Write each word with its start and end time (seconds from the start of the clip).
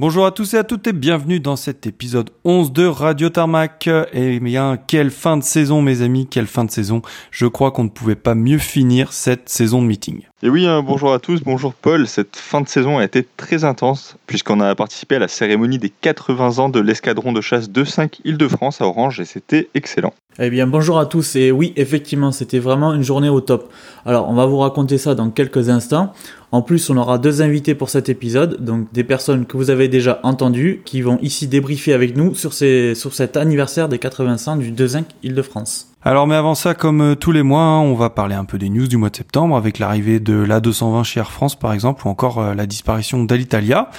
Bonjour 0.00 0.26
à 0.26 0.30
tous 0.30 0.54
et 0.54 0.58
à 0.58 0.62
toutes 0.62 0.86
et 0.86 0.92
bienvenue 0.92 1.40
dans 1.40 1.56
cet 1.56 1.84
épisode 1.84 2.30
11 2.44 2.72
de 2.72 2.86
Radio 2.86 3.30
Tarmac. 3.30 3.90
Eh 4.12 4.38
bien, 4.38 4.76
quelle 4.76 5.10
fin 5.10 5.36
de 5.36 5.42
saison 5.42 5.82
mes 5.82 6.02
amis, 6.02 6.28
quelle 6.28 6.46
fin 6.46 6.64
de 6.64 6.70
saison. 6.70 7.02
Je 7.32 7.46
crois 7.46 7.72
qu'on 7.72 7.82
ne 7.82 7.88
pouvait 7.88 8.14
pas 8.14 8.36
mieux 8.36 8.58
finir 8.58 9.12
cette 9.12 9.48
saison 9.48 9.82
de 9.82 9.88
meeting. 9.88 10.22
Et 10.40 10.48
oui, 10.48 10.68
hein, 10.68 10.84
bonjour 10.84 11.12
à 11.12 11.18
tous, 11.18 11.42
bonjour 11.42 11.74
Paul. 11.74 12.06
Cette 12.06 12.36
fin 12.36 12.60
de 12.60 12.68
saison 12.68 12.98
a 12.98 13.04
été 13.04 13.26
très 13.36 13.64
intense 13.64 14.16
puisqu'on 14.28 14.60
a 14.60 14.72
participé 14.76 15.16
à 15.16 15.18
la 15.18 15.26
cérémonie 15.26 15.78
des 15.78 15.90
80 15.90 16.60
ans 16.60 16.68
de 16.68 16.78
l'escadron 16.78 17.32
de 17.32 17.40
chasse 17.40 17.68
2-5 17.68 18.20
Île-de-France 18.24 18.80
à 18.80 18.86
Orange 18.86 19.18
et 19.18 19.24
c'était 19.24 19.68
excellent. 19.74 20.14
Eh 20.38 20.48
bien, 20.50 20.68
bonjour 20.68 21.00
à 21.00 21.06
tous 21.06 21.34
et 21.34 21.50
oui, 21.50 21.72
effectivement, 21.74 22.30
c'était 22.30 22.60
vraiment 22.60 22.94
une 22.94 23.02
journée 23.02 23.28
au 23.28 23.40
top. 23.40 23.72
Alors, 24.06 24.30
on 24.30 24.34
va 24.34 24.46
vous 24.46 24.58
raconter 24.58 24.96
ça 24.96 25.16
dans 25.16 25.30
quelques 25.30 25.70
instants. 25.70 26.12
En 26.52 26.62
plus, 26.62 26.88
on 26.88 26.96
aura 26.96 27.18
deux 27.18 27.42
invités 27.42 27.74
pour 27.74 27.90
cet 27.90 28.08
épisode, 28.08 28.64
donc 28.64 28.92
des 28.92 29.02
personnes 29.02 29.44
que 29.44 29.56
vous 29.56 29.70
avez 29.70 29.88
déjà 29.88 30.20
entendues, 30.22 30.82
qui 30.84 31.02
vont 31.02 31.18
ici 31.20 31.48
débriefer 31.48 31.94
avec 31.94 32.16
nous 32.16 32.36
sur, 32.36 32.52
sur 32.52 33.12
cet 33.12 33.36
anniversaire 33.36 33.88
des 33.88 33.98
80 33.98 34.36
ans 34.46 34.56
du 34.56 34.70
2-5 34.70 35.02
Île-de-France. 35.24 35.88
Alors 36.08 36.26
mais 36.26 36.36
avant 36.36 36.54
ça, 36.54 36.72
comme 36.72 37.02
euh, 37.02 37.14
tous 37.14 37.32
les 37.32 37.42
mois, 37.42 37.60
hein, 37.60 37.80
on 37.80 37.92
va 37.92 38.08
parler 38.08 38.34
un 38.34 38.46
peu 38.46 38.56
des 38.56 38.70
news 38.70 38.86
du 38.86 38.96
mois 38.96 39.10
de 39.10 39.16
septembre 39.16 39.54
avec 39.58 39.78
l'arrivée 39.78 40.20
de 40.20 40.42
l'A220 40.42 41.04
chez 41.04 41.20
Air 41.20 41.30
France 41.30 41.54
par 41.54 41.74
exemple 41.74 42.06
ou 42.06 42.08
encore 42.08 42.38
euh, 42.38 42.54
la 42.54 42.64
disparition 42.64 43.24
d'Alitalia. 43.24 43.90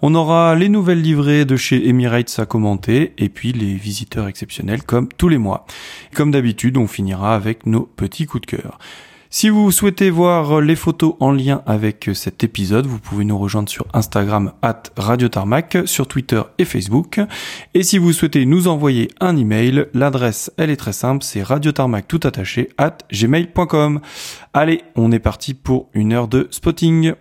On 0.00 0.14
aura 0.14 0.54
les 0.54 0.70
nouvelles 0.70 1.02
livrées 1.02 1.44
de 1.44 1.56
chez 1.56 1.86
Emirates 1.86 2.38
à 2.38 2.46
commenter 2.46 3.12
et 3.18 3.28
puis 3.28 3.52
les 3.52 3.74
visiteurs 3.74 4.28
exceptionnels 4.28 4.82
comme 4.82 5.08
tous 5.08 5.28
les 5.28 5.36
mois. 5.36 5.66
Comme 6.14 6.30
d'habitude, 6.30 6.78
on 6.78 6.86
finira 6.86 7.34
avec 7.34 7.66
nos 7.66 7.82
petits 7.82 8.24
coups 8.24 8.46
de 8.46 8.56
cœur. 8.56 8.78
Si 9.30 9.50
vous 9.50 9.70
souhaitez 9.70 10.08
voir 10.08 10.62
les 10.62 10.74
photos 10.74 11.14
en 11.20 11.32
lien 11.32 11.62
avec 11.66 12.10
cet 12.14 12.44
épisode, 12.44 12.86
vous 12.86 12.98
pouvez 12.98 13.26
nous 13.26 13.36
rejoindre 13.36 13.68
sur 13.68 13.86
Instagram 13.92 14.52
at 14.62 14.84
Radio 14.96 15.28
Tarmac, 15.28 15.76
sur 15.84 16.08
Twitter 16.08 16.40
et 16.56 16.64
Facebook. 16.64 17.20
Et 17.74 17.82
si 17.82 17.98
vous 17.98 18.14
souhaitez 18.14 18.46
nous 18.46 18.68
envoyer 18.68 19.08
un 19.20 19.36
email, 19.36 19.86
l'adresse 19.92 20.50
elle 20.56 20.70
est 20.70 20.76
très 20.76 20.94
simple, 20.94 21.22
c'est 21.22 21.42
radiotarmac 21.42 22.08
tout 22.08 22.20
attaché 22.24 22.70
at 22.78 22.98
gmail.com. 23.12 24.00
Allez, 24.54 24.82
on 24.96 25.12
est 25.12 25.18
parti 25.18 25.52
pour 25.52 25.90
une 25.92 26.14
heure 26.14 26.28
de 26.28 26.48
spotting. 26.50 27.12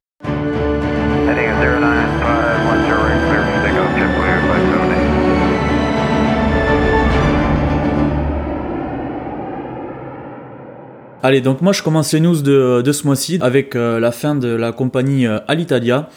Allez, 11.24 11.42
donc 11.42 11.62
moi 11.62 11.74
je 11.74 11.82
commence 11.82 12.14
les 12.14 12.20
news 12.20 12.42
de, 12.44 12.92
ce 12.92 13.04
mois-ci 13.06 13.40
avec 13.42 13.76
euh, 13.76 14.00
la 14.00 14.12
fin 14.12 14.36
de 14.36 14.50
la 14.50 14.72
compagnie 14.72 15.26
euh, 15.26 15.40
Alitalia. 15.48 16.10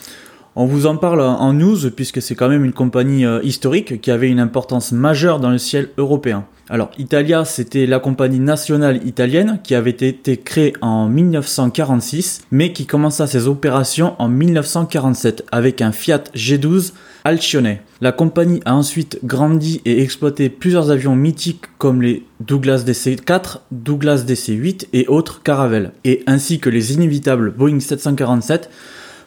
On 0.56 0.67
vous 0.67 0.87
en 0.87 0.97
parle 0.97 1.20
en 1.20 1.53
news 1.53 1.91
puisque 1.95 2.20
c'est 2.20 2.34
quand 2.34 2.48
même 2.48 2.65
une 2.65 2.73
compagnie 2.73 3.25
euh, 3.25 3.41
historique 3.45 4.01
qui 4.01 4.11
avait 4.11 4.29
une 4.29 4.41
importance 4.41 4.91
majeure 4.91 5.39
dans 5.39 5.51
le 5.51 5.59
ciel 5.59 5.91
européen. 5.97 6.45
Alors 6.69 6.91
Italia, 6.98 7.45
c'était 7.45 7.87
la 7.87 8.01
compagnie 8.01 8.41
nationale 8.41 9.01
italienne 9.07 9.61
qui 9.62 9.77
avait 9.77 9.91
été 9.91 10.37
créée 10.37 10.73
en 10.81 11.09
1946 11.09 12.42
mais 12.51 12.73
qui 12.73 12.87
commença 12.87 13.29
ses 13.29 13.47
opérations 13.47 14.15
en 14.19 14.29
1947 14.29 15.47
avec 15.53 15.83
un 15.83 15.92
Fiat 15.92 16.25
G12 16.34 16.95
Alcione. 17.25 17.77
La 18.01 18.11
compagnie 18.11 18.61
a 18.64 18.75
ensuite 18.75 19.20
grandi 19.23 19.81
et 19.85 20.03
exploité 20.03 20.48
plusieurs 20.48 20.91
avions 20.91 21.14
mythiques 21.14 21.67
comme 21.79 22.03
les 22.03 22.25
Douglas 22.41 22.83
DC-4, 22.87 23.59
Douglas 23.70 24.25
DC-8 24.27 24.87
et 24.92 25.07
autres 25.07 25.42
Caravelles, 25.42 25.92
et 26.05 26.23
ainsi 26.27 26.59
que 26.59 26.70
les 26.70 26.95
inévitables 26.95 27.53
Boeing 27.53 27.79
747 27.79 28.70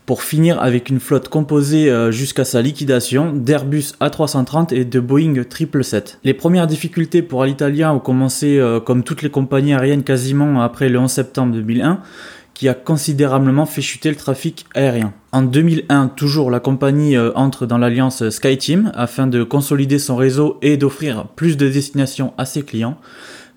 pour 0.05 0.23
finir 0.23 0.61
avec 0.61 0.89
une 0.89 0.99
flotte 0.99 1.29
composée 1.29 1.89
euh, 1.89 2.11
jusqu'à 2.11 2.45
sa 2.45 2.61
liquidation 2.61 3.31
d'Airbus 3.33 3.93
A330 4.01 4.73
et 4.73 4.85
de 4.85 4.99
Boeing 4.99 5.35
777. 5.35 6.19
Les 6.23 6.33
premières 6.33 6.67
difficultés 6.67 7.21
pour 7.21 7.43
Alitalia 7.43 7.93
ont 7.93 7.99
commencé 7.99 8.57
euh, 8.57 8.79
comme 8.79 9.03
toutes 9.03 9.21
les 9.21 9.29
compagnies 9.29 9.73
aériennes 9.73 10.03
quasiment 10.03 10.61
après 10.61 10.89
le 10.89 10.99
11 10.99 11.09
septembre 11.09 11.53
2001 11.53 12.01
qui 12.53 12.69
a 12.69 12.73
considérablement 12.73 13.65
fait 13.65 13.81
chuter 13.81 14.09
le 14.09 14.15
trafic 14.15 14.65
aérien. 14.75 15.13
En 15.31 15.41
2001, 15.41 16.09
toujours, 16.09 16.51
la 16.51 16.59
compagnie 16.59 17.17
euh, 17.17 17.31
entre 17.35 17.65
dans 17.65 17.79
l'alliance 17.79 18.29
SkyTeam 18.29 18.91
afin 18.93 19.25
de 19.25 19.43
consolider 19.43 19.97
son 19.97 20.15
réseau 20.15 20.59
et 20.61 20.77
d'offrir 20.77 21.27
plus 21.35 21.57
de 21.57 21.67
destinations 21.67 22.33
à 22.37 22.45
ses 22.45 22.61
clients. 22.61 22.97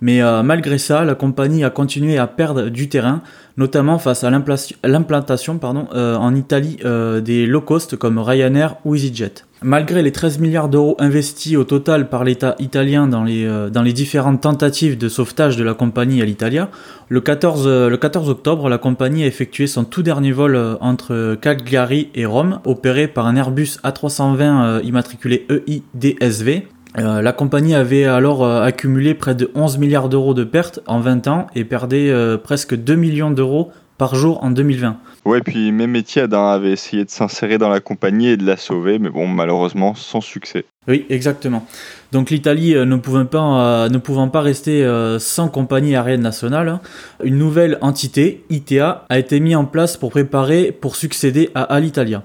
Mais 0.00 0.22
euh, 0.22 0.42
malgré 0.42 0.78
ça, 0.78 1.04
la 1.04 1.14
compagnie 1.14 1.64
a 1.64 1.70
continué 1.70 2.18
à 2.18 2.26
perdre 2.26 2.68
du 2.68 2.88
terrain, 2.88 3.22
notamment 3.56 3.98
face 3.98 4.24
à 4.24 4.30
l'implantation 4.30 5.60
euh, 5.64 6.16
en 6.16 6.34
Italie 6.34 6.78
des 7.22 7.46
low 7.46 7.60
cost 7.60 7.96
comme 7.96 8.18
Ryanair 8.18 8.76
ou 8.84 8.94
EasyJet. 8.94 9.44
Malgré 9.62 10.02
les 10.02 10.12
13 10.12 10.38
milliards 10.38 10.68
d'euros 10.68 10.96
investis 10.98 11.56
au 11.56 11.64
total 11.64 12.10
par 12.10 12.24
l'État 12.24 12.56
italien 12.58 13.06
dans 13.06 13.24
les, 13.24 13.46
euh, 13.46 13.70
différentes 13.70 14.42
tentatives 14.42 14.98
de 14.98 15.08
sauvetage 15.08 15.56
de 15.56 15.64
la 15.64 15.72
compagnie 15.72 16.20
à 16.20 16.26
l'Italia, 16.26 16.68
le 17.08 17.22
14, 17.22 17.64
euh, 17.66 17.88
le 17.88 17.96
14 17.96 18.28
octobre, 18.28 18.68
la 18.68 18.76
compagnie 18.76 19.24
a 19.24 19.26
effectué 19.26 19.66
son 19.66 19.84
tout 19.84 20.02
dernier 20.02 20.32
vol 20.32 20.56
euh, 20.56 20.74
entre 20.82 21.38
Cagliari 21.40 22.10
et 22.14 22.26
Rome, 22.26 22.60
opéré 22.66 23.08
par 23.08 23.26
un 23.26 23.34
Airbus 23.34 23.78
A320 23.82 24.82
immatriculé 24.84 25.46
EIDSV. 25.48 26.66
La 26.96 27.32
compagnie 27.32 27.74
avait 27.74 28.04
alors 28.04 28.46
accumulé 28.46 29.14
près 29.14 29.34
de 29.34 29.50
11 29.54 29.78
milliards 29.78 30.08
d'euros 30.08 30.34
de 30.34 30.44
pertes 30.44 30.80
en 30.86 31.00
20 31.00 31.26
ans 31.28 31.46
et 31.54 31.64
perdait 31.64 32.12
presque 32.42 32.74
2 32.74 32.94
millions 32.94 33.30
d'euros 33.30 33.70
par 33.98 34.14
jour 34.14 34.42
en 34.42 34.50
2020. 34.50 34.96
Ouais, 35.24 35.40
puis 35.40 35.72
même 35.72 35.96
hein, 35.96 36.48
avait 36.48 36.70
essayé 36.70 37.04
de 37.04 37.10
s'insérer 37.10 37.58
dans 37.58 37.68
la 37.68 37.80
compagnie 37.80 38.28
et 38.28 38.36
de 38.36 38.46
la 38.46 38.56
sauver, 38.56 38.98
mais 38.98 39.08
bon, 39.08 39.26
malheureusement, 39.26 39.94
sans 39.94 40.20
succès. 40.20 40.64
Oui, 40.86 41.04
exactement. 41.08 41.66
Donc 42.12 42.30
l'Italie 42.30 42.76
euh, 42.76 42.84
ne, 42.84 42.96
pouvant 42.96 43.24
pas, 43.24 43.40
euh, 43.40 43.88
ne 43.88 43.98
pouvant 43.98 44.28
pas 44.28 44.40
rester 44.40 44.84
euh, 44.84 45.18
sans 45.18 45.48
compagnie 45.48 45.96
aérienne 45.96 46.20
nationale, 46.20 46.68
hein, 46.68 46.80
une 47.24 47.38
nouvelle 47.38 47.78
entité, 47.80 48.44
ITA, 48.50 49.04
a 49.08 49.18
été 49.18 49.40
mise 49.40 49.56
en 49.56 49.64
place 49.64 49.96
pour 49.96 50.10
préparer, 50.10 50.70
pour 50.70 50.94
succéder 50.94 51.50
à 51.54 51.62
Alitalia. 51.62 52.22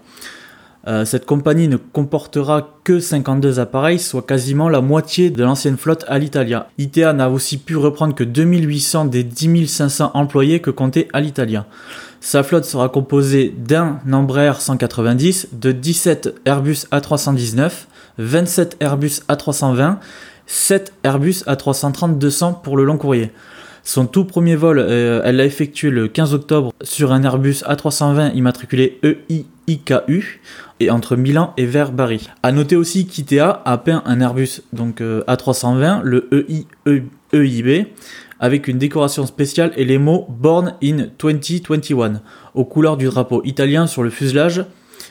Cette 1.06 1.25
compagnie 1.25 1.68
ne 1.68 1.78
comportera 1.78 2.80
que 2.84 3.00
52 3.00 3.59
appareils, 3.59 4.00
soit 4.00 4.24
quasiment 4.24 4.68
la 4.68 4.81
moitié 4.81 5.30
de 5.30 5.44
l'ancienne 5.44 5.78
flotte 5.78 6.06
Alitalia. 6.08 6.69
ITA 6.78 7.14
n'a 7.14 7.30
aussi 7.30 7.58
pu 7.58 7.75
reprendre 7.75 8.16
que 8.16 8.24
2800 8.24 9.06
des 9.06 9.24
10 9.24 9.68
500 9.68 10.12
employés 10.14 10.59
que 10.59 10.72
comptait 10.72 11.08
Alitalia. 11.14 11.66
Sa 12.20 12.44
flotte 12.44 12.66
sera 12.66 12.90
composée 12.90 13.53
d'un 13.58 14.00
Embraer 14.12 14.53
190, 14.59 15.50
de 15.53 15.72
17 15.72 16.36
Airbus 16.46 16.86
A319, 16.91 17.72
27 18.20 18.78
Airbus 18.80 19.22
A320, 19.28 19.97
7 20.46 20.94
Airbus 21.03 21.44
A330-200 21.47 22.62
pour 22.62 22.78
le 22.78 22.84
long 22.84 22.97
courrier. 22.97 23.31
Son 23.84 24.06
tout 24.06 24.25
premier 24.25 24.56
vol, 24.56 24.78
euh, 24.80 25.22
elle 25.25 25.38
l'a 25.38 25.46
effectué 25.46 25.90
le 25.90 26.08
15 26.08 26.34
octobre 26.36 26.72
sur 26.84 27.12
un 27.12 27.24
Airbus 27.24 27.64
A320 27.68 28.36
immatriculé 28.36 29.00
EIIKU 29.02 30.40
et 30.80 30.92
entre 30.92 31.16
Milan 31.16 31.53
et 31.58 31.66
vers 31.66 31.91
Bari. 31.91 32.30
A 32.44 32.52
noter 32.52 32.75
aussi 32.75 33.08
qu'ITA 33.08 33.62
a 33.66 33.78
peint 33.80 34.03
un 34.06 34.22
Airbus 34.22 34.62
donc 34.72 35.02
euh, 35.02 35.24
A320, 35.28 36.02
le 36.03 36.30
EIEIB, 36.31 37.88
avec 38.40 38.68
une 38.68 38.78
décoration 38.78 39.25
spéciale 39.25 39.72
et 39.75 39.86
les 39.86 39.97
mots 39.97 40.28
Born 40.30 40.75
in 40.84 41.08
2021 41.18 42.22
aux 42.53 42.66
couleurs 42.66 42.97
du 42.97 43.06
drapeau 43.06 43.41
italien 43.46 43.88
sur 43.88 44.03
le 44.03 44.12
fuselage, 44.12 44.64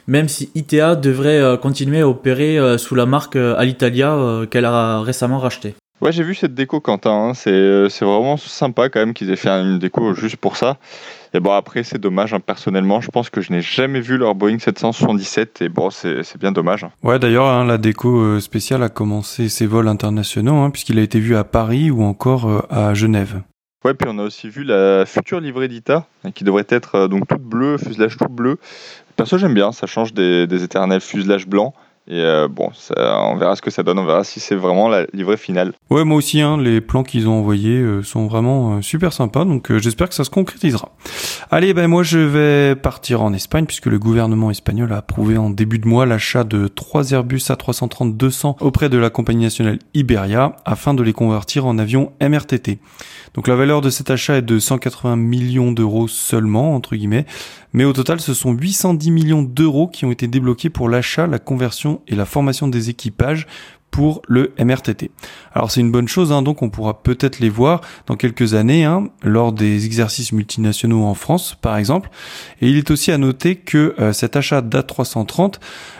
même 0.06 0.28
si 0.28 0.50
ITA 0.54 0.94
devrait 0.94 1.40
euh, 1.40 1.56
continuer 1.56 2.02
à 2.02 2.08
opérer 2.08 2.78
sous 2.78 2.94
la 2.94 3.06
marque 3.06 3.34
Alitalia 3.34 4.46
qu'elle 4.48 4.64
a 4.64 5.00
récemment 5.00 5.40
rachetée. 5.40 5.74
Ouais, 6.00 6.12
j'ai 6.12 6.22
vu 6.22 6.34
cette 6.34 6.54
déco, 6.54 6.80
Quentin. 6.80 7.10
Hein. 7.10 7.34
C'est, 7.34 8.00
vraiment 8.00 8.38
sympa 8.38 8.88
quand 8.88 9.00
même 9.00 9.12
qu'ils 9.12 9.30
aient 9.30 9.36
fait 9.36 9.50
une 9.50 9.78
déco 9.78 10.14
juste 10.14 10.36
pour 10.36 10.56
ça. 10.56 10.78
Et 11.34 11.40
bon, 11.40 11.52
après, 11.52 11.82
c'est 11.82 11.98
dommage. 11.98 12.32
Hein. 12.32 12.40
Personnellement, 12.40 13.02
je 13.02 13.10
pense 13.10 13.28
que 13.28 13.42
je 13.42 13.52
n'ai 13.52 13.60
jamais 13.60 14.00
vu 14.00 14.16
leur 14.16 14.34
Boeing 14.34 14.58
777. 14.58 15.60
Et 15.60 15.68
bon, 15.68 15.90
c'est 15.90 16.38
bien 16.38 16.52
dommage. 16.52 16.84
Hein. 16.84 16.90
Ouais, 17.02 17.18
d'ailleurs, 17.18 17.46
hein, 17.46 17.66
la 17.66 17.76
déco 17.76 18.18
euh, 18.18 18.40
spéciale 18.40 18.82
a 18.82 18.88
commencé 18.88 19.50
ses 19.50 19.66
vols 19.66 19.88
internationaux, 19.88 20.70
puisqu'il 20.70 20.98
a 20.98 21.02
été 21.02 21.20
vu 21.20 21.36
à 21.36 21.44
Paris 21.44 21.90
ou 21.90 22.02
encore 22.02 22.48
euh, 22.48 22.60
à 22.70 22.94
Genève. 22.94 23.42
Ouais, 23.84 23.92
puis 23.92 24.08
on 24.10 24.18
a 24.18 24.22
aussi 24.22 24.48
vu 24.48 24.64
la 24.64 25.04
future 25.04 25.40
livrée 25.40 25.68
d'ITA, 25.68 26.06
qui 26.34 26.44
devrait 26.44 26.66
être 26.70 26.94
euh, 26.94 27.08
donc 27.08 27.28
toute 27.28 27.42
bleue, 27.42 27.76
fuselage 27.76 28.16
tout 28.16 28.28
bleu. 28.28 28.56
Perso, 29.16 29.36
j'aime 29.36 29.54
bien. 29.54 29.72
Ça 29.72 29.86
change 29.86 30.14
des, 30.14 30.46
des 30.46 30.64
éternels 30.64 31.02
fuselages 31.02 31.46
blancs. 31.46 31.74
Et 32.10 32.24
euh, 32.24 32.48
bon, 32.48 32.70
on 32.96 33.36
verra 33.36 33.54
ce 33.54 33.62
que 33.62 33.70
ça 33.70 33.84
donne, 33.84 34.00
on 34.00 34.04
verra 34.04 34.24
si 34.24 34.40
c'est 34.40 34.56
vraiment 34.56 34.88
la 34.88 35.06
livrée 35.12 35.36
finale. 35.36 35.72
Ouais, 35.90 36.04
moi 36.04 36.16
aussi, 36.16 36.40
hein, 36.40 36.58
les 36.58 36.80
plans 36.80 37.04
qu'ils 37.04 37.28
ont 37.28 37.38
envoyés 37.38 37.78
euh, 37.78 38.02
sont 38.02 38.26
vraiment 38.26 38.78
euh, 38.78 38.82
super 38.82 39.12
sympas, 39.12 39.44
donc 39.44 39.72
j'espère 39.76 40.08
que 40.08 40.16
ça 40.16 40.24
se 40.24 40.30
concrétisera. 40.30 40.90
Allez, 41.52 41.72
ben 41.72 41.86
moi 41.86 42.02
je 42.02 42.18
vais 42.18 42.74
partir 42.74 43.22
en 43.22 43.32
Espagne 43.32 43.64
puisque 43.64 43.86
le 43.86 44.00
gouvernement 44.00 44.50
espagnol 44.50 44.92
a 44.92 44.96
approuvé 44.96 45.38
en 45.38 45.50
début 45.50 45.78
de 45.78 45.86
mois 45.86 46.04
l'achat 46.04 46.42
de 46.42 46.66
trois 46.66 47.12
Airbus 47.12 47.38
A330-200 47.48 48.56
auprès 48.60 48.88
de 48.88 48.98
la 48.98 49.10
compagnie 49.10 49.44
nationale 49.44 49.78
Iberia 49.94 50.56
afin 50.64 50.94
de 50.94 51.04
les 51.04 51.12
convertir 51.12 51.64
en 51.64 51.78
avions 51.78 52.10
MRTT. 52.20 52.78
Donc 53.34 53.46
la 53.46 53.54
valeur 53.54 53.80
de 53.80 53.90
cet 53.90 54.10
achat 54.10 54.38
est 54.38 54.42
de 54.42 54.58
180 54.58 55.14
millions 55.14 55.70
d'euros 55.70 56.08
seulement, 56.08 56.74
entre 56.74 56.96
guillemets, 56.96 57.26
mais 57.72 57.84
au 57.84 57.92
total 57.92 58.20
ce 58.20 58.34
sont 58.34 58.52
810 58.52 59.10
millions 59.12 59.42
d'euros 59.42 59.86
qui 59.86 60.04
ont 60.04 60.10
été 60.10 60.26
débloqués 60.26 60.70
pour 60.70 60.88
l'achat, 60.88 61.28
la 61.28 61.38
conversion 61.38 61.99
et 62.06 62.14
la 62.14 62.24
formation 62.24 62.68
des 62.68 62.90
équipages 62.90 63.46
pour 63.90 64.22
le 64.28 64.52
MRTT. 64.58 65.10
Alors 65.52 65.70
c'est 65.70 65.80
une 65.80 65.90
bonne 65.90 66.08
chose, 66.08 66.32
hein, 66.32 66.42
donc 66.42 66.62
on 66.62 66.70
pourra 66.70 67.02
peut-être 67.02 67.40
les 67.40 67.48
voir 67.48 67.80
dans 68.06 68.16
quelques 68.16 68.54
années, 68.54 68.84
hein, 68.84 69.08
lors 69.22 69.52
des 69.52 69.84
exercices 69.86 70.32
multinationaux 70.32 71.04
en 71.04 71.14
France 71.14 71.56
par 71.60 71.76
exemple. 71.76 72.10
Et 72.60 72.68
il 72.68 72.76
est 72.76 72.90
aussi 72.90 73.10
à 73.12 73.18
noter 73.18 73.56
que 73.56 73.94
euh, 73.98 74.12
cet 74.12 74.36
achat 74.36 74.62
d'A330 74.62 75.54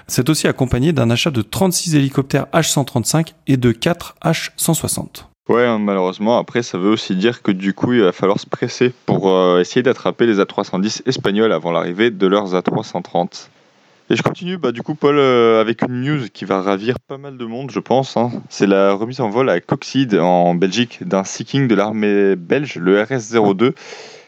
s'est 0.07 0.31
aussi 0.31 0.47
accompagné 0.47 0.93
d'un 0.93 1.11
achat 1.11 1.31
de 1.31 1.43
36 1.43 1.95
hélicoptères 1.95 2.47
H135 2.53 3.33
et 3.47 3.57
de 3.57 3.73
4 3.73 4.17
H160. 4.25 5.25
Ouais, 5.49 5.67
hein, 5.67 5.81
malheureusement, 5.81 6.39
après, 6.39 6.63
ça 6.63 6.79
veut 6.79 6.91
aussi 6.91 7.17
dire 7.17 7.43
que 7.43 7.51
du 7.51 7.75
coup, 7.75 7.93
il 7.93 8.03
va 8.03 8.13
falloir 8.13 8.39
se 8.39 8.47
presser 8.47 8.93
pour 9.05 9.31
euh, 9.31 9.59
essayer 9.59 9.83
d'attraper 9.83 10.27
les 10.27 10.39
A310 10.39 11.03
espagnols 11.07 11.53
avant 11.53 11.73
l'arrivée 11.73 12.13
de 12.13 12.27
leurs 12.29 12.55
A330. 12.55 13.49
Et 14.13 14.17
je 14.17 14.23
continue, 14.23 14.57
bah, 14.57 14.73
du 14.73 14.83
coup, 14.83 14.97
Paul, 14.97 15.19
euh, 15.21 15.61
avec 15.61 15.83
une 15.83 16.01
news 16.01 16.27
qui 16.33 16.45
va 16.45 16.61
ravir 16.61 16.99
pas 16.99 17.17
mal 17.17 17.37
de 17.37 17.45
monde, 17.45 17.71
je 17.71 17.79
pense. 17.79 18.17
Hein. 18.17 18.33
C'est 18.49 18.67
la 18.67 18.93
remise 18.93 19.21
en 19.21 19.31
vol 19.31 19.49
à 19.49 19.61
Coxide, 19.61 20.17
en 20.17 20.57
Belgique, 20.57 21.07
d'un 21.07 21.23
Seeking 21.23 21.69
de 21.69 21.77
l'armée 21.77 22.35
belge, 22.35 22.75
le 22.75 23.01
RS-02. 23.01 23.73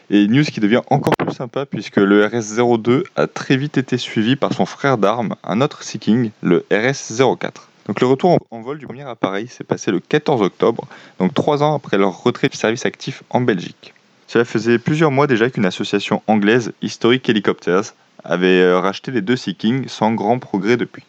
Et 0.09 0.27
news 0.27 0.45
qui 0.45 0.61
devient 0.61 0.83
encore 0.89 1.11
plus 1.17 1.33
sympa, 1.35 1.65
puisque 1.65 1.97
le 1.97 2.25
RS-02 2.25 3.03
a 3.17 3.27
très 3.27 3.57
vite 3.57 3.77
été 3.77 3.97
suivi 3.97 4.37
par 4.37 4.53
son 4.53 4.65
frère 4.65 4.97
d'armes, 4.97 5.35
un 5.43 5.59
autre 5.59 5.83
Seeking, 5.83 6.31
le 6.41 6.65
RS-04. 6.71 7.67
Donc 7.87 7.99
le 7.99 8.07
retour 8.07 8.37
en 8.51 8.61
vol 8.61 8.77
du 8.77 8.85
premier 8.85 9.03
appareil 9.03 9.49
s'est 9.49 9.65
passé 9.65 9.91
le 9.91 9.99
14 9.99 10.43
octobre, 10.43 10.87
donc 11.19 11.33
trois 11.33 11.61
ans 11.61 11.75
après 11.75 11.97
leur 11.97 12.23
retrait 12.23 12.47
du 12.47 12.55
service 12.55 12.85
actif 12.85 13.23
en 13.29 13.41
Belgique. 13.41 13.93
Cela 14.27 14.45
faisait 14.45 14.79
plusieurs 14.79 15.11
mois 15.11 15.27
déjà 15.27 15.49
qu'une 15.49 15.65
association 15.65 16.23
anglaise, 16.27 16.71
Historic 16.81 17.27
Helicopters, 17.27 17.93
avait 18.23 18.61
euh, 18.61 18.79
racheté 18.79 19.11
les 19.11 19.21
deux 19.21 19.35
Sea 19.35 19.55
sans 19.87 20.13
grand 20.13 20.39
progrès 20.39 20.77
depuis. 20.77 21.03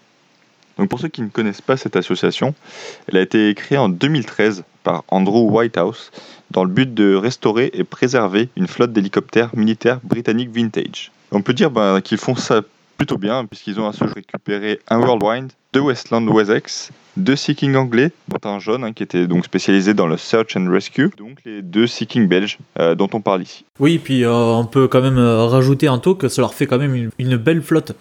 Donc 0.79 0.89
pour 0.89 0.99
ceux 0.99 1.09
qui 1.09 1.23
ne 1.23 1.29
connaissent 1.29 1.61
pas 1.61 1.77
cette 1.77 1.97
association, 1.97 2.55
elle 3.07 3.17
a 3.17 3.21
été 3.21 3.55
créée 3.55 3.79
en 3.79 3.89
2013 3.89 4.65
par 4.83 5.05
Andrew 5.09 5.51
Whitehouse 5.51 6.11
dans 6.51 6.65
le 6.65 6.71
but 6.71 6.93
de 6.93 7.15
restaurer 7.15 7.71
et 7.75 7.85
préserver 7.85 8.49
une 8.57 8.67
flotte 8.67 8.93
d'hélicoptères 8.93 9.55
militaires 9.55 10.01
britanniques 10.03 10.51
vintage. 10.51 11.13
On 11.31 11.43
peut 11.43 11.55
dire 11.55 11.71
ben, 11.71 12.01
qu'ils 12.01 12.19
font 12.19 12.37
ça 12.37 12.63
plutôt 12.97 13.19
bien 13.19 13.45
puisqu'ils 13.47 13.81
ont 13.81 13.89
à 13.89 13.93
ce 13.93 14.05
jour 14.05 14.15
récupéré 14.15 14.81
un 14.89 14.99
Worldwide, 14.99 15.53
deux 15.75 15.81
Westland 15.81 16.29
Wessex, 16.29 16.93
deux 17.17 17.35
Seeking 17.35 17.75
anglais, 17.75 18.13
dont 18.29 18.49
un 18.49 18.61
jaune 18.61 18.85
hein, 18.85 18.93
qui 18.93 19.03
était 19.03 19.27
donc 19.27 19.45
spécialisé 19.45 19.93
dans 19.93 20.07
le 20.07 20.17
search 20.17 20.57
and 20.57 20.71
rescue, 20.71 21.11
donc 21.19 21.39
les 21.45 21.63
deux 21.63 21.89
Seeking 21.89 22.29
belges 22.29 22.59
euh, 22.79 22.95
dont 22.95 23.09
on 23.13 23.21
parle 23.21 23.43
ici. 23.43 23.65
Oui, 23.81 23.99
puis 23.99 24.25
euh, 24.25 24.33
on 24.33 24.67
peut 24.67 24.87
quand 24.87 25.03
même 25.03 25.19
euh, 25.19 25.45
rajouter 25.47 25.89
un 25.89 25.99
taux 25.99 26.15
que 26.15 26.29
ça 26.29 26.43
leur 26.43 26.55
fait 26.55 26.69
quand 26.69 26.79
même 26.79 27.11
une, 27.19 27.37
belle 27.37 27.61
flotte. 27.61 27.97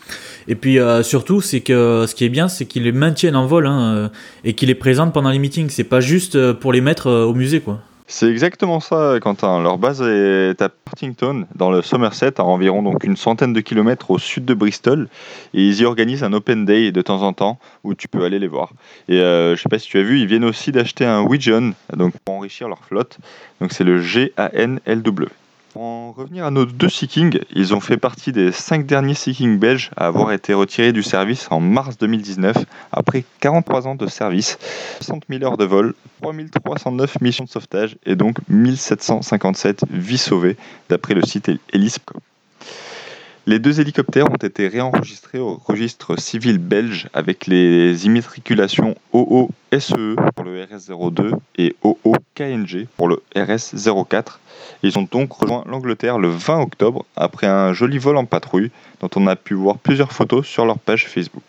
Et 0.47 0.53
puis 0.53 0.77
surtout, 1.01 1.41
c'est 1.41 1.61
que 1.61 2.05
ce 2.07 2.13
qui 2.13 2.25
est 2.25 2.29
bien, 2.29 2.47
c'est 2.47 2.65
qu'ils 2.65 2.83
les 2.83 2.91
maintiennent 2.91 3.35
en 3.35 3.47
vol 3.47 3.65
hein, 3.65 4.11
et 4.43 4.53
qu'ils 4.53 4.67
les 4.67 4.75
présentent 4.75 5.11
pendant 5.11 5.31
les 5.31 5.39
meetings. 5.39 5.69
C'est 5.69 5.83
pas 5.83 5.99
juste 5.99 6.53
pour 6.53 6.71
les 6.71 6.81
mettre 6.81 7.09
au 7.09 7.33
musée, 7.33 7.59
quoi. 7.59 7.79
C'est 8.07 8.29
exactement 8.29 8.79
ça, 8.79 9.17
Quentin. 9.21 9.61
Leur 9.61 9.77
base 9.77 10.01
est 10.01 10.61
à 10.61 10.69
Partington, 10.69 11.45
dans 11.55 11.71
le 11.71 11.81
Somerset, 11.81 12.39
à 12.39 12.43
environ 12.43 12.83
donc 12.83 13.03
une 13.03 13.15
centaine 13.15 13.53
de 13.53 13.61
kilomètres 13.61 14.11
au 14.11 14.19
sud 14.19 14.45
de 14.45 14.53
Bristol. 14.53 15.07
Et 15.53 15.65
ils 15.65 15.81
y 15.81 15.85
organisent 15.85 16.23
un 16.23 16.33
open 16.33 16.65
day 16.65 16.91
de 16.91 17.01
temps 17.01 17.21
en 17.21 17.33
temps 17.33 17.59
où 17.83 17.95
tu 17.95 18.07
peux 18.07 18.25
aller 18.25 18.39
les 18.39 18.47
voir. 18.47 18.71
Et 19.07 19.19
euh, 19.19 19.55
je 19.55 19.61
sais 19.61 19.69
pas 19.69 19.79
si 19.79 19.87
tu 19.87 19.99
as 19.99 20.03
vu, 20.03 20.19
ils 20.19 20.27
viennent 20.27 20.43
aussi 20.43 20.71
d'acheter 20.71 21.05
un 21.05 21.23
Wigeon 21.23 21.73
donc 21.95 22.13
pour 22.25 22.35
enrichir 22.35 22.67
leur 22.67 22.83
flotte. 22.83 23.17
Donc 23.61 23.71
c'est 23.71 23.85
le 23.85 24.01
G-A-N-L-W. 24.01 25.27
Pour 25.73 25.81
en 25.81 26.11
revenir 26.11 26.45
à 26.45 26.51
nos 26.51 26.67
deux 26.67 26.87
Seeking, 26.87 27.39
ils 27.49 27.73
ont 27.73 27.79
fait 27.79 27.97
partie 27.97 28.31
des 28.31 28.51
cinq 28.51 28.85
derniers 28.85 29.15
Seeking 29.15 29.57
belges 29.57 29.89
à 29.97 30.05
avoir 30.05 30.31
été 30.31 30.53
retirés 30.53 30.93
du 30.93 31.01
service 31.01 31.47
en 31.49 31.59
mars 31.59 31.97
2019 31.97 32.55
après 32.91 33.23
43 33.39 33.87
ans 33.87 33.95
de 33.95 34.05
service, 34.05 34.59
60 35.01 35.23
000 35.27 35.43
heures 35.43 35.57
de 35.57 35.65
vol, 35.65 35.95
3309 36.21 37.21
missions 37.21 37.45
de 37.45 37.49
sauvetage 37.49 37.97
et 38.05 38.15
donc 38.15 38.37
1757 38.49 39.85
vies 39.89 40.19
sauvées 40.19 40.57
d'après 40.89 41.15
le 41.15 41.23
site 41.23 41.49
Elisp.com. 41.73 42.21
Les 43.45 43.59
deux 43.59 43.81
hélicoptères 43.81 44.31
ont 44.31 44.35
été 44.35 44.69
réenregistrés 44.69 45.37
au 45.37 45.59
registre 45.65 46.17
civil 46.17 46.59
belge 46.59 47.09
avec 47.13 47.45
les 47.45 48.05
immatriculations 48.05 48.95
OO-SE 49.11 50.15
pour 50.33 50.45
le 50.45 50.63
RS-02 50.63 51.33
et 51.57 51.75
OO-KNG 51.83 52.87
pour 52.95 53.09
le 53.09 53.21
RS-04. 53.35 54.37
Ils 54.81 54.97
ont 54.97 55.05
donc 55.11 55.33
rejoint 55.33 55.65
l'Angleterre 55.67 56.19
le 56.19 56.29
20 56.29 56.61
octobre 56.61 57.05
après 57.17 57.47
un 57.47 57.73
joli 57.73 57.97
vol 57.97 58.15
en 58.15 58.23
patrouille 58.23 58.71
dont 59.01 59.09
on 59.17 59.27
a 59.27 59.35
pu 59.35 59.55
voir 59.55 59.77
plusieurs 59.77 60.13
photos 60.13 60.47
sur 60.47 60.65
leur 60.65 60.79
page 60.79 61.09
Facebook. 61.09 61.43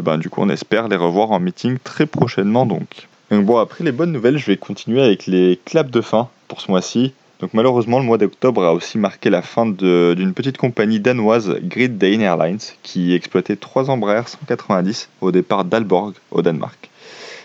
Eh 0.00 0.02
ben, 0.02 0.18
du 0.18 0.28
coup, 0.28 0.40
on 0.42 0.48
espère 0.48 0.88
les 0.88 0.96
revoir 0.96 1.30
en 1.30 1.38
meeting 1.38 1.78
très 1.84 2.06
prochainement 2.06 2.66
donc. 2.66 3.06
Donc 3.30 3.46
bon, 3.46 3.58
après 3.58 3.84
les 3.84 3.92
bonnes 3.92 4.10
nouvelles, 4.10 4.38
je 4.38 4.46
vais 4.46 4.56
continuer 4.56 5.00
avec 5.00 5.28
les 5.28 5.60
claps 5.66 5.92
de 5.92 6.00
fin 6.00 6.28
pour 6.48 6.60
ce 6.60 6.68
mois-ci. 6.68 7.14
Malheureusement, 7.52 7.98
le 7.98 8.04
mois 8.04 8.18
d'octobre 8.18 8.64
a 8.64 8.72
aussi 8.72 8.98
marqué 8.98 9.28
la 9.28 9.42
fin 9.42 9.66
d'une 9.66 10.32
petite 10.32 10.58
compagnie 10.58 11.00
danoise, 11.00 11.56
Great 11.62 11.98
Dane 11.98 12.20
Airlines, 12.20 12.60
qui 12.84 13.14
exploitait 13.14 13.56
trois 13.56 13.90
Embraer 13.90 14.28
190 14.28 15.08
au 15.20 15.32
départ 15.32 15.64
d'Alborg, 15.64 16.14
au 16.30 16.40
Danemark. 16.40 16.88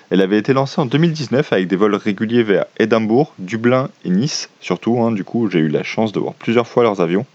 Elle 0.10 0.22
avait 0.22 0.38
été 0.38 0.54
lancée 0.54 0.80
en 0.80 0.86
2019 0.86 1.52
avec 1.52 1.68
des 1.68 1.76
vols 1.76 1.96
réguliers 1.96 2.44
vers 2.44 2.66
Édimbourg, 2.80 3.34
Dublin 3.40 3.90
et 4.06 4.10
Nice, 4.10 4.50
surtout, 4.62 5.02
hein, 5.02 5.12
du 5.12 5.24
coup 5.24 5.50
j'ai 5.50 5.60
eu 5.60 5.68
la 5.68 5.84
chance 5.84 6.14
de 6.14 6.20
voir 6.20 6.34
plusieurs 6.34 6.68
fois 6.68 6.84
leurs 6.84 7.02
avions. 7.02 7.26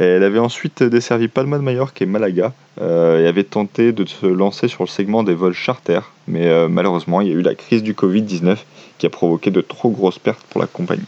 elle 0.00 0.24
avait 0.24 0.40
ensuite 0.40 0.82
desservi 0.82 1.28
Palma 1.28 1.58
de 1.58 1.62
Mallorca 1.62 2.02
et 2.02 2.08
Malaga 2.08 2.54
euh, 2.80 3.22
et 3.22 3.28
avait 3.28 3.44
tenté 3.44 3.92
de 3.92 4.04
se 4.04 4.26
lancer 4.26 4.66
sur 4.66 4.82
le 4.82 4.88
segment 4.88 5.22
des 5.22 5.34
vols 5.34 5.52
charter, 5.52 6.00
mais 6.26 6.48
euh, 6.48 6.66
malheureusement 6.66 7.20
il 7.20 7.28
y 7.28 7.30
a 7.30 7.34
eu 7.34 7.42
la 7.42 7.54
crise 7.54 7.84
du 7.84 7.92
Covid-19 7.92 8.56
qui 8.98 9.06
a 9.06 9.10
provoqué 9.10 9.52
de 9.52 9.60
trop 9.60 9.90
grosses 9.90 10.18
pertes 10.18 10.42
pour 10.50 10.60
la 10.60 10.66
compagnie. 10.66 11.06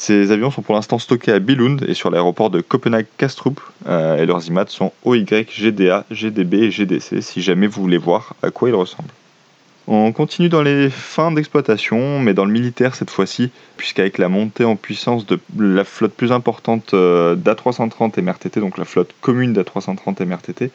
Ces 0.00 0.32
avions 0.32 0.50
sont 0.50 0.62
pour 0.62 0.74
l'instant 0.74 0.98
stockés 0.98 1.30
à 1.30 1.40
Billund 1.40 1.84
et 1.86 1.92
sur 1.92 2.10
l'aéroport 2.10 2.48
de 2.48 2.62
Copenhague-Kastrup. 2.62 3.60
Euh, 3.86 4.16
et 4.16 4.24
leurs 4.24 4.46
IMAT 4.46 4.64
sont 4.68 4.94
OY, 5.04 5.26
GDA, 5.26 6.06
GDB 6.10 6.54
et 6.54 6.70
GDC 6.70 7.20
si 7.20 7.42
jamais 7.42 7.66
vous 7.66 7.82
voulez 7.82 7.98
voir 7.98 8.34
à 8.42 8.50
quoi 8.50 8.70
ils 8.70 8.74
ressemblent. 8.74 9.10
On 9.86 10.10
continue 10.12 10.48
dans 10.48 10.62
les 10.62 10.88
fins 10.88 11.32
d'exploitation, 11.32 12.18
mais 12.18 12.32
dans 12.32 12.46
le 12.46 12.50
militaire 12.50 12.94
cette 12.94 13.10
fois-ci, 13.10 13.50
puisqu'avec 13.76 14.16
la 14.16 14.30
montée 14.30 14.64
en 14.64 14.74
puissance 14.74 15.26
de 15.26 15.38
la 15.58 15.84
flotte 15.84 16.14
plus 16.14 16.32
importante 16.32 16.94
euh, 16.94 17.36
d'A330 17.36 18.22
MRTT, 18.22 18.58
donc 18.60 18.78
la 18.78 18.86
flotte 18.86 19.14
commune 19.20 19.52
d'A330 19.52 20.24
MRTT, 20.24 20.70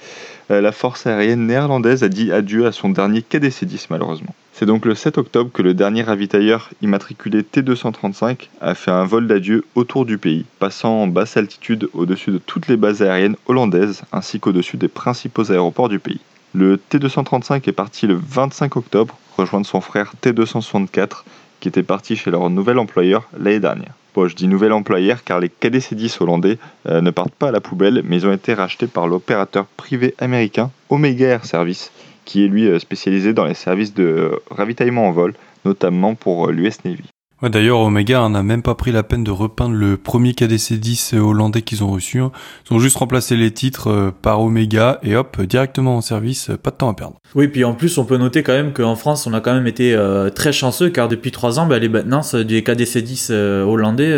euh, 0.51 0.61
la 0.61 0.71
force 0.71 1.07
aérienne 1.07 1.47
néerlandaise 1.47 2.03
a 2.03 2.09
dit 2.09 2.31
adieu 2.31 2.67
à 2.67 2.71
son 2.71 2.89
dernier 2.89 3.21
KDC-10 3.21 3.87
malheureusement. 3.89 4.35
C'est 4.57 4.65
donc 4.65 4.85
le 4.85 4.95
7 4.95 5.17
octobre 5.17 5.51
que 5.51 5.61
le 5.61 5.73
dernier 5.73 6.01
ravitailleur 6.01 6.69
immatriculé 6.81 7.41
T235 7.41 8.47
a 8.61 8.73
fait 8.73 8.89
un 8.89 9.03
vol 9.03 9.27
d'adieu 9.27 9.65
autour 9.75 10.05
du 10.05 10.17
pays, 10.17 10.45
passant 10.59 11.01
en 11.01 11.07
basse 11.07 11.35
altitude 11.35 11.89
au-dessus 11.93 12.31
de 12.31 12.37
toutes 12.37 12.69
les 12.69 12.77
bases 12.77 13.01
aériennes 13.01 13.35
hollandaises 13.47 14.03
ainsi 14.13 14.39
qu'au-dessus 14.39 14.77
des 14.77 14.87
principaux 14.87 15.51
aéroports 15.51 15.89
du 15.89 15.99
pays. 15.99 16.21
Le 16.53 16.77
T235 16.77 17.67
est 17.67 17.73
parti 17.73 18.07
le 18.07 18.15
25 18.15 18.77
octobre 18.77 19.17
rejoindre 19.35 19.65
son 19.65 19.81
frère 19.81 20.13
T264 20.23 21.23
qui 21.59 21.67
était 21.67 21.83
parti 21.83 22.15
chez 22.15 22.31
leur 22.31 22.49
nouvel 22.49 22.79
employeur 22.79 23.27
l'année 23.37 23.59
dernière. 23.59 23.91
Je 24.15 24.35
dis 24.35 24.47
nouvel 24.47 24.71
employeur 24.71 25.25
car 25.25 25.41
les 25.41 25.49
KDC-10 25.49 26.23
hollandais 26.23 26.57
euh, 26.87 27.01
ne 27.01 27.11
partent 27.11 27.35
pas 27.35 27.49
à 27.49 27.51
la 27.51 27.59
poubelle 27.59 28.01
mais 28.05 28.15
ils 28.15 28.25
ont 28.25 28.31
été 28.31 28.53
rachetés 28.53 28.87
par 28.87 29.07
l'opérateur 29.07 29.65
privé 29.75 30.15
américain 30.17 30.71
Omega 30.89 31.27
Air 31.27 31.43
Service 31.43 31.91
qui 32.25 32.43
est 32.43 32.47
lui 32.47 32.67
euh, 32.67 32.79
spécialisé 32.79 33.33
dans 33.33 33.45
les 33.45 33.53
services 33.53 33.93
de 33.93 34.03
euh, 34.03 34.35
ravitaillement 34.49 35.07
en 35.07 35.11
vol, 35.11 35.33
notamment 35.63 36.15
pour 36.15 36.47
euh, 36.47 36.51
l'US 36.51 36.83
Navy. 36.83 37.03
Ouais, 37.41 37.49
D'ailleurs, 37.49 37.79
Omega 37.79 38.27
n'a 38.29 38.43
même 38.43 38.61
pas 38.61 38.75
pris 38.75 38.91
la 38.91 39.03
peine 39.03 39.23
de 39.23 39.31
repeindre 39.31 39.75
le 39.75 39.97
premier 39.97 40.31
KDC-10 40.31 41.17
hollandais 41.17 41.61
qu'ils 41.61 41.83
ont 41.83 41.91
reçu. 41.91 42.19
Hein. 42.19 42.31
Ils 42.69 42.73
ont 42.73 42.79
juste 42.79 42.97
remplacé 42.97 43.35
les 43.35 43.51
titres 43.51 44.13
par 44.21 44.41
Omega 44.41 44.99
et 45.03 45.17
hop, 45.17 45.41
directement 45.41 45.97
en 45.97 46.01
service, 46.01 46.49
pas 46.63 46.71
de 46.71 46.77
temps 46.77 46.89
à 46.89 46.93
perdre. 46.93 47.15
Oui, 47.35 47.49
puis 47.49 47.65
en 47.65 47.73
plus, 47.73 47.97
on 47.97 48.05
peut 48.05 48.17
noter 48.17 48.41
quand 48.41 48.53
même 48.53 48.71
qu'en 48.71 48.95
France, 48.95 49.27
on 49.27 49.33
a 49.33 49.41
quand 49.41 49.53
même 49.53 49.67
été 49.67 49.99
très 50.33 50.53
chanceux 50.53 50.89
car 50.89 51.09
depuis 51.09 51.31
trois 51.31 51.59
ans, 51.59 51.65
bah, 51.65 51.77
les 51.77 51.89
maintenances 51.89 52.35
du 52.35 52.61
KDC-10 52.61 53.33
hollandais 53.33 54.17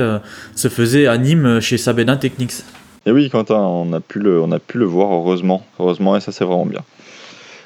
se 0.56 0.68
faisaient 0.68 1.08
à 1.08 1.18
Nîmes 1.18 1.60
chez 1.60 1.80
Sabena 1.80 2.18
Technics. 2.18 2.62
Et 3.08 3.12
oui, 3.12 3.30
Quentin, 3.30 3.56
on 3.56 3.94
a 3.94 4.02
pu 4.02 4.20
le, 4.20 4.42
on 4.42 4.52
a 4.52 4.60
pu 4.60 4.78
le 4.78 4.86
voir 4.86 5.14
heureusement, 5.14 5.64
heureusement, 5.80 6.18
et 6.18 6.20
ça 6.20 6.34
c'est 6.34 6.44
vraiment 6.44 6.66
bien. 6.66 6.82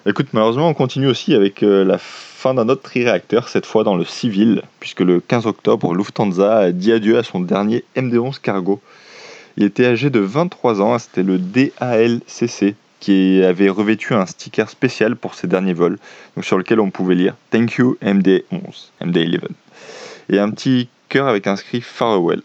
Écoute, 0.07 0.29
malheureusement, 0.33 0.67
on 0.67 0.73
continue 0.73 1.07
aussi 1.07 1.35
avec 1.35 1.61
euh, 1.61 1.83
la 1.83 1.99
fin 1.99 2.55
d'un 2.55 2.69
autre 2.69 2.81
tri-réacteur, 2.81 3.49
cette 3.49 3.67
fois 3.67 3.83
dans 3.83 3.95
le 3.95 4.03
civil, 4.03 4.63
puisque 4.79 5.01
le 5.01 5.19
15 5.19 5.45
octobre, 5.45 5.93
Lufthansa 5.93 6.57
a 6.57 6.71
dit 6.71 6.91
adieu 6.91 7.19
à 7.19 7.23
son 7.23 7.39
dernier 7.39 7.83
MD-11 7.95 8.41
cargo. 8.41 8.81
Il 9.57 9.63
était 9.63 9.85
âgé 9.85 10.09
de 10.09 10.19
23 10.19 10.81
ans, 10.81 10.97
c'était 10.97 11.21
le 11.21 11.37
DALCC, 11.37 12.73
qui 12.99 13.43
avait 13.43 13.69
revêtu 13.69 14.15
un 14.15 14.25
sticker 14.25 14.69
spécial 14.71 15.15
pour 15.15 15.35
ses 15.35 15.45
derniers 15.45 15.73
vols, 15.73 15.99
sur 16.41 16.57
lequel 16.57 16.79
on 16.79 16.89
pouvait 16.89 17.15
lire 17.15 17.35
Thank 17.51 17.75
you 17.75 17.95
MD-11, 18.01 18.89
MD-11, 19.03 19.39
et 20.29 20.39
un 20.39 20.49
petit 20.49 20.89
cœur 21.09 21.27
avec 21.27 21.45
inscrit 21.45 21.81
Farewell. 21.81 22.41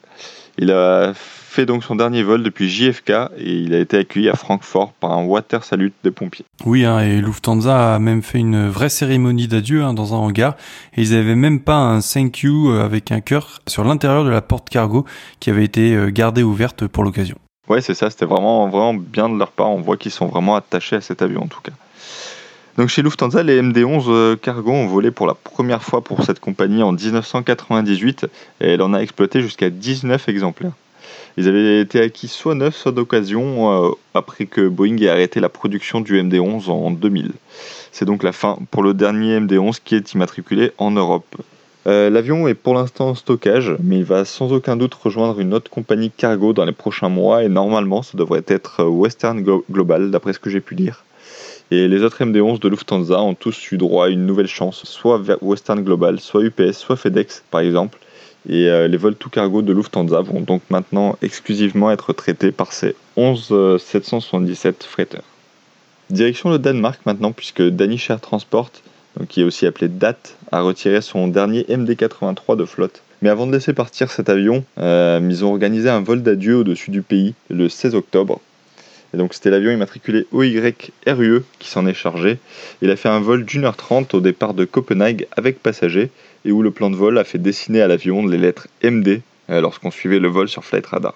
Il 0.59 0.73
a 0.73 1.15
fait 1.57 1.65
donc 1.65 1.85
son 1.85 1.97
dernier 1.97 2.23
vol 2.23 2.43
depuis 2.43 2.69
JFK 2.69 3.11
et 3.39 3.51
il 3.51 3.75
a 3.75 3.79
été 3.79 3.97
accueilli 3.97 4.29
à 4.29 4.35
Francfort 4.35 4.93
par 4.93 5.13
un 5.13 5.25
water 5.25 5.65
salute 5.65 5.95
des 6.05 6.11
pompiers. 6.11 6.45
Oui, 6.67 6.85
hein, 6.85 7.01
et 7.01 7.23
Lufthansa 7.23 7.95
a 7.95 7.99
même 7.99 8.23
fait 8.23 8.37
une 8.37 8.69
vraie 8.69 8.91
cérémonie 8.91 9.49
d'adieu 9.49 9.83
hein, 9.83 9.95
dans 9.95 10.13
un 10.13 10.19
hangar 10.19 10.57
et 10.95 11.01
ils 11.01 11.15
avaient 11.15 11.35
même 11.35 11.61
pas 11.61 11.77
un 11.77 12.01
thank 12.01 12.41
you 12.41 12.71
euh, 12.71 12.85
avec 12.85 13.11
un 13.11 13.23
cœur 13.23 13.61
sur 13.67 13.85
l'intérieur 13.85 14.25
de 14.25 14.29
la 14.29 14.43
porte 14.43 14.69
cargo 14.69 15.07
qui 15.41 15.49
avait 15.49 15.65
été 15.65 15.95
euh, 15.95 16.11
gardée 16.11 16.43
ouverte 16.43 16.87
pour 16.87 17.05
l'occasion. 17.05 17.39
Ouais, 17.71 17.81
c'est 17.81 17.95
ça, 17.95 18.11
c'était 18.11 18.27
vraiment, 18.27 18.69
vraiment 18.69 18.93
bien 18.93 19.31
de 19.31 19.39
leur 19.39 19.51
part. 19.51 19.71
On 19.71 19.81
voit 19.81 19.97
qu'ils 19.97 20.13
sont 20.13 20.27
vraiment 20.27 20.57
attachés 20.57 20.97
à 20.97 21.01
cet 21.01 21.23
avion 21.23 21.45
en 21.45 21.49
tout 21.49 21.63
cas. 21.63 21.73
Donc 22.77 22.91
chez 22.91 23.01
Lufthansa, 23.01 23.43
les 23.43 23.63
MD-11 23.63 24.05
euh, 24.09 24.37
cargo 24.37 24.73
ont 24.73 24.87
volé 24.87 25.11
pour 25.11 25.27
la 25.27 25.33
première 25.33 25.83
fois 25.83 26.05
pour 26.05 26.23
cette 26.23 26.39
compagnie 26.39 26.83
en 26.83 26.93
1998 26.93 28.27
et 28.61 28.73
elle 28.73 28.83
en 28.83 28.93
a 28.93 28.99
exploité 28.99 29.41
jusqu'à 29.41 29.71
19 29.71 30.29
exemplaires. 30.29 30.73
Ils 31.39 31.49
avaient 31.49 31.81
été 31.81 32.01
acquis 32.01 32.29
soit 32.29 32.55
neufs, 32.55 32.77
soit 32.77 32.93
d'occasion, 32.93 33.89
euh, 33.89 33.91
après 34.15 34.47
que 34.47 34.69
Boeing 34.69 34.97
ait 34.99 35.09
arrêté 35.09 35.39
la 35.39 35.51
production 35.51 36.01
du 36.01 36.21
MD-11 36.23 36.71
en 36.71 36.91
2000. 36.91 37.33
C'est 37.93 38.07
donc 38.07 38.23
la 38.23 38.33
fin 38.33 38.59
pour 38.71 38.83
le 38.83 38.95
dernier 38.95 39.39
MD-11 39.39 39.81
qui 39.85 39.97
est 39.97 40.15
immatriculé 40.15 40.73
en 40.79 40.91
Europe. 40.91 41.37
Euh, 41.87 42.11
l'avion 42.11 42.49
est 42.49 42.55
pour 42.55 42.75
l'instant 42.75 43.11
en 43.11 43.15
stockage, 43.15 43.77
mais 43.83 43.99
il 43.99 44.05
va 44.05 44.25
sans 44.25 44.53
aucun 44.53 44.77
doute 44.77 44.95
rejoindre 44.95 45.39
une 45.39 45.53
autre 45.53 45.71
compagnie 45.71 46.11
cargo 46.11 46.53
dans 46.53 46.65
les 46.65 46.73
prochains 46.73 47.11
mois, 47.11 47.45
et 47.45 47.49
normalement 47.49 48.03
ça 48.03 48.17
devrait 48.17 48.45
être 48.49 48.85
Western 48.85 49.45
Global, 49.71 50.11
d'après 50.11 50.33
ce 50.33 50.39
que 50.39 50.51
j'ai 50.51 50.61
pu 50.61 50.75
lire. 50.75 51.05
Et 51.71 51.87
les 51.87 52.03
autres 52.03 52.25
MD-11 52.25 52.61
de 52.61 52.69
Lufthansa 52.69 53.21
ont 53.21 53.35
tous 53.35 53.71
eu 53.73 53.77
droit 53.77 54.07
à 54.07 54.09
une 54.09 54.25
nouvelle 54.25 54.47
chance, 54.47 54.83
soit 54.85 55.21
Western 55.43 55.83
Global, 55.83 56.19
soit 56.19 56.43
UPS, 56.43 56.73
soit 56.73 56.97
FedEx 56.97 57.45
par 57.51 57.61
exemple. 57.61 57.99
Et 58.49 58.69
euh, 58.69 58.87
les 58.87 58.97
vols 58.97 59.17
tout 59.17 59.31
cargo 59.31 59.63
de 59.63 59.73
Lufthansa 59.73 60.21
vont 60.21 60.41
donc 60.41 60.63
maintenant 60.71 61.19
exclusivement 61.23 61.91
être 61.91 62.13
traités 62.13 62.53
par 62.53 62.73
ces 62.73 62.95
11 63.17 63.81
777 63.81 64.85
freighters. 64.85 65.23
Direction 66.11 66.51
le 66.51 66.59
Danemark 66.59 67.01
maintenant, 67.05 67.33
puisque 67.33 67.63
Danish 67.63 68.11
Air 68.11 68.21
Transport, 68.21 68.71
qui 69.29 69.41
est 69.41 69.45
aussi 69.45 69.67
appelé 69.67 69.89
DAT, 69.89 70.19
a 70.53 70.61
retiré 70.61 71.01
son 71.01 71.27
dernier 71.27 71.63
MD-83 71.65 72.57
de 72.57 72.65
flotte. 72.65 73.03
Mais 73.23 73.31
avant 73.31 73.47
de 73.47 73.53
laisser 73.53 73.73
partir 73.73 74.11
cet 74.11 74.29
avion, 74.29 74.65
euh, 74.79 75.19
ils 75.29 75.45
ont 75.45 75.51
organisé 75.51 75.89
un 75.89 76.01
vol 76.01 76.23
d'adieu 76.23 76.57
au-dessus 76.57 76.91
du 76.91 77.03
pays 77.03 77.35
le 77.49 77.69
16 77.69 77.95
octobre 77.95 78.41
et 79.15 79.17
donc 79.17 79.35
c'était 79.35 79.51
l'avion 79.51 79.71
immatriculé 79.71 80.27
OYRUE 80.33 81.43
qui 81.59 81.69
s'en 81.69 81.87
est 81.87 81.95
chargé. 81.95 82.39
Il 82.83 82.91
a 82.91 82.97
fait 82.97 83.09
un 83.09 83.21
vol 83.21 83.45
d'une 83.45 83.65
heure 83.65 83.77
trente 83.77 84.15
au 84.15 84.21
départ 84.21 84.55
de 84.55 84.65
Copenhague 84.65 85.27
avec 85.37 85.63
passagers 85.63 86.11
et 86.47 86.53
où 86.53 86.63
le 86.63 86.71
plan 86.71 86.89
de 86.89 86.97
vol 86.97 87.19
a 87.19 87.25
fait 87.25 87.39
dessiner 87.39 87.83
à 87.83 87.89
l'avion 87.89 88.25
les 88.25 88.39
lettres 88.39 88.69
MD 88.83 89.21
euh, 89.51 89.61
lorsqu'on 89.61 89.91
suivait 89.91 90.21
le 90.21 90.29
vol 90.29 90.49
sur 90.49 90.65
Flight 90.65 90.87
Radar. 90.87 91.15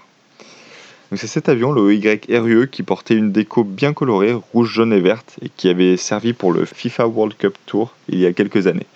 C'est 1.17 1.27
cet 1.27 1.49
avion, 1.49 1.73
le 1.73 1.81
OYRUE, 1.81 2.69
qui 2.69 2.85
portait 2.85 3.17
une 3.17 3.33
déco 3.33 3.65
bien 3.65 3.93
colorée, 3.93 4.33
rouge, 4.33 4.73
jaune 4.73 4.93
et 4.93 5.01
verte, 5.01 5.37
et 5.43 5.49
qui 5.49 5.69
avait 5.69 5.97
servi 5.97 6.33
pour 6.33 6.53
le 6.53 6.65
FIFA 6.65 7.09
World 7.09 7.37
Cup 7.37 7.57
Tour 7.67 7.95
il 8.09 8.19
y 8.21 8.27
a 8.27 8.33
quelques 8.33 8.69
années. 8.69 8.87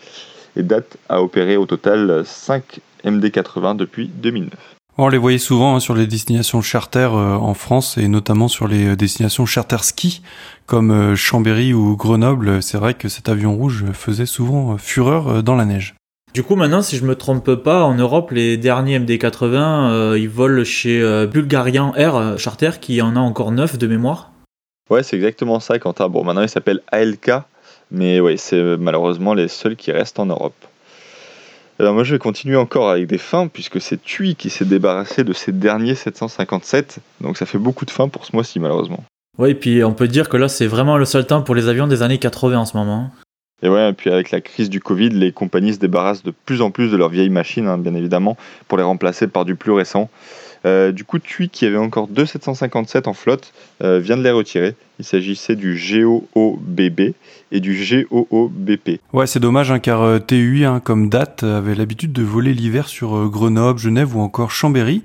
Et 0.56 0.62
date 0.62 0.96
a 1.08 1.22
opéré 1.22 1.56
au 1.56 1.66
total 1.66 2.22
5 2.24 2.80
MD-80 3.04 3.76
depuis 3.76 4.08
2009. 4.08 4.52
On 4.96 5.08
les 5.08 5.18
voyait 5.18 5.38
souvent 5.38 5.74
hein, 5.74 5.80
sur 5.80 5.96
les 5.96 6.06
destinations 6.06 6.62
charter 6.62 7.08
euh, 7.12 7.34
en 7.34 7.54
France 7.54 7.98
et 7.98 8.06
notamment 8.06 8.46
sur 8.46 8.68
les 8.68 8.90
euh, 8.90 8.96
destinations 8.96 9.44
charter 9.44 9.82
ski 9.82 10.22
comme 10.66 11.16
Chambéry 11.16 11.74
ou 11.74 11.96
Grenoble. 11.96 12.62
C'est 12.62 12.78
vrai 12.78 12.94
que 12.94 13.08
cet 13.08 13.28
avion 13.28 13.56
rouge 13.56 13.86
faisait 13.92 14.26
souvent 14.26 14.78
fureur 14.78 15.42
dans 15.42 15.56
la 15.56 15.64
neige. 15.64 15.96
Du 16.34 16.42
coup, 16.42 16.56
maintenant, 16.56 16.82
si 16.82 16.96
je 16.96 17.04
me 17.04 17.14
trompe 17.14 17.54
pas, 17.54 17.84
en 17.84 17.94
Europe, 17.94 18.32
les 18.32 18.56
derniers 18.56 18.98
MD-80, 18.98 20.18
ils 20.18 20.28
volent 20.28 20.64
chez 20.64 21.26
Bulgarian 21.26 21.94
Air 21.94 22.38
Charter, 22.38 22.72
qui 22.80 23.00
en 23.00 23.14
a 23.14 23.20
encore 23.20 23.52
9 23.52 23.78
de 23.78 23.86
mémoire. 23.86 24.32
Ouais, 24.90 25.04
c'est 25.04 25.14
exactement 25.14 25.60
ça, 25.60 25.78
Quentin. 25.78 26.08
Bon, 26.08 26.24
maintenant, 26.24 26.42
il 26.42 26.48
s'appelle 26.48 26.80
ALK, 26.90 27.30
mais 27.92 28.18
ouais, 28.18 28.36
c'est 28.36 28.76
malheureusement 28.78 29.32
les 29.32 29.46
seuls 29.46 29.76
qui 29.76 29.92
restent 29.92 30.18
en 30.18 30.26
Europe. 30.26 30.56
Alors 31.80 31.92
moi 31.92 32.04
je 32.04 32.14
vais 32.14 32.20
continuer 32.20 32.56
encore 32.56 32.88
avec 32.88 33.08
des 33.08 33.18
fins 33.18 33.48
puisque 33.48 33.80
c'est 33.80 34.00
TUI 34.00 34.36
qui 34.36 34.48
s'est 34.48 34.64
débarrassé 34.64 35.24
de 35.24 35.32
ses 35.32 35.50
derniers 35.50 35.96
757, 35.96 36.98
donc 37.20 37.36
ça 37.36 37.46
fait 37.46 37.58
beaucoup 37.58 37.84
de 37.84 37.90
fins 37.90 38.06
pour 38.06 38.24
ce 38.24 38.30
mois-ci 38.32 38.60
malheureusement. 38.60 39.02
Oui, 39.38 39.50
et 39.50 39.54
puis 39.56 39.82
on 39.82 39.92
peut 39.92 40.06
dire 40.06 40.28
que 40.28 40.36
là 40.36 40.46
c'est 40.46 40.68
vraiment 40.68 40.96
le 40.96 41.04
seul 41.04 41.26
temps 41.26 41.42
pour 41.42 41.56
les 41.56 41.66
avions 41.66 41.88
des 41.88 42.02
années 42.02 42.18
80 42.18 42.58
en 42.58 42.64
ce 42.64 42.76
moment. 42.76 43.10
Et 43.64 43.68
ouais, 43.70 43.94
puis 43.94 44.10
avec 44.10 44.30
la 44.30 44.42
crise 44.42 44.68
du 44.68 44.78
Covid, 44.78 45.08
les 45.08 45.32
compagnies 45.32 45.72
se 45.72 45.78
débarrassent 45.78 46.22
de 46.22 46.34
plus 46.44 46.60
en 46.60 46.70
plus 46.70 46.92
de 46.92 46.98
leurs 46.98 47.08
vieilles 47.08 47.30
machines, 47.30 47.66
hein, 47.66 47.78
bien 47.78 47.94
évidemment, 47.94 48.36
pour 48.68 48.76
les 48.76 48.84
remplacer 48.84 49.26
par 49.26 49.46
du 49.46 49.56
plus 49.56 49.72
récent. 49.72 50.10
Euh, 50.66 50.92
du 50.92 51.04
coup, 51.04 51.18
TUI, 51.18 51.48
qui 51.48 51.66
avait 51.66 51.76
encore 51.76 52.08
deux 52.08 52.26
757 52.26 53.06
en 53.06 53.12
flotte, 53.12 53.52
euh, 53.82 53.98
vient 53.98 54.16
de 54.16 54.22
les 54.22 54.30
retirer. 54.30 54.74
Il 54.98 55.04
s'agissait 55.04 55.56
du 55.56 55.74
GOOBB 55.74 57.14
et 57.52 57.60
du 57.60 58.06
GOOBP. 58.10 59.00
Ouais, 59.12 59.26
c'est 59.26 59.40
dommage, 59.40 59.70
hein, 59.70 59.78
car 59.78 60.02
euh, 60.02 60.18
TUI, 60.18 60.64
hein, 60.64 60.80
comme 60.80 61.08
date, 61.08 61.42
avait 61.42 61.74
l'habitude 61.74 62.12
de 62.12 62.22
voler 62.22 62.54
l'hiver 62.54 62.88
sur 62.88 63.28
Grenoble, 63.28 63.78
Genève 63.78 64.16
ou 64.16 64.20
encore 64.20 64.50
Chambéry. 64.50 65.02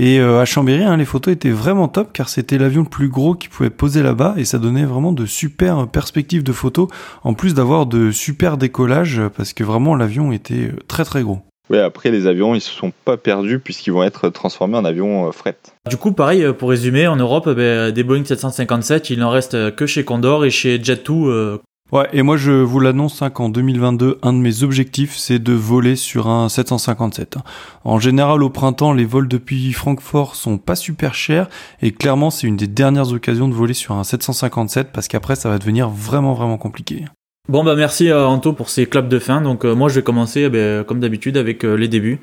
Et 0.00 0.18
à 0.18 0.44
Chambéry, 0.44 0.82
hein, 0.82 0.96
les 0.96 1.04
photos 1.04 1.32
étaient 1.32 1.50
vraiment 1.50 1.86
top, 1.86 2.12
car 2.12 2.28
c'était 2.28 2.58
l'avion 2.58 2.82
le 2.82 2.88
plus 2.88 3.08
gros 3.08 3.36
qui 3.36 3.48
pouvait 3.48 3.70
poser 3.70 4.02
là-bas, 4.02 4.34
et 4.36 4.44
ça 4.44 4.58
donnait 4.58 4.86
vraiment 4.86 5.12
de 5.12 5.24
super 5.24 5.86
perspectives 5.86 6.42
de 6.42 6.50
photos, 6.50 6.88
en 7.22 7.34
plus 7.34 7.54
d'avoir 7.54 7.86
de 7.86 8.10
super 8.10 8.56
décollages, 8.56 9.22
parce 9.36 9.52
que 9.52 9.62
vraiment 9.62 9.94
l'avion 9.94 10.32
était 10.32 10.72
très 10.88 11.04
très 11.04 11.22
gros. 11.22 11.42
Oui, 11.70 11.78
après 11.78 12.10
les 12.10 12.26
avions, 12.26 12.54
ils 12.54 12.60
se 12.60 12.70
sont 12.70 12.92
pas 13.04 13.16
perdus 13.16 13.58
puisqu'ils 13.58 13.92
vont 13.92 14.02
être 14.02 14.28
transformés 14.28 14.76
en 14.76 14.84
avions 14.84 15.28
euh, 15.28 15.32
fret. 15.32 15.56
Du 15.88 15.96
coup, 15.96 16.12
pareil, 16.12 16.44
euh, 16.44 16.52
pour 16.52 16.68
résumer, 16.68 17.06
en 17.06 17.16
Europe, 17.16 17.48
eh 17.50 17.54
ben, 17.54 17.90
des 17.90 18.04
Boeing 18.04 18.24
757, 18.24 19.10
il 19.10 19.20
n'en 19.20 19.30
reste 19.30 19.74
que 19.74 19.86
chez 19.86 20.04
Condor 20.04 20.44
et 20.44 20.50
chez 20.50 20.78
Jet2. 20.78 21.28
Euh. 21.28 21.58
Ouais, 21.92 22.08
et 22.12 22.22
moi 22.22 22.36
je 22.36 22.50
vous 22.50 22.80
l'annonce 22.80 23.22
hein, 23.22 23.30
qu'en 23.30 23.48
2022, 23.48 24.18
un 24.22 24.32
de 24.32 24.38
mes 24.38 24.62
objectifs, 24.62 25.16
c'est 25.16 25.38
de 25.38 25.52
voler 25.52 25.96
sur 25.96 26.28
un 26.28 26.48
757. 26.48 27.36
En 27.84 27.98
général, 27.98 28.42
au 28.42 28.50
printemps, 28.50 28.92
les 28.92 29.04
vols 29.04 29.28
depuis 29.28 29.72
Francfort 29.72 30.34
sont 30.34 30.58
pas 30.58 30.76
super 30.76 31.14
chers 31.14 31.48
et 31.82 31.92
clairement, 31.92 32.30
c'est 32.30 32.46
une 32.46 32.56
des 32.56 32.66
dernières 32.66 33.12
occasions 33.12 33.48
de 33.48 33.54
voler 33.54 33.74
sur 33.74 33.94
un 33.94 34.04
757 34.04 34.92
parce 34.92 35.08
qu'après, 35.08 35.36
ça 35.36 35.50
va 35.50 35.58
devenir 35.58 35.88
vraiment 35.88 36.34
vraiment 36.34 36.58
compliqué. 36.58 37.04
Bon 37.46 37.62
bah 37.62 37.74
merci 37.76 38.08
euh, 38.08 38.24
Anto 38.24 38.54
pour 38.54 38.70
ces 38.70 38.86
claps 38.86 39.10
de 39.10 39.18
fin. 39.18 39.42
Donc 39.42 39.66
euh, 39.66 39.74
moi 39.74 39.90
je 39.90 39.96
vais 39.96 40.02
commencer 40.02 40.44
eh 40.46 40.48
ben, 40.48 40.82
comme 40.82 40.98
d'habitude 40.98 41.36
avec 41.36 41.62
euh, 41.62 41.74
les 41.74 41.88
débuts. 41.88 42.18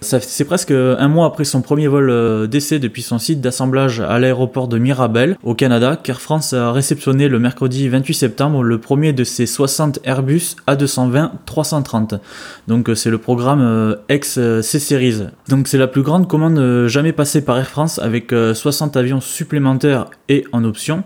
C'est 0.00 0.44
presque 0.44 0.72
un 0.72 1.06
mois 1.06 1.26
après 1.26 1.44
son 1.44 1.62
premier 1.62 1.86
vol 1.86 2.48
d'essai 2.48 2.80
depuis 2.80 3.02
son 3.02 3.20
site 3.20 3.40
d'assemblage 3.40 4.00
à 4.00 4.18
l'aéroport 4.18 4.66
de 4.66 4.76
Mirabel 4.76 5.36
au 5.44 5.54
Canada 5.54 5.96
qu'Air 5.96 6.20
France 6.20 6.54
a 6.54 6.72
réceptionné 6.72 7.28
le 7.28 7.38
mercredi 7.38 7.88
28 7.88 8.12
septembre 8.12 8.64
le 8.64 8.78
premier 8.78 9.12
de 9.12 9.22
ses 9.22 9.46
60 9.46 10.00
Airbus 10.02 10.56
A220-330. 10.66 12.18
Donc 12.66 12.90
c'est 12.96 13.10
le 13.10 13.18
programme 13.18 13.96
ex-C-Series. 14.08 15.28
Donc 15.48 15.68
c'est 15.68 15.78
la 15.78 15.86
plus 15.86 16.02
grande 16.02 16.26
commande 16.26 16.88
jamais 16.88 17.12
passée 17.12 17.44
par 17.44 17.56
Air 17.56 17.68
France 17.68 18.00
avec 18.00 18.34
60 18.54 18.96
avions 18.96 19.20
supplémentaires 19.20 20.06
et 20.28 20.44
en 20.50 20.64
option. 20.64 21.04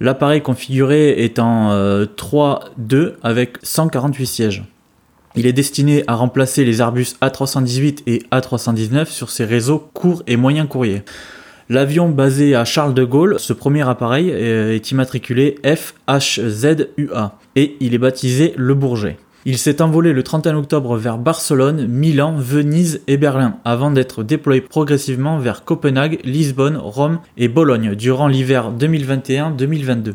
L'appareil 0.00 0.42
configuré 0.42 1.24
est 1.24 1.38
en 1.38 1.70
3-2 1.70 2.66
euh, 2.92 3.16
avec 3.22 3.58
148 3.62 4.26
sièges. 4.26 4.64
Il 5.34 5.46
est 5.46 5.52
destiné 5.52 6.04
à 6.06 6.14
remplacer 6.14 6.64
les 6.64 6.80
Airbus 6.80 7.14
A318 7.20 8.02
et 8.06 8.22
A319 8.32 9.06
sur 9.06 9.30
ses 9.30 9.44
réseaux 9.44 9.78
courts 9.92 10.22
et 10.26 10.36
moyens 10.36 10.68
courriers. 10.68 11.02
L'avion 11.68 12.08
basé 12.08 12.54
à 12.54 12.64
Charles 12.64 12.94
de 12.94 13.04
Gaulle, 13.04 13.38
ce 13.38 13.52
premier 13.52 13.86
appareil 13.86 14.30
euh, 14.32 14.74
est 14.74 14.90
immatriculé 14.90 15.56
FHZUA 15.64 17.38
et 17.56 17.76
il 17.80 17.92
est 17.92 17.98
baptisé 17.98 18.54
Le 18.56 18.74
Bourget. 18.74 19.18
Il 19.44 19.56
s'est 19.56 19.80
envolé 19.80 20.12
le 20.12 20.22
31 20.22 20.56
octobre 20.56 20.96
vers 20.96 21.16
Barcelone, 21.16 21.86
Milan, 21.86 22.34
Venise 22.36 23.02
et 23.06 23.16
Berlin, 23.16 23.56
avant 23.64 23.90
d'être 23.90 24.22
déployé 24.22 24.60
progressivement 24.60 25.38
vers 25.38 25.64
Copenhague, 25.64 26.18
Lisbonne, 26.24 26.76
Rome 26.76 27.20
et 27.36 27.48
Bologne 27.48 27.94
durant 27.94 28.26
l'hiver 28.26 28.72
2021-2022. 28.78 30.14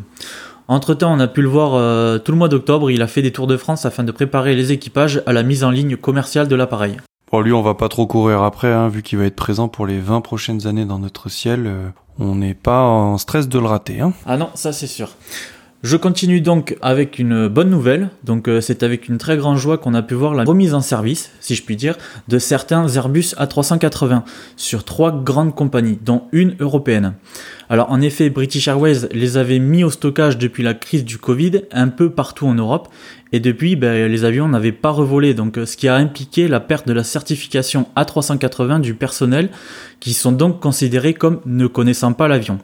Entre 0.67 0.93
temps, 0.93 1.13
on 1.13 1.19
a 1.19 1.27
pu 1.27 1.41
le 1.41 1.47
voir 1.47 1.73
euh, 1.75 2.19
tout 2.19 2.31
le 2.31 2.37
mois 2.37 2.49
d'octobre, 2.49 2.91
il 2.91 3.01
a 3.01 3.07
fait 3.07 3.21
des 3.21 3.31
tours 3.31 3.47
de 3.47 3.57
France 3.57 3.85
afin 3.85 4.03
de 4.03 4.11
préparer 4.11 4.55
les 4.55 4.71
équipages 4.71 5.21
à 5.25 5.33
la 5.33 5.43
mise 5.43 5.63
en 5.63 5.71
ligne 5.71 5.97
commerciale 5.97 6.47
de 6.47 6.55
l'appareil. 6.55 6.97
Bon, 7.31 7.41
lui, 7.41 7.53
on 7.53 7.61
va 7.61 7.73
pas 7.73 7.89
trop 7.89 8.05
courir 8.05 8.43
après, 8.43 8.71
hein, 8.71 8.89
vu 8.89 9.01
qu'il 9.01 9.17
va 9.17 9.25
être 9.25 9.35
présent 9.35 9.67
pour 9.67 9.87
les 9.87 9.99
20 9.99 10.21
prochaines 10.21 10.67
années 10.67 10.85
dans 10.85 10.99
notre 10.99 11.29
ciel. 11.29 11.63
Euh, 11.65 11.89
on 12.19 12.35
n'est 12.35 12.53
pas 12.53 12.83
en 12.83 13.17
stress 13.17 13.49
de 13.49 13.57
le 13.57 13.65
rater. 13.65 14.01
Hein. 14.01 14.13
Ah 14.25 14.37
non, 14.37 14.49
ça 14.53 14.71
c'est 14.71 14.87
sûr. 14.87 15.09
Je 15.83 15.97
continue 15.97 16.39
donc 16.39 16.77
avec 16.81 17.19
une 17.19 17.49
bonne 17.49 17.69
nouvelle. 17.69 18.09
Donc 18.23 18.47
euh, 18.47 18.61
c'est 18.61 18.83
avec 18.83 19.09
une 19.09 19.17
très 19.17 19.35
grande 19.35 19.57
joie 19.57 19.77
qu'on 19.77 19.93
a 19.93 20.01
pu 20.01 20.13
voir 20.13 20.33
la 20.33 20.45
remise 20.45 20.73
en 20.73 20.79
service, 20.79 21.29
si 21.41 21.55
je 21.55 21.63
puis 21.63 21.75
dire, 21.75 21.97
de 22.29 22.39
certains 22.39 22.87
Airbus 22.87 23.35
A380 23.37 24.21
sur 24.55 24.85
trois 24.85 25.11
grandes 25.11 25.53
compagnies, 25.53 25.99
dont 26.01 26.23
une 26.31 26.55
européenne. 26.61 27.15
Alors 27.67 27.91
en 27.91 27.99
effet, 27.99 28.29
British 28.29 28.69
Airways 28.69 29.09
les 29.11 29.35
avait 29.35 29.59
mis 29.59 29.83
au 29.83 29.89
stockage 29.89 30.37
depuis 30.37 30.63
la 30.63 30.73
crise 30.73 31.03
du 31.03 31.17
Covid 31.17 31.63
un 31.73 31.89
peu 31.89 32.09
partout 32.09 32.47
en 32.47 32.53
Europe 32.53 32.87
et 33.33 33.41
depuis 33.41 33.75
ben, 33.75 34.09
les 34.09 34.23
avions 34.23 34.47
n'avaient 34.47 34.71
pas 34.71 34.91
revolé 34.91 35.33
donc 35.33 35.59
ce 35.65 35.75
qui 35.75 35.89
a 35.89 35.95
impliqué 35.95 36.47
la 36.47 36.61
perte 36.61 36.87
de 36.87 36.93
la 36.93 37.03
certification 37.03 37.87
A380 37.97 38.79
du 38.79 38.93
personnel 38.93 39.49
qui 39.99 40.13
sont 40.13 40.31
donc 40.31 40.61
considérés 40.61 41.13
comme 41.13 41.41
ne 41.45 41.67
connaissant 41.67 42.13
pas 42.13 42.27
l'avion. 42.27 42.59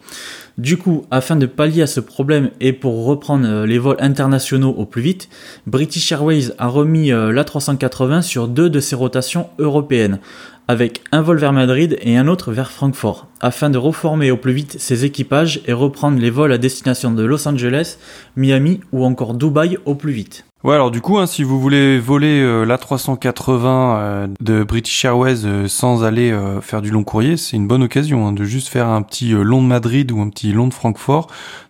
Du 0.60 0.76
coup, 0.76 1.06
afin 1.10 1.38
de 1.38 1.46
pallier 1.46 1.84
à 1.84 1.88
ce 1.88 2.02
problème 2.02 2.52
et 2.60 2.74
pour 2.74 3.06
reprendre 3.06 3.48
euh, 3.48 3.66
les 3.66 3.80
vols 3.80 3.96
internationaux 4.00 4.72
au 4.72 4.86
plus 4.86 5.02
vite, 5.02 5.30
British 5.68 6.12
Airways 6.12 6.52
a 6.58 6.68
remis 6.68 7.14
euh, 7.14 7.32
l'A380 7.32 8.24
sur 8.24 8.50
deux 8.50 8.70
de 8.70 8.82
ses 8.82 8.98
rotations 8.98 9.48
européennes, 9.58 10.20
avec 10.68 11.02
un 11.14 11.22
vol 11.22 11.38
vers 11.38 11.54
Madrid 11.54 11.98
et 12.02 12.18
un 12.18 12.28
autre 12.28 12.52
vers 12.52 12.72
Francfort, 12.72 13.28
afin 13.40 13.70
de 13.70 13.78
reformer 13.78 14.32
au 14.32 14.38
plus 14.38 14.52
vite 14.52 14.76
ses 14.82 15.06
équipages 15.06 15.62
et 15.66 15.72
reprendre 15.72 16.20
les 16.20 16.30
vols 16.30 16.52
à 16.52 16.58
destination 16.58 17.12
de 17.12 17.24
Los 17.24 17.48
Angeles, 17.48 17.96
Miami 18.36 18.82
ou 18.92 19.06
encore 19.06 19.36
Dubaï 19.36 19.78
au 19.86 19.96
plus 19.96 20.12
vite. 20.12 20.44
Ouais, 20.66 20.76
alors 20.76 20.92
du 20.92 21.00
coup, 21.00 21.18
hein, 21.18 21.26
si 21.26 21.44
vous 21.44 21.58
voulez 21.58 22.00
voler 22.00 22.42
euh, 22.42 22.66
l'A380 22.66 23.64
euh, 23.66 24.28
de 24.42 24.64
British 24.66 25.06
Airways 25.06 25.46
euh, 25.46 25.70
sans 25.70 26.04
aller 26.04 26.38
faire 26.62 26.82
du 26.82 26.92
long 26.92 27.06
courrier, 27.06 27.38
c'est 27.38 27.56
une 27.56 27.66
bonne 27.66 27.82
occasion 27.82 28.28
hein, 28.28 28.34
de 28.34 28.44
juste 28.44 28.68
faire 28.68 28.88
un 28.88 29.02
petit 29.02 29.30
long 29.30 29.62
de 29.62 29.68
Madrid 29.68 30.12
ou 30.12 30.20
un 30.20 30.30
petit 30.30 30.52
long 30.52 30.68
de 30.68 30.74
Francfort. 30.74 31.28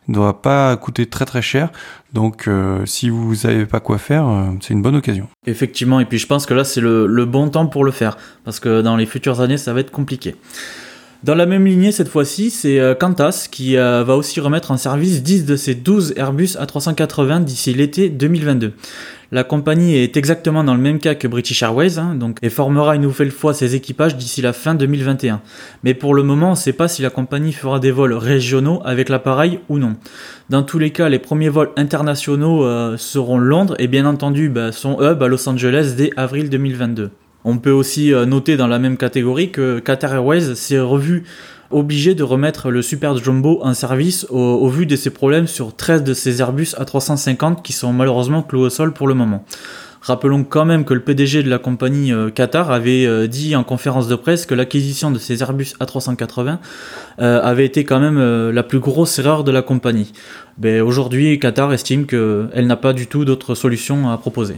Il 0.07 0.11
ne 0.11 0.15
doit 0.15 0.41
pas 0.41 0.75
coûter 0.75 1.05
très 1.05 1.25
très 1.25 1.43
cher. 1.43 1.69
Donc 2.13 2.49
si 2.85 3.09
vous 3.09 3.35
savez 3.35 3.67
pas 3.67 3.79
quoi 3.79 3.99
faire, 3.99 4.25
c'est 4.59 4.73
une 4.73 4.81
bonne 4.81 4.95
occasion. 4.95 5.27
Effectivement, 5.45 5.99
et 5.99 6.05
puis 6.05 6.17
je 6.17 6.25
pense 6.25 6.47
que 6.47 6.55
là 6.55 6.63
c'est 6.63 6.81
le, 6.81 7.05
le 7.05 7.25
bon 7.25 7.49
temps 7.49 7.67
pour 7.67 7.83
le 7.83 7.91
faire, 7.91 8.17
parce 8.43 8.59
que 8.59 8.81
dans 8.81 8.95
les 8.95 9.05
futures 9.05 9.41
années 9.41 9.57
ça 9.57 9.71
va 9.71 9.81
être 9.81 9.91
compliqué. 9.91 10.35
Dans 11.21 11.35
la 11.35 11.45
même 11.45 11.65
lignée, 11.65 11.91
cette 11.91 12.07
fois-ci, 12.07 12.49
c'est 12.49 12.79
euh, 12.79 12.95
Qantas 12.95 13.49
qui 13.51 13.75
euh, 13.75 14.05
va 14.05 14.15
aussi 14.15 14.39
remettre 14.39 14.71
en 14.71 14.77
service 14.77 15.21
10 15.21 15.45
de 15.45 15.57
ses 15.57 15.75
12 15.75 16.13
Airbus 16.15 16.55
A380 16.57 17.43
d'ici 17.43 17.73
l'été 17.73 18.07
2022. 18.07 18.71
La 19.33 19.43
compagnie 19.43 19.97
est 19.97 20.15
exactement 20.15 20.63
dans 20.63 20.73
le 20.73 20.79
même 20.79 20.97
cas 20.97 21.15
que 21.15 21.27
British 21.27 21.61
Airways, 21.61 21.99
hein, 21.99 22.15
donc, 22.15 22.37
et 22.41 22.49
formera 22.49 22.95
une 22.95 23.01
nouvelle 23.01 23.31
fois 23.31 23.53
ses 23.53 23.75
équipages 23.75 24.15
d'ici 24.15 24.41
la 24.41 24.53
fin 24.53 24.75
2021. 24.75 25.41
Mais 25.83 25.93
pour 25.93 26.15
le 26.15 26.23
moment, 26.23 26.47
on 26.47 26.51
ne 26.51 26.55
sait 26.55 26.71
pas 26.71 26.87
si 26.87 27.01
la 27.01 27.09
compagnie 27.09 27.51
fera 27.51 27.81
des 27.81 27.91
vols 27.91 28.13
régionaux 28.13 28.81
avec 28.85 29.09
l'appareil 29.09 29.59
ou 29.67 29.77
non. 29.77 29.97
Dans 30.49 30.63
tous 30.63 30.79
les 30.79 30.91
cas, 30.91 31.09
les 31.09 31.19
premiers 31.19 31.49
vols 31.49 31.71
internationaux 31.75 32.63
euh, 32.63 32.95
seront 32.95 33.39
Londres 33.39 33.75
et 33.77 33.87
bien 33.87 34.05
entendu 34.05 34.47
bah, 34.47 34.71
son 34.71 35.01
hub 35.01 35.21
à 35.21 35.27
Los 35.27 35.49
Angeles 35.49 35.95
dès 35.97 36.11
avril 36.15 36.49
2022. 36.49 37.11
On 37.45 37.57
peut 37.57 37.71
aussi 37.71 38.13
euh, 38.13 38.25
noter 38.25 38.57
dans 38.57 38.67
la 38.67 38.79
même 38.79 38.97
catégorie 38.97 39.51
que 39.51 39.79
Qatar 39.79 40.13
Airways 40.13 40.55
s'est 40.55 40.79
revu 40.79 41.23
obligé 41.71 42.15
de 42.15 42.23
remettre 42.23 42.71
le 42.71 42.81
Super 42.81 43.15
Jumbo 43.17 43.59
en 43.61 43.73
service 43.75 44.25
au, 44.31 44.67
vu 44.69 44.87
de 44.87 44.95
ses 44.95 45.11
problèmes 45.11 45.45
sur 45.45 45.75
13 45.75 46.03
de 46.03 46.15
ses 46.15 46.41
Airbus 46.41 46.73
A350 46.79 47.61
qui 47.61 47.73
sont 47.73 47.93
malheureusement 47.93 48.41
cloués 48.41 48.65
au 48.65 48.69
sol 48.69 48.91
pour 48.91 49.07
le 49.07 49.13
moment. 49.13 49.45
Rappelons 50.01 50.43
quand 50.43 50.65
même 50.65 50.83
que 50.83 50.93
le 50.93 51.01
PDG 51.01 51.43
de 51.43 51.49
la 51.49 51.59
compagnie 51.59 52.11
euh, 52.11 52.31
Qatar 52.31 52.71
avait 52.71 53.05
euh, 53.05 53.27
dit 53.27 53.55
en 53.55 53.63
conférence 53.63 54.07
de 54.07 54.15
presse 54.15 54.45
que 54.47 54.55
l'acquisition 54.55 55.11
de 55.11 55.19
ces 55.19 55.43
Airbus 55.43 55.75
A380 55.79 56.57
avait 57.19 57.65
été 57.65 57.83
quand 57.83 57.99
même 57.99 58.49
la 58.49 58.63
plus 58.63 58.79
grosse 58.79 59.19
erreur 59.19 59.43
de 59.43 59.51
la 59.51 59.61
compagnie. 59.61 60.13
Ben, 60.57 60.81
aujourd'hui, 60.81 61.37
Qatar 61.37 61.71
estime 61.73 62.05
qu'elle 62.05 62.65
n'a 62.65 62.77
pas 62.77 62.93
du 62.93 63.07
tout 63.07 63.25
d'autre 63.25 63.55
solution 63.55 64.09
à 64.09 64.17
proposer. 64.17 64.55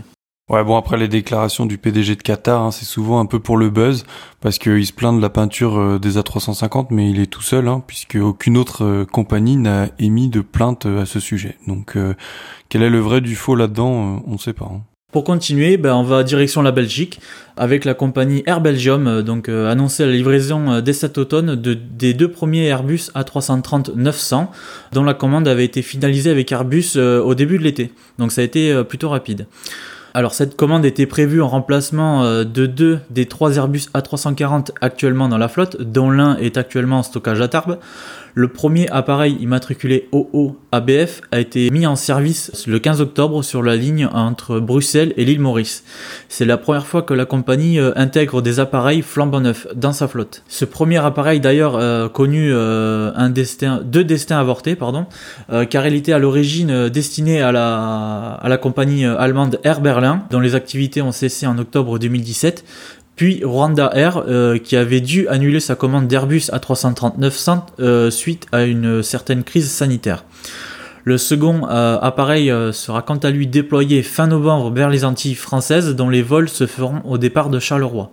Ouais, 0.52 0.66
bon, 0.66 0.76
après 0.76 0.98
les 0.98 1.08
déclarations 1.08 1.66
du 1.66 1.78
PDG 1.78 2.18
de 2.18 2.22
Qatar, 2.22 2.62
hein, 2.62 2.72
c'est 2.72 2.84
souvent 2.84 3.22
un 3.22 3.26
peu 3.26 3.40
pour 3.40 3.56
le 3.56 3.70
buzz, 3.70 4.04
parce 4.42 4.60
qu'il 4.60 4.86
se 4.86 4.92
plaint 4.92 5.16
de 5.16 5.22
la 5.22 5.30
peinture 5.30 5.80
euh, 5.80 5.98
des 5.98 6.18
A350, 6.18 6.88
mais 6.90 7.10
il 7.10 7.22
est 7.22 7.28
tout 7.28 7.42
seul, 7.42 7.70
hein, 7.70 7.82
puisque 7.88 8.18
aucune 8.22 8.58
autre 8.58 8.84
euh, 8.84 9.06
compagnie 9.06 9.56
n'a 9.56 9.88
émis 9.98 10.28
de 10.28 10.42
plainte 10.42 10.88
euh, 10.88 11.04
à 11.04 11.06
ce 11.06 11.22
sujet. 11.22 11.56
Donc, 11.68 11.98
quel 12.68 12.84
est 12.84 12.90
le 12.90 13.00
vrai 13.00 13.22
du 13.22 13.38
faux 13.38 13.56
là-dedans 13.56 14.22
On 14.28 14.34
ne 14.34 14.38
sait 14.38 14.52
pas. 14.52 14.66
Hein. 14.66 14.82
Pour 15.14 15.24
continuer, 15.24 15.78
ben, 15.78 15.96
on 15.96 16.04
va 16.04 16.22
direction 16.22 16.62
la 16.62 16.74
Belgique 16.74 17.22
avec 17.56 17.86
la 17.86 17.94
compagnie 17.94 18.44
Air 18.46 18.60
Belgium, 18.60 19.22
donc 19.22 19.48
annoncé 19.48 20.06
la 20.06 20.12
livraison 20.12 20.82
dès 20.82 20.94
cet 20.94 21.18
automne 21.18 21.56
de, 21.56 21.74
des 21.74 22.14
deux 22.14 22.30
premiers 22.30 22.66
Airbus 22.66 23.10
A330-900, 23.16 24.48
dont 24.92 25.04
la 25.04 25.14
commande 25.14 25.48
avait 25.48 25.66
été 25.66 25.82
finalisée 25.82 26.30
avec 26.30 26.52
Airbus 26.52 26.98
au 26.98 27.36
début 27.36 27.58
de 27.58 27.64
l'été. 27.64 27.92
Donc 28.20 28.32
ça 28.34 28.42
a 28.42 28.44
été 28.44 28.84
plutôt 28.86 29.10
rapide. 29.10 29.48
Alors 30.14 30.34
cette 30.34 30.58
commande 30.58 30.86
était 30.86 31.06
prévue 31.06 31.42
en 31.42 31.48
remplacement 31.48 32.24
euh, 32.24 32.44
de 32.44 32.66
deux 32.66 33.00
des 33.10 33.28
trois 33.28 33.56
Airbus 33.56 33.84
A340 33.94 34.72
actuellement 34.82 35.30
dans 35.30 35.38
la 35.38 35.48
flotte, 35.48 35.82
dont 35.82 36.10
l'un 36.10 36.36
est 36.38 36.58
actuellement 36.58 37.00
en 37.00 37.04
stockage 37.04 37.40
à 37.40 37.48
Tarbes. 37.48 37.78
Le 38.34 38.48
premier 38.48 38.90
appareil 38.90 39.36
immatriculé 39.42 40.08
OO-ABF 40.14 41.22
a 41.32 41.40
été 41.40 41.70
mis 41.70 41.86
en 41.86 41.98
service 41.98 42.66
le 42.66 42.80
15 42.80 43.02
octobre 43.02 43.44
sur 43.44 43.62
la 43.62 43.76
ligne 43.76 44.08
entre 44.14 44.60
Bruxelles 44.60 45.14
et 45.18 45.26
l'île 45.26 45.42
Maurice. 45.42 45.84
C'est 46.30 46.46
la 46.46 46.58
première 46.58 46.88
fois 46.88 47.02
que 47.02 47.14
la 47.14 47.26
compagnie 47.26 47.78
euh, 47.78 47.92
intègre 47.98 48.42
des 48.42 48.62
appareils 48.62 49.02
flambant 49.02 49.42
neufs 49.42 49.68
dans 49.76 49.92
sa 49.92 50.08
flotte. 50.08 50.44
Ce 50.48 50.64
premier 50.64 50.98
appareil 50.98 51.42
d'ailleurs 51.42 51.76
euh, 51.76 52.08
connu 52.08 52.52
euh, 52.54 53.12
un 53.16 53.30
destin, 53.30 53.82
deux 53.84 54.06
destins 54.06 54.40
avortés, 54.40 54.76
pardon, 54.76 55.08
car 55.70 55.86
il 55.86 55.96
était 55.96 56.14
à 56.14 56.20
l'origine 56.20 56.90
destiné 56.90 57.42
à 57.42 57.52
la, 57.52 58.34
à 58.42 58.48
la 58.48 58.58
compagnie 58.58 59.06
allemande 59.06 59.60
Air 59.64 59.82
Berlin, 59.82 60.24
dont 60.30 60.40
les 60.40 60.56
activités 60.56 61.02
ont 61.02 61.12
cessé 61.12 61.48
en 61.48 61.58
octobre 61.58 62.00
2017, 62.00 62.64
puis 63.16 63.42
Rwanda 63.44 63.92
Air 63.94 64.24
euh, 64.28 64.58
qui 64.58 64.76
avait 64.76 65.02
dû 65.02 65.28
annuler 65.28 65.60
sa 65.60 65.76
commande 65.76 66.08
d'Airbus 66.08 66.50
A330-900 66.52 67.62
euh, 67.80 68.10
suite 68.10 68.48
à 68.52 68.64
une 68.64 69.04
certaine 69.04 69.44
crise 69.44 69.70
sanitaire. 69.70 70.24
Le 71.04 71.18
second 71.18 71.68
euh, 71.70 71.98
appareil 72.00 72.54
sera 72.74 73.02
quant 73.02 73.18
à 73.18 73.32
lui 73.32 73.48
déployé 73.48 74.04
fin 74.04 74.28
novembre 74.28 74.72
vers 74.72 74.90
les 74.90 75.04
Antilles 75.04 75.36
françaises 75.36 75.96
dont 75.96 76.10
les 76.10 76.22
vols 76.22 76.50
se 76.50 76.68
feront 76.68 77.02
au 77.06 77.18
départ 77.18 77.50
de 77.50 77.60
Charleroi. 77.60 78.12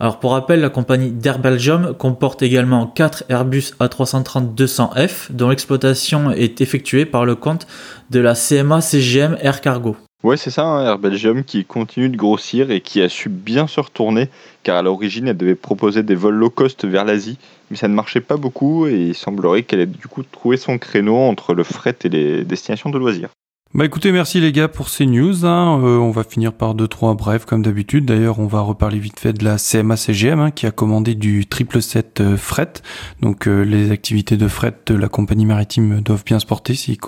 Alors 0.00 0.18
pour 0.18 0.32
rappel, 0.32 0.60
la 0.60 0.70
compagnie 0.70 1.12
d'Air 1.12 1.38
Belgium 1.38 1.94
comporte 1.94 2.42
également 2.42 2.86
4 2.86 3.24
Airbus 3.28 3.72
A330-200F 3.80 5.30
dont 5.30 5.48
l'exploitation 5.48 6.32
est 6.32 6.60
effectuée 6.60 7.06
par 7.06 7.24
le 7.24 7.36
compte 7.36 7.66
de 8.10 8.20
la 8.20 8.34
CMA 8.34 8.80
CGM 8.80 9.36
Air 9.40 9.60
Cargo. 9.60 9.96
Ouais, 10.24 10.38
c'est 10.38 10.50
ça, 10.50 10.64
hein, 10.64 10.86
Air 10.86 10.98
Belgium 10.98 11.44
qui 11.44 11.66
continue 11.66 12.08
de 12.08 12.16
grossir 12.16 12.70
et 12.70 12.80
qui 12.80 13.02
a 13.02 13.10
su 13.10 13.28
bien 13.28 13.66
se 13.66 13.78
retourner, 13.78 14.30
car 14.62 14.78
à 14.78 14.82
l'origine, 14.82 15.28
elle 15.28 15.36
devait 15.36 15.54
proposer 15.54 16.02
des 16.02 16.14
vols 16.14 16.34
low 16.34 16.48
cost 16.48 16.86
vers 16.86 17.04
l'Asie, 17.04 17.38
mais 17.70 17.76
ça 17.76 17.88
ne 17.88 17.94
marchait 17.94 18.22
pas 18.22 18.38
beaucoup 18.38 18.86
et 18.86 19.08
il 19.08 19.14
semblerait 19.14 19.64
qu'elle 19.64 19.80
ait 19.80 19.86
du 19.86 20.08
coup 20.08 20.22
trouvé 20.22 20.56
son 20.56 20.78
créneau 20.78 21.18
entre 21.18 21.52
le 21.52 21.62
fret 21.62 21.94
et 22.04 22.08
les 22.08 22.42
destinations 22.42 22.88
de 22.88 22.98
loisirs. 22.98 23.28
Bah 23.74 23.84
écoutez, 23.84 24.12
merci 24.12 24.38
les 24.38 24.52
gars 24.52 24.68
pour 24.68 24.88
ces 24.88 25.04
news. 25.04 25.44
Hein. 25.44 25.80
Euh, 25.82 25.98
on 25.98 26.12
va 26.12 26.22
finir 26.22 26.52
par 26.52 26.76
deux 26.76 26.86
trois 26.86 27.14
brefs 27.14 27.44
comme 27.44 27.62
d'habitude. 27.62 28.04
D'ailleurs, 28.04 28.38
on 28.38 28.46
va 28.46 28.60
reparler 28.60 29.00
vite 29.00 29.18
fait 29.18 29.32
de 29.32 29.44
la 29.44 29.56
CMA 29.56 29.96
CGM 29.96 30.38
hein, 30.38 30.50
qui 30.52 30.66
a 30.66 30.70
commandé 30.70 31.16
du 31.16 31.42
777 31.42 32.20
euh, 32.20 32.36
fret. 32.36 32.74
Donc 33.20 33.48
euh, 33.48 33.64
les 33.64 33.90
activités 33.90 34.36
de 34.36 34.46
fret 34.46 34.76
de 34.86 34.94
la 34.94 35.08
compagnie 35.08 35.44
maritime 35.44 36.02
doivent 36.02 36.22
bien 36.24 36.38
se 36.38 36.46
porter 36.46 36.76
s'ils 36.76 36.98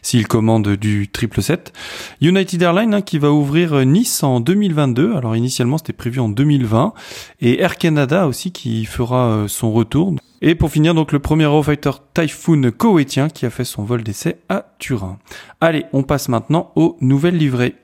s'il 0.00 0.28
commandent 0.28 0.76
du 0.76 1.10
777. 1.12 1.72
United 2.20 2.62
Airlines 2.62 2.94
hein, 2.94 3.02
qui 3.02 3.18
va 3.18 3.32
ouvrir 3.32 3.84
Nice 3.84 4.22
en 4.22 4.38
2022. 4.38 5.16
Alors 5.16 5.34
initialement 5.34 5.76
c'était 5.76 5.92
prévu 5.92 6.20
en 6.20 6.28
2020 6.28 6.92
et 7.40 7.60
Air 7.60 7.78
Canada 7.78 8.28
aussi 8.28 8.52
qui 8.52 8.84
fera 8.84 9.46
son 9.48 9.72
retour. 9.72 10.14
Et 10.42 10.54
pour 10.54 10.70
finir, 10.70 10.94
donc 10.94 11.12
le 11.12 11.18
premier 11.18 11.44
Eurofighter 11.44 11.92
Typhoon 12.12 12.70
koweïtien 12.70 13.28
qui 13.28 13.46
a 13.46 13.50
fait 13.50 13.64
son 13.64 13.84
vol 13.84 14.02
d'essai 14.02 14.38
à 14.48 14.66
Turin. 14.78 15.18
Allez, 15.60 15.84
on 15.92 16.02
passe 16.02 16.28
maintenant 16.28 16.72
aux 16.76 16.96
nouvelles 17.00 17.38
livrées. 17.38 17.76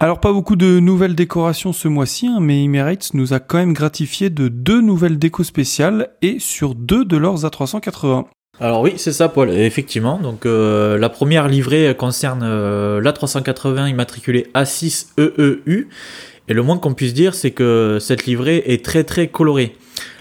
Alors 0.00 0.18
pas 0.18 0.32
beaucoup 0.32 0.56
de 0.56 0.80
nouvelles 0.80 1.14
décorations 1.14 1.72
ce 1.72 1.86
mois-ci, 1.86 2.26
hein, 2.26 2.38
mais 2.40 2.64
Emirates 2.64 3.14
nous 3.14 3.34
a 3.34 3.38
quand 3.38 3.58
même 3.58 3.72
gratifié 3.72 4.30
de 4.30 4.48
deux 4.48 4.80
nouvelles 4.80 5.16
décos 5.16 5.44
spéciales 5.44 6.08
et 6.22 6.40
sur 6.40 6.74
deux 6.74 7.04
de 7.04 7.16
leurs 7.16 7.44
A380. 7.44 8.24
Alors 8.60 8.82
oui, 8.82 8.92
c'est 8.96 9.12
ça, 9.12 9.28
Paul. 9.28 9.50
Effectivement. 9.50 10.18
Donc 10.18 10.46
euh, 10.46 10.98
la 10.98 11.08
première 11.08 11.48
livrée 11.48 11.96
concerne 11.98 12.42
euh, 12.44 13.00
l'A380 13.00 13.88
immatriculé 13.88 14.46
A6EEU. 14.54 15.86
Et 16.48 16.54
le 16.54 16.62
moins 16.62 16.78
qu'on 16.78 16.94
puisse 16.94 17.14
dire, 17.14 17.34
c'est 17.34 17.50
que 17.50 17.98
cette 18.00 18.26
livrée 18.26 18.62
est 18.66 18.84
très 18.84 19.04
très 19.04 19.28
colorée. 19.28 19.76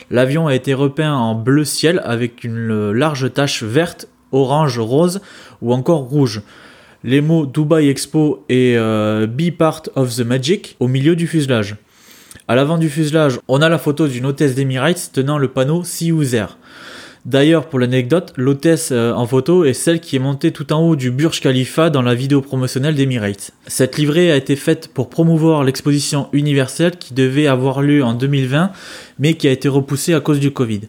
L'avion 0.09 0.47
a 0.47 0.55
été 0.55 0.73
repeint 0.73 1.13
en 1.13 1.35
bleu 1.35 1.65
ciel 1.65 2.01
avec 2.05 2.43
une 2.43 2.91
large 2.91 3.33
tache 3.33 3.63
verte, 3.63 4.07
orange, 4.31 4.79
rose 4.79 5.21
ou 5.61 5.73
encore 5.73 6.01
rouge. 6.01 6.41
Les 7.03 7.21
mots 7.21 7.45
Dubai 7.45 7.89
Expo 7.89 8.45
et 8.47 8.75
euh, 8.77 9.27
Be 9.27 9.51
Part 9.51 9.83
of 9.95 10.15
the 10.15 10.21
Magic 10.21 10.77
au 10.79 10.87
milieu 10.87 11.15
du 11.15 11.27
fuselage. 11.27 11.75
À 12.47 12.55
l'avant 12.55 12.77
du 12.77 12.89
fuselage, 12.89 13.39
on 13.47 13.61
a 13.61 13.69
la 13.69 13.77
photo 13.77 14.07
d'une 14.07 14.25
hôtesse 14.25 14.55
d'Emirates 14.55 15.11
tenant 15.13 15.37
le 15.37 15.49
panneau 15.49 15.83
See 15.83 16.07
You. 16.07 16.23
D'ailleurs, 17.25 17.67
pour 17.67 17.77
l'anecdote, 17.77 18.33
l'hôtesse 18.35 18.89
euh, 18.91 19.13
en 19.13 19.27
photo 19.27 19.63
est 19.63 19.73
celle 19.73 19.99
qui 19.99 20.15
est 20.15 20.19
montée 20.19 20.51
tout 20.51 20.73
en 20.73 20.81
haut 20.81 20.95
du 20.95 21.11
Burj 21.11 21.39
Khalifa 21.39 21.91
dans 21.91 22.01
la 22.01 22.15
vidéo 22.15 22.41
promotionnelle 22.41 22.95
d'Emirates. 22.95 23.51
Cette 23.67 23.97
livrée 23.97 24.31
a 24.31 24.35
été 24.35 24.55
faite 24.55 24.89
pour 24.91 25.09
promouvoir 25.09 25.63
l'exposition 25.63 26.29
universelle 26.33 26.97
qui 26.97 27.13
devait 27.13 27.45
avoir 27.45 27.83
lieu 27.83 28.03
en 28.03 28.15
2020, 28.15 28.71
mais 29.19 29.35
qui 29.35 29.47
a 29.47 29.51
été 29.51 29.69
repoussée 29.69 30.15
à 30.15 30.19
cause 30.19 30.39
du 30.39 30.51
Covid. 30.51 30.81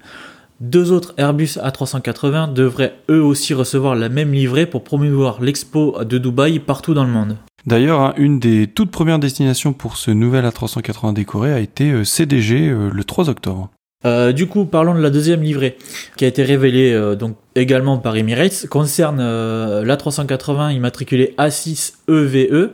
Deux 0.60 0.90
autres 0.92 1.12
Airbus 1.18 1.58
A380 1.58 2.52
devraient 2.52 2.94
eux 3.10 3.22
aussi 3.22 3.52
recevoir 3.52 3.94
la 3.94 4.08
même 4.08 4.32
livrée 4.32 4.64
pour 4.64 4.84
promouvoir 4.84 5.42
l'expo 5.42 6.02
de 6.02 6.18
Dubaï 6.18 6.60
partout 6.60 6.94
dans 6.94 7.04
le 7.04 7.10
monde. 7.10 7.36
D'ailleurs, 7.66 8.00
hein, 8.00 8.14
une 8.16 8.38
des 8.38 8.68
toutes 8.68 8.90
premières 8.90 9.18
destinations 9.18 9.72
pour 9.72 9.96
ce 9.96 10.10
nouvel 10.10 10.44
A380 10.46 11.12
décoré 11.14 11.52
a 11.52 11.60
été 11.60 11.90
euh, 11.90 12.04
CDG 12.04 12.68
euh, 12.68 12.90
le 12.92 13.04
3 13.04 13.28
octobre. 13.28 13.70
Euh, 14.04 14.32
du 14.32 14.46
coup, 14.46 14.64
parlons 14.64 14.94
de 14.94 15.00
la 15.00 15.10
deuxième 15.10 15.42
livrée 15.42 15.76
qui 16.16 16.24
a 16.24 16.28
été 16.28 16.42
révélée 16.42 16.92
euh, 16.92 17.14
donc 17.14 17.36
également 17.54 17.98
par 17.98 18.16
Emirates. 18.16 18.66
Concerne 18.68 19.18
euh, 19.20 19.84
l'A380 19.84 20.74
immatriculé 20.74 21.34
A6EVE. 21.38 22.70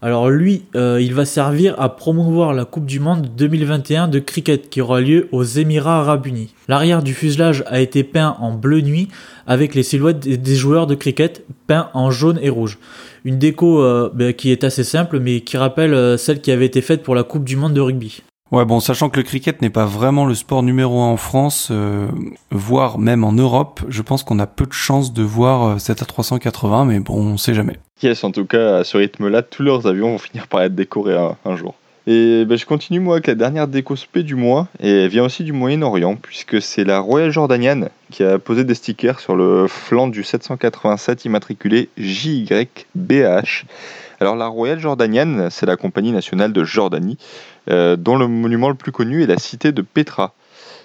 Alors 0.00 0.30
lui, 0.30 0.62
il 0.74 1.12
va 1.12 1.24
servir 1.24 1.74
à 1.80 1.96
promouvoir 1.96 2.52
la 2.52 2.64
Coupe 2.64 2.86
du 2.86 3.00
Monde 3.00 3.30
2021 3.36 4.06
de 4.06 4.20
cricket 4.20 4.70
qui 4.70 4.80
aura 4.80 5.00
lieu 5.00 5.26
aux 5.32 5.42
Émirats 5.42 5.98
Arabes 5.98 6.24
Unis. 6.24 6.54
L'arrière 6.68 7.02
du 7.02 7.14
fuselage 7.14 7.64
a 7.66 7.80
été 7.80 8.04
peint 8.04 8.36
en 8.38 8.52
bleu 8.52 8.80
nuit 8.80 9.08
avec 9.48 9.74
les 9.74 9.82
silhouettes 9.82 10.20
des 10.20 10.54
joueurs 10.54 10.86
de 10.86 10.94
cricket 10.94 11.44
peints 11.66 11.90
en 11.94 12.12
jaune 12.12 12.38
et 12.40 12.48
rouge. 12.48 12.78
Une 13.24 13.40
déco 13.40 13.82
ben, 14.14 14.32
qui 14.32 14.52
est 14.52 14.62
assez 14.62 14.84
simple 14.84 15.18
mais 15.18 15.40
qui 15.40 15.56
rappelle 15.56 16.16
celle 16.16 16.40
qui 16.40 16.52
avait 16.52 16.66
été 16.66 16.80
faite 16.80 17.02
pour 17.02 17.16
la 17.16 17.24
Coupe 17.24 17.42
du 17.42 17.56
Monde 17.56 17.74
de 17.74 17.80
rugby. 17.80 18.22
Ouais, 18.50 18.64
bon, 18.64 18.80
sachant 18.80 19.10
que 19.10 19.18
le 19.18 19.24
cricket 19.24 19.60
n'est 19.60 19.68
pas 19.68 19.84
vraiment 19.84 20.24
le 20.24 20.34
sport 20.34 20.62
numéro 20.62 21.02
un 21.02 21.08
en 21.08 21.16
France, 21.18 21.68
euh, 21.70 22.08
voire 22.50 22.98
même 22.98 23.22
en 23.22 23.32
Europe, 23.32 23.80
je 23.88 24.00
pense 24.00 24.22
qu'on 24.22 24.38
a 24.38 24.46
peu 24.46 24.64
de 24.64 24.72
chances 24.72 25.12
de 25.12 25.22
voir 25.22 25.64
euh, 25.64 25.78
cette 25.78 26.02
A380, 26.02 26.86
mais 26.86 26.98
bon, 26.98 27.14
on 27.14 27.36
sait 27.36 27.52
jamais. 27.52 27.76
Yes, 28.02 28.24
en 28.24 28.30
tout 28.30 28.46
cas, 28.46 28.76
à 28.76 28.84
ce 28.84 28.96
rythme-là, 28.96 29.42
tous 29.42 29.62
leurs 29.62 29.86
avions 29.86 30.12
vont 30.12 30.18
finir 30.18 30.46
par 30.46 30.62
être 30.62 30.74
décorés 30.74 31.18
un, 31.44 31.56
jour. 31.56 31.74
Et 32.06 32.46
ben, 32.46 32.56
je 32.56 32.64
continue 32.64 33.00
moi 33.00 33.16
avec 33.16 33.26
la 33.26 33.34
dernière 33.34 33.68
déco 33.68 33.96
spé 33.96 34.22
du 34.22 34.34
mois, 34.34 34.68
et 34.80 35.02
elle 35.02 35.10
vient 35.10 35.24
aussi 35.24 35.44
du 35.44 35.52
Moyen-Orient, 35.52 36.16
puisque 36.16 36.62
c'est 36.62 36.84
la 36.84 37.00
Royal 37.00 37.30
Jordanian 37.30 37.90
qui 38.10 38.24
a 38.24 38.38
posé 38.38 38.64
des 38.64 38.74
stickers 38.74 39.20
sur 39.20 39.36
le 39.36 39.66
flanc 39.68 40.08
du 40.08 40.24
787 40.24 41.26
immatriculé 41.26 41.90
JYBH. 41.98 43.66
Alors 44.20 44.34
la 44.34 44.48
Royal 44.48 44.80
Jordanian, 44.80 45.48
c'est 45.50 45.66
la 45.66 45.76
compagnie 45.76 46.10
nationale 46.10 46.52
de 46.52 46.64
Jordanie, 46.64 47.18
euh, 47.70 47.96
dont 47.96 48.16
le 48.16 48.26
monument 48.26 48.68
le 48.68 48.74
plus 48.74 48.92
connu 48.92 49.22
est 49.22 49.26
la 49.26 49.38
cité 49.38 49.70
de 49.70 49.82
Petra. 49.82 50.34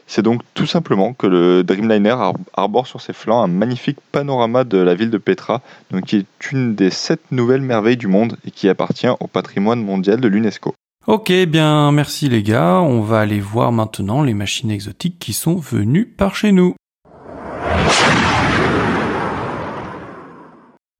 C'est 0.06 0.22
donc 0.22 0.42
tout 0.54 0.68
simplement 0.68 1.14
que 1.14 1.28
le 1.28 1.64
Dreamliner 1.64 2.16
arbore 2.54 2.88
sur 2.88 3.02
ses 3.02 3.14
flancs 3.14 3.42
un 3.42 3.48
magnifique 3.48 3.98
panorama 4.12 4.64
de 4.64 4.78
la 4.78 4.96
ville 4.96 5.10
de 5.10 5.18
Petra, 5.18 5.62
donc 5.92 6.06
qui 6.06 6.18
est 6.18 6.52
une 6.52 6.76
des 6.76 6.90
sept 6.90 7.22
nouvelles 7.32 7.62
merveilles 7.62 7.98
du 7.98 8.08
monde 8.08 8.38
et 8.46 8.52
qui 8.52 8.70
appartient 8.70 9.08
au 9.08 9.28
patrimoine 9.28 9.84
mondial 9.84 10.20
de 10.20 10.28
l'UNESCO. 10.28 10.76
Ok, 11.08 11.32
bien 11.48 11.92
merci 11.92 12.30
les 12.30 12.44
gars, 12.44 12.80
on 12.80 13.02
va 13.02 13.20
aller 13.20 13.40
voir 13.40 13.72
maintenant 13.72 14.22
les 14.22 14.34
machines 14.34 14.72
exotiques 14.72 15.20
qui 15.20 15.34
sont 15.34 15.56
venues 15.56 16.06
par 16.06 16.36
chez 16.36 16.52
nous. 16.52 16.76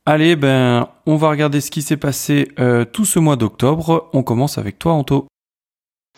Allez, 0.06 0.36
ben, 0.36 0.90
on 1.06 1.16
va 1.16 1.30
regarder 1.30 1.62
ce 1.62 1.72
qui 1.72 1.82
s'est 1.82 1.96
passé 1.96 2.50
euh, 2.60 2.84
tout 2.84 3.06
ce 3.06 3.20
mois 3.20 3.38
d'octobre. 3.38 4.10
On 4.12 4.22
commence 4.22 4.58
avec 4.58 4.78
toi, 4.78 4.92
Anto. 4.92 5.28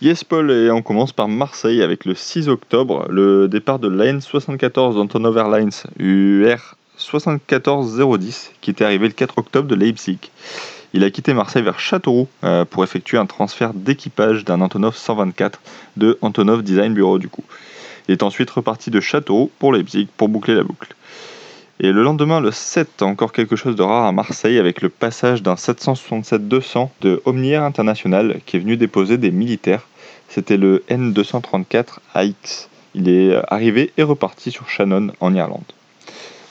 Yes, 0.01 0.23
Paul, 0.23 0.49
et 0.49 0.71
on 0.71 0.81
commence 0.81 1.13
par 1.13 1.27
Marseille 1.27 1.83
avec 1.83 2.03
le 2.05 2.15
6 2.15 2.49
octobre, 2.49 3.05
le 3.11 3.47
départ 3.47 3.77
de 3.77 3.87
l'AN 3.87 4.19
74 4.19 4.95
d'Antonov 4.95 5.37
Airlines 5.37 5.69
UR 5.99 6.75
74010 6.97 8.53
qui 8.59 8.71
était 8.71 8.83
arrivé 8.83 9.07
le 9.07 9.13
4 9.13 9.37
octobre 9.37 9.67
de 9.67 9.75
Leipzig. 9.75 10.17
Il 10.93 11.03
a 11.03 11.11
quitté 11.11 11.35
Marseille 11.35 11.61
vers 11.61 11.79
Châteauroux 11.79 12.27
euh, 12.43 12.65
pour 12.65 12.83
effectuer 12.83 13.19
un 13.19 13.27
transfert 13.27 13.75
d'équipage 13.75 14.45
d'un 14.45 14.61
Antonov 14.61 14.95
124 14.95 15.61
de 15.97 16.17
Antonov 16.21 16.63
Design 16.63 16.95
Bureau 16.95 17.19
du 17.19 17.29
coup. 17.29 17.43
Il 18.07 18.13
est 18.13 18.23
ensuite 18.23 18.49
reparti 18.49 18.89
de 18.89 18.99
Châteauroux 18.99 19.51
pour 19.59 19.73
Leipzig 19.73 20.07
pour 20.17 20.27
boucler 20.27 20.55
la 20.55 20.63
boucle. 20.63 20.95
Et 21.81 21.91
le 21.91 22.03
lendemain, 22.03 22.39
le 22.39 22.51
7, 22.51 23.01
encore 23.01 23.33
quelque 23.33 23.57
chose 23.57 23.75
de 23.75 23.83
rare 23.83 24.05
à 24.05 24.13
Marseille 24.13 24.59
avec 24.59 24.81
le 24.81 24.87
passage 24.87 25.43
d'un 25.43 25.55
767-200 25.55 26.87
de 27.01 27.21
Omniair 27.25 27.63
International 27.63 28.39
qui 28.45 28.55
est 28.55 28.61
venu 28.61 28.77
déposer 28.77 29.17
des 29.17 29.31
militaires. 29.31 29.85
C'était 30.29 30.55
le 30.55 30.85
N234 30.89 31.97
AX. 32.13 32.69
Il 32.93 33.09
est 33.09 33.35
arrivé 33.49 33.91
et 33.97 34.03
reparti 34.03 34.51
sur 34.51 34.69
Shannon 34.69 35.09
en 35.19 35.35
Irlande. 35.35 35.65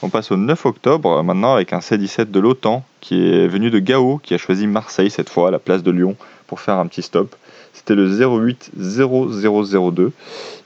On 0.03 0.09
passe 0.09 0.31
au 0.31 0.37
9 0.37 0.63
octobre 0.67 1.23
maintenant 1.23 1.55
avec 1.55 1.73
un 1.73 1.81
C-17 1.81 2.29
de 2.29 2.39
l'OTAN 2.39 2.85
qui 3.01 3.27
est 3.27 3.47
venu 3.47 3.71
de 3.71 3.79
Gao, 3.79 4.19
qui 4.21 4.35
a 4.35 4.37
choisi 4.37 4.67
Marseille 4.67 5.09
cette 5.09 5.29
fois 5.29 5.47
à 5.47 5.51
la 5.51 5.57
place 5.57 5.81
de 5.81 5.89
Lyon 5.89 6.15
pour 6.45 6.59
faire 6.59 6.75
un 6.75 6.85
petit 6.85 7.01
stop. 7.01 7.35
C'était 7.73 7.95
le 7.95 8.07
080002 8.07 10.11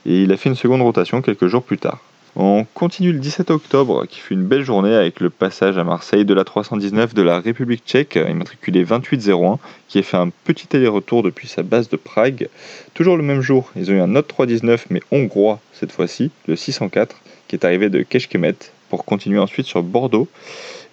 et 0.04 0.22
il 0.22 0.30
a 0.32 0.36
fait 0.36 0.50
une 0.50 0.56
seconde 0.56 0.82
rotation 0.82 1.22
quelques 1.22 1.46
jours 1.46 1.62
plus 1.62 1.78
tard. 1.78 2.00
On 2.36 2.64
continue 2.74 3.12
le 3.12 3.18
17 3.18 3.50
octobre, 3.50 4.06
qui 4.06 4.20
fut 4.20 4.34
une 4.34 4.44
belle 4.44 4.62
journée 4.62 4.94
avec 4.94 5.18
le 5.18 5.30
passage 5.30 5.76
à 5.78 5.84
Marseille 5.84 6.24
de 6.24 6.32
la 6.32 6.44
319 6.44 7.12
de 7.12 7.22
la 7.22 7.40
République 7.40 7.82
tchèque, 7.84 8.14
immatriculée 8.16 8.84
2801, 8.84 9.58
qui 9.88 9.98
a 9.98 10.02
fait 10.02 10.16
un 10.16 10.30
petit 10.44 10.68
aller-retour 10.76 11.24
depuis 11.24 11.48
sa 11.48 11.64
base 11.64 11.88
de 11.88 11.96
Prague. 11.96 12.48
Toujours 12.94 13.16
le 13.16 13.24
même 13.24 13.40
jour, 13.40 13.72
ils 13.74 13.90
ont 13.90 13.94
eu 13.94 14.00
un 14.00 14.14
autre 14.14 14.28
319, 14.28 14.86
mais 14.90 15.00
hongrois 15.10 15.58
cette 15.72 15.90
fois-ci, 15.90 16.30
le 16.46 16.54
604, 16.54 17.16
qui 17.48 17.56
est 17.56 17.64
arrivé 17.64 17.88
de 17.88 18.02
Keshkemet, 18.02 18.54
pour 18.90 19.04
continuer 19.04 19.40
ensuite 19.40 19.66
sur 19.66 19.82
Bordeaux. 19.82 20.28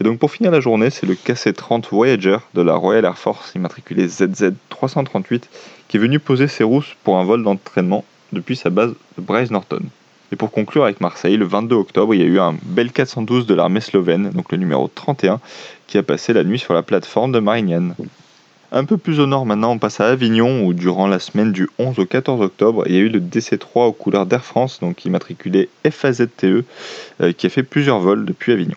Et 0.02 0.04
donc 0.04 0.18
pour 0.18 0.32
finir 0.32 0.50
la 0.50 0.60
journée, 0.60 0.90
c'est 0.90 1.06
le 1.06 1.14
KC-30 1.14 1.86
Voyager 1.92 2.38
de 2.56 2.64
la 2.64 2.74
Royal 2.74 3.06
Air 3.06 3.18
Force, 3.18 3.54
immatriculé 3.54 4.08
ZZ 4.08 4.54
338, 4.70 5.48
qui 5.88 5.98
est 5.98 6.00
venu 6.00 6.20
poser 6.20 6.48
ses 6.48 6.64
rousses 6.64 6.96
pour 7.04 7.20
un 7.20 7.24
vol 7.24 7.44
d'entraînement 7.44 8.04
depuis 8.34 8.56
sa 8.56 8.72
base 8.72 8.90
de 8.90 9.22
Bryce 9.22 9.52
Norton. 9.52 9.82
Et 10.32 10.36
pour 10.36 10.52
conclure 10.52 10.84
avec 10.84 11.00
Marseille, 11.00 11.38
le 11.38 11.46
22 11.46 11.76
octobre, 11.76 12.14
il 12.14 12.22
y 12.22 12.24
a 12.24 12.28
eu 12.28 12.40
un 12.40 12.56
Bel 12.64 12.92
412 12.92 13.46
de 13.46 13.54
l'armée 13.54 13.80
slovène, 13.80 14.30
donc 14.32 14.52
le 14.52 14.58
numéro 14.58 14.90
31, 14.94 15.40
qui 15.88 15.98
a 15.98 16.04
passé 16.04 16.34
la 16.34 16.44
nuit 16.44 16.60
sur 16.60 16.74
la 16.74 16.84
plateforme 16.84 17.32
de 17.32 17.40
Marignane. 17.40 17.96
Un 18.74 18.84
peu 18.84 18.98
plus 18.98 19.22
au 19.22 19.26
nord 19.26 19.46
maintenant, 19.46 19.72
on 19.72 19.78
passe 19.78 20.02
à 20.02 20.08
Avignon, 20.08 20.66
où 20.66 20.74
durant 20.74 21.08
la 21.08 21.20
semaine 21.20 21.54
du 21.54 21.70
11 21.80 22.00
au 22.00 22.06
14 22.06 22.42
octobre, 22.42 22.84
il 22.88 22.96
y 22.96 22.98
a 22.98 23.02
eu 23.02 23.08
le 23.08 23.22
DC-3 23.22 23.88
aux 23.88 23.94
couleurs 23.94 24.26
d'Air 24.26 24.44
France, 24.44 24.82
donc 24.82 25.06
immatriculé 25.06 25.70
FAZTE, 25.90 26.66
euh, 27.22 27.32
qui 27.32 27.48
a 27.48 27.50
fait 27.50 27.64
plusieurs 27.64 28.00
vols 28.00 28.26
depuis 28.26 28.52
Avignon. 28.52 28.76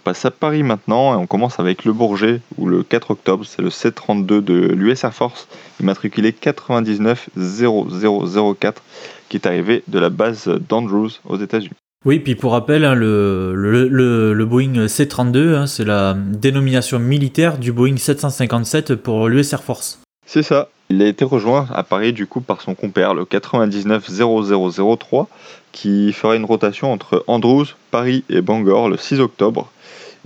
On 0.00 0.04
passe 0.04 0.24
à 0.24 0.30
Paris 0.30 0.62
maintenant, 0.62 1.12
et 1.12 1.16
on 1.16 1.26
commence 1.26 1.60
avec 1.60 1.84
le 1.84 1.92
Bourget, 1.92 2.40
où 2.56 2.66
le 2.66 2.82
4 2.82 3.10
octobre, 3.10 3.44
c'est 3.44 3.60
le 3.62 3.68
732 3.70 4.40
de 4.40 4.54
l'US 4.54 5.04
Air 5.04 5.12
Force, 5.12 5.48
immatriculé 5.80 6.32
990004, 6.32 8.82
qui 9.28 9.36
est 9.36 9.46
arrivé 9.46 9.82
de 9.88 9.98
la 9.98 10.08
base 10.08 10.48
d'Andrews 10.68 11.10
aux 11.26 11.36
États-Unis. 11.36 11.74
Oui, 12.04 12.20
puis 12.20 12.36
pour 12.36 12.52
rappel, 12.52 12.84
hein, 12.84 12.94
le, 12.94 13.52
le, 13.54 14.46
Boeing 14.46 14.86
C-32, 14.86 15.54
hein, 15.54 15.66
c'est 15.66 15.84
la 15.84 16.14
dénomination 16.14 17.00
militaire 17.00 17.58
du 17.58 17.72
Boeing 17.72 17.96
757 17.96 18.94
pour 18.94 19.28
l'US 19.28 19.52
Air 19.52 19.64
Force. 19.64 19.98
C'est 20.24 20.44
ça. 20.44 20.68
Il 20.90 21.02
a 21.02 21.06
été 21.06 21.24
rejoint 21.24 21.66
à 21.74 21.82
Paris 21.82 22.12
du 22.12 22.26
coup 22.26 22.40
par 22.40 22.62
son 22.62 22.74
compère, 22.74 23.14
le 23.14 23.26
990003, 23.26 25.28
qui 25.72 26.12
fera 26.12 26.36
une 26.36 26.44
rotation 26.44 26.92
entre 26.92 27.24
Andrews, 27.26 27.66
Paris 27.90 28.24
et 28.30 28.40
Bangor 28.40 28.88
le 28.88 28.96
6 28.96 29.18
octobre. 29.20 29.70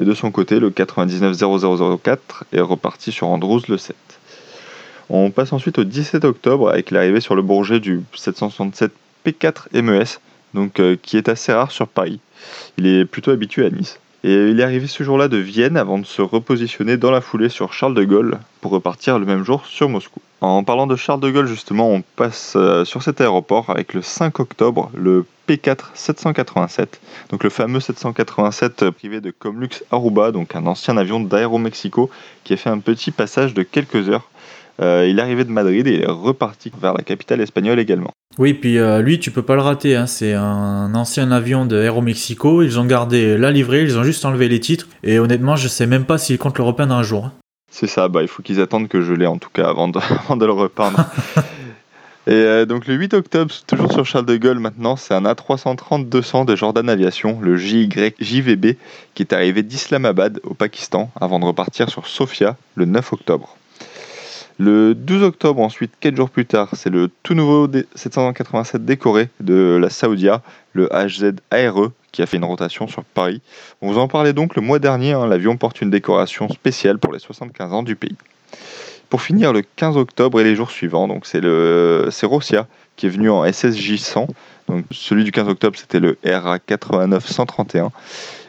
Et 0.03 0.05
de 0.05 0.15
son 0.15 0.33
côté, 0.33 0.59
le 0.59 0.71
990004 0.71 2.47
est 2.53 2.61
reparti 2.61 3.13
sur 3.13 3.29
Andrews 3.29 3.61
le 3.69 3.79
7. 3.79 3.95
On 5.11 5.31
passe 5.31 5.53
ensuite 5.53 5.79
au 5.79 5.85
17 5.85 6.25
octobre 6.25 6.71
avec 6.71 6.91
l'arrivée 6.91 7.21
sur 7.21 7.37
le 7.37 7.43
Bourget 7.43 7.79
du 7.79 8.01
767 8.17 8.91
P4 9.25 9.81
MES, 9.81 10.19
donc, 10.55 10.81
euh, 10.81 10.97
qui 11.01 11.17
est 11.17 11.29
assez 11.29 11.53
rare 11.53 11.71
sur 11.71 11.87
Paris. 11.87 12.19
Il 12.79 12.89
est 12.89 13.05
plutôt 13.05 13.31
habitué 13.31 13.65
à 13.65 13.71
Nice. 13.71 14.01
Et 14.25 14.33
il 14.33 14.61
est 14.61 14.63
arrivé 14.63 14.87
ce 14.87 15.03
jour-là 15.03 15.27
de 15.27 15.37
Vienne 15.37 15.77
avant 15.77 15.99
de 15.99 16.07
se 16.07 16.23
repositionner 16.23 16.97
dans 16.97 17.11
la 17.11 17.21
foulée 17.21 17.49
sur 17.49 17.73
Charles 17.73 17.95
de 17.95 18.05
Gaulle 18.05 18.39
pour 18.61 18.71
repartir 18.71 19.19
le 19.19 19.27
même 19.27 19.45
jour 19.45 19.67
sur 19.67 19.89
Moscou. 19.89 20.21
En 20.41 20.63
parlant 20.63 20.87
de 20.87 20.95
Charles 20.95 21.21
de 21.21 21.31
Gaulle, 21.31 21.47
justement, 21.47 21.91
on 21.91 22.03
passe 22.17 22.55
euh, 22.55 22.85
sur 22.85 23.03
cet 23.03 23.21
aéroport 23.21 23.71
avec 23.71 23.95
le 23.95 24.03
5 24.03 24.39
octobre 24.39 24.91
le 24.95 25.25
P4 25.49 25.87
787, 25.95 27.01
donc 27.31 27.43
le 27.43 27.51
fameux 27.51 27.81
787 27.81 28.91
privé 28.91 29.21
de 29.21 29.33
Comlux 29.33 29.83
Aruba, 29.91 30.31
donc 30.31 30.55
un 30.55 30.67
ancien 30.67 30.97
avion 30.97 31.19
d'Aéromexico 31.19 32.09
qui 32.45 32.53
a 32.53 32.57
fait 32.57 32.71
un 32.71 32.79
petit 32.79 33.11
passage 33.11 33.55
de 33.55 33.65
quelques 33.65 34.09
heures 34.09 34.29
euh, 34.81 35.07
il 35.09 35.19
est 35.19 35.23
arrivé 35.23 35.45
de 35.45 35.51
Madrid 35.51 35.87
et 35.87 36.01
est 36.01 36.07
reparti 36.07 36.73
vers 36.81 36.95
la 36.95 37.03
capitale 37.03 37.41
espagnole 37.41 37.79
également. 37.79 38.11
Oui, 38.39 38.55
puis 38.55 38.79
euh, 38.79 39.03
lui, 39.03 39.19
tu 39.19 39.31
peux 39.31 39.43
pas 39.43 39.55
le 39.55 39.61
rater. 39.61 39.95
Hein. 39.95 40.07
C'est 40.07 40.33
un 40.33 40.95
ancien 40.95 41.31
avion 41.31 41.67
de 41.67 42.01
Mexico. 42.01 42.63
Ils 42.63 42.79
ont 42.79 42.87
gardé 42.87 43.37
la 43.37 43.51
livrée, 43.51 43.83
ils 43.83 43.99
ont 43.99 44.05
juste 44.05 44.25
enlevé 44.25 44.49
les 44.49 44.61
titres. 44.61 44.89
Et 45.03 45.19
honnêtement, 45.19 45.57
je 45.57 45.69
sais 45.69 45.87
même 45.87 46.05
pas 46.05 46.19
s'ils 46.19 46.39
comptent 46.39 46.59
le 46.59 46.65
repeindre 46.65 46.95
un 46.95 47.03
jour. 47.03 47.27
Hein. 47.27 47.33
C'est 47.71 47.87
ça, 47.87 48.09
bah, 48.09 48.23
il 48.23 48.29
faut 48.29 48.43
qu'ils 48.43 48.61
attendent 48.61 48.89
que 48.89 49.01
je 49.01 49.15
l'ai 49.15 49.27
en 49.27 49.39
tout 49.39 49.49
cas 49.51 49.69
avant 49.69 49.89
de, 49.89 49.99
le 50.47 50.53
repeindre. 50.53 51.07
Et 52.29 52.35
euh, 52.35 52.67
donc 52.67 52.87
le 52.87 52.95
8 52.95 53.15
octobre, 53.15 53.53
toujours 53.67 53.91
sur 53.91 54.07
Charles 54.07 54.27
de 54.27 54.37
Gaulle 54.37 54.61
maintenant, 54.61 54.95
c'est 54.95 55.13
un 55.13 55.23
A330-200 55.23 56.45
de 56.45 56.55
Jordan 56.55 56.89
Aviation, 56.89 57.41
le 57.41 57.57
JYJVB, 57.57 58.77
qui 59.15 59.23
est 59.23 59.33
arrivé 59.33 59.65
d'Islamabad 59.65 60.39
au 60.45 60.55
Pakistan 60.55 61.11
avant 61.21 61.41
de 61.41 61.47
repartir 61.47 61.91
sur 61.91 62.07
Sofia 62.07 62.57
le 62.77 62.85
9 62.85 63.13
octobre. 63.15 63.57
Le 64.59 64.95
12 64.95 65.23
octobre, 65.23 65.61
ensuite, 65.61 65.93
4 66.01 66.17
jours 66.17 66.31
plus 66.31 66.47
tard, 66.47 66.69
c'est 66.75 66.91
le 66.91 67.11
tout 67.23 67.35
nouveau 67.35 67.69
787 67.95 68.85
décoré 68.85 69.29
de 69.41 69.79
la 69.81 69.91
Saoudia, 69.91 70.43
le 70.73 70.89
HZ 70.89 71.37
ARE, 71.51 71.91
qui 72.13 72.23
a 72.23 72.27
fait 72.27 72.37
une 72.37 72.45
rotation 72.45 72.87
sur 72.87 73.05
Paris. 73.05 73.41
On 73.81 73.91
vous 73.91 73.99
en 73.99 74.09
parlait 74.09 74.33
donc 74.33 74.55
le 74.55 74.63
mois 74.63 74.79
dernier, 74.79 75.13
hein, 75.13 75.27
l'avion 75.27 75.57
porte 75.57 75.81
une 75.81 75.91
décoration 75.91 76.49
spéciale 76.49 76.99
pour 76.99 77.13
les 77.13 77.19
75 77.19 77.73
ans 77.73 77.83
du 77.83 77.97
pays. 77.97 78.17
Pour 79.09 79.23
finir, 79.23 79.53
le 79.53 79.63
15 79.77 79.97
octobre 79.97 80.41
et 80.41 80.45
les 80.45 80.55
jours 80.55 80.71
suivants, 80.71 81.09
c'est 81.25 81.41
le 81.41 82.09
c'est 82.11 82.27
qui 82.97 83.07
est 83.07 83.11
venu 83.11 83.31
en 83.31 83.51
SSJ 83.51 83.97
100. 83.97 84.27
Donc 84.69 84.85
celui 84.91 85.25
du 85.25 85.33
15 85.33 85.49
octobre, 85.49 85.79
c'était 85.79 86.01
le 86.01 86.17
RA 86.25 86.59
89 86.59 87.27
131. 87.27 87.91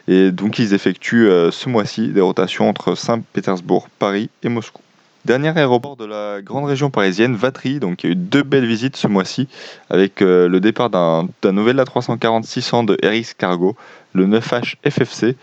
Et 0.08 0.30
donc 0.30 0.58
ils 0.58 0.74
effectuent 0.74 1.28
euh, 1.28 1.50
ce 1.50 1.68
mois-ci 1.68 2.08
des 2.08 2.20
rotations 2.20 2.68
entre 2.68 2.94
Saint-Pétersbourg, 2.94 3.88
Paris 3.98 4.30
et 4.42 4.48
Moscou. 4.48 4.80
Dernier 5.24 5.56
aéroport 5.56 5.96
de 5.96 6.04
la 6.04 6.42
grande 6.42 6.66
région 6.66 6.90
parisienne, 6.90 7.34
Vatry, 7.34 7.80
donc 7.80 8.04
il 8.04 8.06
y 8.06 8.10
a 8.10 8.12
eu 8.12 8.16
deux 8.16 8.42
belles 8.42 8.66
visites 8.66 8.94
ce 8.94 9.06
mois-ci, 9.06 9.48
avec 9.88 10.20
euh, 10.20 10.48
le 10.48 10.60
départ 10.60 10.90
d'un 10.90 11.52
nouvel 11.52 11.78
A340-600 11.78 12.84
de 12.84 12.98
RX 13.02 13.32
Cargo, 13.32 13.74
le 14.12 14.26
9H 14.26 14.74
FFC. 14.86 15.34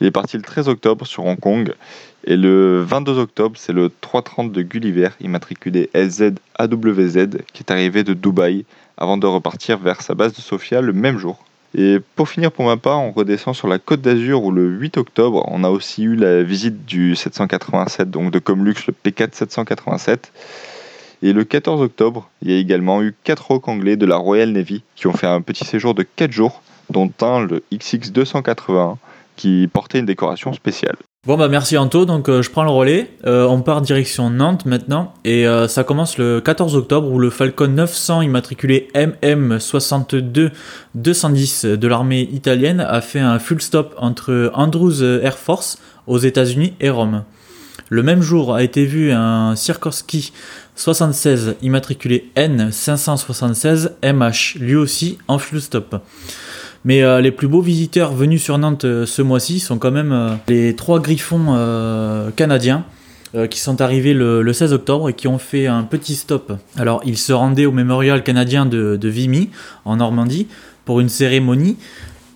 Il 0.00 0.08
est 0.08 0.10
parti 0.10 0.36
le 0.36 0.42
13 0.42 0.68
octobre 0.68 1.06
sur 1.06 1.24
Hong 1.24 1.38
Kong 1.38 1.72
et 2.24 2.36
le 2.36 2.82
22 2.82 3.16
octobre, 3.16 3.56
c'est 3.56 3.72
le 3.72 3.92
330 4.00 4.50
de 4.50 4.62
Gulliver, 4.62 5.10
immatriculé 5.20 5.88
LZ-AWZ, 5.94 7.28
qui 7.52 7.62
est 7.62 7.70
arrivé 7.70 8.02
de 8.02 8.14
Dubaï 8.14 8.64
avant 8.96 9.18
de 9.18 9.26
repartir 9.28 9.78
vers 9.78 10.02
sa 10.02 10.14
base 10.14 10.32
de 10.32 10.40
Sofia 10.40 10.80
le 10.80 10.92
même 10.92 11.16
jour. 11.16 11.44
Et 11.80 12.00
pour 12.16 12.28
finir 12.28 12.50
pour 12.50 12.64
ma 12.64 12.76
part, 12.76 13.00
on 13.00 13.12
redescend 13.12 13.54
sur 13.54 13.68
la 13.68 13.78
côte 13.78 14.00
d'Azur 14.00 14.42
où 14.42 14.50
le 14.50 14.68
8 14.68 14.96
octobre, 14.96 15.44
on 15.46 15.62
a 15.62 15.70
aussi 15.70 16.02
eu 16.02 16.16
la 16.16 16.42
visite 16.42 16.84
du 16.86 17.14
787, 17.14 18.10
donc 18.10 18.32
de 18.32 18.40
Comlux, 18.40 18.74
le 18.88 18.92
P4 18.92 19.32
787. 19.32 20.32
Et 21.22 21.32
le 21.32 21.44
14 21.44 21.80
octobre, 21.80 22.28
il 22.42 22.50
y 22.50 22.54
a 22.56 22.58
également 22.58 23.00
eu 23.00 23.14
4 23.22 23.46
rocs 23.46 23.68
anglais 23.68 23.94
de 23.94 24.06
la 24.06 24.16
Royal 24.16 24.50
Navy 24.50 24.82
qui 24.96 25.06
ont 25.06 25.12
fait 25.12 25.28
un 25.28 25.40
petit 25.40 25.64
séjour 25.64 25.94
de 25.94 26.02
4 26.02 26.32
jours, 26.32 26.62
dont 26.90 27.12
un, 27.20 27.44
le 27.44 27.62
XX 27.72 28.10
281, 28.10 28.98
qui 29.36 29.68
portait 29.72 30.00
une 30.00 30.06
décoration 30.06 30.52
spéciale. 30.54 30.96
Bon 31.26 31.36
bah 31.36 31.48
merci 31.48 31.76
Anto, 31.76 32.04
donc 32.04 32.28
euh, 32.28 32.42
je 32.42 32.50
prends 32.50 32.62
le 32.62 32.70
relais. 32.70 33.10
Euh, 33.26 33.44
on 33.44 33.60
part 33.60 33.82
direction 33.82 34.30
Nantes 34.30 34.66
maintenant 34.66 35.14
et 35.24 35.48
euh, 35.48 35.66
ça 35.66 35.82
commence 35.82 36.16
le 36.16 36.40
14 36.40 36.76
octobre 36.76 37.10
où 37.10 37.18
le 37.18 37.28
Falcon 37.28 37.66
900 37.66 38.22
immatriculé 38.22 38.88
MM62 38.94 40.52
210 40.94 41.64
de 41.64 41.88
l'armée 41.88 42.20
italienne 42.20 42.80
a 42.80 43.00
fait 43.00 43.18
un 43.18 43.40
full 43.40 43.60
stop 43.60 43.96
entre 43.98 44.52
Andrews 44.54 45.02
Air 45.02 45.38
Force 45.38 45.78
aux 46.06 46.18
États-Unis 46.18 46.74
et 46.78 46.88
Rome. 46.88 47.24
Le 47.88 48.04
même 48.04 48.22
jour 48.22 48.54
a 48.54 48.62
été 48.62 48.84
vu 48.84 49.10
un 49.10 49.56
Sikorsky 49.56 50.32
76 50.76 51.56
immatriculé 51.62 52.30
N576 52.36 53.90
MH, 54.04 54.60
lui 54.60 54.76
aussi 54.76 55.18
en 55.26 55.38
full 55.38 55.60
stop. 55.60 56.00
Mais 56.84 57.02
euh, 57.02 57.20
les 57.20 57.30
plus 57.30 57.48
beaux 57.48 57.60
visiteurs 57.60 58.12
venus 58.12 58.42
sur 58.42 58.58
Nantes 58.58 58.84
euh, 58.84 59.06
ce 59.06 59.22
mois-ci 59.22 59.60
sont 59.60 59.78
quand 59.78 59.90
même 59.90 60.12
euh, 60.12 60.34
les 60.48 60.76
trois 60.76 61.00
griffons 61.00 61.56
canadiens 62.36 62.84
qui 63.50 63.60
sont 63.60 63.82
arrivés 63.82 64.14
le, 64.14 64.52
16 64.52 64.72
octobre 64.72 65.10
et 65.10 65.12
qui 65.12 65.28
ont 65.28 65.36
fait 65.36 65.66
un 65.66 65.82
petit 65.82 66.14
stop. 66.14 66.54
Alors 66.78 67.02
ils 67.04 67.18
se 67.18 67.34
rendaient 67.34 67.66
au 67.66 67.72
mémorial 67.72 68.22
canadien 68.22 68.64
de, 68.64 68.96
de 68.96 69.08
Vimy 69.08 69.50
en 69.84 69.96
Normandie 69.96 70.46
pour 70.86 71.00
une 71.00 71.10
cérémonie. 71.10 71.76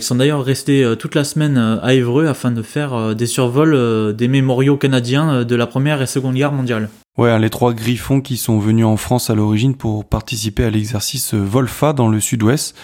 Ils 0.01 0.05
sont 0.05 0.17
d'ailleurs 0.17 0.45
restés 0.45 0.87
toute 0.99 1.15
la 1.15 1.25
semaine 1.25 1.57
à 1.57 1.95
Évreux 1.95 2.27
afin 2.27 2.51
de 2.51 2.61
faire 2.61 3.15
des 3.15 3.27
survols 3.27 4.15
des 4.15 4.29
mémoriaux 4.29 4.77
canadiens 4.77 5.45
de 5.45 5.57
la 5.57 5.67
Première 5.67 6.03
et 6.03 6.07
Seconde 6.07 6.35
Guerre 6.35 6.53
mondiale. 6.53 6.91
Ouais, 7.19 7.31
hein, 7.31 7.39
les 7.39 7.51
trois 7.51 7.75
griffons 7.75 8.23
qui 8.23 8.39
sont 8.39 8.59
venus 8.59 8.87
en 8.87 8.97
France 8.97 9.29
à 9.29 9.35
l'origine 9.35 9.75
pour 9.75 10.07
participer 10.07 10.65
à 10.65 10.71
l'exercice 10.71 11.35
Volfa 11.35 11.93
dans 11.93 12.09
le 12.09 12.21
sud-ouest 12.21 12.75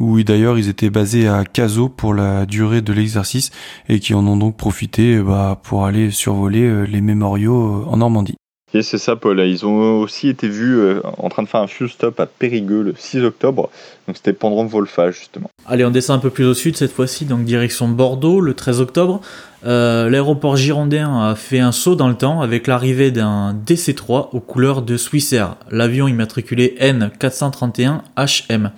où 0.00 0.20
d'ailleurs 0.22 0.58
ils 0.58 0.68
étaient 0.68 0.90
basés 0.90 1.28
à 1.28 1.44
Cazaux 1.44 1.88
pour 1.88 2.14
la 2.14 2.46
durée 2.46 2.80
de 2.80 2.92
l'exercice 2.92 3.50
et 3.88 4.00
qui 4.00 4.14
en 4.14 4.26
ont 4.26 4.36
donc 4.36 4.56
profité 4.56 5.16
euh, 5.16 5.22
bah, 5.22 5.60
pour 5.62 5.84
aller 5.84 6.10
survoler 6.10 6.62
euh, 6.62 6.84
les 6.84 7.02
mémoriaux 7.02 7.84
euh, 7.84 7.90
en 7.90 7.98
Normandie. 7.98 8.34
Et 8.72 8.82
c'est 8.82 8.98
ça, 8.98 9.16
Paul. 9.16 9.40
Ils 9.40 9.66
ont 9.66 9.98
aussi 9.98 10.28
été 10.28 10.48
vus 10.48 10.80
en 11.18 11.28
train 11.28 11.42
de 11.42 11.48
faire 11.48 11.60
un 11.60 11.66
fuel 11.66 11.88
stop 11.88 12.20
à 12.20 12.26
Périgueux 12.26 12.82
le 12.82 12.94
6 12.96 13.24
octobre. 13.24 13.68
Donc 14.06 14.16
c'était 14.16 14.32
pendant 14.32 14.64
Volfa, 14.64 15.10
justement. 15.10 15.50
Allez, 15.66 15.84
on 15.84 15.90
descend 15.90 16.18
un 16.18 16.20
peu 16.20 16.30
plus 16.30 16.44
au 16.44 16.54
sud 16.54 16.76
cette 16.76 16.92
fois-ci, 16.92 17.24
donc 17.24 17.42
direction 17.42 17.88
Bordeaux 17.88 18.40
le 18.40 18.54
13 18.54 18.80
octobre. 18.80 19.22
L'aéroport 19.64 20.54
girondin 20.54 21.30
a 21.30 21.34
fait 21.34 21.58
un 21.58 21.72
saut 21.72 21.96
dans 21.96 22.06
le 22.06 22.14
temps 22.14 22.42
avec 22.42 22.68
l'arrivée 22.68 23.10
d'un 23.10 23.54
DC-3 23.54 24.28
aux 24.30 24.40
couleurs 24.40 24.82
de 24.82 24.96
Swissair, 24.96 25.56
l'avion 25.72 26.06
immatriculé 26.06 26.76
N431HM. 26.80 28.70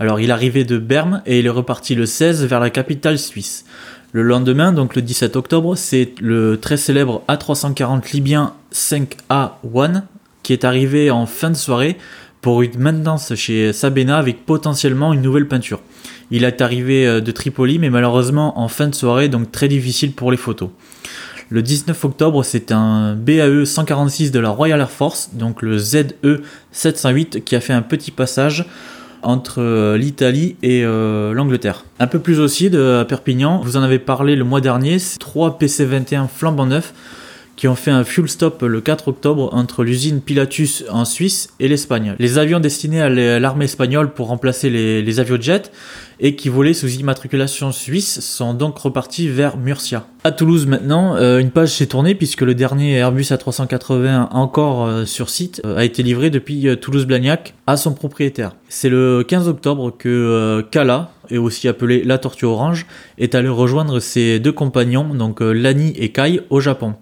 Alors 0.00 0.18
il 0.18 0.30
arrivait 0.30 0.64
de 0.64 0.78
Berne 0.78 1.22
et 1.26 1.40
il 1.40 1.46
est 1.46 1.50
reparti 1.50 1.94
le 1.94 2.06
16 2.06 2.46
vers 2.46 2.58
la 2.58 2.70
capitale 2.70 3.18
suisse. 3.18 3.66
Le 4.12 4.22
lendemain, 4.22 4.72
donc 4.72 4.96
le 4.96 5.02
17 5.02 5.36
octobre, 5.36 5.76
c'est 5.76 6.14
le 6.22 6.58
très 6.58 6.78
célèbre 6.78 7.22
A340 7.28 8.10
libyen 8.14 8.54
5A1 8.72 10.02
qui 10.42 10.54
est 10.54 10.64
arrivé 10.64 11.10
en 11.10 11.26
fin 11.26 11.50
de 11.50 11.54
soirée 11.54 11.98
pour 12.40 12.62
une 12.62 12.78
maintenance 12.78 13.34
chez 13.34 13.74
Sabena 13.74 14.16
avec 14.16 14.46
potentiellement 14.46 15.12
une 15.12 15.20
nouvelle 15.20 15.46
peinture. 15.46 15.82
Il 16.30 16.44
est 16.44 16.62
arrivé 16.62 17.06
euh, 17.06 17.20
de 17.20 17.30
Tripoli 17.30 17.78
mais 17.78 17.90
malheureusement 17.90 18.58
en 18.58 18.68
fin 18.68 18.88
de 18.88 18.94
soirée 18.94 19.28
donc 19.28 19.52
très 19.52 19.68
difficile 19.68 20.12
pour 20.12 20.30
les 20.30 20.38
photos. 20.38 20.70
Le 21.50 21.60
19 21.60 22.04
octobre, 22.04 22.42
c'est 22.44 22.72
un 22.72 23.16
BAE 23.16 23.66
146 23.66 24.30
de 24.30 24.38
la 24.38 24.50
Royal 24.50 24.80
Air 24.80 24.90
Force, 24.90 25.30
donc 25.34 25.62
le 25.62 25.78
ZE 25.78 26.14
708 26.70 27.44
qui 27.44 27.54
a 27.54 27.60
fait 27.60 27.72
un 27.72 27.82
petit 27.82 28.12
passage 28.12 28.66
entre 29.22 29.60
euh, 29.60 29.96
l'Italie 29.96 30.56
et 30.62 30.84
euh, 30.84 31.32
l'Angleterre. 31.32 31.84
Un 31.98 32.06
peu 32.06 32.18
plus 32.18 32.40
aussi 32.40 32.70
de 32.70 33.04
Perpignan, 33.08 33.60
vous 33.62 33.76
en 33.76 33.82
avez 33.82 33.98
parlé 33.98 34.36
le 34.36 34.44
mois 34.44 34.60
dernier, 34.60 34.98
c'est 34.98 35.18
trois 35.18 35.58
PC-21 35.58 36.28
flambant 36.28 36.66
neufs 36.66 36.92
qui 37.56 37.68
ont 37.68 37.74
fait 37.74 37.90
un 37.90 38.04
fuel 38.04 38.26
stop 38.26 38.62
le 38.62 38.80
4 38.80 39.08
octobre 39.08 39.50
entre 39.52 39.84
l'usine 39.84 40.22
Pilatus 40.22 40.82
en 40.88 41.04
Suisse 41.04 41.50
et 41.60 41.68
l'Espagne. 41.68 42.14
Les 42.18 42.38
avions 42.38 42.58
destinés 42.58 43.02
à 43.02 43.10
l'armée 43.10 43.66
espagnole 43.66 44.14
pour 44.14 44.28
remplacer 44.28 44.70
les, 44.70 45.02
les 45.02 45.12
jet 45.12 45.70
et 46.20 46.36
qui 46.36 46.48
volaient 46.48 46.74
sous 46.74 46.88
immatriculation 46.88 47.72
suisse 47.72 48.20
sont 48.20 48.54
donc 48.54 48.78
repartis 48.78 49.28
vers 49.28 49.56
Murcia. 49.56 50.06
À 50.22 50.32
Toulouse 50.32 50.66
maintenant, 50.66 51.16
euh, 51.16 51.38
une 51.38 51.50
page 51.50 51.70
s'est 51.70 51.86
tournée 51.86 52.14
puisque 52.14 52.42
le 52.42 52.54
dernier 52.54 52.96
Airbus 52.96 53.22
A380 53.22 54.28
encore 54.32 54.84
euh, 54.84 55.04
sur 55.06 55.30
site 55.30 55.62
euh, 55.64 55.78
a 55.78 55.84
été 55.84 56.02
livré 56.02 56.28
depuis 56.28 56.76
Toulouse-Blagnac 56.78 57.54
à 57.66 57.78
son 57.78 57.94
propriétaire. 57.94 58.54
C'est 58.68 58.90
le 58.90 59.24
15 59.26 59.48
octobre 59.48 59.90
que 59.96 60.64
Kala, 60.70 61.10
et 61.30 61.38
aussi 61.38 61.68
appelé 61.68 62.04
la 62.04 62.18
Tortue 62.18 62.44
Orange, 62.44 62.86
est 63.18 63.34
allé 63.34 63.48
rejoindre 63.48 64.00
ses 64.00 64.40
deux 64.40 64.52
compagnons, 64.52 65.14
donc 65.14 65.40
Lani 65.40 65.92
et 65.96 66.10
Kai, 66.10 66.40
au 66.50 66.60
Japon. 66.60 66.94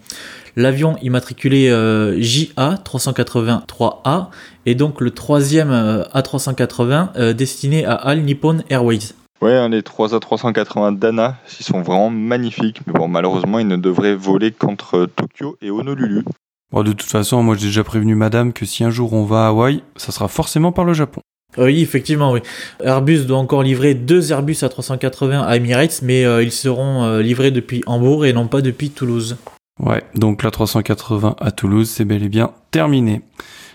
L'avion 0.59 0.97
immatriculé 1.03 1.69
euh, 1.69 2.19
JA383A 2.19 4.27
est 4.67 4.75
donc 4.75 5.01
le 5.01 5.13
troisième 5.13 5.71
euh, 5.71 6.03
A380 6.17 7.11
euh, 7.15 7.33
destiné 7.33 7.87
à 7.87 7.95
All 7.95 8.23
Nippon 8.23 8.65
Airways. 8.69 9.13
Ouais, 9.41 9.55
hein, 9.55 9.69
les 9.69 9.85
trois 9.85 10.09
A380 10.09 10.99
Dana, 10.99 11.37
ils 11.61 11.65
sont 11.65 11.83
vraiment 11.83 12.11
magnifiques, 12.11 12.81
mais 12.89 12.93
bon, 12.93 13.07
malheureusement, 13.07 13.61
ils 13.61 13.69
ne 13.69 13.77
devraient 13.77 14.17
voler 14.17 14.51
qu'entre 14.51 15.07
Tokyo 15.07 15.57
et 15.63 15.71
Honolulu. 15.71 16.25
Bon, 16.73 16.83
de 16.83 16.91
toute 16.91 17.09
façon, 17.09 17.41
moi 17.45 17.55
j'ai 17.57 17.67
déjà 17.67 17.85
prévenu 17.85 18.17
madame 18.17 18.53
que 18.53 18.67
si 18.67 18.83
un 18.83 18.91
jour 18.91 19.13
on 19.13 19.23
va 19.23 19.45
à 19.45 19.49
Hawaï, 19.51 19.85
ça 19.95 20.11
sera 20.11 20.27
forcément 20.27 20.73
par 20.73 20.85
le 20.85 20.93
Japon. 20.93 21.21
Oui, 21.57 21.83
effectivement, 21.83 22.33
oui. 22.33 22.41
Airbus 22.83 23.27
doit 23.27 23.39
encore 23.39 23.63
livrer 23.63 23.95
deux 23.95 24.33
Airbus 24.33 24.55
A380 24.55 25.41
à 25.41 25.57
Emirates, 25.57 26.01
mais 26.03 26.25
ils 26.43 26.51
seront 26.51 27.19
livrés 27.19 27.53
depuis 27.53 27.85
Hambourg 27.87 28.27
et 28.27 28.33
non 28.33 28.49
pas 28.49 28.61
depuis 28.61 28.91
Toulouse. 28.91 29.37
Ouais, 29.81 30.03
donc 30.15 30.43
la 30.43 30.51
380 30.51 31.37
à 31.39 31.51
Toulouse, 31.53 31.89
c'est 31.89 32.05
bel 32.05 32.23
et 32.23 32.29
bien 32.29 32.53
terminé. 32.71 33.23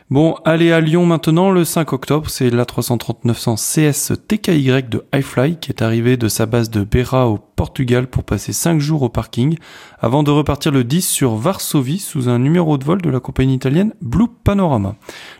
Bon, 0.09 0.35
allez 0.43 0.71
à 0.71 0.81
Lyon 0.81 1.05
maintenant, 1.05 1.49
le 1.49 1.63
5 1.63 1.93
octobre, 1.93 2.29
c'est 2.29 2.49
la 2.49 2.65
33900 2.65 3.55
CS 3.55 4.11
TKY 4.27 4.83
de 4.83 5.05
iFly 5.15 5.55
qui 5.55 5.71
est 5.71 5.81
arrivé 5.81 6.17
de 6.17 6.27
sa 6.27 6.45
base 6.45 6.69
de 6.69 6.83
Beira 6.83 7.29
au 7.29 7.37
Portugal 7.37 8.07
pour 8.07 8.23
passer 8.23 8.51
5 8.51 8.79
jours 8.79 9.01
au 9.01 9.09
parking, 9.09 9.57
avant 10.01 10.21
de 10.21 10.29
repartir 10.29 10.73
le 10.73 10.83
10 10.83 11.07
sur 11.07 11.35
Varsovie 11.35 11.99
sous 11.99 12.27
un 12.27 12.37
numéro 12.37 12.77
de 12.77 12.83
vol 12.83 13.01
de 13.01 13.09
la 13.09 13.21
compagnie 13.21 13.55
italienne 13.55 13.93
Blue 14.01 14.27
Panorama. 14.43 14.95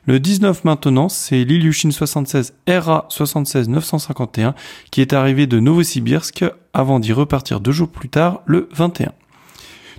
Le 0.08 0.20
19 0.20 0.64
maintenant, 0.64 1.10
c'est 1.10 1.44
l'Ilyushin 1.44 1.92
76 1.92 2.54
RA 2.68 3.06
76 3.10 3.68
951 3.68 4.56
qui 4.92 5.02
est 5.02 5.14
arrivé 5.14 5.46
de 5.46 5.60
Novosibirsk 5.60 6.46
avant 6.74 7.00
d'y 7.00 7.12
repartir 7.12 7.60
deux 7.60 7.74
jours 7.74 7.90
plus 7.90 8.10
tard, 8.10 8.42
le 8.46 8.70
21. 8.74 9.12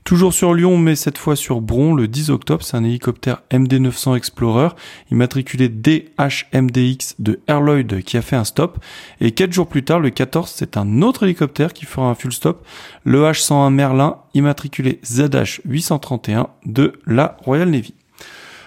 Toujours 0.04 0.34
sur 0.34 0.52
Lyon, 0.52 0.76
mais 0.76 0.96
cette 0.96 1.16
fois 1.16 1.34
sur 1.34 1.62
Bron, 1.62 1.94
le 1.94 2.06
10 2.08 2.28
octobre, 2.28 2.62
c'est 2.62 2.76
un 2.76 2.84
hélicoptère 2.84 3.40
MD-900 3.50 4.18
Explorer, 4.18 4.68
immatriculé 5.10 5.70
DHMDX 5.70 7.14
de 7.20 7.40
Air 7.48 7.62
Lloyd 7.62 8.02
qui 8.02 8.18
a 8.18 8.22
fait 8.22 8.36
un 8.36 8.44
stop. 8.44 8.84
Et 9.22 9.30
quatre 9.30 9.54
jours 9.54 9.66
plus 9.66 9.82
tard, 9.82 10.00
le 10.00 10.10
14, 10.10 10.52
c'est 10.54 10.76
un 10.76 11.00
autre 11.00 11.22
hélicoptère 11.22 11.72
qui 11.72 11.86
fera 11.86 12.06
un 12.06 12.14
full 12.14 12.34
stop, 12.34 12.66
le 13.04 13.22
H-101 13.22 13.72
Merlin, 13.72 14.18
immatriculé 14.34 15.00
ZH-831 15.06 16.48
de 16.66 16.92
la 17.06 17.38
Royal 17.42 17.70
Navy. 17.70 17.94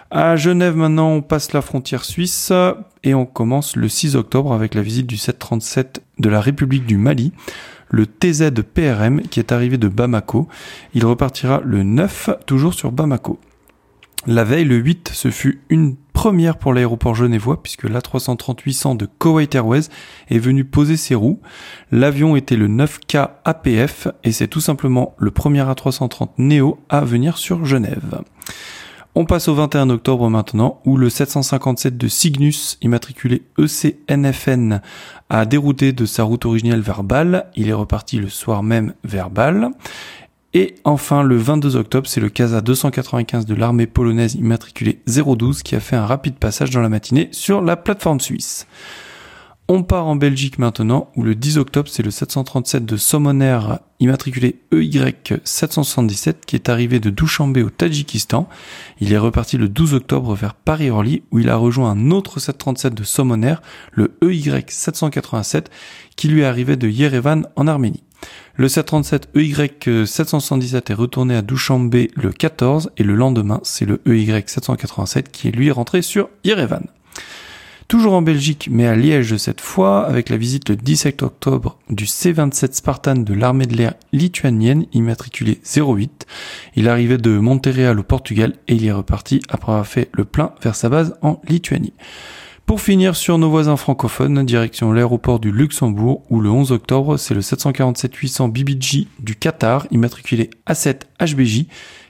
À 0.09 0.37
Genève 0.37 0.75
maintenant, 0.75 1.11
on 1.11 1.21
passe 1.21 1.53
la 1.53 1.61
frontière 1.61 2.03
suisse 2.03 2.51
et 3.03 3.13
on 3.13 3.27
commence 3.27 3.75
le 3.75 3.87
6 3.87 4.15
octobre 4.15 4.53
avec 4.53 4.73
la 4.73 4.81
visite 4.81 5.05
du 5.05 5.17
737 5.17 6.01
de 6.17 6.29
la 6.29 6.41
République 6.41 6.87
du 6.87 6.97
Mali 6.97 7.31
le 7.89 8.05
TZ 8.05 8.51
PRM 8.73 9.21
qui 9.21 9.39
est 9.39 9.51
arrivé 9.51 9.77
de 9.77 9.87
Bamako. 9.87 10.47
Il 10.93 11.05
repartira 11.05 11.61
le 11.63 11.83
9, 11.83 12.29
toujours 12.45 12.73
sur 12.73 12.91
Bamako. 12.91 13.39
La 14.25 14.43
veille, 14.43 14.65
le 14.65 14.75
8, 14.75 15.11
ce 15.13 15.31
fut 15.31 15.61
une 15.69 15.95
première 16.11 16.57
pour 16.57 16.73
l'aéroport 16.73 17.15
genevois 17.15 17.61
puisque 17.61 17.83
l'A330-800 17.85 18.97
de 18.97 19.07
Kuwait 19.19 19.47
Airways 19.53 19.83
est 20.29 20.39
venu 20.39 20.65
poser 20.65 20.97
ses 20.97 21.15
roues. 21.15 21.39
L'avion 21.91 22.35
était 22.35 22.57
le 22.57 22.67
9K 22.67 23.29
APF 23.45 24.07
et 24.23 24.31
c'est 24.31 24.47
tout 24.47 24.59
simplement 24.59 25.15
le 25.17 25.31
premier 25.31 25.61
A330 25.61 26.29
Neo 26.39 26.79
à 26.89 27.01
venir 27.01 27.37
sur 27.37 27.63
Genève. 27.63 28.21
On 29.19 29.25
passe 29.25 29.47
au 29.47 29.55
21 29.55 29.89
octobre 29.89 30.29
maintenant, 30.29 30.79
où 30.85 30.95
le 30.95 31.09
757 31.09 31.97
de 31.97 32.07
Cygnus, 32.07 32.77
immatriculé 32.83 33.41
ECNFN, 33.57 34.79
a 35.31 35.45
dérouté 35.47 35.91
de 35.91 36.05
sa 36.05 36.21
route 36.21 36.45
originelle 36.45 36.81
vers 36.81 37.01
Bâle. 37.01 37.47
Il 37.55 37.67
est 37.67 37.73
reparti 37.73 38.17
le 38.17 38.29
soir 38.29 38.61
même 38.61 38.93
vers 39.03 39.31
Bâle. 39.31 39.71
Et 40.53 40.75
enfin, 40.83 41.23
le 41.23 41.35
22 41.35 41.77
octobre, 41.77 42.07
c'est 42.07 42.21
le 42.21 42.29
CASA 42.29 42.61
295 42.61 43.47
de 43.47 43.55
l'armée 43.55 43.87
polonaise 43.87 44.35
immatriculé 44.35 44.99
012 45.07 45.63
qui 45.63 45.73
a 45.73 45.79
fait 45.79 45.95
un 45.95 46.05
rapide 46.05 46.35
passage 46.35 46.69
dans 46.69 46.81
la 46.81 46.89
matinée 46.89 47.29
sur 47.31 47.63
la 47.63 47.75
plateforme 47.75 48.19
suisse. 48.19 48.67
On 49.69 49.83
part 49.83 50.07
en 50.07 50.15
Belgique 50.15 50.59
maintenant, 50.59 51.11
où 51.17 51.23
le 51.23 51.35
10 51.35 51.57
octobre, 51.57 51.89
c'est 51.91 52.01
le 52.01 52.09
737 52.09 52.85
de 52.85 52.95
Sommoner 52.95 53.59
immatriculé 53.99 54.61
EY777 54.71 56.35
qui 56.45 56.55
est 56.55 56.69
arrivé 56.69 57.01
de 57.01 57.09
Douchambé 57.09 57.63
au 57.63 57.69
Tadjikistan. 57.69 58.47
Il 59.01 59.11
est 59.11 59.17
reparti 59.17 59.57
le 59.57 59.67
12 59.67 59.95
octobre 59.95 60.35
vers 60.35 60.53
Paris-Orly, 60.53 61.23
où 61.31 61.39
il 61.39 61.49
a 61.49 61.57
rejoint 61.57 61.91
un 61.91 62.11
autre 62.11 62.39
737 62.39 62.93
de 62.93 63.03
Sommoner, 63.03 63.55
le 63.91 64.17
EY787, 64.21 65.65
qui 66.15 66.29
lui 66.29 66.41
est 66.41 66.45
arrivé 66.45 66.77
de 66.77 66.87
Yerevan 66.87 67.45
en 67.57 67.67
Arménie. 67.67 68.03
Le 68.55 68.69
737 68.69 69.35
EY777 69.35 70.91
est 70.91 70.95
retourné 70.95 71.35
à 71.35 71.41
Douchambé 71.41 72.09
le 72.15 72.31
14 72.31 72.91
et 72.95 73.03
le 73.03 73.15
lendemain, 73.15 73.59
c'est 73.63 73.85
le 73.85 73.97
EY787 74.05 75.23
qui 75.23 75.49
est 75.49 75.51
lui 75.51 75.71
rentré 75.71 76.01
sur 76.01 76.29
Yerevan. 76.45 76.87
Toujours 77.87 78.15
en 78.15 78.21
Belgique, 78.21 78.67
mais 78.69 78.85
à 78.85 78.97
Liège 78.97 79.37
cette 79.37 79.61
fois, 79.61 80.05
avec 80.05 80.27
la 80.27 80.35
visite 80.35 80.67
le 80.67 80.75
17 80.75 81.23
octobre 81.23 81.79
du 81.89 82.05
C-27 82.05 82.73
Spartan 82.73 83.15
de 83.15 83.33
l'armée 83.33 83.65
de 83.65 83.77
l'air 83.77 83.93
lituanienne, 84.11 84.87
immatriculé 84.91 85.61
08. 85.73 86.25
Il 86.75 86.89
arrivait 86.89 87.17
de 87.17 87.39
Montréal 87.39 87.97
au 87.97 88.03
Portugal 88.03 88.55
et 88.67 88.75
il 88.75 88.85
est 88.85 88.91
reparti 88.91 89.39
après 89.47 89.71
avoir 89.71 89.87
fait 89.87 90.09
le 90.11 90.25
plein 90.25 90.51
vers 90.61 90.75
sa 90.75 90.89
base 90.89 91.15
en 91.21 91.39
Lituanie. 91.47 91.93
Pour 92.65 92.81
finir 92.81 93.15
sur 93.15 93.37
nos 93.37 93.49
voisins 93.49 93.77
francophones, 93.77 94.45
direction 94.45 94.91
l'aéroport 94.91 95.39
du 95.39 95.53
Luxembourg, 95.53 96.23
où 96.29 96.41
le 96.41 96.49
11 96.49 96.73
octobre, 96.73 97.15
c'est 97.15 97.33
le 97.33 97.39
747-800 97.39 98.51
BBG 98.51 99.07
du 99.19 99.37
Qatar, 99.37 99.87
immatriculé 99.91 100.49
A7 100.67 101.03
HBJ, 101.21 101.67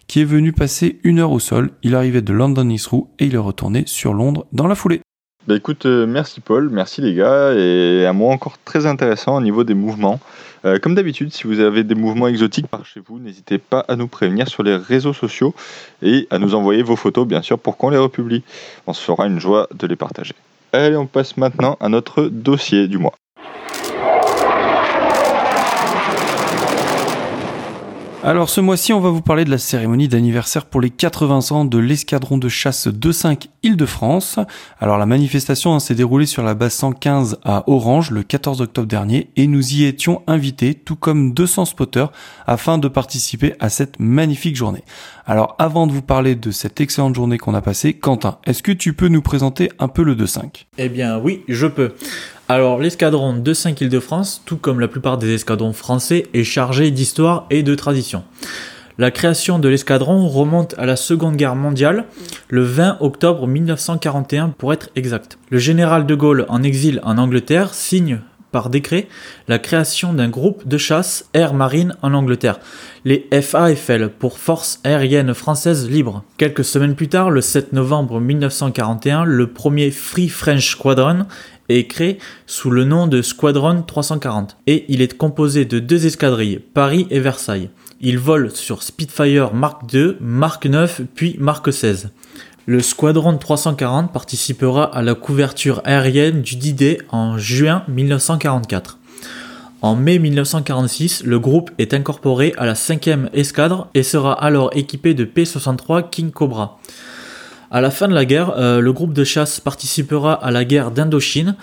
qui 0.08 0.22
est 0.22 0.26
venu 0.26 0.54
passer 0.54 1.00
une 1.04 1.20
heure 1.20 1.32
au 1.32 1.40
sol. 1.40 1.70
Il 1.84 1.94
arrivait 1.94 2.24
de 2.24 2.34
London 2.34 2.68
Heathrow 2.68 3.12
et 3.20 3.28
il 3.28 3.36
est 3.36 3.38
retourné 3.38 3.84
sur 3.86 4.16
Londres 4.16 4.48
dans 4.52 4.66
la 4.66 4.74
foulée. 4.74 5.02
Bah 5.48 5.56
écoute, 5.56 5.86
euh, 5.86 6.06
merci 6.06 6.42
Paul, 6.42 6.68
merci 6.70 7.00
les 7.00 7.14
gars, 7.14 7.54
et 7.54 8.06
un 8.06 8.12
mot 8.12 8.28
encore 8.28 8.58
très 8.66 8.86
intéressant 8.86 9.38
au 9.38 9.42
niveau 9.42 9.64
des 9.64 9.76
mouvements. 9.76 10.20
Euh, 10.66 10.78
comme 10.78 10.94
d'habitude, 10.94 11.32
si 11.32 11.48
vous 11.48 11.62
avez 11.62 11.86
des 11.86 11.96
mouvements 11.96 12.28
exotiques 12.28 12.68
par 12.68 12.86
chez 12.86 13.00
vous, 13.00 13.18
n'hésitez 13.18 13.58
pas 13.58 13.86
à 13.88 13.96
nous 13.96 14.10
prévenir 14.10 14.50
sur 14.50 14.62
les 14.62 14.76
réseaux 14.76 15.14
sociaux 15.14 15.56
et 16.02 16.28
à 16.32 16.38
nous 16.38 16.54
envoyer 16.54 16.84
vos 16.84 16.98
photos, 16.98 17.26
bien 17.26 17.42
sûr, 17.42 17.58
pour 17.60 17.78
qu'on 17.78 17.92
les 17.92 17.98
republie. 17.98 18.44
On 18.88 18.94
se 18.94 19.02
fera 19.02 19.26
une 19.26 19.40
joie 19.40 19.70
de 19.74 19.88
les 19.88 19.96
partager. 19.96 20.34
Allez, 20.74 20.98
on 20.98 21.08
passe 21.08 21.38
maintenant 21.38 21.78
à 21.80 21.88
notre 21.88 22.24
dossier 22.24 22.90
du 22.90 22.98
mois. 22.98 23.14
Alors 28.24 28.50
ce 28.50 28.60
mois-ci, 28.62 28.94
on 28.94 29.00
va 29.00 29.12
vous 29.12 29.22
parler 29.22 29.46
de 29.46 29.52
la 29.52 29.60
cérémonie 29.60 30.08
d'anniversaire 30.08 30.66
pour 30.66 30.82
les 30.82 30.90
80 30.90 31.52
ans 31.52 31.66
de 31.66 31.78
l'escadron 31.78 32.40
de 32.40 32.50
chasse 32.50 32.88
2-5 32.88 33.48
Île-de-France. 33.62 34.40
Alors 34.80 34.98
la 34.98 35.06
manifestation 35.06 35.76
hein, 35.76 35.80
s'est 35.80 35.94
déroulée 35.94 36.26
sur 36.26 36.42
la 36.42 36.56
base 36.56 36.74
115 36.74 37.38
à 37.46 37.64
Orange 37.68 38.10
le 38.10 38.24
14 38.24 38.62
octobre 38.62 38.88
dernier 38.88 39.30
et 39.36 39.46
nous 39.46 39.76
y 39.76 39.86
étions 39.86 40.24
invités, 40.26 40.74
tout 40.74 40.96
comme 40.96 41.34
200 41.34 41.66
spotters, 41.66 42.12
afin 42.48 42.80
de 42.80 42.88
participer 42.88 43.54
à 43.60 43.70
cette 43.70 44.00
magnifique 44.00 44.56
journée. 44.56 44.84
Alors 45.28 45.56
avant 45.60 45.86
de 45.86 45.92
vous 45.92 46.02
parler 46.02 46.36
de 46.36 46.50
cette 46.50 46.82
excellente 46.82 47.14
journée 47.14 47.38
qu'on 47.38 47.54
a 47.54 47.62
passée, 47.62 47.94
Quentin, 47.94 48.40
est-ce 48.48 48.64
que 48.64 48.72
tu 48.72 48.94
peux 48.94 49.10
nous 49.10 49.22
présenter 49.22 49.72
un 49.78 49.90
peu 49.90 50.02
le 50.02 50.16
2-5 50.16 50.66
Eh 50.80 50.90
bien 50.90 51.20
oui, 51.20 51.44
je 51.48 51.68
peux. 51.68 51.94
Alors, 52.50 52.80
l'escadron 52.80 53.34
de 53.34 53.54
5 53.54 53.82
Île-de-France, 53.82 54.42
tout 54.46 54.56
comme 54.56 54.80
la 54.80 54.88
plupart 54.88 55.18
des 55.18 55.34
escadrons 55.34 55.74
français, 55.74 56.28
est 56.34 56.46
chargé 56.46 56.92
d'histoire 56.92 57.46
et 57.50 57.62
de 57.62 57.76
tradition. 57.76 58.24
La 58.98 59.12
création 59.12 59.60
de 59.60 59.68
l'escadron 59.68 60.30
remonte 60.30 60.74
à 60.78 60.86
la 60.86 60.96
Seconde 60.96 61.36
Guerre 61.36 61.58
mondiale, 61.58 62.06
le 62.48 62.64
20 62.64 63.00
octobre 63.02 63.48
1941 63.48 64.50
pour 64.58 64.72
être 64.72 64.92
exact. 64.96 65.38
Le 65.50 65.58
général 65.58 66.06
de 66.06 66.16
Gaulle, 66.16 66.46
en 66.48 66.64
exil 66.64 67.02
en 67.04 67.18
Angleterre, 67.18 67.74
signe 67.74 68.22
par 68.54 68.70
décret 68.70 69.08
la 69.48 69.60
création 69.60 70.14
d'un 70.14 70.30
groupe 70.30 70.68
de 70.68 70.78
chasse 70.78 71.30
Air 71.34 71.54
Marine 71.54 71.96
en 72.02 72.14
Angleterre, 72.14 72.60
les 73.04 73.28
FAFL 73.30 74.10
pour 74.10 74.40
Force 74.40 74.80
aérienne 74.84 75.34
française 75.34 75.90
libre. 75.90 76.24
Quelques 76.38 76.64
semaines 76.64 76.96
plus 76.96 77.10
tard, 77.10 77.30
le 77.30 77.42
7 77.42 77.74
novembre 77.74 78.20
1941, 78.20 79.26
le 79.26 79.48
premier 79.48 79.92
Free 79.92 80.30
French 80.30 80.72
Squadron 80.72 81.26
est 81.70 81.88
créé 81.88 82.18
sous 82.46 82.70
le 82.70 82.84
nom 82.84 83.08
de 83.08 83.22
Squadron 83.22 83.82
340 83.82 84.58
et 84.68 84.86
il 84.90 85.02
est 85.02 85.18
composé 85.18 85.66
de 85.66 85.80
deux 85.80 86.06
escadrilles, 86.06 86.60
Paris 86.74 87.08
et 87.10 87.20
Versailles. 87.20 87.70
Il 88.00 88.20
vole 88.20 88.52
sur 88.52 88.84
Spitfire 88.84 89.54
Mark 89.54 89.82
II, 89.94 90.16
Mark 90.20 90.66
9 90.66 91.02
puis 91.16 91.36
Mark 91.40 91.72
16. 91.72 92.12
Le 92.66 92.82
Squadron 92.82 93.38
340 93.38 94.12
participera 94.12 94.84
à 94.84 95.02
la 95.02 95.16
couverture 95.16 95.82
aérienne 95.86 96.42
du 96.42 96.58
D-Day 96.58 97.00
en 97.12 97.38
juin 97.38 97.84
1944. 97.88 98.98
En 99.82 99.96
mai 99.96 100.20
1946, 100.20 101.24
le 101.24 101.40
groupe 101.40 101.72
est 101.78 101.94
incorporé 101.94 102.54
à 102.58 102.66
la 102.66 102.74
5e 102.74 103.30
escadre 103.34 103.88
et 103.94 104.04
sera 104.04 104.34
alors 104.34 104.72
équipé 104.76 105.14
de 105.14 105.24
P-63 105.24 106.10
King 106.10 106.32
Cobra. 106.32 106.80
À 107.70 107.82
la 107.82 107.92
fin 107.92 108.08
de 108.08 108.14
la 108.14 108.26
guerre, 108.26 108.54
euh, 108.58 108.80
le 108.80 108.94
groupe 108.94 109.14
de 109.14 109.24
chasse 109.24 109.60
participera 109.60 110.34
à 110.34 110.52
la 110.52 110.64
guerre 110.64 110.92
d'Indochine 110.92 111.56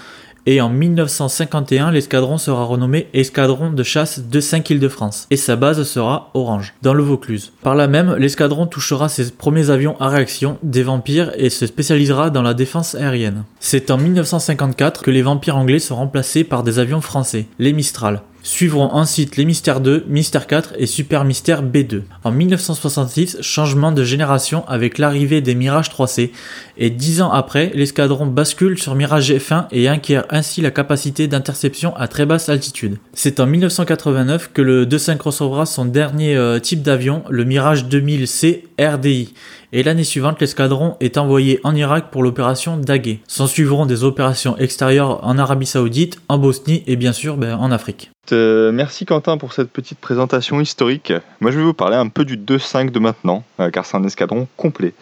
et 0.47 0.61
en 0.61 0.69
1951, 0.69 1.90
l'escadron 1.90 2.37
sera 2.37 2.64
renommé 2.64 3.09
Escadron 3.14 3.71
de 3.71 3.83
chasse 3.83 4.21
de 4.21 4.40
5 4.40 4.69
Île-de-France 4.69 5.27
et 5.31 5.38
sa 5.38 5.57
base 5.57 5.83
sera 5.85 6.31
Orange, 6.35 6.75
dans 6.83 6.93
le 6.93 7.03
Vaucluse. 7.03 7.53
Par 7.62 7.75
là 7.75 7.87
même, 7.87 8.14
l'escadron 8.17 8.67
touchera 8.67 9.09
ses 9.09 9.31
premiers 9.31 9.71
avions 9.71 9.99
à 10.01 10.11
réaction, 10.11 10.59
des 10.62 10.83
vampires, 10.83 11.33
et 11.38 11.49
se 11.49 11.67
spécialisera 11.67 12.29
dans 12.29 12.43
la 12.43 12.53
défense 12.53 12.95
aérienne. 12.95 13.45
C'est 13.59 13.90
en 13.90 13.97
1954 13.97 15.03
que 15.03 15.11
les 15.11 15.23
vampires 15.23 15.57
anglais 15.57 15.79
sont 15.79 15.97
remplacés 15.97 16.45
par 16.45 16.62
des 16.62 16.79
avions 16.79 17.01
français, 17.01 17.47
les 17.59 17.73
Mistral. 17.73 18.21
Suivront 18.46 18.90
ensuite 18.92 19.38
les 19.38 19.46
Mystère 19.46 19.80
2, 19.80 20.04
Mystère 20.07 20.46
4 20.46 20.74
et 20.76 20.85
Super 20.85 21.24
Mystère 21.24 21.62
B2. 21.62 22.02
En 22.24 22.30
1966, 22.30 23.38
changement 23.40 23.90
de 23.90 24.04
génération 24.04 24.68
avec 24.68 24.98
l'arrivée 24.98 25.40
des 25.40 25.54
Mirage 25.54 25.88
3C 25.88 26.30
et 26.76 26.90
dix 26.90 27.22
ans 27.22 27.33
après, 27.33 27.72
l'escadron 27.74 28.26
bascule 28.26 28.78
sur 28.78 28.96
Mirage 28.96 29.33
F1 29.33 29.64
et 29.72 29.88
acquiert 29.88 30.26
ainsi 30.28 30.61
la 30.61 30.70
capacité 30.70 31.26
d'interception 31.26 31.96
à 31.96 32.07
très 32.07 32.26
basse 32.26 32.50
altitude. 32.50 32.98
C'est 33.14 33.40
en 33.40 33.46
1989 33.46 34.50
que 34.52 34.61
le 34.61 34.85
2.5 34.85 35.22
recevra 35.22 35.64
son 35.64 35.87
dernier 35.87 36.37
euh, 36.37 36.59
type 36.59 36.83
d'avion, 36.83 37.22
le 37.30 37.44
Mirage 37.44 37.87
2000C 37.87 38.61
RDI 38.78 39.33
et 39.72 39.83
l'année 39.83 40.05
suivante, 40.05 40.40
l'escadron 40.40 40.96
est 41.00 41.18
envoyé 41.18 41.61
en 41.64 41.74
Irak 41.74 42.07
pour 42.11 42.22
l'opération 42.22 42.77
Daguet. 42.77 43.20
S'en 43.27 43.46
suivront 43.46 43.87
des 43.87 44.05
opérations 44.05 44.57
extérieures 44.59 45.24
en 45.24 45.38
Arabie 45.38 45.66
Saoudite, 45.66 46.18
en 46.29 46.38
Bosnie 46.38 46.83
et 46.87 46.96
bien 46.96 47.12
sûr 47.12 47.37
ben, 47.37 47.57
en 47.57 47.70
Afrique. 47.70 48.11
Euh, 48.33 48.72
merci 48.72 49.05
Quentin 49.05 49.37
pour 49.37 49.53
cette 49.53 49.70
petite 49.70 49.98
présentation 49.98 50.61
historique. 50.61 51.12
Moi 51.40 51.50
je 51.50 51.59
vais 51.59 51.64
vous 51.64 51.74
parler 51.74 51.96
un 51.96 52.09
peu 52.09 52.24
du 52.24 52.38
2-5 52.38 52.90
de 52.90 52.98
maintenant, 52.98 53.44
euh, 53.61 53.70
car 53.70 53.85
c'est 53.85 53.96
un 53.96 54.05
escadron 54.05 54.48
complet. 54.57 54.94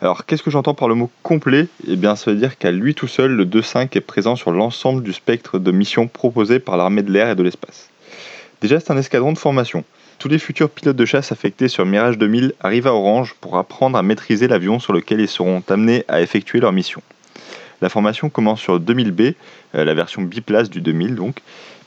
Alors 0.00 0.24
qu'est-ce 0.24 0.42
que 0.42 0.50
j'entends 0.50 0.74
par 0.74 0.88
le 0.88 0.94
mot 0.94 1.10
complet? 1.22 1.66
Eh 1.88 1.96
bien 1.96 2.14
ça 2.14 2.30
veut 2.30 2.36
dire 2.36 2.58
qu'à 2.58 2.70
lui 2.70 2.94
tout 2.94 3.08
seul, 3.08 3.32
le 3.32 3.44
2-5 3.44 3.96
est 3.96 4.00
présent 4.00 4.36
sur 4.36 4.52
l'ensemble 4.52 5.02
du 5.02 5.12
spectre 5.12 5.58
de 5.58 5.72
missions 5.72 6.06
proposées 6.06 6.60
par 6.60 6.76
l'armée 6.76 7.02
de 7.02 7.10
l'air 7.10 7.28
et 7.28 7.34
de 7.34 7.42
l'espace. 7.42 7.90
Déjà 8.62 8.78
c'est 8.78 8.92
un 8.92 8.98
escadron 8.98 9.32
de 9.32 9.38
formation. 9.38 9.84
Tous 10.20 10.28
les 10.28 10.38
futurs 10.38 10.68
pilotes 10.68 10.98
de 10.98 11.06
chasse 11.06 11.32
affectés 11.32 11.68
sur 11.68 11.86
Mirage 11.86 12.18
2000 12.18 12.52
arrivent 12.60 12.86
à 12.86 12.92
Orange 12.92 13.34
pour 13.40 13.56
apprendre 13.56 13.96
à 13.96 14.02
maîtriser 14.02 14.48
l'avion 14.48 14.78
sur 14.78 14.92
lequel 14.92 15.18
ils 15.18 15.26
seront 15.26 15.62
amenés 15.66 16.04
à 16.08 16.20
effectuer 16.20 16.60
leur 16.60 16.72
mission. 16.72 17.00
La 17.80 17.88
formation 17.88 18.28
commence 18.28 18.60
sur 18.60 18.78
2000B, 18.78 19.32
euh, 19.74 19.84
la 19.86 19.94
version 19.94 20.20
biplace 20.20 20.68
du 20.68 20.82
2000 20.82 21.14
donc, 21.14 21.38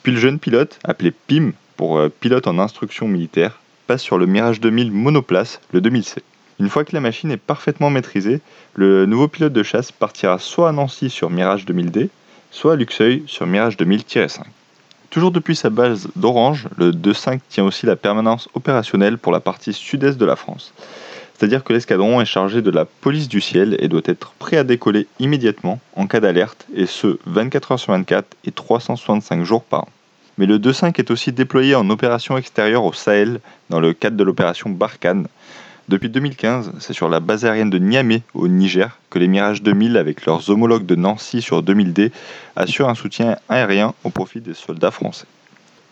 puis 0.01 0.13
le 0.13 0.17
jeune 0.17 0.39
pilote, 0.39 0.79
appelé 0.83 1.11
PIM 1.11 1.51
pour 1.77 1.99
euh, 1.99 2.09
pilote 2.09 2.47
en 2.47 2.57
instruction 2.57 3.07
militaire, 3.07 3.59
passe 3.85 4.01
sur 4.01 4.17
le 4.17 4.25
Mirage 4.25 4.59
2000 4.59 4.91
monoplace 4.91 5.61
le 5.71 5.79
2007. 5.79 6.23
Une 6.59 6.69
fois 6.69 6.85
que 6.85 6.95
la 6.95 7.01
machine 7.01 7.29
est 7.29 7.37
parfaitement 7.37 7.91
maîtrisée, 7.91 8.41
le 8.73 9.05
nouveau 9.05 9.27
pilote 9.27 9.53
de 9.53 9.61
chasse 9.61 9.91
partira 9.91 10.39
soit 10.39 10.69
à 10.69 10.71
Nancy 10.71 11.11
sur 11.11 11.29
Mirage 11.29 11.65
2000D, 11.65 12.09
soit 12.49 12.73
à 12.73 12.75
Luxeuil 12.77 13.25
sur 13.27 13.45
Mirage 13.45 13.77
2000-5. 13.77 14.41
Toujours 15.13 15.29
depuis 15.29 15.55
sa 15.55 15.69
base 15.69 16.07
d'Orange, 16.15 16.67
le 16.75 16.91
2.5 16.91 17.39
tient 17.47 17.63
aussi 17.63 17.85
la 17.85 17.95
permanence 17.95 18.49
opérationnelle 18.55 19.19
pour 19.19 19.31
la 19.31 19.39
partie 19.39 19.71
sud-est 19.71 20.17
de 20.17 20.25
la 20.25 20.35
France. 20.35 20.73
C'est-à-dire 21.37 21.63
que 21.63 21.71
l'escadron 21.71 22.19
est 22.19 22.25
chargé 22.25 22.63
de 22.63 22.71
la 22.71 22.85
police 22.85 23.27
du 23.27 23.39
ciel 23.39 23.77
et 23.77 23.89
doit 23.89 24.01
être 24.05 24.31
prêt 24.39 24.57
à 24.57 24.63
décoller 24.63 25.05
immédiatement 25.19 25.79
en 25.95 26.07
cas 26.07 26.19
d'alerte, 26.19 26.65
et 26.75 26.87
ce 26.87 27.19
24 27.27 27.73
heures 27.73 27.79
sur 27.79 27.93
24 27.93 28.25
et 28.45 28.51
365 28.51 29.43
jours 29.43 29.63
par 29.63 29.81
an. 29.81 29.89
Mais 30.39 30.47
le 30.47 30.57
2.5 30.57 30.97
est 30.97 31.11
aussi 31.11 31.31
déployé 31.31 31.75
en 31.75 31.87
opération 31.91 32.35
extérieure 32.35 32.83
au 32.83 32.93
Sahel 32.93 33.39
dans 33.69 33.79
le 33.79 33.93
cadre 33.93 34.17
de 34.17 34.23
l'opération 34.23 34.71
Barkhane, 34.71 35.27
depuis 35.93 36.09
2015, 36.09 36.71
c'est 36.79 36.93
sur 36.93 37.07
la 37.07 37.19
base 37.19 37.45
aérienne 37.45 37.69
de 37.69 37.77
Niamey, 37.77 38.23
au 38.33 38.47
Niger, 38.47 38.97
que 39.11 39.19
les 39.19 39.27
Mirage 39.27 39.61
2000, 39.61 39.95
avec 39.95 40.25
leurs 40.25 40.49
homologues 40.49 40.87
de 40.87 40.95
Nancy 40.95 41.39
sur 41.39 41.61
2000D, 41.61 42.09
assurent 42.55 42.89
un 42.89 42.95
soutien 42.95 43.37
aérien 43.47 43.93
au 44.03 44.09
profit 44.09 44.41
des 44.41 44.55
soldats 44.55 44.89
français. 44.89 45.27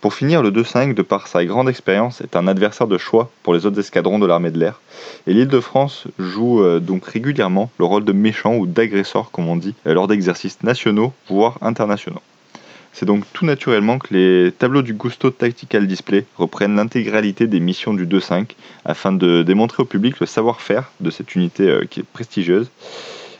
Pour 0.01 0.15
finir, 0.15 0.41
le 0.41 0.49
2.5, 0.49 0.95
de 0.95 1.03
par 1.03 1.27
sa 1.27 1.45
grande 1.45 1.69
expérience, 1.69 2.19
est 2.19 2.35
un 2.35 2.47
adversaire 2.47 2.87
de 2.87 2.97
choix 2.97 3.29
pour 3.43 3.53
les 3.53 3.67
autres 3.67 3.77
escadrons 3.79 4.17
de 4.17 4.25
l'armée 4.25 4.49
de 4.49 4.57
l'air, 4.57 4.81
et 5.27 5.33
l'île 5.35 5.47
de 5.47 5.59
France 5.59 6.07
joue 6.17 6.63
euh, 6.63 6.79
donc 6.79 7.05
régulièrement 7.05 7.69
le 7.77 7.85
rôle 7.85 8.03
de 8.03 8.11
méchant 8.11 8.55
ou 8.55 8.65
d'agresseur, 8.65 9.29
comme 9.29 9.49
on 9.49 9.55
dit, 9.55 9.75
lors 9.85 10.07
d'exercices 10.07 10.63
nationaux, 10.63 11.13
voire 11.29 11.59
internationaux. 11.61 12.23
C'est 12.93 13.05
donc 13.05 13.23
tout 13.33 13.45
naturellement 13.45 13.99
que 13.99 14.13
les 14.13 14.51
tableaux 14.51 14.81
du 14.81 14.93
Gusto 14.93 15.31
Tactical 15.31 15.87
Display 15.87 16.25
reprennent 16.35 16.75
l'intégralité 16.75 17.47
des 17.47 17.59
missions 17.59 17.93
du 17.93 18.05
2.5 18.05 18.51
afin 18.85 19.13
de 19.13 19.43
démontrer 19.43 19.83
au 19.83 19.85
public 19.85 20.19
le 20.19 20.25
savoir-faire 20.25 20.91
de 20.99 21.09
cette 21.09 21.35
unité 21.35 21.69
euh, 21.69 21.85
qui 21.89 22.01
est 22.01 22.03
prestigieuse. 22.03 22.69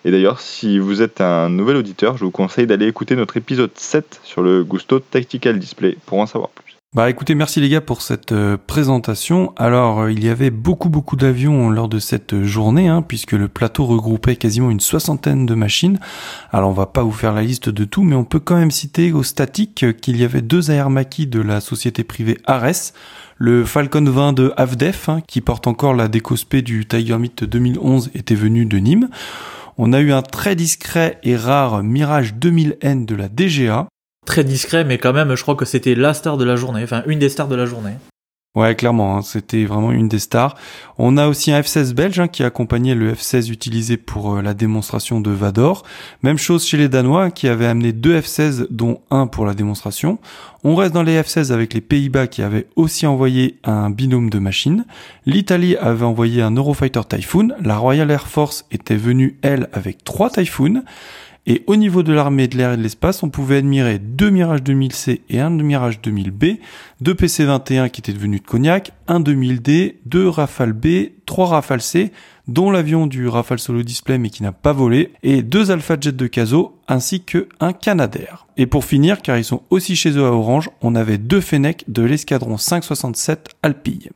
Et 0.03 0.11
d'ailleurs, 0.11 0.39
si 0.39 0.79
vous 0.79 1.01
êtes 1.01 1.21
un 1.21 1.49
nouvel 1.49 1.75
auditeur, 1.75 2.17
je 2.17 2.25
vous 2.25 2.31
conseille 2.31 2.65
d'aller 2.65 2.87
écouter 2.87 3.15
notre 3.15 3.37
épisode 3.37 3.71
7 3.75 4.21
sur 4.23 4.41
le 4.41 4.63
Gusto 4.63 4.99
Tactical 4.99 5.59
Display 5.59 5.97
pour 6.05 6.19
en 6.19 6.25
savoir 6.25 6.49
plus. 6.49 6.70
Bah 6.93 7.09
écoutez, 7.09 7.35
merci 7.35 7.61
les 7.61 7.69
gars 7.69 7.79
pour 7.79 8.01
cette 8.01 8.33
euh, 8.33 8.57
présentation. 8.57 9.53
Alors 9.55 10.01
euh, 10.01 10.11
il 10.11 10.25
y 10.25 10.27
avait 10.27 10.49
beaucoup 10.49 10.89
beaucoup 10.89 11.15
d'avions 11.15 11.69
lors 11.69 11.87
de 11.87 11.99
cette 11.99 12.43
journée, 12.43 12.89
hein, 12.89 13.01
puisque 13.01 13.31
le 13.31 13.47
plateau 13.47 13.85
regroupait 13.85 14.35
quasiment 14.35 14.69
une 14.69 14.81
soixantaine 14.81 15.45
de 15.45 15.55
machines. 15.55 15.99
Alors 16.51 16.69
on 16.69 16.73
va 16.73 16.87
pas 16.87 17.01
vous 17.01 17.13
faire 17.13 17.31
la 17.31 17.43
liste 17.43 17.69
de 17.69 17.85
tout, 17.85 18.03
mais 18.03 18.17
on 18.17 18.25
peut 18.25 18.41
quand 18.41 18.57
même 18.57 18.71
citer 18.71 19.13
au 19.13 19.23
statique 19.23 19.85
qu'il 20.01 20.17
y 20.17 20.25
avait 20.25 20.41
deux 20.41 20.69
Air 20.69 20.89
Macchi 20.89 21.27
de 21.27 21.39
la 21.39 21.61
société 21.61 22.03
privée 22.03 22.39
Ares, 22.45 22.91
le 23.37 23.63
Falcon 23.63 24.03
20 24.03 24.33
de 24.33 24.53
Avdef, 24.57 25.07
hein, 25.07 25.21
qui 25.25 25.39
porte 25.39 25.67
encore 25.67 25.93
la 25.93 26.09
décospé 26.09 26.61
du 26.61 26.85
Tiger 26.85 27.17
Meet 27.17 27.45
2011, 27.45 28.11
était 28.15 28.35
venu 28.35 28.65
de 28.65 28.79
Nîmes. 28.79 29.07
On 29.77 29.93
a 29.93 30.01
eu 30.01 30.11
un 30.11 30.23
très 30.23 30.57
discret 30.57 31.19
et 31.23 31.37
rare 31.37 31.83
Mirage 31.83 32.33
2000N 32.33 33.05
de 33.05 33.15
la 33.15 33.29
DGA, 33.29 33.87
très 34.25 34.43
discret, 34.43 34.83
mais 34.83 34.97
quand 34.97 35.13
même, 35.13 35.35
je 35.35 35.41
crois 35.41 35.55
que 35.55 35.65
c'était 35.65 35.95
la 35.95 36.13
star 36.13 36.37
de 36.37 36.45
la 36.45 36.55
journée, 36.55 36.83
enfin 36.83 37.03
une 37.07 37.19
des 37.19 37.29
stars 37.29 37.47
de 37.47 37.55
la 37.55 37.65
journée. 37.65 37.93
Ouais, 38.53 38.75
clairement, 38.75 39.15
hein, 39.15 39.21
c'était 39.21 39.63
vraiment 39.63 39.93
une 39.93 40.09
des 40.09 40.19
stars. 40.19 40.57
On 40.97 41.15
a 41.15 41.29
aussi 41.29 41.53
un 41.53 41.61
F-16 41.61 41.93
belge 41.93 42.19
hein, 42.19 42.27
qui 42.27 42.43
accompagnait 42.43 42.95
le 42.95 43.13
F-16 43.13 43.49
utilisé 43.49 43.95
pour 43.95 44.35
euh, 44.35 44.41
la 44.41 44.53
démonstration 44.53 45.21
de 45.21 45.31
Vador. 45.31 45.83
Même 46.21 46.37
chose 46.37 46.67
chez 46.67 46.75
les 46.75 46.89
Danois 46.89 47.31
qui 47.31 47.47
avaient 47.47 47.65
amené 47.65 47.93
deux 47.93 48.19
F-16 48.19 48.67
dont 48.69 48.99
un 49.09 49.27
pour 49.27 49.45
la 49.45 49.53
démonstration. 49.53 50.19
On 50.65 50.75
reste 50.75 50.93
dans 50.93 51.01
les 51.01 51.21
F-16 51.21 51.53
avec 51.53 51.73
les 51.73 51.79
Pays-Bas 51.79 52.27
qui 52.27 52.41
avaient 52.41 52.67
aussi 52.75 53.07
envoyé 53.07 53.57
un 53.63 53.89
binôme 53.89 54.29
de 54.29 54.39
machines. 54.39 54.83
L'Italie 55.25 55.77
avait 55.77 56.03
envoyé 56.03 56.41
un 56.41 56.51
Eurofighter 56.51 57.05
Typhoon. 57.07 57.53
La 57.61 57.77
Royal 57.77 58.11
Air 58.11 58.27
Force 58.27 58.65
était 58.69 58.97
venue, 58.97 59.39
elle, 59.43 59.69
avec 59.71 60.03
trois 60.03 60.29
Typhoons. 60.29 60.83
Et 61.47 61.63
au 61.65 61.75
niveau 61.75 62.03
de 62.03 62.13
l'armée 62.13 62.47
de 62.47 62.55
l'air 62.55 62.73
et 62.73 62.77
de 62.77 62.83
l'espace, 62.83 63.23
on 63.23 63.29
pouvait 63.29 63.57
admirer 63.57 63.97
deux 63.97 64.29
Mirage 64.29 64.61
2000C 64.61 65.21
et 65.29 65.39
un 65.39 65.49
Mirage 65.49 65.99
2000B, 65.99 66.59
deux 67.01 67.15
PC-21 67.15 67.89
qui 67.89 68.01
étaient 68.01 68.13
devenus 68.13 68.43
de 68.43 68.47
Cognac, 68.47 68.91
un 69.07 69.19
2000D, 69.19 69.95
deux 70.05 70.29
Rafale 70.29 70.73
B, 70.73 71.09
trois 71.25 71.47
Rafale 71.47 71.81
C, 71.81 72.11
dont 72.47 72.69
l'avion 72.69 73.07
du 73.07 73.27
Rafale 73.27 73.57
Solo 73.57 73.81
Display 73.81 74.19
mais 74.19 74.29
qui 74.29 74.43
n'a 74.43 74.51
pas 74.51 74.73
volé, 74.73 75.13
et 75.23 75.41
deux 75.41 75.71
Alpha 75.71 75.97
Jet 75.99 76.15
de 76.15 76.27
Caso, 76.27 76.77
ainsi 76.87 77.23
que 77.23 77.49
un 77.59 77.73
Canadair. 77.73 78.45
Et 78.57 78.67
pour 78.67 78.85
finir, 78.85 79.23
car 79.23 79.37
ils 79.37 79.43
sont 79.43 79.63
aussi 79.71 79.95
chez 79.95 80.11
eux 80.11 80.25
à 80.25 80.31
Orange, 80.31 80.69
on 80.81 80.93
avait 80.93 81.17
deux 81.17 81.41
Fennec 81.41 81.85
de 81.87 82.03
l'escadron 82.03 82.57
567 82.57 83.49
Alpille. 83.63 84.09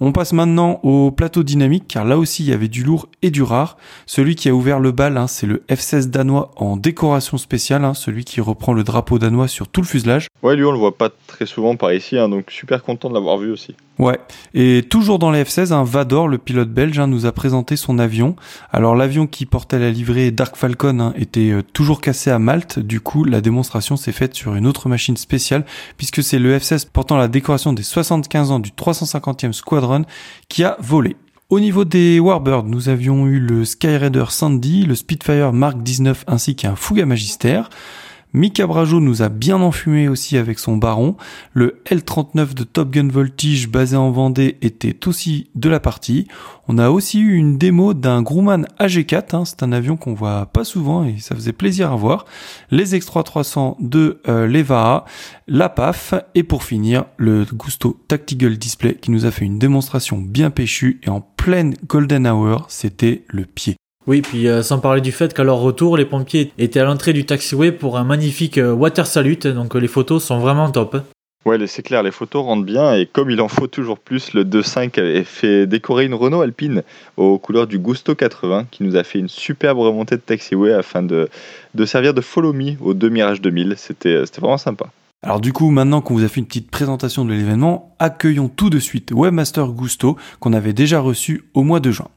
On 0.00 0.12
passe 0.12 0.32
maintenant 0.32 0.78
au 0.84 1.10
plateau 1.10 1.42
dynamique 1.42 1.86
car 1.88 2.04
là 2.04 2.18
aussi 2.18 2.44
il 2.44 2.50
y 2.50 2.52
avait 2.52 2.68
du 2.68 2.84
lourd 2.84 3.08
et 3.22 3.32
du 3.32 3.42
rare. 3.42 3.76
Celui 4.06 4.36
qui 4.36 4.48
a 4.48 4.54
ouvert 4.54 4.78
le 4.78 4.92
bal, 4.92 5.16
hein, 5.16 5.26
c'est 5.26 5.48
le 5.48 5.64
F-16 5.68 6.06
danois 6.08 6.52
en 6.54 6.76
décoration 6.76 7.36
spéciale, 7.36 7.84
hein, 7.84 7.94
celui 7.94 8.24
qui 8.24 8.40
reprend 8.40 8.74
le 8.74 8.84
drapeau 8.84 9.18
danois 9.18 9.48
sur 9.48 9.66
tout 9.66 9.80
le 9.80 9.88
fuselage. 9.88 10.28
Ouais, 10.44 10.54
lui 10.54 10.64
on 10.64 10.70
le 10.70 10.78
voit 10.78 10.96
pas 10.96 11.10
très 11.26 11.46
souvent 11.46 11.74
par 11.74 11.92
ici, 11.92 12.16
hein, 12.16 12.28
donc 12.28 12.52
super 12.52 12.84
content 12.84 13.08
de 13.08 13.14
l'avoir 13.14 13.38
vu 13.38 13.50
aussi. 13.50 13.74
Ouais, 13.98 14.20
et 14.54 14.84
toujours 14.88 15.18
dans 15.18 15.32
les 15.32 15.42
F-16, 15.42 15.72
un 15.72 15.82
Vador, 15.82 16.28
le 16.28 16.38
pilote 16.38 16.70
belge, 16.70 17.00
nous 17.00 17.26
a 17.26 17.32
présenté 17.32 17.74
son 17.74 17.98
avion. 17.98 18.36
Alors 18.70 18.94
l'avion 18.94 19.26
qui 19.26 19.46
portait 19.46 19.80
la 19.80 19.90
livrée 19.90 20.30
Dark 20.30 20.54
Falcon 20.54 21.12
était 21.16 21.50
euh, 21.50 21.62
toujours 21.72 22.00
cassé 22.00 22.30
à 22.30 22.38
Malte, 22.38 22.78
du 22.78 23.00
coup 23.00 23.24
la 23.24 23.40
démonstration 23.40 23.96
s'est 23.96 24.12
faite 24.12 24.36
sur 24.36 24.54
une 24.54 24.68
autre 24.68 24.88
machine 24.88 25.16
spéciale, 25.16 25.64
puisque 25.96 26.22
c'est 26.22 26.38
le 26.38 26.56
F-16 26.56 26.86
portant 26.92 27.16
la 27.16 27.26
décoration 27.26 27.72
des 27.72 27.82
75 27.82 28.52
ans 28.52 28.60
du 28.60 28.70
350e 28.70 29.52
Squadron 29.52 29.87
qui 30.48 30.64
a 30.64 30.76
volé. 30.80 31.16
Au 31.50 31.60
niveau 31.60 31.86
des 31.86 32.20
Warbirds, 32.20 32.64
nous 32.64 32.90
avions 32.90 33.26
eu 33.26 33.40
le 33.40 33.64
Skyraider 33.64 34.26
Sandy, 34.28 34.84
le 34.84 34.94
Spitfire 34.94 35.54
Mark 35.54 35.82
19 35.82 36.24
ainsi 36.26 36.54
qu'un 36.54 36.76
Fouga 36.76 37.06
Magister. 37.06 37.62
Mika 38.34 38.66
Brajo 38.66 39.00
nous 39.00 39.22
a 39.22 39.30
bien 39.30 39.60
enfumé 39.62 40.08
aussi 40.08 40.36
avec 40.36 40.58
son 40.58 40.76
baron. 40.76 41.16
Le 41.54 41.80
L39 41.86 42.52
de 42.52 42.62
Top 42.64 42.90
Gun 42.90 43.08
Voltige 43.08 43.68
basé 43.68 43.96
en 43.96 44.10
Vendée 44.10 44.58
était 44.60 45.08
aussi 45.08 45.48
de 45.54 45.70
la 45.70 45.80
partie. 45.80 46.28
On 46.68 46.76
a 46.76 46.90
aussi 46.90 47.20
eu 47.20 47.34
une 47.34 47.56
démo 47.56 47.94
d'un 47.94 48.20
Grumman 48.20 48.66
AG4, 48.78 49.34
hein. 49.34 49.44
c'est 49.46 49.62
un 49.62 49.72
avion 49.72 49.96
qu'on 49.96 50.12
voit 50.12 50.44
pas 50.46 50.64
souvent 50.64 51.04
et 51.04 51.16
ça 51.18 51.34
faisait 51.34 51.54
plaisir 51.54 51.90
à 51.90 51.96
voir. 51.96 52.26
Les 52.70 52.94
X3 52.94 53.22
300 53.22 53.78
de 53.80 54.20
euh, 54.28 54.46
l'EVA, 54.46 55.06
la 55.46 55.70
PAF 55.70 56.12
et 56.34 56.42
pour 56.42 56.64
finir 56.64 57.06
le 57.16 57.46
Gusto 57.50 57.98
Tactical 58.08 58.58
Display 58.58 58.96
qui 58.96 59.10
nous 59.10 59.24
a 59.24 59.30
fait 59.30 59.46
une 59.46 59.58
démonstration 59.58 60.18
bien 60.18 60.50
péchue 60.50 61.00
et 61.02 61.08
en 61.08 61.22
pleine 61.22 61.76
golden 61.86 62.26
hour, 62.26 62.66
c'était 62.68 63.24
le 63.28 63.46
pied. 63.46 63.76
Oui, 64.08 64.22
puis 64.22 64.48
euh, 64.48 64.62
sans 64.62 64.78
parler 64.78 65.02
du 65.02 65.12
fait 65.12 65.34
qu'à 65.34 65.44
leur 65.44 65.58
retour, 65.58 65.98
les 65.98 66.06
pompiers 66.06 66.50
étaient 66.56 66.80
à 66.80 66.84
l'entrée 66.84 67.12
du 67.12 67.26
taxiway 67.26 67.72
pour 67.72 67.98
un 67.98 68.04
magnifique 68.04 68.56
euh, 68.56 68.72
water 68.72 69.06
salute, 69.06 69.46
donc 69.46 69.76
euh, 69.76 69.78
les 69.78 69.86
photos 69.86 70.24
sont 70.24 70.38
vraiment 70.38 70.70
top. 70.70 70.96
Ouais, 71.44 71.58
c'est 71.66 71.82
clair, 71.82 72.02
les 72.02 72.10
photos 72.10 72.42
rendent 72.42 72.64
bien 72.64 72.94
et 72.94 73.04
comme 73.04 73.30
il 73.30 73.38
en 73.42 73.48
faut 73.48 73.66
toujours 73.66 73.98
plus, 73.98 74.32
le 74.32 74.44
2.5 74.44 74.98
avait 74.98 75.24
fait 75.24 75.66
décorer 75.66 76.06
une 76.06 76.14
Renault 76.14 76.40
Alpine 76.40 76.84
aux 77.18 77.38
couleurs 77.38 77.66
du 77.66 77.78
Gusto 77.78 78.14
80 78.14 78.68
qui 78.70 78.82
nous 78.82 78.96
a 78.96 79.04
fait 79.04 79.18
une 79.18 79.28
superbe 79.28 79.76
remontée 79.76 80.16
de 80.16 80.22
taxiway 80.22 80.72
afin 80.72 81.02
de, 81.02 81.28
de 81.74 81.84
servir 81.84 82.14
de 82.14 82.22
follow 82.22 82.54
me 82.54 82.76
aux 82.80 82.94
deux 82.94 83.10
Mirage 83.10 83.42
2000. 83.42 83.74
C'était 83.76 84.22
vraiment 84.40 84.56
sympa. 84.56 84.86
Alors 85.22 85.40
du 85.40 85.52
coup, 85.52 85.68
maintenant 85.70 86.00
qu'on 86.00 86.14
vous 86.14 86.24
a 86.24 86.28
fait 86.28 86.40
une 86.40 86.46
petite 86.46 86.70
présentation 86.70 87.26
de 87.26 87.32
l'événement, 87.32 87.94
accueillons 87.98 88.48
tout 88.48 88.70
de 88.70 88.78
suite 88.78 89.12
Webmaster 89.12 89.68
Gusto 89.68 90.16
qu'on 90.40 90.54
avait 90.54 90.72
déjà 90.72 90.98
reçu 91.00 91.44
au 91.52 91.62
mois 91.62 91.80
de 91.80 91.90
juin. 91.90 92.08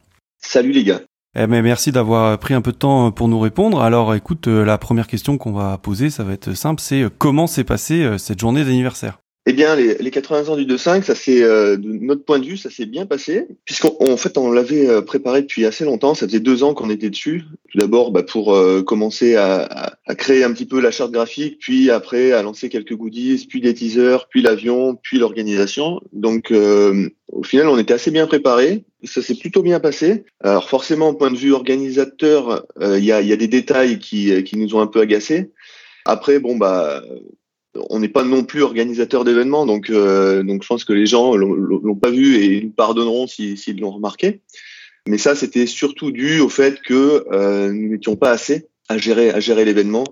Salut 0.41 0.71
les 0.71 0.85
gars. 0.85 1.01
Eh 1.34 1.47
ben, 1.47 1.61
merci 1.61 1.93
d'avoir 1.93 2.38
pris 2.39 2.53
un 2.53 2.61
peu 2.61 2.73
de 2.73 2.77
temps 2.77 3.09
pour 3.11 3.29
nous 3.29 3.39
répondre. 3.39 3.82
Alors 3.82 4.13
écoute, 4.15 4.49
euh, 4.49 4.65
la 4.65 4.77
première 4.77 5.07
question 5.07 5.38
qu'on 5.38 5.53
va 5.53 5.77
poser, 5.77 6.09
ça 6.09 6.25
va 6.25 6.34
être 6.34 6.53
simple, 6.53 6.82
c'est 6.82 7.03
euh, 7.03 7.09
comment 7.09 7.47
s'est 7.47 7.63
passée 7.63 8.03
euh, 8.03 8.17
cette 8.17 8.41
journée 8.41 8.65
d'anniversaire? 8.65 9.21
Eh 9.45 9.53
bien, 9.53 9.75
les, 9.75 9.95
les 9.95 10.11
80 10.11 10.49
ans 10.49 10.55
du 10.55 10.65
2.5, 10.65 11.03
ça 11.03 11.15
c'est 11.15 11.41
de 11.41 11.77
notre 11.77 12.23
point 12.23 12.39
de 12.39 12.45
vue, 12.45 12.57
ça 12.57 12.69
s'est 12.69 12.85
bien 12.85 13.05
passé, 13.05 13.47
puisqu'en 13.65 14.15
fait 14.17 14.37
on 14.37 14.51
l'avait 14.51 15.01
préparé 15.01 15.41
depuis 15.41 15.65
assez 15.65 15.83
longtemps. 15.83 16.13
Ça 16.13 16.27
faisait 16.27 16.39
deux 16.39 16.63
ans 16.63 16.73
qu'on 16.73 16.89
était 16.89 17.09
dessus. 17.09 17.43
Tout 17.71 17.79
d'abord, 17.79 18.11
bah, 18.11 18.21
pour 18.23 18.55
commencer 18.85 19.35
à, 19.35 19.95
à, 20.05 20.15
créer 20.15 20.43
un 20.43 20.53
petit 20.53 20.67
peu 20.67 20.79
la 20.79 20.91
charte 20.91 21.11
graphique, 21.11 21.57
puis 21.59 21.89
après 21.89 22.33
à 22.33 22.43
lancer 22.43 22.69
quelques 22.69 22.95
goodies, 22.95 23.47
puis 23.49 23.61
des 23.61 23.73
teasers, 23.73 24.27
puis 24.29 24.43
l'avion, 24.43 24.95
puis 24.95 25.17
l'organisation. 25.17 26.01
Donc, 26.13 26.53
au 27.31 27.43
final, 27.43 27.67
on 27.69 27.77
était 27.77 27.93
assez 27.93 28.11
bien 28.11 28.27
préparé. 28.27 28.83
Ça 29.03 29.21
s'est 29.21 29.35
plutôt 29.35 29.63
bien 29.63 29.79
passé. 29.79 30.25
Alors 30.41 30.69
forcément, 30.69 31.13
point 31.13 31.31
de 31.31 31.37
vue 31.37 31.53
organisateur, 31.53 32.65
euh, 32.79 32.99
il 32.99 33.05
y, 33.05 33.11
a, 33.11 33.21
y, 33.21 33.33
a, 33.33 33.37
des 33.37 33.47
détails 33.47 33.99
qui, 33.99 34.43
qui 34.43 34.57
nous 34.57 34.75
ont 34.75 34.81
un 34.81 34.87
peu 34.87 34.99
agacés. 34.99 35.51
Après, 36.05 36.39
bon 36.39 36.55
bah 36.57 37.01
on 37.89 37.99
n'est 37.99 38.09
pas 38.09 38.24
non 38.24 38.43
plus 38.43 38.63
organisateur 38.63 39.24
d'événements, 39.24 39.65
donc 39.65 39.89
donc 39.91 40.63
je 40.63 40.67
pense 40.67 40.84
que 40.84 40.93
les 40.93 41.05
gens 41.05 41.36
l'ont 41.36 41.95
pas 41.95 42.11
vu 42.11 42.36
et 42.36 42.61
nous 42.61 42.72
pardonneront 42.72 43.28
s'ils 43.28 43.80
l'ont 43.80 43.91
remarqué. 43.91 44.41
Mais 45.07 45.17
ça, 45.17 45.36
c'était 45.36 45.65
surtout 45.65 46.11
dû 46.11 46.41
au 46.41 46.49
fait 46.49 46.82
que 46.82 47.26
nous 47.72 47.89
n'étions 47.89 48.15
pas 48.15 48.32
assez 48.32 48.67
à 48.89 48.97
gérer 48.97 49.32
à 49.32 49.39
gérer 49.39 49.65
l'événement 49.65 50.03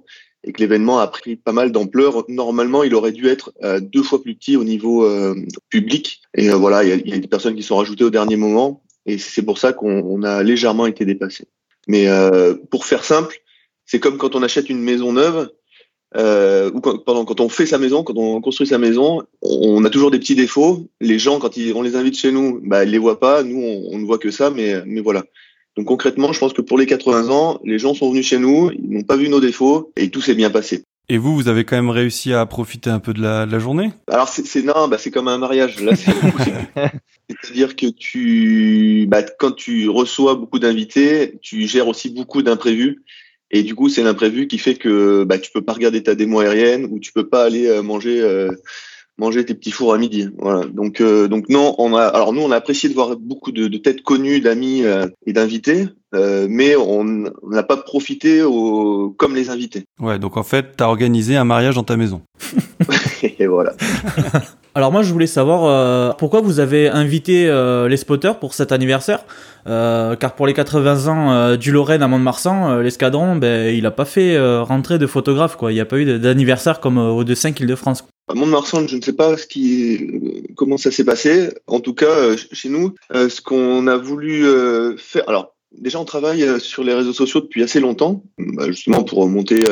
et 0.43 0.53
que 0.53 0.62
l'événement 0.62 0.99
a 0.99 1.07
pris 1.07 1.36
pas 1.36 1.51
mal 1.51 1.72
d'ampleur. 1.72 2.26
Normalement, 2.30 2.84
il 2.84 2.95
aurait 2.95 3.12
dû 3.12 3.28
être 3.28 3.51
euh, 3.64 3.80
deux 3.80 4.03
fois 4.03 4.22
plus 4.22 4.36
petit 4.36 4.55
au 4.55 4.64
niveau 4.64 5.05
euh, 5.05 5.36
public. 5.70 6.22
Et 6.36 6.49
euh, 6.49 6.55
voilà, 6.55 6.84
il 6.84 7.07
y 7.07 7.14
a, 7.14 7.18
des 7.18 7.28
personnes 7.28 7.55
qui 7.55 7.64
sont 7.64 7.76
rajoutées 7.76 8.05
au 8.05 8.10
dernier 8.10 8.38
moment, 8.38 8.84
et 9.05 9.18
c'est 9.18 9.43
pour 9.43 9.57
ça 9.57 9.74
qu'on 9.74 10.24
a 10.24 10.43
légèrement 10.43 10.86
été 10.86 11.05
dépassé. 11.05 11.45
Mais 11.88 12.07
pour 12.70 12.86
faire 12.86 13.03
simple, 13.03 13.41
c'est 13.86 13.99
comme 13.99 14.18
quand 14.18 14.36
on 14.36 14.43
achète 14.43 14.70
une 14.70 14.82
maison 14.82 15.14
neuve. 15.14 15.49
Ou 16.16 16.82
quand, 16.82 17.03
pardon, 17.03 17.26
quand 17.26 17.39
on 17.39 17.49
fait 17.49 17.66
sa 17.66 17.78
maison, 17.78 18.03
quand 18.03 18.18
on 18.18 18.41
construit 18.41 18.68
sa 18.68 18.78
maison, 18.78 19.24
on, 19.41 19.84
a 19.86 19.89
toujours 19.89 20.12
des 20.12 20.20
petits 20.20 20.36
défauts. 20.36 20.88
Les 21.01 21.20
gens, 21.20 21.39
quand 21.39 21.55
ils, 21.57 21.74
on 21.74 21.82
les 21.82 21.95
invite 21.95 22.18
chez 22.18 22.32
nous, 22.32 22.60
bah, 22.64 22.84
ils 22.84 22.91
les 22.91 22.97
voient 22.97 23.20
pas. 23.20 23.43
Nous, 23.43 23.62
on, 23.62 23.95
on 23.95 23.99
ne 23.99 24.05
voit 24.05 24.18
que 24.18 24.32
ça, 24.32 24.49
mais, 24.49 24.76
mais 24.86 25.01
voilà. 25.01 25.24
Donc 25.78 25.88
concrètement, 25.88 26.34
je 26.34 26.39
pense 26.39 26.53
que 26.53 26.62
pour 26.62 26.78
les 26.78 26.86
80 26.86 27.30
ans, 27.30 27.60
les 27.64 27.80
gens 27.80 27.93
sont 27.93 28.10
venus 28.10 28.28
chez 28.28 28.38
nous, 28.38 28.72
ils 28.72 28.89
n'ont 28.89 29.03
pas 29.03 29.16
vu 29.16 29.30
nos 29.30 29.39
défauts 29.39 29.93
et 29.95 30.10
tout 30.10 30.22
s'est 30.22 30.36
bien 30.36 30.49
passé. 30.49 30.84
Et 31.07 31.18
vous, 31.18 31.34
vous 31.34 31.47
avez 31.47 31.64
quand 31.64 31.76
même 31.76 31.89
réussi 31.89 32.34
à 32.34 32.45
profiter 32.45 32.89
un 32.89 32.99
peu 32.99 33.14
de 33.14 33.22
la, 33.22 33.45
de 33.45 33.51
la 33.51 33.60
journée? 33.60 33.91
Alors 34.07 34.28
c'est 34.28 34.62
non, 34.62 34.88
bah 34.88 34.97
c'est 34.99 35.10
comme 35.10 35.28
un 35.28 35.38
mariage. 35.38 35.82
Là, 35.82 35.93
c'est-à-dire 37.28 37.76
que 37.76 37.88
tu, 37.88 39.07
bah, 39.07 39.24
quand 39.24 39.53
tu 39.53 39.89
reçois 39.89 40.36
beaucoup 40.36 40.60
d'invités, 40.60 41.39
tu 41.41 41.66
gères 41.66 41.88
aussi 41.88 42.10
beaucoup 42.10 42.43
d'imprévus. 42.43 43.03
Et 43.52 43.64
du 43.64 43.76
coup, 43.76 43.89
c'est 43.89 44.04
l'imprévu 44.04 44.47
qui 44.47 44.58
fait 44.58 44.76
que 44.76 45.24
bah, 45.24 45.39
tu 45.39 45.52
peux 45.52 45.62
pas 45.62 45.74
regarder 45.74 46.04
ta 46.04 46.16
démo 46.16 46.39
aérienne 46.39 46.88
ou 46.91 47.00
tu 47.00 47.12
peux 47.12 47.28
pas 47.28 47.43
aller 47.43 47.68
euh, 47.68 47.82
manger 47.82 48.22
euh, 48.22 48.52
manger 49.20 49.45
tes 49.45 49.54
petits 49.54 49.72
fours 49.72 49.93
à 49.93 49.97
midi. 49.97 50.30
Voilà. 50.38 50.66
Donc, 50.66 51.02
euh, 51.02 51.28
donc 51.28 51.50
non, 51.50 51.76
on 51.78 51.95
a, 51.95 52.04
alors 52.04 52.34
nous, 52.34 52.41
on 52.41 52.52
a 52.52 52.56
apprécié 52.56 52.89
de 52.89 52.93
voir 52.93 53.16
beaucoup 53.18 53.52
de, 53.52 53.68
de 53.68 53.78
têtes 53.78 54.02
connues, 54.02 54.39
d'amis 54.39 54.84
euh, 54.84 55.08
et 55.28 55.34
d'invités, 55.34 55.88
euh, 56.16 56.47
mais 56.50 56.76
on 56.76 57.04
n'a 57.04 57.64
pas 57.64 57.78
profité 57.78 58.41
au, 58.41 59.14
comme 59.18 59.36
les 59.36 59.50
invités. 59.50 59.86
Ouais, 60.00 60.18
donc 60.18 60.38
en 60.38 60.43
fait, 60.43 60.78
tu 60.78 60.84
as 60.84 60.88
organisé 60.88 61.36
un 61.36 61.43
mariage 61.43 61.76
dans 61.76 61.84
ta 61.84 61.97
maison. 61.97 62.22
et 63.39 63.45
voilà. 63.45 63.74
Alors 64.80 64.93
moi 64.93 65.03
je 65.03 65.11
voulais 65.11 65.27
savoir 65.27 65.65
euh, 65.65 66.13
pourquoi 66.17 66.39
vous 66.39 66.61
avez 66.61 66.88
invité 66.88 67.49
euh, 67.49 67.89
les 67.89 67.97
spotters 67.97 68.39
pour 68.39 68.53
cet 68.53 68.71
anniversaire, 68.71 69.25
euh, 69.67 70.15
car 70.15 70.36
pour 70.36 70.47
les 70.47 70.53
80 70.53 71.07
ans 71.07 71.57
du 71.57 71.73
Lorraine 71.73 72.01
à 72.01 72.07
Mont-de-Marsan, 72.07 72.80
l'escadron, 72.80 73.36
ben, 73.36 73.75
il 73.75 73.86
a 73.86 73.91
pas 73.91 74.05
fait 74.05 74.39
rentrer 74.61 74.97
de 74.97 75.05
photographes 75.05 75.57
quoi. 75.57 75.73
Il 75.73 75.75
n'y 75.75 75.82
a 75.82 75.86
pas 75.86 75.97
eu 75.97 76.17
d'anniversaire 76.17 76.80
comme 76.80 76.97
au 76.97 77.25
de 77.25 77.36
5 77.36 77.59
Île-de-France. 77.59 78.05
À 78.30 78.36
Mont-de-Marsan, 78.36 78.88
je 78.88 78.95
ne 78.95 79.01
sais 79.01 79.11
pas 79.11 79.36
ce 79.36 79.47
qui, 79.47 79.99
comment 80.55 80.77
ça 80.77 80.91
s'est 80.91 81.03
passé. 81.03 81.49
En 81.67 81.82
tout 81.82 81.93
cas, 81.93 82.38
chez 82.53 82.69
nous, 82.69 82.95
ce 83.11 83.41
qu'on 83.41 83.86
a 83.86 83.97
voulu 83.97 84.45
faire. 84.97 85.27
Alors 85.27 85.55
déjà, 85.77 85.99
on 85.99 86.05
travaille 86.05 86.45
sur 86.61 86.86
les 86.86 86.93
réseaux 86.93 87.11
sociaux 87.11 87.41
depuis 87.41 87.63
assez 87.63 87.82
longtemps, 87.82 88.23
bah, 88.38 88.67
justement 88.67 89.03
pour 89.03 89.27
monter 89.27 89.65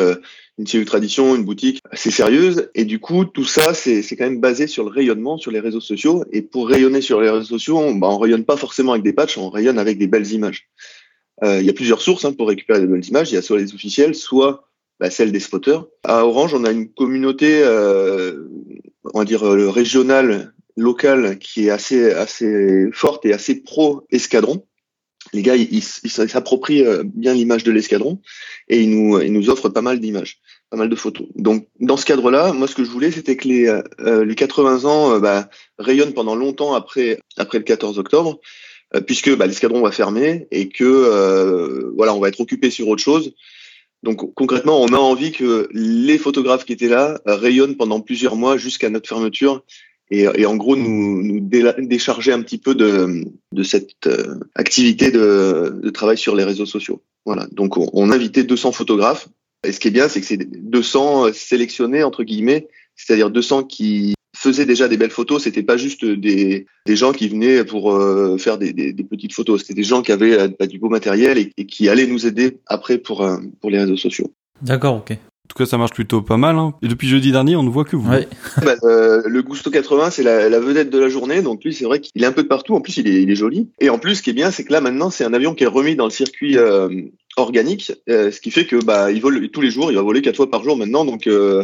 une 0.58 0.68
série 0.68 0.86
tradition, 0.86 1.36
une 1.36 1.43
boutique 1.43 1.82
assez 1.91 2.10
sérieuse. 2.10 2.70
Et 2.74 2.86
du 2.86 2.99
coup, 2.99 3.26
tout 3.26 3.45
ça, 3.45 3.74
c'est 3.74 4.03
quand 4.18 4.26
même 4.26 4.41
basé 4.41 4.68
sur 4.68 4.84
le 4.84 4.89
rayonnement 4.89 5.38
sur 5.38 5.51
les 5.51 5.60
réseaux 5.60 5.82
sociaux. 5.82 6.24
Et 6.32 6.41
pour 6.41 6.68
rayonner 6.68 7.01
sur 7.01 7.22
les 7.22 7.30
réseaux 7.30 7.45
sociaux, 7.45 7.78
on, 7.78 7.95
bah, 7.95 8.08
on 8.10 8.18
rayonne 8.18 8.45
pas 8.45 8.58
forcément 8.58 8.93
avec 8.93 9.03
des 9.03 9.14
patchs, 9.14 9.38
on 9.38 9.49
rayonne 9.49 9.78
avec 9.78 9.97
des 9.97 10.08
belles 10.08 10.32
images. 10.32 10.70
Euh, 11.43 11.60
il 11.60 11.68
y 11.68 11.70
a 11.70 11.74
plusieurs 11.74 12.01
sources 12.01 12.26
hein, 12.26 12.34
pour 12.34 12.47
récupérer 12.47 12.80
des 12.80 12.88
belles 12.88 13.05
images. 13.05 13.32
Il 13.32 13.36
y 13.36 13.38
a 13.38 13.41
soit 13.41 13.60
les 13.60 13.74
officiels, 13.74 14.16
soit 14.16 14.68
bah, 14.99 15.12
celles 15.12 15.32
des 15.32 15.39
spotters. 15.39 15.86
À 16.03 16.26
Orange, 16.26 16.55
on 16.55 16.66
a 16.66 16.72
une 16.72 16.89
communauté, 16.89 17.62
euh, 17.64 18.47
on 19.14 19.20
va 19.20 19.26
dire 19.26 19.45
euh, 19.45 19.70
régionale, 19.70 20.53
locale, 20.76 21.38
qui 21.38 21.68
est 21.68 21.70
assez 21.70 22.12
assez 22.12 22.89
forte 22.93 23.26
et 23.26 23.34
assez 23.34 23.62
pro 23.62 24.05
escadron 24.10 24.64
les 25.34 25.42
gars, 25.42 25.56
ils 25.56 25.84
s'approprient 25.84 26.84
euh, 26.84 27.04
bien 27.06 27.34
l'image 27.34 27.64
de 27.64 27.72
l'escadron 27.72 28.22
et 28.68 28.82
ils 28.82 28.90
nous, 28.90 29.20
ils 29.22 29.32
nous 29.32 29.50
offrent 29.50 29.70
pas 29.70 29.82
mal 29.82 30.00
d'images, 30.00 30.40
pas 30.70 30.78
mal 30.78 30.90
de 30.90 30.96
photos. 30.96 31.28
Donc, 31.36 31.68
dans 31.80 31.98
ce 31.98 32.06
cadre-là, 32.06 32.54
moi, 32.54 32.68
ce 32.68 32.76
que 32.76 32.84
je 32.84 32.90
voulais, 32.90 33.12
c'était 33.12 33.36
que 33.36 33.48
les, 33.48 33.68
euh, 33.68 34.26
les 34.26 34.36
80 34.36 34.86
ans 34.86 35.14
euh, 35.14 35.20
bah, 35.20 35.50
rayonnent 35.78 36.14
pendant 36.14 36.36
longtemps 36.36 36.74
après, 36.74 37.20
après 37.38 37.58
le 37.58 37.64
14 37.64 38.00
octobre, 38.00 38.40
puisque 39.06 39.36
bah, 39.36 39.48
l'escadron 39.48 39.82
va 39.82 39.92
fermer 39.92 40.48
et 40.52 40.70
que 40.70 41.92
voilà, 41.96 42.14
on 42.16 42.20
va 42.20 42.30
être 42.30 42.40
occupé 42.40 42.70
sur 42.70 42.88
autre 42.88 43.04
chose. 43.04 43.34
Donc, 44.04 44.34
concrètement, 44.34 44.82
on 44.82 44.88
a 44.88 44.98
envie 44.98 45.34
que 45.34 45.68
les 45.74 46.18
photographes 46.18 46.64
qui 46.64 46.72
étaient 46.72 46.88
là 46.88 47.20
rayonnent 47.26 47.76
pendant 47.76 48.00
plusieurs 48.00 48.38
mois 48.38 48.56
jusqu'à 48.56 48.90
notre 48.90 49.10
fermeture 49.10 49.64
et, 50.10 50.26
et, 50.36 50.45
en 50.45 50.55
gros 50.55 50.76
nous, 50.76 51.22
nous 51.22 51.39
décharger 51.41 52.32
un 52.32 52.41
petit 52.41 52.58
peu 52.58 52.76
de, 52.76 53.26
de 53.51 53.64
cette 53.64 54.08
euh, 54.08 54.39
activité 54.55 55.12
de, 55.12 55.80
de, 55.84 55.89
travail 55.89 56.18
sur 56.18 56.36
les 56.36 56.45
réseaux 56.45 56.66
sociaux. 56.66 57.01
Voilà. 57.26 57.47
Donc 57.51 57.78
on, 57.78 58.12
invité 58.12 58.43
200 58.43 58.72
photographes. 58.72 59.28
Et 59.66 59.72
ce 59.72 59.80
qui 59.80 59.89
est 59.89 59.91
bien, 59.91 60.08
c'est 60.08 60.22
que 60.22 60.28
c'est 60.28 60.38
200 60.38 61.34
sélectionnés 61.34 62.03
entre 62.03 62.24
guillemets, 62.24 62.68
c'est-à-dire 62.95 63.30
200 63.30 63.64
qui 63.64 64.14
faisaient 64.34 64.66
déjà 64.66 64.88
des 64.88 64.95
belles 64.95 65.10
photos. 65.10 65.43
C'était 65.43 65.64
pas 65.64 65.76
juste 65.76 66.05
des, 66.05 66.68
des 66.86 66.95
gens 66.95 67.12
qui 67.12 67.28
venaient 67.28 67.66
pour 67.66 67.91
euh, 67.91 68.38
faire 68.38 68.58
des, 68.58 68.72
des, 68.72 68.93
des, 68.93 69.03
petites 69.03 69.34
photos. 69.34 69.62
C'était 69.62 69.74
des 69.74 69.84
gens 69.84 70.01
qui 70.03 70.14
avaient 70.14 70.39
euh, 70.39 70.68
du 70.68 70.80
beau 70.80 70.89
matériel 70.89 71.38
et, 71.38 71.66
qui 71.66 71.89
allaient 71.89 72.08
nous 72.08 72.26
aider 72.26 72.60
après 72.68 72.97
pour 72.97 73.28
pour 73.60 73.70
les 73.72 73.80
réseaux 73.80 73.97
sociaux. 73.97 74.32
D'accord, 74.62 74.95
ok. 74.95 75.18
En 75.48 75.56
tout 75.56 75.64
cas, 75.64 75.66
ça 75.66 75.78
marche 75.78 75.93
plutôt 75.93 76.22
pas 76.22 76.36
mal. 76.36 76.58
Hein. 76.58 76.74
Et 76.82 76.89
depuis 76.89 77.08
jeudi 77.08 77.32
dernier, 77.32 77.56
on 77.56 77.64
ne 77.64 77.70
voit 77.70 77.86
que 77.86 77.95
vous. 77.95 78.12
Ouais. 78.12 78.28
bah, 78.66 78.76
euh, 78.84 79.22
le 79.26 79.41
Gusto 79.41 79.72
80, 79.72 80.10
c'est 80.10 80.24
la, 80.24 80.50
la, 80.50 80.60
vedette 80.60 80.89
de 80.89 81.00
la 81.00 81.08
journée. 81.08 81.41
Donc 81.41 81.64
lui, 81.64 81.74
c'est 81.74 81.86
vrai 81.86 82.02
qu'il 82.02 82.22
est 82.22 82.26
un 82.26 82.34
peu 82.34 82.43
de 82.43 82.50
partout. 82.50 82.76
En 82.76 82.82
plus, 82.82 82.98
il 82.98 83.08
est, 83.08 83.22
il 83.22 83.32
est 83.32 83.36
joli. 83.36 83.70
Et 83.80 83.89
en 83.89 83.98
plus, 83.98 84.16
ce 84.16 84.22
qui 84.22 84.32
est 84.32 84.34
bien, 84.34 84.52
c'est 84.52 84.66
que 84.66 84.74
là, 84.74 84.82
maintenant, 84.82 85.10
c'est 85.10 85.24
un 85.24 85.34
avion 85.34 85.56
qui 85.56 85.64
est 85.64 85.68
remis 85.68 85.95
dans 85.95 86.04
le 86.04 86.12
circuit 86.12 86.58
euh, 86.58 86.89
organique, 87.38 87.93
euh, 88.10 88.32
ce 88.32 88.41
qui 88.41 88.52
fait 88.52 88.66
que 88.66 88.84
bah, 88.84 89.12
il 89.12 89.22
vole 89.22 89.50
tous 89.50 89.62
les 89.62 89.72
jours. 89.72 89.91
Il 89.91 89.95
va 89.95 90.02
voler 90.02 90.22
quatre 90.22 90.36
fois 90.36 90.50
par 90.50 90.64
jour 90.64 90.76
maintenant. 90.76 91.06
Donc 91.06 91.28
euh, 91.28 91.64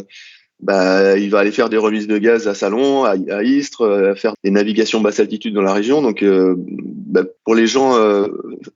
bah, 0.61 1.17
il 1.17 1.29
va 1.29 1.39
aller 1.39 1.51
faire 1.51 1.69
des 1.69 1.77
remises 1.77 2.07
de 2.07 2.17
gaz 2.17 2.47
à 2.47 2.53
Salon, 2.53 3.03
à, 3.03 3.15
à 3.31 3.43
Istres, 3.43 3.81
euh, 3.81 4.15
faire 4.15 4.35
des 4.43 4.51
navigations 4.51 5.01
basse 5.01 5.19
altitude 5.19 5.53
dans 5.53 5.61
la 5.61 5.73
région. 5.73 6.01
Donc, 6.01 6.23
bah, 6.23 7.23
pour 7.43 7.55
les 7.55 7.67
gens 7.67 7.97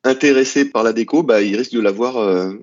intéressés 0.04 0.66
par 0.66 0.84
la 0.84 0.92
déco, 0.92 1.24
bah, 1.24 1.42
ils 1.42 1.56
risquent 1.56 1.76
de 1.76 1.82
l'avoir 1.82 2.16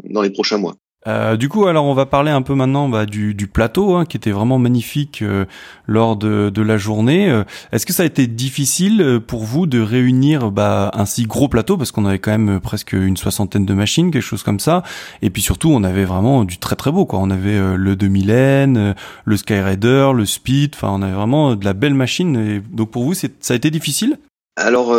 dans 0.04 0.22
les 0.22 0.30
prochains 0.30 0.58
mois. 0.58 0.74
Euh, 1.06 1.36
du 1.36 1.50
coup, 1.50 1.66
alors 1.66 1.84
on 1.84 1.92
va 1.92 2.06
parler 2.06 2.30
un 2.30 2.40
peu 2.40 2.54
maintenant 2.54 2.88
bah, 2.88 3.04
du, 3.04 3.34
du, 3.34 3.46
plateau, 3.46 3.94
hein, 3.94 4.06
qui 4.06 4.16
était 4.16 4.30
vraiment 4.30 4.58
magnifique 4.58 5.20
euh, 5.20 5.44
lors 5.86 6.16
de, 6.16 6.48
de, 6.48 6.62
la 6.62 6.78
journée. 6.78 7.30
Euh, 7.30 7.44
est-ce 7.72 7.84
que 7.84 7.92
ça 7.92 8.04
a 8.04 8.06
été 8.06 8.26
difficile 8.26 9.02
euh, 9.02 9.20
pour 9.20 9.44
vous 9.44 9.66
de 9.66 9.80
réunir 9.80 10.50
bah, 10.50 10.90
un 10.94 11.04
si 11.04 11.24
gros 11.24 11.48
plateau, 11.48 11.76
parce 11.76 11.92
qu'on 11.92 12.06
avait 12.06 12.18
quand 12.18 12.30
même 12.30 12.58
presque 12.58 12.92
une 12.92 13.18
soixantaine 13.18 13.66
de 13.66 13.74
machines, 13.74 14.10
quelque 14.10 14.22
chose 14.22 14.42
comme 14.42 14.60
ça, 14.60 14.82
et 15.20 15.28
puis 15.28 15.42
surtout 15.42 15.68
on 15.70 15.84
avait 15.84 16.06
vraiment 16.06 16.44
du 16.44 16.56
très 16.56 16.76
très 16.76 16.90
beau, 16.90 17.04
quoi. 17.04 17.18
On 17.18 17.30
avait 17.30 17.58
le 17.76 17.94
2000N, 17.96 18.94
le 19.24 19.36
Skyraider, 19.36 20.10
le 20.14 20.24
Speed, 20.24 20.72
enfin 20.74 20.88
on 20.90 21.02
avait 21.02 21.12
vraiment 21.12 21.54
de 21.54 21.64
la 21.64 21.74
belle 21.74 21.94
machine. 21.94 22.36
Et 22.36 22.62
donc 22.74 22.90
pour 22.90 23.04
vous, 23.04 23.12
ça 23.14 23.28
a 23.50 23.54
été 23.54 23.70
difficile? 23.70 24.18
Alors, 24.56 24.96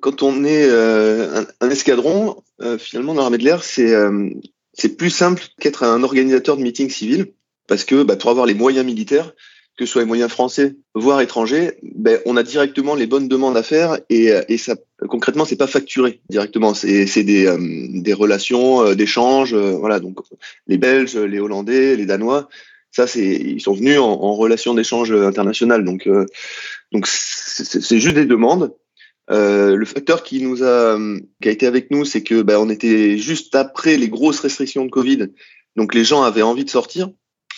quand 0.00 0.22
on 0.22 0.44
est 0.44 0.70
un, 0.70 1.44
un, 1.60 1.70
escadron, 1.70 2.36
finalement, 2.78 3.14
dans 3.14 3.22
l'armée 3.22 3.38
de 3.38 3.44
l'air, 3.44 3.62
c'est 3.62 3.94
c'est 4.80 4.96
plus 4.96 5.10
simple 5.10 5.42
qu'être 5.60 5.82
un 5.82 6.02
organisateur 6.02 6.56
de 6.56 6.62
meetings 6.62 6.88
civils, 6.88 7.26
parce 7.66 7.84
que 7.84 8.02
bah, 8.02 8.16
pour 8.16 8.30
avoir 8.30 8.46
les 8.46 8.54
moyens 8.54 8.86
militaires, 8.86 9.34
que 9.76 9.84
ce 9.84 9.92
soit 9.92 10.02
les 10.02 10.08
moyens 10.08 10.30
français, 10.30 10.76
voire 10.94 11.20
étrangers, 11.20 11.72
ben, 11.82 12.18
on 12.24 12.36
a 12.36 12.42
directement 12.42 12.94
les 12.94 13.06
bonnes 13.06 13.28
demandes 13.28 13.56
à 13.56 13.62
faire 13.62 13.98
et, 14.08 14.32
et 14.48 14.58
ça, 14.58 14.76
concrètement, 15.08 15.44
c'est 15.44 15.56
pas 15.56 15.66
facturé 15.66 16.20
directement. 16.30 16.72
C'est 16.74 17.22
des, 17.22 17.46
euh, 17.46 17.58
des 17.90 18.12
relations 18.14 18.82
euh, 18.84 18.94
d'échange, 18.94 19.52
euh, 19.52 19.72
voilà. 19.72 20.00
Donc 20.00 20.18
les 20.66 20.78
Belges, 20.78 21.16
les 21.16 21.40
Hollandais, 21.40 21.96
les 21.96 22.06
Danois, 22.06 22.48
ça 22.90 23.06
c'est 23.06 23.26
ils 23.26 23.60
sont 23.60 23.74
venus 23.74 23.98
en, 23.98 24.10
en 24.10 24.34
relation 24.34 24.74
d'échange 24.74 25.12
international. 25.12 25.84
Donc 25.84 26.08
donc 26.92 27.06
c'est 27.06 28.00
juste 28.00 28.16
des 28.16 28.26
demandes 28.26 28.72
euh, 29.30 29.76
le 29.76 29.84
facteur 29.84 30.22
qui 30.22 30.42
nous 30.42 30.64
a, 30.64 30.98
qui 31.40 31.48
a 31.48 31.52
été 31.52 31.66
avec 31.66 31.90
nous, 31.90 32.04
c'est 32.04 32.22
que 32.22 32.42
bah, 32.42 32.60
on 32.60 32.68
était 32.68 33.16
juste 33.16 33.54
après 33.54 33.96
les 33.96 34.08
grosses 34.08 34.40
restrictions 34.40 34.84
de 34.84 34.90
Covid, 34.90 35.28
donc 35.76 35.94
les 35.94 36.04
gens 36.04 36.22
avaient 36.22 36.42
envie 36.42 36.64
de 36.64 36.70
sortir. 36.70 37.10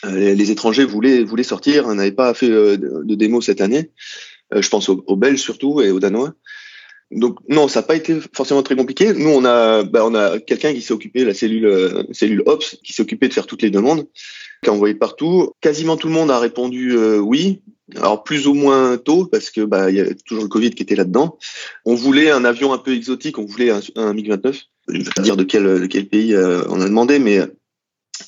Euh, 0.05 0.35
les 0.35 0.51
étrangers 0.51 0.85
voulaient 0.85 1.23
voulaient 1.23 1.43
sortir, 1.43 1.87
on 1.87 1.95
n'avait 1.95 2.13
pas 2.13 2.35
fait 2.35 2.51
euh, 2.51 2.77
de, 2.77 3.15
démo 3.15 3.41
cette 3.41 3.61
année. 3.61 3.91
je 4.55 4.69
pense 4.69 4.89
aux, 4.89 5.17
Belges 5.17 5.41
surtout 5.41 5.81
et 5.81 5.91
aux 5.91 6.01
Danois. 6.01 6.35
Donc 7.13 7.39
non, 7.49 7.69
ça 7.69 7.81
n'a 7.81 7.87
pas 7.87 7.97
été 7.97 8.17
forcément 8.35 8.63
très 8.63 8.77
compliqué. 8.77 9.13
Nous, 9.13 9.29
on 9.29 9.45
a, 9.45 9.83
bah, 9.85 10.05
on 10.05 10.15
a 10.15 10.39
quelqu'un 10.39 10.73
qui 10.73 10.81
s'est 10.81 10.93
occupé, 10.93 11.25
la 11.25 11.35
cellule, 11.35 12.07
cellule 12.13 12.43
Ops, 12.47 12.79
qui 12.83 12.93
s'est 12.93 13.03
occupé 13.03 13.29
de 13.29 13.35
faire 13.35 13.47
toutes 13.47 13.63
les 13.63 13.71
demandes, 13.71 14.07
qui 14.63 14.71
a 14.71 14.73
envoyé 14.73 14.95
partout. 14.95 15.53
Quasiment 15.61 15.97
tout 15.97 16.09
le 16.09 16.15
monde 16.15 16.31
a 16.31 16.39
répondu 16.39 16.97
oui. 17.19 17.63
Alors 17.97 18.23
plus 18.23 18.47
ou 18.47 18.55
moins 18.55 18.97
tôt 18.97 19.27
parce 19.27 19.51
que 19.51 19.61
bah 19.61 19.91
il 19.91 19.97
y 19.97 20.01
avait 20.01 20.15
toujours 20.15 20.45
le 20.45 20.49
Covid 20.49 20.71
qui 20.71 20.83
était 20.83 20.97
là-dedans. 20.97 21.37
On 21.85 21.95
voulait 21.95 22.31
un 22.31 22.45
avion 22.45 22.73
un 22.73 22.79
peu 22.79 22.95
exotique, 22.95 23.39
on 23.39 23.45
voulait 23.45 23.71
un, 23.71 23.81
un 23.97 24.15
MiG-29. 24.15 24.63
Je 24.89 24.99
vais 24.99 25.11
pas 25.15 25.23
dire 25.23 25.37
de 25.37 25.45
quel 25.45 25.65
de 25.83 25.87
quel 25.87 26.09
pays 26.09 26.35
euh, 26.35 26.63
on 26.69 26.81
a 26.81 26.87
demandé, 26.87 27.19
mais 27.19 27.41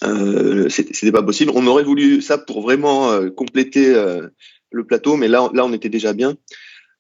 Euh, 0.03 0.69
C'était 0.69 1.13
pas 1.13 1.23
possible. 1.23 1.53
On 1.55 1.67
aurait 1.67 1.85
voulu 1.85 2.21
ça 2.21 2.37
pour 2.39 2.63
vraiment 2.63 3.11
euh, 3.11 3.31
compléter 3.31 3.95
euh, 3.95 4.29
le 4.73 4.85
plateau, 4.85 5.17
mais 5.17 5.29
là, 5.29 5.51
là, 5.55 5.65
on 5.65 5.73
était 5.73 5.89
déjà 5.89 6.13
bien. 6.13 6.35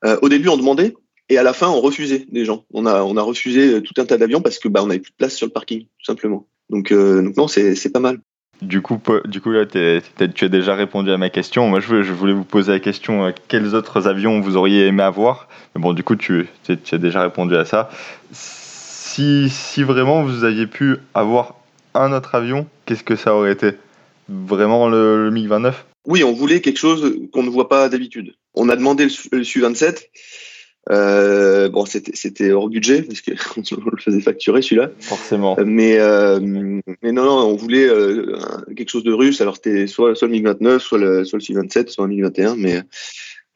Euh, 0.05 0.17
au 0.23 0.29
début, 0.29 0.49
on 0.49 0.57
demandait, 0.57 0.95
et 1.29 1.39
à 1.39 1.43
la 1.43 1.53
fin, 1.53 1.69
on 1.69 1.81
refusait 1.81 2.27
des 2.31 2.45
gens. 2.45 2.65
On 2.73 2.87
a, 2.87 3.03
on 3.03 3.17
a 3.17 3.23
refusé 3.23 3.83
tout 3.83 3.95
un 4.01 4.05
tas 4.05 4.19
d'avions 4.19 4.41
parce 4.41 4.59
que 4.59 4.69
bah, 4.69 4.83
on 4.83 4.87
n'avait 4.87 5.01
plus 5.01 5.13
de 5.13 5.17
place 5.17 5.35
sur 5.35 5.47
le 5.47 5.53
parking, 5.53 5.83
tout 5.83 6.05
simplement. 6.05 6.47
Donc, 6.71 6.93
donc 6.93 7.37
non, 7.37 7.49
c'est 7.49 7.93
pas 7.93 8.01
mal. 8.01 8.21
Du 8.63 8.81
coup, 8.81 9.01
du 9.27 9.41
coup 9.41 9.51
là, 9.51 9.67
tu 9.67 9.79
as 9.79 10.49
déjà 10.49 10.75
répondu 10.75 11.11
à 11.11 11.19
ma 11.19 11.29
question. 11.29 11.69
Moi, 11.69 11.81
je 11.81 12.13
voulais, 12.13 12.33
vous 12.33 12.45
poser 12.45 12.73
la 12.73 12.81
question 12.81 13.33
quels 13.49 13.75
autres 13.75 14.07
avions 14.07 14.41
vous 14.41 14.57
auriez 14.57 14.87
aimé 14.87 15.03
avoir? 15.03 15.49
Mais 15.75 15.83
bon, 15.83 15.93
du 15.93 16.03
coup, 16.03 16.17
tu, 16.17 16.47
tu 16.65 16.95
as 16.95 16.99
déjà 16.99 17.23
répondu 17.23 17.57
à 17.57 17.65
ça. 17.65 17.91
Si, 18.33 19.49
si 19.51 19.83
vraiment 19.83 20.23
vous 20.23 20.45
aviez 20.45 20.67
pu 20.67 20.97
avoir 21.15 21.57
un 21.95 22.13
autre 22.13 22.35
avion, 22.35 22.67
qu'est-ce 22.87 23.05
que 23.05 23.17
ça 23.17 23.35
aurait 23.35 23.53
été? 23.53 23.73
Vraiment 24.29 24.89
le, 24.89 25.31
MiG-29? 25.31 25.75
Oui, 26.07 26.25
on 26.25 26.33
voulait 26.33 26.61
quelque 26.61 26.79
chose 26.79 27.19
qu'on 27.33 27.43
ne 27.43 27.51
voit 27.51 27.69
pas 27.69 27.89
d'habitude. 27.89 28.35
On 28.55 28.69
a 28.69 28.77
demandé 28.77 29.09
le, 29.33 29.45
Su-27. 29.45 30.09
Euh, 30.91 31.69
bon, 31.69 31.87
c'était 31.87 32.53
hors 32.53 32.69
budget 32.69 33.03
parce 33.03 33.23
qu'on 33.23 33.91
le 33.91 34.03
faisait 34.03 34.21
facturer 34.21 34.63
celui-là. 34.63 34.91
Forcément. 35.01 35.59
Euh, 35.59 35.65
mais, 35.67 35.99
euh, 35.99 36.41
mais 37.03 37.13
non, 37.13 37.25
non, 37.25 37.39
on 37.49 37.57
voulait 37.57 37.89
euh, 37.89 38.37
quelque 38.77 38.91
chose 38.91 39.05
de 39.05 39.13
russe. 39.13 39.41
Alors 39.41 39.57
c'était 39.57 39.87
soit, 39.87 40.15
soit 40.15 40.29
le 40.29 40.35
MiG-29, 40.35 40.79
soit 40.79 40.99
le, 40.99 41.25
soit 41.25 41.39
le 41.39 41.45
Su-27, 41.45 41.89
soit 41.89 42.05
un 42.05 42.09
MiG-21. 42.09 42.57
Mais, 42.57 42.83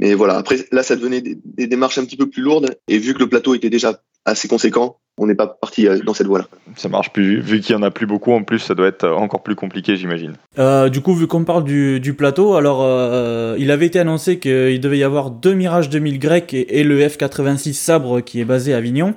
mais 0.01 0.15
voilà, 0.15 0.37
après 0.37 0.57
là, 0.73 0.83
ça 0.83 0.97
devenait 0.97 1.21
des, 1.21 1.39
des, 1.45 1.67
démarches 1.67 1.99
un 1.99 2.05
petit 2.05 2.17
peu 2.17 2.29
plus 2.29 2.43
lourdes. 2.43 2.77
Et 2.89 2.99
vu 2.99 3.15
que 3.15 3.21
le 3.21 3.29
plateau 3.29 3.55
était 3.55 3.71
déjà 3.71 4.01
assez 4.31 4.49
conséquent, 4.49 4.97
on 5.19 5.27
n'est 5.27 5.35
pas 5.35 5.47
parti 5.47 5.87
euh, 5.87 5.99
dans 6.05 6.15
cette 6.15 6.27
voie-là. 6.27 6.47
Ça 6.77 6.89
marche 6.89 7.13
plus. 7.13 7.41
Vu 7.41 7.61
qu'il 7.61 7.75
y 7.75 7.79
en 7.79 7.83
a 7.83 7.91
plus 7.91 8.07
beaucoup, 8.07 8.33
en 8.33 8.45
plus, 8.45 8.61
ça 8.61 8.75
doit 8.75 8.87
être 8.87 9.09
encore 9.09 9.43
plus 9.43 9.57
compliqué, 9.57 9.97
j'imagine. 9.97 10.35
Euh, 10.59 10.89
du 10.89 11.01
coup, 11.01 11.15
vu 11.15 11.27
qu'on 11.27 11.45
parle 11.45 11.65
du, 11.65 12.15
plateau, 12.17 12.55
alors 12.55 12.83
euh, 12.83 13.57
il 13.59 13.71
avait 13.71 13.87
été 13.87 13.99
annoncé 13.99 14.39
qu'il 14.39 14.81
devait 14.81 14.99
y 14.99 15.05
avoir 15.05 15.31
deux 15.31 15.55
Mirage 15.55 15.89
2000 15.91 16.19
grecs 16.19 16.55
et, 16.55 16.85
le 16.85 17.01
F86 17.01 17.75
Sabre 17.75 18.21
qui 18.21 18.41
est 18.41 18.45
basé 18.45 18.73
à 18.73 18.79
Avignon. 18.79 19.15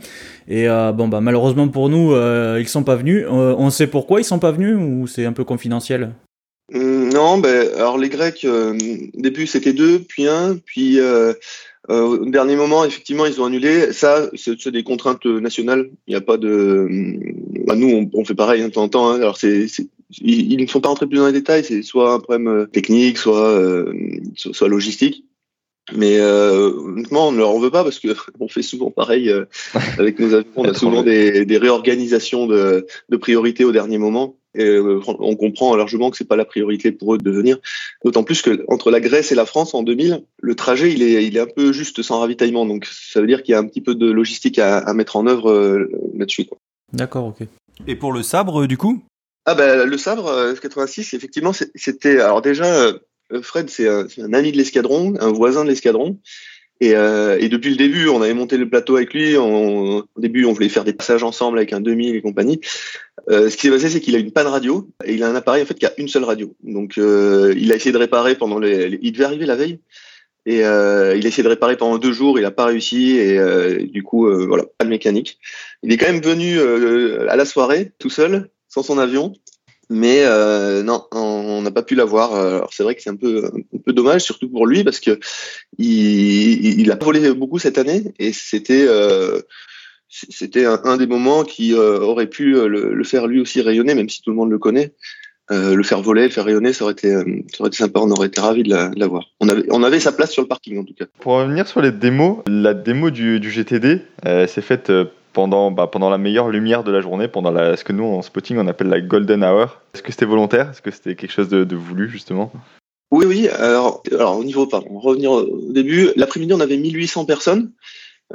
Et 0.48 0.68
bon, 0.68 1.08
bah 1.08 1.22
malheureusement 1.22 1.68
pour 1.70 1.88
nous, 1.90 2.14
ils 2.58 2.68
sont 2.68 2.84
pas 2.84 2.96
venus. 2.96 3.26
on 3.30 3.70
sait 3.70 3.88
pourquoi 3.88 4.20
ils 4.20 4.26
sont 4.26 4.40
pas 4.40 4.52
venus 4.52 4.76
ou 4.76 5.08
c'est 5.08 5.26
un 5.26 5.34
peu 5.34 5.44
confidentiel? 5.44 6.12
Hum, 6.74 7.10
Non, 7.14 7.38
ben 7.38 7.70
alors 7.76 7.98
les 7.98 8.10
Grecs, 8.10 8.46
au 8.46 8.74
début 9.14 9.48
c'était 9.48 9.74
deux, 9.74 10.00
puis 10.00 10.28
un, 10.28 10.58
puis 10.58 11.00
euh, 11.90 12.02
au 12.04 12.26
dernier 12.26 12.56
moment, 12.56 12.86
effectivement, 12.86 13.26
ils 13.26 13.42
ont 13.42 13.46
annulé. 13.46 13.92
Ça, 13.92 14.30
c'est 14.36 14.68
des 14.70 14.84
contraintes 14.84 15.26
nationales. 15.26 15.90
Il 16.08 16.12
n'y 16.12 16.16
a 16.16 16.22
pas 16.22 16.38
de. 16.38 16.88
Bah, 17.66 17.76
nous, 17.76 17.90
on, 17.90 18.10
on, 18.14 18.24
fait 18.24 18.36
pareil 18.36 18.62
hein, 18.62 18.68
de 18.68 18.74
temps 18.74 18.84
en 18.84 18.90
temps. 18.90 19.10
Hein. 19.10 19.16
Alors, 19.16 19.38
c'est, 19.38 19.66
ils, 20.20 20.62
ne 20.62 20.68
sont 20.68 20.82
pas 20.82 20.90
rentrés 20.90 21.08
plus 21.08 21.18
dans 21.18 21.28
les 21.28 21.34
détails. 21.34 21.64
C'est 21.64 21.82
soit 21.82 22.14
un 22.14 22.20
problème 22.20 22.48
euh, 22.48 22.66
technique, 22.66 23.18
soit, 23.18 23.50
euh, 23.50 23.94
soit 24.36 24.68
logistique. 24.68 25.26
Mais 25.94 26.20
euh, 26.20 26.72
honnêtement, 26.72 27.30
on 27.30 27.32
ne 27.32 27.38
leur 27.38 27.50
en 27.50 27.60
veut 27.60 27.72
pas 27.72 27.84
parce 27.84 28.00
que 28.00 28.10
on 28.40 28.48
fait 28.48 28.62
souvent 28.62 28.92
pareil 28.92 29.30
euh, 29.30 29.46
avec 29.98 30.20
nos 30.20 30.34
avions. 30.34 30.52
On 30.56 30.66
a 30.66 30.74
souvent 30.74 31.04
des, 31.04 31.46
des 31.46 31.58
réorganisations 31.58 32.48
de, 32.48 32.86
de 33.10 33.18
priorités 33.18 33.66
au 33.66 33.72
dernier 33.72 33.98
moment. 33.98 34.38
Et 34.54 34.66
euh, 34.66 35.02
on 35.08 35.36
comprend 35.36 35.76
largement 35.76 36.12
que 36.12 36.18
c'est 36.18 36.28
pas 36.28 36.36
la 36.36 36.46
priorité 36.46 36.92
pour 36.92 37.16
eux 37.16 37.18
de 37.18 37.32
venir. 37.32 37.58
D'autant 38.04 38.24
plus 38.24 38.42
que 38.42 38.64
entre 38.68 38.92
la 38.92 39.00
Grèce 39.00 39.32
et 39.32 39.36
la 39.36 39.46
France 39.46 39.74
en 39.74 39.84
2000, 39.84 40.24
le 40.42 40.56
trajet 40.56 40.92
il 40.92 41.02
est, 41.02 41.26
il 41.26 41.38
est 41.38 41.40
un 41.40 41.48
peu 41.48 41.72
juste 41.72 42.02
sans 42.02 42.20
ravitaillement. 42.20 42.66
Donc 42.66 42.86
ça 42.86 43.22
veut 43.22 43.28
dire 43.28 43.44
qu'il 43.44 43.54
y 43.54 43.56
a 43.56 43.60
un 43.60 43.66
petit 43.66 43.82
peu 43.82 43.96
de 43.96 44.12
logistique 44.12 44.60
à, 44.60 44.80
à 44.80 44.94
mettre 44.94 45.16
en 45.16 45.28
œuvre 45.28 45.52
euh, 45.52 45.92
là-dessus. 46.16 46.48
D'accord, 46.92 47.28
ok. 47.28 47.48
Et 47.88 47.96
pour 47.96 48.12
le 48.12 48.24
sabre, 48.24 48.68
du 48.68 48.78
coup? 48.78 49.04
Ah 49.46 49.56
ben 49.56 49.86
le 49.86 49.98
sabre 49.98 50.54
F86, 50.54 51.16
effectivement, 51.16 51.52
c'était 51.74 52.20
alors 52.20 52.44
déjà 52.44 52.94
euh, 53.32 53.42
Fred, 53.42 53.70
c'est 53.70 53.88
un, 53.88 54.34
ami 54.34 54.52
de 54.52 54.58
l'escadron, 54.58 55.14
un 55.20 55.32
voisin 55.32 55.64
de 55.64 55.70
l'escadron. 55.70 56.20
Et, 56.82 56.96
euh, 56.96 57.38
et, 57.40 57.48
depuis 57.48 57.70
le 57.70 57.78
début, 57.78 58.10
on 58.10 58.22
avait 58.22 58.34
monté 58.34 58.58
le 58.58 58.68
plateau 58.68 58.98
avec 58.98 59.14
lui. 59.14 59.38
au 59.38 60.04
début, 60.18 60.46
on 60.46 60.54
voulait 60.54 60.68
faire 60.68 60.84
des 60.84 60.94
passages 60.94 61.24
ensemble 61.24 61.60
avec 61.60 61.72
un 61.74 61.80
demi 61.80 62.10
et 62.10 62.22
compagnie. 62.22 62.60
Euh, 63.30 63.50
ce 63.50 63.56
qui 63.56 63.68
s'est 63.68 63.72
passé, 63.72 63.90
c'est 63.90 64.02
qu'il 64.02 64.16
a 64.16 64.20
une 64.20 64.32
panne 64.32 64.48
radio 64.48 64.90
et 65.06 65.14
il 65.14 65.24
a 65.24 65.30
un 65.30 65.36
appareil 65.36 65.62
en 65.62 65.66
fait 65.68 65.76
qui 65.76 65.86
a 65.86 65.94
une 65.98 66.08
seule 66.08 66.24
radio. 66.24 66.56
Donc, 66.64 66.98
euh, 66.98 67.54
il 67.56 67.72
a 67.72 67.76
essayé 67.76 67.92
de 67.92 67.98
réparer 67.98 68.36
pendant 68.36 68.58
les, 68.58 68.98
Il 69.02 69.12
devait 69.12 69.26
arriver 69.26 69.46
la 69.46 69.56
veille 69.56 69.80
et 70.46 70.66
euh, 70.66 71.16
il 71.16 71.26
a 71.26 71.28
essayé 71.28 71.44
de 71.44 71.50
réparer 71.50 71.78
pendant 71.78 71.98
deux 71.98 72.14
jours. 72.14 72.40
Il 72.40 72.42
n'a 72.42 72.52
pas 72.52 72.66
réussi 72.66 73.18
et 73.18 73.38
euh, 73.38 73.86
du 73.86 74.04
coup, 74.04 74.28
euh, 74.28 74.46
voilà, 74.48 74.64
pas 74.78 74.86
de 74.86 74.90
mécanique. 74.90 75.40
Il 75.84 75.92
est 75.92 75.98
quand 75.98 76.12
même 76.12 76.22
venu 76.22 76.60
à 77.30 77.36
la 77.36 77.46
soirée 77.46 77.92
tout 78.00 78.10
seul, 78.10 78.50
sans 78.68 78.84
son 78.84 78.98
avion. 78.98 79.34
Mais 79.90 80.24
non, 80.84 81.06
on 81.62 81.64
n'a 81.64 81.72
pas 81.72 81.84
pu 81.84 81.96
l'avoir. 81.96 82.34
Alors 82.36 82.74
c'est 82.74 82.84
vrai 82.84 82.96
que 82.96 83.02
c'est 83.02 83.10
un 83.10 83.16
peu 83.16 83.46
un 83.46 83.78
peu 83.86 83.94
dommage, 83.94 84.22
surtout 84.22 84.50
pour 84.50 84.66
lui, 84.68 84.84
parce 84.84 85.00
que 85.00 85.20
il, 85.78 86.80
il 86.80 86.92
a 86.92 86.96
volé 86.96 87.34
beaucoup 87.34 87.60
cette 87.60 87.78
année 87.78 88.04
et 88.20 88.34
c'était 88.34 88.86
euh, 88.88 89.42
c'était 90.10 90.66
un, 90.66 90.98
des 90.98 91.08
moments 91.08 91.44
qui 91.44 91.74
euh, 91.74 92.00
aurait 92.00 92.28
pu 92.28 92.54
le, 92.68 93.04
faire 93.04 93.28
lui 93.28 93.40
aussi 93.40 93.62
rayonner, 93.62 93.96
même 93.96 94.10
si 94.10 94.22
tout 94.22 94.32
le 94.32 94.36
monde 94.36 94.52
le 94.52 94.60
connaît. 94.60 94.92
le 95.50 95.84
faire 95.84 96.02
voler, 96.02 96.24
le 96.24 96.30
faire 96.30 96.46
rayonner, 96.46 96.74
ça 96.74 96.84
aurait 96.84 96.94
été, 96.94 97.12
ça 97.14 97.60
aurait 97.60 97.70
été 97.70 97.78
sympa. 97.78 98.00
On 98.02 98.12
aurait 98.12 98.28
été 98.28 98.42
ravis 98.42 98.64
de 98.64 99.00
l'avoir. 99.00 99.26
On 99.40 99.48
avait, 99.48 99.64
on 99.70 99.84
avait 99.84 100.00
sa 100.00 100.12
place 100.12 100.32
sur 100.32 100.42
le 100.42 100.48
parking 100.48 100.80
en 100.80 100.84
tout 100.84 100.94
cas. 100.94 101.06
Pour 101.20 101.34
revenir 101.34 101.68
sur 101.68 101.82
les 101.82 101.92
démos, 101.92 102.40
la 102.48 102.74
démo 102.74 103.10
du, 103.10 103.40
du 103.40 103.52
GTD 103.52 104.02
s'est 104.26 104.62
faite 104.62 104.92
pendant, 105.34 105.72
bah, 105.72 105.88
pendant 105.88 106.10
la 106.10 106.18
meilleure 106.18 106.50
lumière 106.50 106.84
de 106.84 106.92
la 106.92 107.02
journée, 107.02 107.28
pendant 107.28 107.52
la, 107.52 107.78
ce 107.78 107.84
que 107.84 107.94
nous 107.94 108.04
en 108.04 108.22
spotting 108.22 108.58
on 108.58 108.68
appelle 108.68 108.88
la 108.88 109.02
golden 109.02 109.44
hour. 109.44 109.82
Est-ce 109.94 110.04
que 110.04 110.12
c'était 110.12 110.26
volontaire? 110.26 110.70
Est-ce 110.72 110.82
que 110.82 110.92
c'était 110.92 111.16
quelque 111.16 111.32
chose 111.32 111.50
de, 111.50 111.64
de, 111.64 111.76
voulu 111.76 112.10
justement? 112.10 112.52
Oui, 113.12 113.26
oui. 113.26 113.48
Alors, 113.50 114.04
alors 114.12 114.38
au 114.38 114.44
niveau, 114.44 114.68
pardon, 114.68 115.00
revenir 115.00 115.32
au 115.32 115.72
début, 115.72 116.10
l'après-midi 116.16 116.54
on 116.54 116.60
avait 116.60 116.78
1800 116.78 117.26
personnes, 117.26 117.72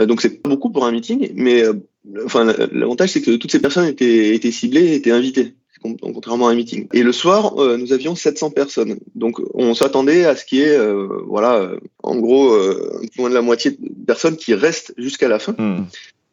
euh, 0.00 0.06
donc 0.06 0.20
c'est 0.20 0.42
pas 0.42 0.50
beaucoup 0.50 0.70
pour 0.70 0.84
un 0.84 0.92
meeting, 0.92 1.30
mais 1.34 1.62
euh, 1.62 1.74
enfin 2.24 2.44
l'avantage 2.72 3.10
c'est 3.10 3.22
que 3.22 3.36
toutes 3.36 3.52
ces 3.52 3.60
personnes 3.60 3.86
étaient, 3.86 4.34
étaient 4.34 4.52
ciblées, 4.52 4.94
étaient 4.94 5.12
invitées 5.12 5.54
contrairement 6.00 6.48
à 6.48 6.52
un 6.52 6.54
meeting. 6.54 6.88
Et 6.94 7.04
le 7.04 7.12
soir, 7.12 7.60
euh, 7.60 7.76
nous 7.76 7.92
avions 7.92 8.16
700 8.16 8.50
personnes. 8.50 8.98
Donc, 9.14 9.40
on 9.54 9.72
s'attendait 9.74 10.24
à 10.24 10.34
ce 10.34 10.44
qu'il 10.44 10.58
y 10.58 10.62
ait, 10.62 10.76
euh, 10.76 11.06
voilà, 11.28 11.70
en 12.02 12.16
gros, 12.16 12.54
un 12.54 13.06
peu 13.14 13.20
moins 13.20 13.28
de 13.28 13.34
la 13.34 13.42
moitié 13.42 13.70
de 13.70 14.04
personnes 14.04 14.36
qui 14.36 14.54
restent 14.54 14.94
jusqu'à 14.96 15.28
la 15.28 15.38
fin. 15.38 15.54
Hmm. 15.56 15.84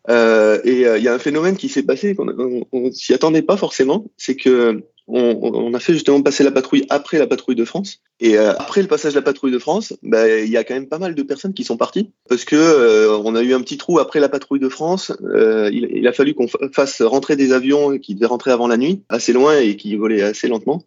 Euh, 0.10 0.60
et 0.64 0.86
euh, 0.86 0.98
il 0.98 1.04
y 1.04 1.08
a 1.08 1.14
un 1.14 1.20
phénomène 1.20 1.56
qui 1.56 1.70
s'est 1.70 1.84
passé, 1.84 2.16
qu'on 2.16 2.66
on, 2.72 2.92
s'y 2.92 3.14
attendait 3.14 3.42
pas 3.42 3.58
forcément, 3.58 4.06
c'est 4.18 4.36
que 4.36 4.84
on, 5.08 5.38
on, 5.42 5.74
a 5.74 5.80
fait 5.80 5.94
justement 5.94 6.22
passer 6.22 6.46
la 6.46 6.52
patrouille 6.52 6.86
après 6.90 7.20
la 7.20 7.28
patrouille 7.28 7.56
de 7.56 7.66
France. 7.66 8.02
Et 8.22 8.38
euh, 8.38 8.54
après 8.54 8.82
le 8.82 8.88
passage 8.88 9.14
de 9.14 9.20
la 9.20 9.22
patrouille 9.22 9.52
de 9.52 9.60
France, 9.60 9.94
bah, 10.02 10.30
il 10.40 10.50
y 10.50 10.56
a 10.56 10.64
quand 10.64 10.74
même 10.74 10.88
pas 10.88 10.98
mal 10.98 11.14
de 11.14 11.24
personnes 11.24 11.54
qui 11.54 11.66
sont 11.66 11.76
parties 11.76 12.12
parce 12.30 12.46
que 12.46 12.56
euh, 12.56 13.18
on 13.18 13.36
a 13.36 13.42
eu 13.42 13.54
un 13.54 13.62
petit 13.62 13.78
trou 13.78 14.00
après 14.00 14.22
la 14.22 14.30
patrouille 14.30 14.62
de 14.62 14.70
France. 14.70 15.12
Il, 15.22 15.90
il, 15.92 16.08
a 16.08 16.14
fallu 16.14 16.34
qu'on 16.34 16.48
fasse 16.72 17.02
rentrer 17.02 17.36
des 17.36 17.52
avions 17.52 17.98
qui 17.98 18.16
devaient 18.16 18.28
rentrer 18.28 18.52
avant 18.52 18.68
la 18.68 18.78
nuit, 18.78 19.04
assez 19.10 19.34
loin 19.34 19.58
et 19.60 19.76
qui 19.76 19.96
volaient 19.96 20.22
assez 20.22 20.48
lentement. 20.48 20.84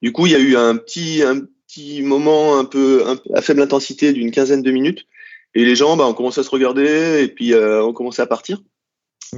Du 0.00 0.12
coup, 0.12 0.26
il 0.26 0.32
y 0.32 0.36
a 0.36 0.38
eu 0.38 0.56
un 0.56 0.76
petit 0.76 1.22
un 1.22 1.40
petit 1.66 2.02
moment 2.02 2.58
un 2.58 2.64
peu 2.64 3.04
à 3.34 3.42
faible 3.42 3.60
intensité 3.60 4.14
d'une 4.14 4.30
quinzaine 4.30 4.62
de 4.62 4.70
minutes 4.70 5.06
et 5.54 5.64
les 5.64 5.76
gens, 5.76 5.96
bah, 5.96 6.06
on 6.06 6.14
commencé 6.14 6.40
à 6.40 6.44
se 6.44 6.50
regarder 6.50 7.22
et 7.22 7.28
puis 7.28 7.52
euh, 7.52 7.82
on 7.82 7.92
commençait 7.92 8.22
à 8.22 8.26
partir. 8.26 8.62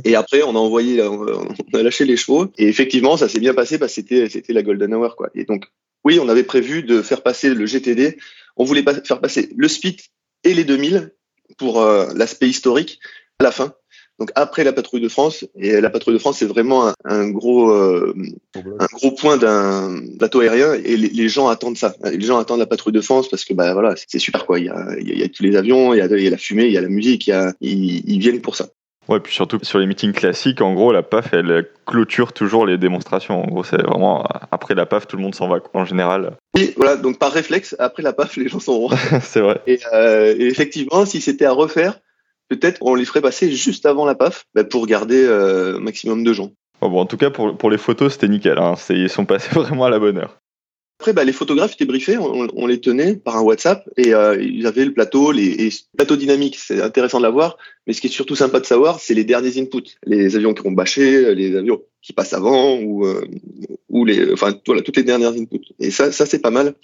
Et 0.04 0.14
après, 0.14 0.42
on 0.42 0.50
a 0.50 0.58
envoyé, 0.58 1.02
on 1.02 1.26
a 1.74 1.82
lâché 1.82 2.04
les 2.04 2.16
chevaux. 2.16 2.50
Et 2.56 2.68
effectivement, 2.68 3.16
ça 3.16 3.28
s'est 3.28 3.40
bien 3.40 3.54
passé 3.54 3.78
parce 3.78 3.92
que 3.92 3.96
c'était, 3.96 4.28
c'était 4.28 4.52
la 4.52 4.62
golden 4.62 4.94
hour, 4.94 5.16
quoi. 5.16 5.28
Et 5.34 5.44
donc, 5.44 5.66
oui, 6.04 6.18
on 6.18 6.28
avait 6.28 6.44
prévu 6.44 6.82
de 6.82 7.02
faire 7.02 7.22
passer 7.22 7.52
le 7.52 7.66
GTD. 7.66 8.18
On 8.56 8.64
voulait 8.64 8.82
pas 8.82 8.94
faire 9.02 9.20
passer 9.20 9.50
le 9.54 9.68
Spit 9.68 9.98
et 10.44 10.54
les 10.54 10.64
2000 10.64 11.14
pour 11.58 11.82
euh, 11.82 12.10
l'aspect 12.14 12.48
historique 12.48 13.00
à 13.38 13.44
la 13.44 13.52
fin. 13.52 13.74
Donc 14.18 14.30
après 14.34 14.62
la 14.62 14.72
patrouille 14.72 15.00
de 15.00 15.08
France, 15.08 15.44
et 15.56 15.80
la 15.80 15.90
patrouille 15.90 16.14
de 16.14 16.18
France 16.18 16.38
c'est 16.38 16.46
vraiment 16.46 16.92
un, 17.04 17.28
gros 17.30 17.70
euh, 17.70 18.14
un 18.54 18.86
gros 18.92 19.10
point 19.12 19.36
d'un 19.36 20.00
bateau 20.18 20.40
aérien 20.40 20.74
et 20.74 20.96
les, 20.96 21.28
gens 21.28 21.48
attendent 21.48 21.78
ça. 21.78 21.94
Les 22.04 22.20
gens 22.20 22.38
attendent 22.38 22.60
la 22.60 22.66
patrouille 22.66 22.92
de 22.92 23.00
France 23.00 23.28
parce 23.28 23.44
que 23.44 23.54
bah 23.54 23.72
voilà 23.72 23.94
c'est 23.96 24.18
super 24.18 24.46
quoi. 24.46 24.58
Il 24.58 24.66
y 24.66 24.68
a, 24.68 24.86
il 25.00 25.18
y 25.18 25.22
a, 25.22 25.28
tous 25.28 25.42
les 25.42 25.56
avions, 25.56 25.94
il 25.94 25.98
y 25.98 26.00
a, 26.00 26.06
il 26.06 26.22
y 26.22 26.26
a 26.26 26.30
la 26.30 26.36
fumée, 26.36 26.66
il 26.66 26.72
y 26.72 26.78
a 26.78 26.82
la 26.82 26.88
musique, 26.88 27.26
il 27.26 27.30
y 27.30 27.32
a, 27.32 27.52
ils, 27.60 28.18
viennent 28.18 28.42
pour 28.42 28.54
ça. 28.54 28.68
Ouais, 29.08 29.18
puis 29.18 29.34
surtout 29.34 29.58
sur 29.62 29.78
les 29.78 29.86
meetings 29.86 30.12
classiques, 30.12 30.60
en 30.60 30.74
gros, 30.74 30.92
la 30.92 31.02
PAF, 31.02 31.32
elle 31.32 31.68
clôture 31.86 32.32
toujours 32.32 32.66
les 32.66 32.78
démonstrations. 32.78 33.42
En 33.42 33.46
gros, 33.48 33.64
c'est 33.64 33.82
vraiment 33.82 34.24
après 34.52 34.74
la 34.74 34.86
PAF, 34.86 35.08
tout 35.08 35.16
le 35.16 35.22
monde 35.22 35.34
s'en 35.34 35.48
va 35.48 35.58
en 35.74 35.84
général. 35.84 36.36
Oui, 36.54 36.72
voilà, 36.76 36.96
donc 36.96 37.18
par 37.18 37.32
réflexe, 37.32 37.74
après 37.80 38.04
la 38.04 38.12
PAF, 38.12 38.36
les 38.36 38.48
gens 38.48 38.60
sont. 38.60 38.88
c'est 39.22 39.40
vrai. 39.40 39.60
Et, 39.66 39.80
euh, 39.92 40.36
et 40.38 40.46
effectivement, 40.46 41.04
si 41.04 41.20
c'était 41.20 41.46
à 41.46 41.52
refaire, 41.52 41.98
peut-être 42.56 42.78
on 42.80 42.94
les 42.94 43.04
ferait 43.04 43.20
passer 43.20 43.50
juste 43.50 43.86
avant 43.86 44.04
la 44.04 44.14
PAF 44.14 44.46
bah, 44.54 44.64
pour 44.64 44.86
garder 44.86 45.22
euh, 45.24 45.78
maximum 45.78 46.24
de 46.24 46.32
gens. 46.32 46.52
bon, 46.80 47.00
en 47.00 47.06
tout 47.06 47.16
cas, 47.16 47.30
pour, 47.30 47.56
pour 47.56 47.70
les 47.70 47.78
photos, 47.78 48.12
c'était 48.12 48.28
nickel. 48.28 48.58
Hein. 48.58 48.74
Ils 48.90 49.08
sont 49.08 49.24
passés 49.24 49.50
vraiment 49.52 49.84
à 49.84 49.90
la 49.90 49.98
bonne 49.98 50.18
heure. 50.18 50.38
Après, 51.00 51.12
bah, 51.12 51.24
les 51.24 51.32
photographes 51.32 51.72
étaient 51.72 51.84
briefés, 51.84 52.16
on, 52.16 52.66
les 52.68 52.80
tenait 52.80 53.16
par 53.16 53.36
un 53.36 53.40
WhatsApp 53.40 53.88
et 53.96 54.14
euh, 54.14 54.40
ils 54.40 54.68
avaient 54.68 54.84
le 54.84 54.92
plateau, 54.92 55.32
les, 55.32 55.66
et 55.66 55.70
plateau 55.96 56.14
dynamique, 56.14 56.56
c'est 56.56 56.80
intéressant 56.80 57.18
de 57.18 57.24
l'avoir. 57.24 57.56
Mais 57.88 57.92
ce 57.92 58.00
qui 58.00 58.06
est 58.06 58.10
surtout 58.10 58.36
sympa 58.36 58.60
de 58.60 58.66
savoir, 58.66 59.00
c'est 59.00 59.14
les 59.14 59.24
derniers 59.24 59.60
inputs, 59.60 59.96
les 60.06 60.36
avions 60.36 60.54
qui 60.54 60.64
ont 60.64 60.70
bâché, 60.70 61.34
les 61.34 61.56
avions 61.56 61.82
qui 62.02 62.12
passent 62.12 62.34
avant 62.34 62.78
ou, 62.78 63.04
euh, 63.04 63.26
ou 63.88 64.04
les, 64.04 64.32
enfin 64.32 64.54
voilà, 64.64 64.82
toutes 64.82 64.96
les 64.96 65.02
dernières 65.02 65.32
inputs. 65.32 65.74
Et 65.80 65.90
ça, 65.90 66.12
ça 66.12 66.24
c'est 66.24 66.38
pas 66.38 66.52
mal. 66.52 66.74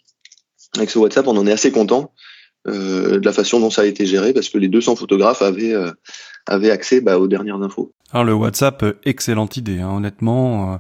Avec 0.77 0.91
ce 0.91 0.99
WhatsApp, 0.99 1.29
on 1.29 1.37
en 1.37 1.47
est 1.47 1.53
assez 1.53 1.71
content 1.71 2.13
de 2.67 3.25
la 3.25 3.33
façon 3.33 3.61
dont 3.61 3.71
ça 3.71 3.83
a 3.83 3.85
été 3.87 4.07
géré 4.07 4.33
parce 4.33 4.49
que 4.49 4.59
les 4.59 4.69
200 4.69 4.97
photographes 4.97 5.43
avaient 5.43 5.75
euh, 5.75 5.91
avaient 6.47 6.71
accès 6.71 7.01
bah, 7.01 7.19
aux 7.19 7.29
dernières 7.29 7.61
infos. 7.63 7.93
Alors 8.13 8.25
le 8.25 8.35
WhatsApp, 8.35 8.83
euh, 8.83 8.93
excellente 9.05 9.57
idée, 9.57 9.81
hein, 9.81 9.91
honnêtement. 9.91 10.75
Euh, 10.75 10.77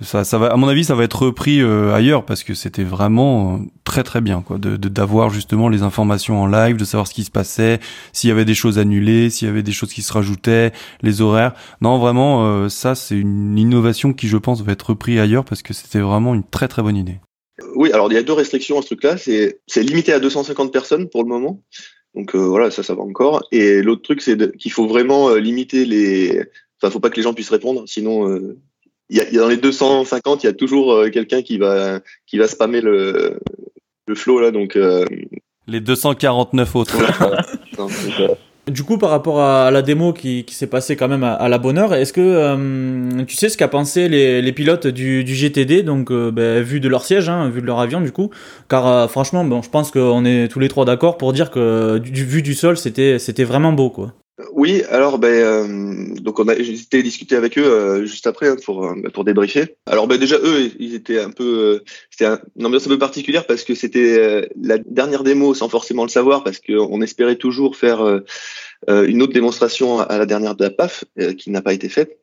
ça, 0.00 0.24
ça 0.24 0.38
va, 0.38 0.48
à 0.48 0.56
mon 0.56 0.66
avis, 0.66 0.82
ça 0.82 0.96
va 0.96 1.04
être 1.04 1.22
repris 1.22 1.62
ailleurs 1.62 2.26
parce 2.26 2.42
que 2.42 2.52
c'était 2.52 2.82
vraiment 2.82 3.60
très 3.84 4.02
très 4.02 4.20
bien, 4.20 4.42
quoi, 4.42 4.58
de 4.58 4.76
d'avoir 4.76 5.30
justement 5.30 5.68
les 5.68 5.82
informations 5.82 6.42
en 6.42 6.46
live, 6.46 6.76
de 6.76 6.84
savoir 6.84 7.06
ce 7.06 7.14
qui 7.14 7.22
se 7.22 7.30
passait, 7.30 7.78
s'il 8.12 8.28
y 8.28 8.32
avait 8.32 8.44
des 8.44 8.56
choses 8.56 8.80
annulées, 8.80 9.30
s'il 9.30 9.46
y 9.46 9.50
avait 9.50 9.62
des 9.62 9.70
choses 9.70 9.92
qui 9.92 10.02
se 10.02 10.12
rajoutaient, 10.12 10.72
les 11.02 11.20
horaires. 11.20 11.52
Non, 11.80 11.98
vraiment, 11.98 12.68
ça 12.68 12.96
c'est 12.96 13.16
une 13.16 13.56
innovation 13.56 14.12
qui, 14.12 14.26
je 14.26 14.36
pense, 14.36 14.62
va 14.62 14.72
être 14.72 14.90
repris 14.90 15.20
ailleurs 15.20 15.44
parce 15.44 15.62
que 15.62 15.72
c'était 15.72 16.00
vraiment 16.00 16.34
une 16.34 16.44
très 16.44 16.66
très 16.66 16.82
bonne 16.82 16.96
idée. 16.96 17.20
Oui, 17.74 17.92
alors 17.92 18.10
il 18.10 18.14
y 18.14 18.18
a 18.18 18.22
deux 18.22 18.32
restrictions 18.32 18.78
à 18.78 18.82
ce 18.82 18.86
truc-là. 18.86 19.16
C'est 19.16 19.82
limité 19.82 20.12
à 20.12 20.20
250 20.20 20.72
personnes 20.72 21.08
pour 21.08 21.22
le 21.22 21.28
moment. 21.28 21.62
Donc 22.14 22.34
euh, 22.34 22.38
voilà, 22.38 22.70
ça, 22.70 22.82
ça 22.82 22.94
va 22.94 23.02
encore. 23.02 23.46
Et 23.52 23.82
l'autre 23.82 24.02
truc, 24.02 24.20
c'est 24.20 24.56
qu'il 24.56 24.72
faut 24.72 24.86
vraiment 24.86 25.30
euh, 25.30 25.38
limiter 25.38 25.84
les. 25.84 26.42
Enfin, 26.80 26.90
faut 26.90 27.00
pas 27.00 27.10
que 27.10 27.16
les 27.16 27.22
gens 27.22 27.34
puissent 27.34 27.50
répondre, 27.50 27.84
sinon. 27.86 28.28
Euh, 28.28 28.58
il 29.10 29.18
y, 29.18 29.20
a, 29.20 29.30
y, 29.30 29.36
a, 29.36 29.40
dans 29.40 29.48
les 29.48 29.58
250, 29.58 30.42
il 30.42 30.46
y 30.46 30.48
a 30.48 30.54
toujours 30.54 31.04
quelqu'un 31.12 31.42
qui 31.42 31.58
va 31.58 32.00
qui 32.26 32.38
va 32.38 32.48
spammer 32.48 32.80
le 32.80 33.38
le 34.06 34.14
flow 34.14 34.40
là, 34.40 34.50
donc. 34.50 34.78
Les 35.66 35.80
249 35.80 36.76
autres. 36.76 36.96
Du 38.70 38.82
coup, 38.82 38.96
par 38.96 39.10
rapport 39.10 39.40
à 39.42 39.70
la 39.70 39.82
démo 39.82 40.14
qui, 40.14 40.44
qui 40.44 40.54
s'est 40.54 40.66
passée 40.66 40.96
quand 40.96 41.08
même 41.08 41.22
à, 41.22 41.48
la 41.48 41.58
bonne 41.58 41.76
heure, 41.76 41.92
est-ce 41.94 42.14
que 42.14 42.20
euh, 42.22 43.24
tu 43.26 43.36
sais 43.36 43.50
ce 43.50 43.58
qu'a 43.58 43.68
pensé 43.68 44.08
les, 44.08 44.40
les, 44.40 44.52
pilotes 44.52 44.86
du, 44.86 45.22
GTD, 45.26 45.82
donc 45.82 46.10
ben, 46.10 46.62
vu 46.62 46.80
de 46.80 46.88
leur 46.88 47.04
siège, 47.04 47.28
hein, 47.28 47.50
vu 47.50 47.60
de 47.60 47.66
leur 47.66 47.78
avion 47.78 48.00
du 48.00 48.10
coup? 48.10 48.30
Car 48.70 48.86
euh, 48.86 49.06
franchement, 49.06 49.44
bon, 49.44 49.60
je 49.60 49.68
pense 49.68 49.90
qu'on 49.90 50.24
est 50.24 50.48
tous 50.48 50.60
les 50.60 50.68
trois 50.68 50.86
d'accord 50.86 51.18
pour 51.18 51.34
dire 51.34 51.50
que 51.50 51.98
du, 51.98 52.24
vu 52.24 52.40
du 52.40 52.54
sol, 52.54 52.78
c'était 52.78 53.18
c'était 53.18 53.44
vraiment 53.44 53.72
beau, 53.72 53.90
quoi. 53.90 54.12
Oui, 54.52 54.82
alors 54.90 55.18
ben 55.18 56.12
donc 56.14 56.40
on 56.40 56.48
a 56.48 56.60
j'étais 56.60 57.04
discuter 57.04 57.36
avec 57.36 57.56
eux 57.56 58.04
juste 58.04 58.26
après 58.26 58.48
hein, 58.48 58.56
pour 58.64 58.80
ben, 58.80 59.08
pour 59.12 59.24
débriefer. 59.24 59.76
Alors 59.86 60.08
ben 60.08 60.18
déjà 60.18 60.38
eux 60.38 60.72
ils 60.80 60.96
étaient 60.96 61.20
un 61.20 61.30
peu 61.30 61.84
c'était 62.10 62.26
une 62.56 62.66
ambiance 62.66 62.86
un 62.86 62.90
peu 62.90 62.98
particulière 62.98 63.46
parce 63.46 63.62
que 63.62 63.76
c'était 63.76 64.48
la 64.60 64.78
dernière 64.78 65.22
démo 65.22 65.54
sans 65.54 65.68
forcément 65.68 66.02
le 66.02 66.08
savoir 66.08 66.42
parce 66.42 66.58
qu'on 66.58 67.00
espérait 67.00 67.36
toujours 67.36 67.76
faire 67.76 68.22
une 68.88 69.22
autre 69.22 69.32
démonstration 69.32 70.00
à 70.00 70.18
la 70.18 70.26
dernière 70.26 70.56
de 70.56 70.64
la 70.64 70.70
PAF 70.70 71.04
qui 71.38 71.50
n'a 71.50 71.62
pas 71.62 71.72
été 71.72 71.88
faite. 71.88 72.18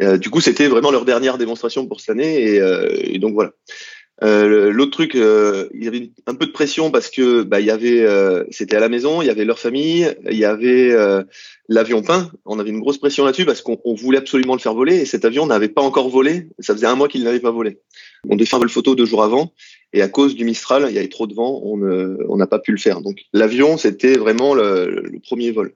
du 0.00 0.30
coup 0.30 0.40
c'était 0.40 0.68
vraiment 0.68 0.92
leur 0.92 1.04
dernière 1.04 1.38
démonstration 1.38 1.88
pour 1.88 2.00
cette 2.00 2.10
année 2.10 2.60
et 3.02 3.18
donc 3.18 3.34
voilà. 3.34 3.50
Euh, 4.24 4.70
L'autre 4.72 4.90
truc, 4.90 5.14
euh, 5.14 5.68
il 5.74 5.84
y 5.84 5.88
avait 5.88 6.10
un 6.26 6.34
peu 6.34 6.46
de 6.46 6.50
pression 6.50 6.90
parce 6.90 7.08
que 7.08 7.42
bah, 7.42 7.60
il 7.60 7.66
y 7.66 7.70
avait, 7.70 8.00
euh, 8.00 8.44
c'était 8.50 8.76
à 8.76 8.80
la 8.80 8.88
maison, 8.88 9.22
il 9.22 9.26
y 9.26 9.30
avait 9.30 9.44
leur 9.44 9.58
famille, 9.58 10.12
il 10.28 10.36
y 10.36 10.44
avait 10.44 10.90
euh, 10.90 11.22
l'avion 11.68 12.02
peint. 12.02 12.30
On 12.44 12.58
avait 12.58 12.70
une 12.70 12.80
grosse 12.80 12.98
pression 12.98 13.24
là-dessus 13.24 13.44
parce 13.44 13.62
qu'on 13.62 13.94
voulait 13.94 14.18
absolument 14.18 14.54
le 14.54 14.60
faire 14.60 14.74
voler 14.74 14.96
et 14.96 15.04
cet 15.04 15.24
avion 15.24 15.46
n'avait 15.46 15.68
pas 15.68 15.82
encore 15.82 16.08
volé. 16.08 16.48
Ça 16.58 16.74
faisait 16.74 16.86
un 16.86 16.96
mois 16.96 17.08
qu'il 17.08 17.22
n'avait 17.22 17.40
pas 17.40 17.52
volé. 17.52 17.78
On 18.28 18.34
devait 18.34 18.46
faire 18.46 18.58
le 18.58 18.68
photo 18.68 18.94
deux 18.94 19.06
jours 19.06 19.22
avant 19.22 19.52
et 19.92 20.02
à 20.02 20.08
cause 20.08 20.34
du 20.34 20.44
Mistral, 20.44 20.86
il 20.88 20.94
y 20.94 20.98
avait 20.98 21.08
trop 21.08 21.26
de 21.26 21.34
vent, 21.34 21.62
on 21.64 22.36
n'a 22.36 22.46
pas 22.46 22.58
pu 22.58 22.72
le 22.72 22.78
faire. 22.78 23.00
Donc 23.00 23.20
l'avion, 23.32 23.76
c'était 23.78 24.18
vraiment 24.18 24.54
le, 24.54 25.02
premier 25.24 25.50
vol. 25.50 25.72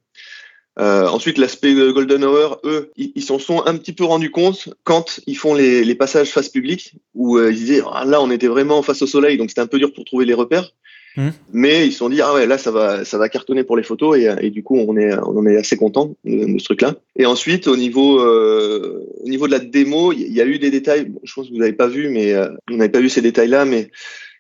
Euh, 0.79 1.07
ensuite, 1.07 1.39
l'aspect 1.39 1.75
Golden 1.75 2.25
Hour, 2.25 2.61
eux, 2.65 2.91
ils 2.97 3.23
s'en 3.23 3.39
sont 3.39 3.63
un 3.67 3.77
petit 3.77 3.93
peu 3.93 4.05
rendus 4.05 4.31
compte 4.31 4.71
quand 4.85 5.21
ils 5.27 5.37
font 5.37 5.55
les, 5.55 5.85
les 5.85 5.95
passages 5.95 6.31
face 6.31 6.49
public, 6.49 6.95
où 7.15 7.37
euh, 7.37 7.53
ils 7.53 7.59
disaient 7.59 7.83
ah, 7.93 8.05
là 8.07 8.23
on 8.23 8.31
était 8.31 8.49
vraiment 8.49 8.83
face 8.83 9.03
au 9.03 9.07
soleil, 9.07 9.37
donc 9.37 9.51
c'était 9.51 9.61
un 9.61 9.67
peu 9.67 9.79
dur 9.79 9.93
pour 9.93 10.05
trouver 10.05 10.25
les 10.25 10.35
repères. 10.35 10.73
Mmh. 11.17 11.29
Mais 11.53 11.87
ils 11.87 11.93
se 11.93 11.99
sont 11.99 12.09
dit 12.09 12.23
ah 12.23 12.33
ouais 12.33 12.47
là 12.47 12.57
ça 12.57 12.71
va 12.71 13.05
ça 13.05 13.19
va 13.19 13.29
cartonner 13.29 13.65
pour 13.65 13.77
les 13.77 13.83
photos 13.83 14.17
et, 14.17 14.35
et 14.41 14.49
du 14.49 14.63
coup 14.63 14.79
on 14.79 14.97
est 14.97 15.13
on 15.19 15.37
en 15.37 15.47
est 15.47 15.59
assez 15.59 15.77
content 15.77 16.15
de, 16.25 16.59
ce 16.59 16.65
truc-là. 16.65 16.95
Et 17.17 17.27
ensuite 17.27 17.67
au 17.67 17.77
niveau 17.77 18.21
euh, 18.21 19.07
au 19.23 19.29
niveau 19.29 19.47
de 19.47 19.53
la 19.53 19.59
démo, 19.59 20.13
il 20.13 20.33
y, 20.33 20.41
a 20.41 20.47
eu 20.47 20.59
des 20.59 20.71
détails. 20.71 21.13
Je 21.23 21.35
pense 21.35 21.49
que 21.49 21.53
vous 21.53 21.59
n'avez 21.59 21.75
pas 21.75 21.87
vu, 21.87 22.09
mais 22.09 22.33
euh, 22.33 22.49
vous 22.71 22.77
n'avez 22.79 22.91
pas 22.91 23.01
vu 23.01 23.11
ces 23.11 23.21
détails-là, 23.21 23.67
mais 23.67 23.91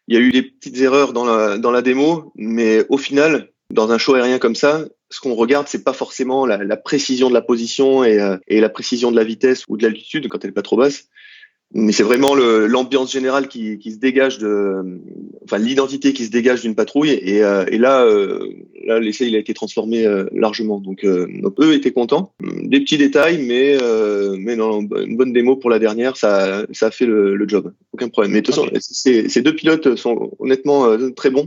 il 0.08 0.14
y 0.14 0.18
a 0.18 0.20
eu 0.20 0.30
des 0.30 0.42
petites 0.42 0.78
erreurs 0.80 1.12
dans 1.12 1.26
la 1.26 1.58
dans 1.58 1.70
la 1.70 1.82
démo, 1.82 2.32
mais 2.36 2.86
au 2.88 2.96
final 2.96 3.50
dans 3.70 3.90
un 3.90 3.98
show 3.98 4.14
aérien 4.14 4.38
comme 4.38 4.54
ça, 4.54 4.84
ce 5.12 5.20
qu'on 5.20 5.34
regarde, 5.34 5.68
c'est 5.68 5.84
pas 5.84 5.92
forcément 5.92 6.46
la, 6.46 6.64
la, 6.64 6.76
précision 6.76 7.28
de 7.28 7.34
la 7.34 7.42
position 7.42 8.02
et, 8.02 8.18
euh, 8.18 8.38
et, 8.48 8.60
la 8.60 8.70
précision 8.70 9.10
de 9.10 9.16
la 9.16 9.24
vitesse 9.24 9.64
ou 9.68 9.76
de 9.76 9.82
l'altitude 9.82 10.28
quand 10.28 10.42
elle 10.42 10.50
est 10.50 10.54
pas 10.54 10.62
trop 10.62 10.78
basse, 10.78 11.08
mais 11.74 11.92
c'est 11.92 12.02
vraiment 12.02 12.34
l'ambiance 12.34 13.12
générale 13.12 13.48
qui, 13.48 13.78
qui, 13.78 13.92
se 13.92 13.98
dégage 13.98 14.38
de, 14.38 15.00
enfin 15.44 15.58
l'identité 15.58 16.12
qui 16.12 16.24
se 16.24 16.30
dégage 16.30 16.62
d'une 16.62 16.74
patrouille. 16.74 17.10
Et, 17.10 17.42
euh, 17.42 17.64
et 17.68 17.78
là, 17.78 18.04
euh, 18.04 18.46
là 18.86 19.00
l'essai 19.00 19.26
il 19.26 19.36
a 19.36 19.38
été 19.38 19.54
transformé 19.54 20.06
largement. 20.32 20.80
Donc, 20.80 21.04
donc, 21.04 21.54
eux 21.60 21.72
étaient 21.72 21.92
contents. 21.92 22.34
Des 22.42 22.80
petits 22.80 22.98
détails, 22.98 23.42
mais 23.42 23.78
mais 24.38 24.56
non, 24.56 24.80
une 24.80 25.16
bonne 25.16 25.32
démo 25.32 25.56
pour 25.56 25.70
la 25.70 25.78
dernière, 25.78 26.16
ça 26.18 26.66
ça 26.72 26.86
a 26.86 26.90
fait 26.90 27.06
le, 27.06 27.36
le 27.36 27.48
job. 27.48 27.72
Aucun 27.92 28.08
problème. 28.08 28.32
Mais 28.32 28.42
de 28.42 28.46
toute 28.46 28.54
façon, 28.54 28.68
ces, 28.78 29.40
deux 29.40 29.54
pilotes 29.54 29.96
sont 29.96 30.30
honnêtement 30.40 30.94
très 31.16 31.30
bons. 31.30 31.46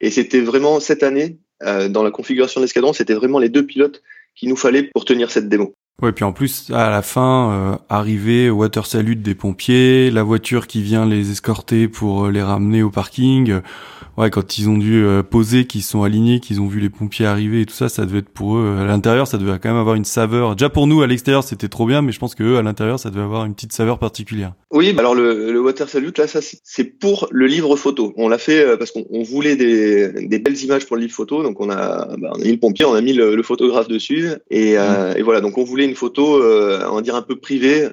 Et 0.00 0.10
c'était 0.10 0.40
vraiment 0.40 0.80
cette 0.80 1.02
année 1.02 1.38
euh, 1.45 1.45
dans 1.62 2.02
la 2.02 2.10
configuration 2.10 2.60
de 2.60 2.64
l'escadron, 2.64 2.92
c'était 2.92 3.14
vraiment 3.14 3.38
les 3.38 3.48
deux 3.48 3.64
pilotes 3.64 4.02
qu'il 4.34 4.48
nous 4.48 4.56
fallait 4.56 4.84
pour 4.84 5.04
tenir 5.04 5.30
cette 5.30 5.48
démo. 5.48 5.74
Ouais, 6.02 6.12
puis 6.12 6.24
en 6.24 6.32
plus, 6.32 6.70
à 6.74 6.90
la 6.90 7.00
fin, 7.00 7.50
euh, 7.52 7.76
arrivé 7.88 8.50
water 8.50 8.84
salute 8.84 9.22
des 9.22 9.34
pompiers, 9.34 10.10
la 10.10 10.22
voiture 10.22 10.66
qui 10.66 10.82
vient 10.82 11.06
les 11.06 11.30
escorter 11.30 11.88
pour 11.88 12.26
euh, 12.26 12.30
les 12.30 12.42
ramener 12.42 12.82
au 12.82 12.90
parking 12.90 13.62
ouais, 14.16 14.30
quand 14.30 14.58
ils 14.58 14.68
ont 14.68 14.78
dû 14.78 15.04
euh, 15.04 15.22
poser, 15.22 15.66
qu'ils 15.66 15.82
sont 15.82 16.02
alignés, 16.02 16.40
qu'ils 16.40 16.60
ont 16.60 16.66
vu 16.66 16.80
les 16.80 16.90
pompiers 16.90 17.26
arriver 17.26 17.62
et 17.62 17.66
tout 17.66 17.74
ça, 17.74 17.88
ça 17.88 18.04
devait 18.06 18.18
être 18.18 18.28
pour 18.28 18.56
eux 18.56 18.76
à 18.78 18.84
l'intérieur, 18.84 19.26
ça 19.26 19.38
devait 19.38 19.58
quand 19.58 19.68
même 19.68 19.78
avoir 19.78 19.94
une 19.94 20.04
saveur. 20.04 20.56
Déjà 20.56 20.68
pour 20.68 20.86
nous 20.86 21.02
à 21.02 21.06
l'extérieur, 21.06 21.44
c'était 21.44 21.68
trop 21.68 21.86
bien, 21.86 22.02
mais 22.02 22.12
je 22.12 22.18
pense 22.18 22.34
que 22.34 22.42
eux 22.42 22.56
à 22.56 22.62
l'intérieur, 22.62 22.98
ça 22.98 23.10
devait 23.10 23.22
avoir 23.22 23.44
une 23.44 23.54
petite 23.54 23.72
saveur 23.72 23.98
particulière. 23.98 24.52
Oui, 24.72 24.92
bah 24.92 25.00
alors 25.00 25.14
le, 25.14 25.52
le 25.52 25.60
water 25.60 25.88
salute 25.88 26.18
là, 26.18 26.26
ça 26.26 26.40
c'est 26.42 26.84
pour 26.84 27.28
le 27.30 27.46
livre 27.46 27.76
photo. 27.76 28.12
On 28.16 28.28
l'a 28.28 28.38
fait 28.38 28.64
euh, 28.64 28.76
parce 28.76 28.90
qu'on 28.90 29.22
voulait 29.22 29.56
des, 29.56 30.26
des, 30.26 30.38
belles 30.38 30.60
images 30.62 30.86
pour 30.86 30.96
le 30.96 31.02
livre 31.02 31.14
photo, 31.14 31.42
donc 31.42 31.60
on 31.60 31.70
a, 31.70 32.16
bah, 32.16 32.30
on 32.34 32.40
a 32.40 32.44
mis 32.44 32.52
le 32.52 32.58
pompier, 32.58 32.84
on 32.84 32.94
a 32.94 33.00
mis 33.00 33.12
le, 33.12 33.42
photographe 33.42 33.86
dessus, 33.86 34.30
et, 34.50 34.76
euh, 34.76 35.14
mmh. 35.14 35.18
et, 35.18 35.22
voilà, 35.22 35.40
donc 35.40 35.56
on 35.56 35.62
voulait 35.62 35.84
une 35.86 35.94
photo, 35.94 36.42
on 36.42 36.94
va 36.94 37.02
dire 37.02 37.14
un 37.14 37.22
peu 37.22 37.36
privée, 37.36 37.88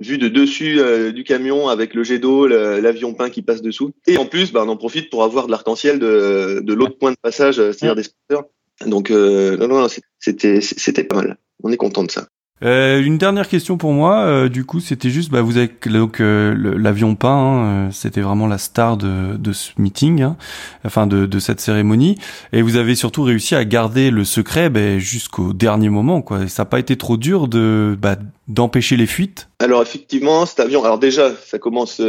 vue 0.00 0.18
de 0.18 0.28
dessus 0.28 0.78
euh, 0.78 1.12
du 1.12 1.24
camion 1.24 1.68
avec 1.68 1.94
le 1.94 2.02
jet 2.02 2.18
d'eau, 2.18 2.46
l'avion 2.46 3.14
peint 3.14 3.30
qui 3.30 3.42
passe 3.42 3.62
dessous. 3.62 3.92
Et 4.06 4.18
en 4.18 4.26
plus, 4.26 4.52
bah, 4.52 4.62
on 4.64 4.68
en 4.68 4.76
profite 4.76 5.10
pour 5.10 5.24
avoir 5.24 5.46
de 5.46 5.50
l'arc-en-ciel 5.50 5.98
de, 5.98 6.60
de 6.62 6.74
l'autre 6.74 6.98
point 6.98 7.12
de 7.12 7.16
passage, 7.20 7.58
euh, 7.58 7.72
c'est-à-dire 7.72 7.96
des 7.96 8.02
spotters. 8.02 8.44
Donc, 8.86 9.10
euh, 9.10 9.56
non, 9.56 9.68
non, 9.68 9.86
c'était, 10.18 10.60
c'était 10.60 11.04
pas 11.04 11.16
mal. 11.16 11.38
On 11.62 11.72
est 11.72 11.78
content 11.78 12.04
de 12.04 12.10
ça. 12.10 12.28
Euh, 12.64 13.02
une 13.02 13.18
dernière 13.18 13.48
question 13.48 13.76
pour 13.76 13.92
moi, 13.92 14.24
euh, 14.24 14.48
du 14.48 14.64
coup, 14.64 14.80
c'était 14.80 15.10
juste, 15.10 15.30
bah, 15.30 15.42
vous 15.42 15.58
avez 15.58 15.70
donc 15.86 16.20
euh, 16.20 16.54
l'avion 16.78 17.14
peint, 17.14 17.28
hein, 17.28 17.90
c'était 17.92 18.22
vraiment 18.22 18.46
la 18.46 18.56
star 18.56 18.96
de, 18.96 19.36
de 19.36 19.52
ce 19.52 19.72
meeting, 19.76 20.22
hein, 20.22 20.36
enfin 20.84 21.06
de, 21.06 21.26
de, 21.26 21.38
cette 21.38 21.60
cérémonie, 21.60 22.16
et 22.54 22.62
vous 22.62 22.76
avez 22.76 22.94
surtout 22.94 23.24
réussi 23.24 23.54
à 23.54 23.64
garder 23.66 24.10
le 24.10 24.24
secret 24.24 24.70
bah, 24.70 24.98
jusqu'au 24.98 25.52
dernier 25.52 25.90
moment, 25.90 26.22
quoi. 26.22 26.48
ça 26.48 26.62
n'a 26.62 26.66
pas 26.66 26.78
été 26.78 26.96
trop 26.96 27.18
dur 27.18 27.46
de 27.46 27.94
bah, 28.00 28.16
d'empêcher 28.48 28.96
les 28.96 29.06
fuites? 29.06 29.48
Alors 29.58 29.82
effectivement, 29.82 30.46
cet 30.46 30.60
avion, 30.60 30.82
alors 30.82 30.98
déjà, 30.98 31.32
ça 31.44 31.58
commence 31.58 32.00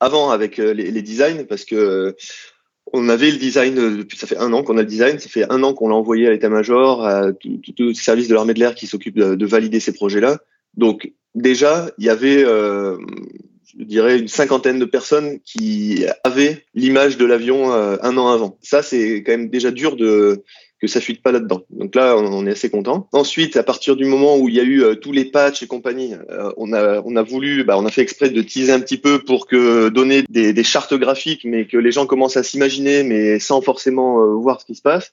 avant 0.00 0.30
avec 0.30 0.56
les, 0.56 0.90
les, 0.90 1.02
designs, 1.02 1.44
parce 1.46 1.66
que 1.66 2.16
on 2.92 3.08
avait 3.08 3.30
le 3.30 3.36
design 3.36 3.74
depuis 3.74 4.16
ça 4.16 4.26
fait 4.26 4.36
un 4.36 4.52
an 4.52 4.62
qu'on 4.62 4.76
a 4.78 4.82
le 4.82 4.86
design, 4.86 5.18
ça 5.18 5.28
fait 5.28 5.50
un 5.50 5.62
an 5.62 5.74
qu'on 5.74 5.88
l'a 5.88 5.94
envoyé 5.94 6.26
à 6.26 6.30
l'état-major, 6.30 7.04
à 7.04 7.32
tout, 7.32 7.60
le 7.78 7.94
service 7.94 8.28
de 8.28 8.34
l'armée 8.34 8.54
de 8.54 8.60
l'air 8.60 8.74
qui 8.74 8.86
s'occupe 8.86 9.16
de, 9.16 9.46
valider 9.46 9.80
ces 9.80 9.92
projets-là. 9.92 10.38
Donc 10.76 11.12
déjà, 11.34 11.90
il 11.98 12.04
y 12.04 12.10
avait, 12.10 12.44
euh, 12.44 12.96
je 13.78 13.84
dirais, 13.84 14.18
une 14.18 14.28
cinquantaine 14.28 14.78
de 14.78 14.84
personnes 14.84 15.40
qui 15.40 16.04
avaient 16.24 16.64
l'image 16.74 17.16
de 17.16 17.24
l'avion 17.24 17.72
euh, 17.72 17.96
un 18.02 18.16
an 18.16 18.28
avant. 18.28 18.58
Ça, 18.62 18.82
c'est 18.82 19.22
quand 19.24 19.32
même 19.32 19.48
déjà 19.48 19.70
dur 19.70 19.96
de 19.96 20.42
que 20.80 20.86
ça 20.86 21.00
fuite 21.00 21.22
pas 21.22 21.32
là-dedans. 21.32 21.62
Donc 21.70 21.94
là, 21.94 22.16
on, 22.16 22.46
est 22.46 22.52
assez 22.52 22.70
content. 22.70 23.08
Ensuite, 23.12 23.56
à 23.56 23.62
partir 23.62 23.96
du 23.96 24.04
moment 24.04 24.38
où 24.38 24.48
il 24.48 24.54
y 24.54 24.60
a 24.60 24.64
eu 24.64 24.82
euh, 24.82 24.94
tous 24.94 25.12
les 25.12 25.24
patchs 25.24 25.62
et 25.62 25.66
compagnie, 25.66 26.14
euh, 26.30 26.52
on 26.56 26.72
a 26.72 27.02
on 27.04 27.16
a 27.16 27.22
voulu, 27.22 27.64
bah, 27.64 27.76
on 27.78 27.84
a 27.84 27.90
fait 27.90 28.02
exprès 28.02 28.30
de 28.30 28.42
teaser 28.42 28.72
un 28.72 28.80
petit 28.80 28.96
peu 28.96 29.18
pour 29.18 29.46
que 29.46 29.88
donner 29.88 30.22
des, 30.28 30.52
des 30.52 30.64
chartes 30.64 30.94
graphiques, 30.94 31.44
mais 31.44 31.66
que 31.66 31.76
les 31.76 31.90
gens 31.90 32.06
commencent 32.06 32.36
à 32.36 32.42
s'imaginer, 32.42 33.02
mais 33.02 33.40
sans 33.40 33.60
forcément 33.60 34.22
euh, 34.22 34.34
voir 34.34 34.60
ce 34.60 34.66
qui 34.66 34.76
se 34.76 34.82
passe. 34.82 35.12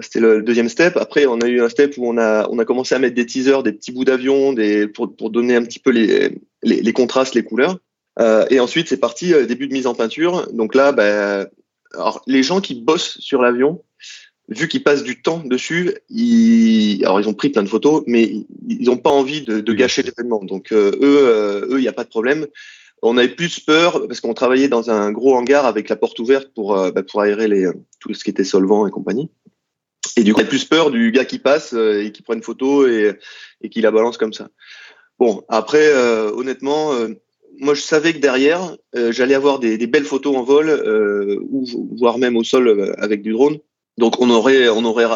C'était 0.00 0.20
le 0.20 0.42
deuxième 0.42 0.68
step. 0.68 0.96
Après, 0.96 1.24
on 1.26 1.38
a 1.38 1.46
eu 1.46 1.62
un 1.62 1.68
step 1.68 1.94
où 1.96 2.08
on 2.08 2.18
a 2.18 2.48
on 2.50 2.58
a 2.58 2.64
commencé 2.64 2.94
à 2.94 2.98
mettre 2.98 3.14
des 3.14 3.26
teasers, 3.26 3.62
des 3.62 3.72
petits 3.72 3.92
bouts 3.92 4.04
d'avion, 4.04 4.52
des 4.52 4.88
pour 4.88 5.14
pour 5.16 5.30
donner 5.30 5.54
un 5.54 5.64
petit 5.64 5.78
peu 5.78 5.90
les 5.90 6.30
les, 6.62 6.82
les 6.82 6.92
contrastes, 6.92 7.34
les 7.34 7.44
couleurs. 7.44 7.78
et 8.50 8.58
ensuite, 8.58 8.88
c'est 8.88 8.98
parti 8.98 9.32
début 9.46 9.68
de 9.68 9.72
mise 9.72 9.86
en 9.86 9.94
peinture. 9.94 10.48
Donc 10.52 10.74
là, 10.74 10.90
bah, 10.90 11.46
alors 11.94 12.22
les 12.26 12.42
gens 12.42 12.60
qui 12.60 12.74
bossent 12.74 13.18
sur 13.20 13.40
l'avion, 13.40 13.82
vu 14.48 14.68
qu'ils 14.68 14.82
passent 14.82 15.02
du 15.02 15.20
temps 15.22 15.42
dessus, 15.44 15.94
ils, 16.10 17.02
alors 17.04 17.20
ils 17.20 17.28
ont 17.28 17.34
pris 17.34 17.50
plein 17.50 17.62
de 17.62 17.68
photos, 17.68 18.02
mais 18.06 18.44
ils 18.68 18.84
n'ont 18.86 18.96
pas 18.96 19.10
envie 19.10 19.42
de, 19.42 19.60
de 19.60 19.72
gâcher 19.72 20.02
l'événement. 20.02 20.44
Donc 20.44 20.72
euh, 20.72 20.92
eux, 21.00 21.18
euh, 21.28 21.66
eux, 21.70 21.78
il 21.78 21.82
n'y 21.82 21.88
a 21.88 21.92
pas 21.92 22.04
de 22.04 22.08
problème. 22.08 22.46
On 23.02 23.16
avait 23.18 23.28
plus 23.28 23.60
peur 23.60 24.06
parce 24.06 24.20
qu'on 24.20 24.34
travaillait 24.34 24.68
dans 24.68 24.90
un 24.90 25.12
gros 25.12 25.34
hangar 25.34 25.66
avec 25.66 25.88
la 25.88 25.96
porte 25.96 26.18
ouverte 26.18 26.50
pour 26.54 26.74
bah, 26.74 27.02
pour 27.02 27.20
aérer 27.20 27.48
les 27.48 27.68
tout 28.00 28.14
ce 28.14 28.24
qui 28.24 28.30
était 28.30 28.44
solvant 28.44 28.86
et 28.86 28.90
compagnie. 28.90 29.30
Et 30.16 30.22
du 30.22 30.32
coup, 30.32 30.38
on 30.38 30.42
avait 30.42 30.48
plus 30.48 30.64
peur 30.64 30.90
du 30.90 31.10
gars 31.10 31.24
qui 31.24 31.38
passe 31.38 31.74
et 31.74 32.12
qui 32.12 32.22
prend 32.22 32.34
une 32.34 32.42
photo 32.42 32.86
et 32.86 33.18
et 33.60 33.68
qui 33.68 33.82
la 33.82 33.90
balance 33.90 34.16
comme 34.16 34.32
ça. 34.32 34.48
Bon, 35.18 35.44
après, 35.48 35.92
honnêtement, 36.32 36.92
moi 37.58 37.74
je 37.74 37.82
savais 37.82 38.14
que 38.14 38.18
derrière, 38.18 38.74
j'allais 39.10 39.34
avoir 39.34 39.58
des, 39.58 39.76
des, 39.76 39.86
belles 39.86 40.04
photos 40.04 40.34
en 40.34 40.42
vol, 40.42 40.70
ou 41.50 41.66
voire 41.98 42.16
même 42.16 42.38
au 42.38 42.44
sol 42.44 42.94
avec 42.96 43.20
du 43.20 43.32
drone. 43.32 43.58
Donc 43.98 44.20
on 44.20 44.30
aurait, 44.30 44.68
on 44.68 44.84
aurait 44.84 45.06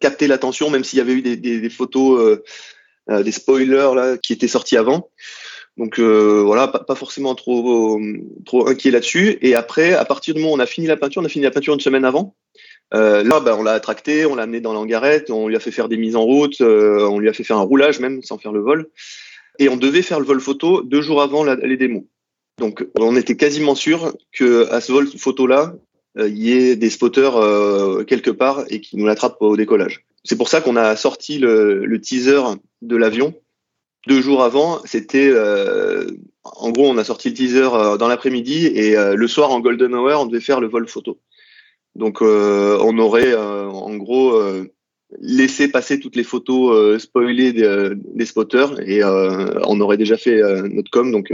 capté 0.00 0.26
l'attention, 0.26 0.70
même 0.70 0.84
s'il 0.84 0.98
y 0.98 1.02
avait 1.02 1.12
eu 1.12 1.22
des, 1.22 1.70
photos, 1.70 2.20
euh, 2.20 2.42
euh, 3.10 3.22
des 3.22 3.32
spoilers 3.32 3.94
là 3.94 4.16
qui 4.18 4.32
étaient 4.32 4.48
sortis 4.48 4.76
avant. 4.76 5.10
Donc 5.76 5.98
euh, 5.98 6.42
voilà, 6.44 6.68
pas, 6.68 6.80
pas, 6.80 6.94
forcément 6.94 7.34
trop 7.34 7.98
trop 8.44 8.68
inquiet 8.68 8.90
là-dessus. 8.90 9.38
Et 9.40 9.54
après, 9.54 9.94
à 9.94 10.04
partir 10.04 10.34
du 10.34 10.40
moment 10.40 10.52
où 10.52 10.56
on 10.56 10.60
a 10.60 10.66
fini 10.66 10.86
la 10.86 10.96
peinture, 10.96 11.22
on 11.22 11.24
a 11.24 11.28
fini 11.28 11.44
la 11.44 11.50
peinture 11.50 11.74
une 11.74 11.80
semaine 11.80 12.04
avant. 12.04 12.34
Euh, 12.92 13.22
là, 13.22 13.38
bah, 13.38 13.56
on 13.56 13.62
l'a 13.62 13.72
attracté, 13.72 14.26
on 14.26 14.34
l'a 14.34 14.42
amené 14.42 14.60
dans 14.60 14.72
l'angarette, 14.72 15.30
on 15.30 15.46
lui 15.46 15.56
a 15.56 15.60
fait 15.60 15.70
faire 15.70 15.88
des 15.88 15.96
mises 15.96 16.16
en 16.16 16.22
route, 16.22 16.60
on 16.60 17.18
lui 17.18 17.28
a 17.28 17.32
fait 17.32 17.44
faire 17.44 17.58
un 17.58 17.62
roulage 17.62 18.00
même 18.00 18.22
sans 18.22 18.36
faire 18.36 18.52
le 18.52 18.60
vol. 18.60 18.90
Et 19.58 19.68
on 19.68 19.76
devait 19.76 20.02
faire 20.02 20.18
le 20.18 20.26
vol 20.26 20.40
photo 20.40 20.82
deux 20.82 21.02
jours 21.02 21.22
avant 21.22 21.44
les 21.44 21.76
démos. 21.76 22.04
Donc 22.58 22.86
on 22.98 23.16
était 23.16 23.36
quasiment 23.36 23.74
sûr 23.74 24.14
que 24.32 24.70
à 24.70 24.80
ce 24.80 24.92
vol 24.92 25.06
photo 25.06 25.46
là, 25.46 25.74
il 26.16 26.22
euh, 26.22 26.28
y 26.28 26.52
ait 26.52 26.76
des 26.76 26.90
spotters 26.90 27.36
euh, 27.36 28.04
quelque 28.04 28.30
part 28.30 28.64
et 28.68 28.80
qui 28.80 28.96
nous 28.96 29.06
l'attrapent 29.06 29.40
au 29.40 29.56
décollage. 29.56 30.04
C'est 30.24 30.36
pour 30.36 30.48
ça 30.48 30.60
qu'on 30.60 30.76
a 30.76 30.96
sorti 30.96 31.38
le, 31.38 31.84
le 31.84 32.00
teaser 32.00 32.40
de 32.82 32.96
l'avion 32.96 33.34
deux 34.06 34.20
jours 34.20 34.42
avant. 34.42 34.80
C'était 34.84 35.28
euh, 35.30 36.06
en 36.42 36.70
gros, 36.70 36.88
on 36.88 36.98
a 36.98 37.04
sorti 37.04 37.28
le 37.28 37.34
teaser 37.34 37.68
dans 37.98 38.08
l'après-midi 38.08 38.66
et 38.66 38.96
le 38.96 39.28
soir 39.28 39.50
en 39.50 39.60
golden 39.60 39.94
hour, 39.94 40.22
on 40.22 40.26
devait 40.26 40.40
faire 40.40 40.60
le 40.60 40.68
vol 40.68 40.88
photo. 40.88 41.18
Donc 41.94 42.22
on 42.22 42.98
aurait 42.98 43.34
en 43.34 43.94
gros 43.96 44.40
laissé 45.20 45.68
passer 45.68 46.00
toutes 46.00 46.16
les 46.16 46.24
photos 46.24 46.98
spoilées 47.00 47.52
des, 47.52 47.90
des, 47.94 48.24
spotters 48.24 48.80
et 48.80 49.04
on 49.04 49.80
aurait 49.80 49.98
déjà 49.98 50.16
fait 50.16 50.40
notre 50.70 50.90
com. 50.90 51.12
Donc 51.12 51.30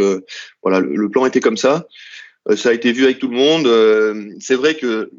voilà, 0.63 0.81
le, 0.81 1.09
plan 1.09 1.25
était 1.25 1.41
comme 1.41 1.57
ça. 1.57 1.87
Euh, 2.49 2.57
ça 2.57 2.71
a 2.71 2.73
été 2.73 2.93
vu 2.93 3.05
avec 3.05 3.19
tout 3.19 3.29
le 3.29 3.37
monde. 3.37 3.67
Euh, 3.67 4.31
c'est 4.41 4.55
vrai 4.55 4.75
que 4.75 5.11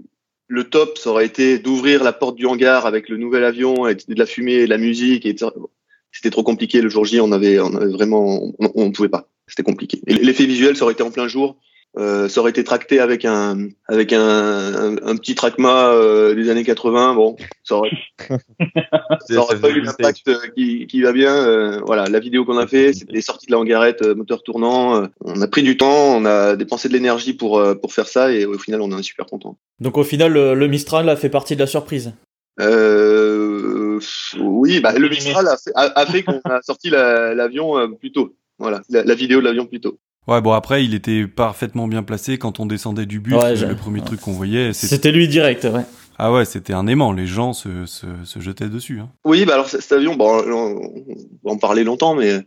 le 0.47 0.63
top, 0.69 0.97
ça 0.97 1.09
aurait 1.09 1.25
été 1.25 1.59
d'ouvrir 1.59 2.03
la 2.03 2.13
porte 2.13 2.35
du 2.35 2.45
hangar 2.45 2.85
avec 2.85 3.09
le 3.09 3.17
nouvel 3.17 3.43
avion 3.43 3.87
et 3.87 3.95
de 3.95 4.15
la 4.15 4.25
fumée 4.25 4.65
de 4.65 4.69
la 4.69 4.77
musique. 4.77 5.25
Et 5.25 5.35
c'était 6.11 6.29
trop 6.29 6.43
compliqué 6.43 6.81
le 6.81 6.89
jour 6.89 7.05
J. 7.05 7.19
On 7.19 7.31
avait, 7.31 7.59
on 7.59 7.69
vraiment, 7.69 8.53
on, 8.59 8.85
ne 8.85 8.91
pouvait 8.91 9.09
pas. 9.09 9.29
C'était 9.47 9.63
compliqué. 9.63 10.01
Et 10.07 10.13
l'effet 10.13 10.45
visuel, 10.45 10.77
ça 10.77 10.83
aurait 10.83 10.93
été 10.93 11.03
en 11.03 11.11
plein 11.11 11.27
jour. 11.27 11.57
Euh, 11.97 12.29
ça 12.29 12.41
aurait 12.41 12.51
été 12.51 12.63
tracté 12.63 12.99
avec 12.99 13.25
un 13.25 13.69
avec 13.87 14.13
un, 14.13 14.97
un, 14.97 15.15
petit 15.15 15.33
tracma 15.33 15.89
euh, 15.89 16.35
des 16.35 16.49
années 16.51 16.63
80. 16.63 17.15
Bon, 17.15 17.35
ça 17.63 17.75
aurait, 17.75 17.89
ça 19.27 19.35
aurait 19.37 19.59
pas 19.59 19.69
eu 19.69 19.81
l'impact 19.81 20.53
qui, 20.55 20.85
qui 20.85 21.01
va 21.01 21.11
bien. 21.11 21.33
Euh, 21.35 21.81
voilà, 21.85 22.05
la 22.05 22.19
vidéo 22.19 22.45
qu'on 22.45 22.57
a 22.57 22.67
fait, 22.67 22.93
c'était 22.93 23.21
sorti 23.21 23.47
de 23.47 23.51
la 23.53 23.59
hangarette, 23.59 24.03
euh, 24.03 24.13
moteur 24.13 24.43
tournant. 24.43 25.07
on 25.21 25.41
a 25.41 25.47
pris 25.47 25.63
du 25.63 25.75
temps, 25.75 26.17
on 26.17 26.25
a 26.25 26.55
dépensé 26.55 26.87
de 26.87 26.93
l'énergie 26.93 27.33
pour 27.33 27.63
pour 27.81 27.93
faire 27.93 28.07
ça 28.07 28.31
et 28.31 28.45
au 28.45 28.59
final, 28.59 28.81
on 28.81 28.95
est 28.95 29.03
super 29.03 29.25
content. 29.25 29.57
Donc 29.79 29.97
au 29.97 30.03
final, 30.03 30.33
le, 30.33 30.67
Mistral 30.67 31.09
a 31.09 31.15
fait 31.15 31.29
partie 31.29 31.55
de 31.55 31.61
la 31.61 31.67
surprise. 31.67 32.13
Euh, 32.59 33.99
oui, 34.39 34.81
bah, 34.81 34.93
le 34.93 35.09
Mistral 35.09 35.47
a 35.47 35.57
fait, 35.57 35.71
a, 35.73 36.05
fait 36.05 36.21
qu'on 36.21 36.41
a 36.45 36.61
sorti 36.61 36.91
l'avion 36.91 37.91
plus 37.95 38.11
tôt. 38.11 38.35
Voilà, 38.59 38.81
la, 38.89 39.03
la 39.03 39.15
vidéo 39.15 39.39
de 39.39 39.45
l'avion 39.45 39.65
plus 39.65 39.79
tôt. 39.79 39.97
Ouais, 40.27 40.41
bon 40.41 40.51
après, 40.51 40.83
il 40.83 40.93
était 40.93 41.25
parfaitement 41.25 41.87
bien 41.87 42.03
placé 42.03 42.37
quand 42.37 42.59
on 42.59 42.65
descendait 42.65 43.05
du 43.05 43.19
bus. 43.19 43.33
le 43.35 43.75
premier 43.75 44.01
truc 44.01 44.19
qu'on 44.19 44.33
voyait, 44.33 44.73
c'était 44.73 45.11
lui 45.11 45.27
direct, 45.27 45.63
ouais. 45.65 45.85
Ah 46.19 46.33
ouais, 46.33 46.45
c'était 46.45 46.73
un 46.73 46.87
aimant. 46.87 47.11
Les 47.11 47.27
gens 47.27 47.53
se, 47.53 47.85
se, 47.85 48.07
se 48.25 48.39
jetaient 48.39 48.69
dessus. 48.69 48.99
Hein. 48.99 49.09
Oui, 49.23 49.45
bah 49.45 49.53
alors 49.53 49.69
cet 49.69 49.91
avion, 49.91 50.15
bon, 50.15 50.43
on 50.47 51.47
va 51.47 51.51
en 51.51 51.57
parler 51.57 51.83
longtemps, 51.83 52.15
mais 52.15 52.41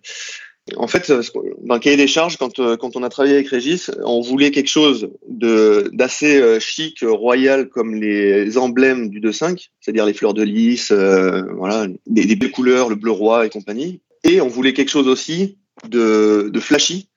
en 0.76 0.86
fait, 0.86 1.10
dans 1.10 1.74
le 1.74 1.80
cahier 1.80 1.96
des 1.96 2.06
charges, 2.06 2.36
quand, 2.36 2.58
euh, 2.58 2.76
quand 2.76 2.96
on 2.96 3.02
a 3.02 3.08
travaillé 3.08 3.34
avec 3.34 3.48
Régis, 3.48 3.90
on 4.04 4.20
voulait 4.20 4.50
quelque 4.50 4.68
chose 4.68 5.10
de 5.28 5.90
d'assez 5.92 6.40
euh, 6.40 6.60
chic, 6.60 6.98
royal, 7.02 7.68
comme 7.68 7.94
les 7.94 8.58
emblèmes 8.58 9.08
du 9.08 9.20
2.5, 9.20 9.68
c'est-à-dire 9.80 10.06
les 10.06 10.14
fleurs 10.14 10.34
de 10.34 10.42
lys, 10.42 10.90
euh, 10.90 11.42
voilà, 11.56 11.86
des, 12.06 12.24
des 12.24 12.36
belles 12.36 12.52
couleurs, 12.52 12.88
le 12.88 12.96
bleu 12.96 13.10
roi 13.10 13.46
et 13.46 13.50
compagnie. 13.50 14.00
Et 14.24 14.40
on 14.40 14.48
voulait 14.48 14.72
quelque 14.72 14.90
chose 14.90 15.08
aussi 15.08 15.58
de, 15.88 16.50
de 16.52 16.60
flashy, 16.60 17.08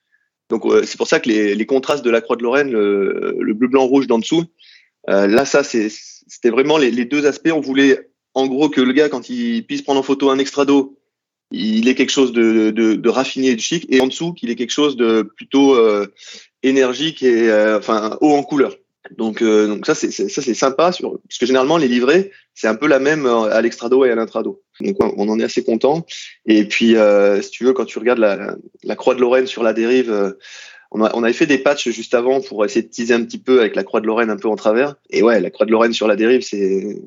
donc 0.49 0.63
c'est 0.83 0.97
pour 0.97 1.07
ça 1.07 1.19
que 1.19 1.29
les, 1.29 1.65
contrastes 1.65 2.05
de 2.05 2.09
la 2.09 2.21
Croix 2.21 2.35
de 2.35 2.43
Lorraine, 2.43 2.71
le, 2.71 3.53
bleu, 3.53 3.67
blanc, 3.67 3.85
rouge 3.85 4.07
d'en 4.07 4.19
dessous, 4.19 4.45
euh, 5.09 5.27
là 5.27 5.45
ça 5.45 5.63
c'était 5.63 6.49
vraiment 6.49 6.77
les, 6.77 7.05
deux 7.05 7.25
aspects. 7.25 7.51
On 7.53 7.61
voulait 7.61 8.09
en 8.33 8.47
gros 8.47 8.69
que 8.69 8.81
le 8.81 8.93
gars 8.93 9.09
quand 9.09 9.29
il 9.29 9.65
puisse 9.65 9.81
prendre 9.81 9.99
en 9.99 10.03
photo 10.03 10.29
un 10.29 10.39
extra 10.39 10.65
d'eau, 10.65 10.99
il 11.51 11.87
ait 11.87 11.95
quelque 11.95 12.11
chose 12.11 12.33
de, 12.33 13.09
raffiné 13.09 13.49
et 13.49 13.55
de 13.55 13.61
chic, 13.61 13.85
et 13.89 14.01
en 14.01 14.07
dessous 14.07 14.33
qu'il 14.33 14.49
ait 14.49 14.55
quelque 14.55 14.71
chose 14.71 14.95
de 14.95 15.21
plutôt 15.21 15.75
euh, 15.75 16.07
énergique 16.63 17.23
et 17.23 17.49
euh, 17.49 17.77
enfin 17.77 18.17
haut 18.21 18.33
en 18.33 18.43
couleur. 18.43 18.75
Donc, 19.11 19.41
euh, 19.41 19.67
donc 19.67 19.85
ça 19.85 19.95
c'est 19.95 20.11
ça 20.11 20.41
c'est 20.41 20.53
sympa 20.53 20.91
sur 20.91 21.19
parce 21.27 21.37
que 21.37 21.45
généralement 21.45 21.77
les 21.77 21.89
livrets 21.89 22.31
c'est 22.53 22.67
un 22.67 22.75
peu 22.75 22.87
la 22.87 22.99
même 22.99 23.25
euh, 23.25 23.53
à 23.53 23.61
l'extrado 23.61 24.05
et 24.05 24.11
à 24.11 24.15
l'intrado. 24.15 24.63
Donc 24.79 24.95
on 24.99 25.27
en 25.27 25.39
est 25.39 25.43
assez 25.43 25.63
content. 25.63 26.05
Et 26.45 26.65
puis 26.65 26.95
euh, 26.95 27.41
si 27.41 27.51
tu 27.51 27.65
veux 27.65 27.73
quand 27.73 27.85
tu 27.85 27.99
regardes 27.99 28.19
la, 28.19 28.55
la 28.83 28.95
croix 28.95 29.13
de 29.13 29.19
Lorraine 29.19 29.47
sur 29.47 29.61
la 29.61 29.73
dérive, 29.73 30.11
euh, 30.11 30.31
on, 30.91 31.03
a, 31.03 31.11
on 31.15 31.23
avait 31.23 31.33
fait 31.33 31.45
des 31.45 31.57
patchs 31.57 31.89
juste 31.89 32.13
avant 32.13 32.39
pour 32.39 32.63
essayer 32.63 32.81
de 32.83 32.89
teaser 32.89 33.13
un 33.13 33.23
petit 33.23 33.39
peu 33.39 33.59
avec 33.59 33.75
la 33.75 33.83
croix 33.83 33.99
de 33.99 34.07
Lorraine 34.07 34.29
un 34.29 34.37
peu 34.37 34.47
en 34.47 34.55
travers. 34.55 34.95
Et 35.09 35.21
ouais 35.21 35.41
la 35.41 35.49
croix 35.49 35.65
de 35.65 35.71
Lorraine 35.71 35.93
sur 35.93 36.07
la 36.07 36.15
dérive 36.15 36.41
c'est 36.41 36.97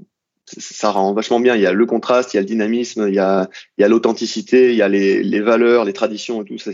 ça 0.47 0.91
rend 0.91 1.13
vachement 1.13 1.41
bien. 1.41 1.57
Il 1.57 1.63
y 1.63 1.67
a 1.67 1.73
le 1.73 1.87
contraste, 1.87 2.33
il 2.33 2.37
y 2.37 2.39
a 2.39 2.41
le 2.41 2.47
dynamisme, 2.47 3.07
il 3.09 3.15
y 3.15 3.19
a, 3.19 3.49
il 3.79 3.83
y 3.83 3.85
a 3.85 3.89
l'authenticité, 3.89 4.71
il 4.71 4.77
y 4.77 4.83
a 4.83 4.89
les, 4.89 5.23
les, 5.23 5.41
valeurs, 5.41 5.85
les 5.85 5.93
traditions 5.93 6.43
et 6.43 6.45
tout. 6.45 6.59
Ça, 6.59 6.71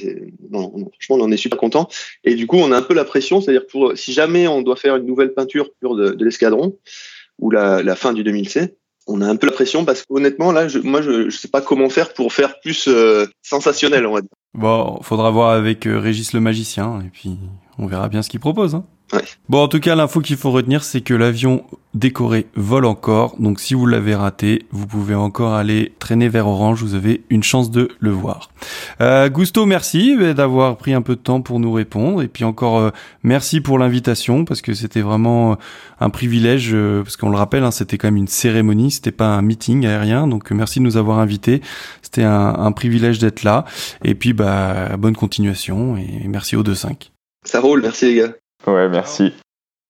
non, 0.51 0.71
franchement, 0.71 1.17
on 1.17 1.21
en 1.23 1.33
est 1.33 1.37
super 1.37 1.59
content. 1.59 1.89
Et 2.25 2.35
du 2.35 2.47
coup, 2.47 2.57
on 2.57 2.73
a 2.73 2.77
un 2.77 2.83
peu 2.83 2.95
la 2.95 3.05
pression, 3.05 3.41
c'est-à-dire 3.41 3.67
pour 3.67 3.93
si 3.97 4.13
jamais 4.13 4.47
on 4.47 4.63
doit 4.63 4.77
faire 4.77 4.97
une 4.97 5.07
nouvelle 5.07 5.33
peinture 5.33 5.71
de, 5.83 6.11
de 6.11 6.25
l'escadron 6.25 6.77
ou 7.39 7.51
la, 7.51 7.83
la, 7.83 7.97
fin 7.97 8.13
du 8.13 8.23
2000C, 8.23 8.75
on 9.07 9.21
a 9.21 9.27
un 9.27 9.37
peu 9.37 9.47
la 9.47 9.53
pression 9.53 9.85
parce 9.85 10.05
qu'honnêtement, 10.05 10.53
là, 10.53 10.69
je, 10.69 10.79
moi, 10.79 11.03
je, 11.03 11.31
je 11.31 11.37
sais 11.37 11.49
pas 11.49 11.61
comment 11.61 11.89
faire 11.89 12.13
pour 12.13 12.33
faire 12.33 12.61
plus 12.61 12.87
euh, 12.89 13.27
sensationnel, 13.43 14.07
on 14.07 14.13
va 14.13 14.21
dire. 14.21 14.31
Bon, 14.55 15.01
faudra 15.03 15.31
voir 15.31 15.51
avec 15.51 15.87
euh, 15.87 15.99
Régis 15.99 16.35
le 16.35 16.41
magicien 16.41 17.01
et 17.01 17.09
puis 17.09 17.39
on 17.79 17.87
verra 17.87 18.09
bien 18.09 18.23
ce 18.23 18.29
qu'il 18.29 18.41
propose. 18.41 18.75
Hein. 18.75 18.85
Bon, 19.49 19.63
en 19.63 19.69
tout 19.69 19.81
cas, 19.81 19.95
l'info 19.95 20.21
qu'il 20.21 20.37
faut 20.37 20.51
retenir, 20.51 20.83
c'est 20.85 21.03
que 21.03 21.15
l'avion 21.15 21.65
décoré 21.95 22.47
vole 22.55 22.87
encore. 22.87 23.37
Donc, 23.39 23.61
si 23.61 23.75
vous 23.75 23.87
l'avez 23.87 24.15
raté, 24.15 24.65
vous 24.71 24.87
pouvez 24.87 25.15
encore 25.15 25.53
aller 25.53 25.93
traîner 25.99 26.29
vers 26.29 26.47
Orange. 26.47 26.83
Vous 26.83 26.95
avez 26.95 27.23
une 27.29 27.43
chance 27.43 27.71
de 27.71 27.89
le 28.01 28.11
voir. 28.11 28.51
Euh, 29.01 29.29
Gusto, 29.29 29.67
merci 29.67 30.17
euh, 30.19 30.33
d'avoir 30.33 30.77
pris 30.79 30.95
un 30.95 31.03
peu 31.03 31.17
de 31.17 31.21
temps 31.21 31.43
pour 31.43 31.61
nous 31.61 31.73
répondre. 31.73 32.23
Et 32.23 32.29
puis 32.29 32.45
encore, 32.45 32.79
euh, 32.79 32.91
merci 33.23 33.61
pour 33.61 33.79
l'invitation 33.79 34.47
parce 34.47 34.63
que 34.63 34.73
c'était 34.73 35.03
vraiment 35.03 35.59
un 36.01 36.11
privilège. 36.11 36.75
parce 37.03 37.17
qu'on 37.17 37.31
le 37.31 37.37
rappelle, 37.37 37.65
hein, 37.65 37.71
c'était 37.71 37.99
quand 37.99 38.09
même 38.09 38.17
une 38.17 38.29
cérémonie, 38.29 38.91
c'était 38.91 39.13
pas 39.13 39.27
un 39.27 39.43
meeting 39.43 39.85
aérien. 39.85 40.27
Donc, 40.27 40.51
merci 40.51 40.79
de 40.79 40.85
nous 40.85 40.97
avoir 40.97 41.19
invités. 41.19 41.61
C'était 42.01 42.25
un, 42.25 42.55
un 42.55 42.73
privilège 42.73 43.19
d'être 43.19 43.43
là. 43.43 43.65
Et 44.03 44.15
puis, 44.15 44.33
bah, 44.33 44.97
bonne 44.97 45.17
continuation 45.17 45.97
et 45.97 46.27
merci 46.27 46.57
aux 46.57 46.63
2-5. 46.63 47.11
Ça 47.45 47.61
roule, 47.61 47.83
merci 47.83 48.07
les 48.07 48.15
gars. 48.15 48.42
Ouais, 48.67 48.89
merci. 48.89 49.33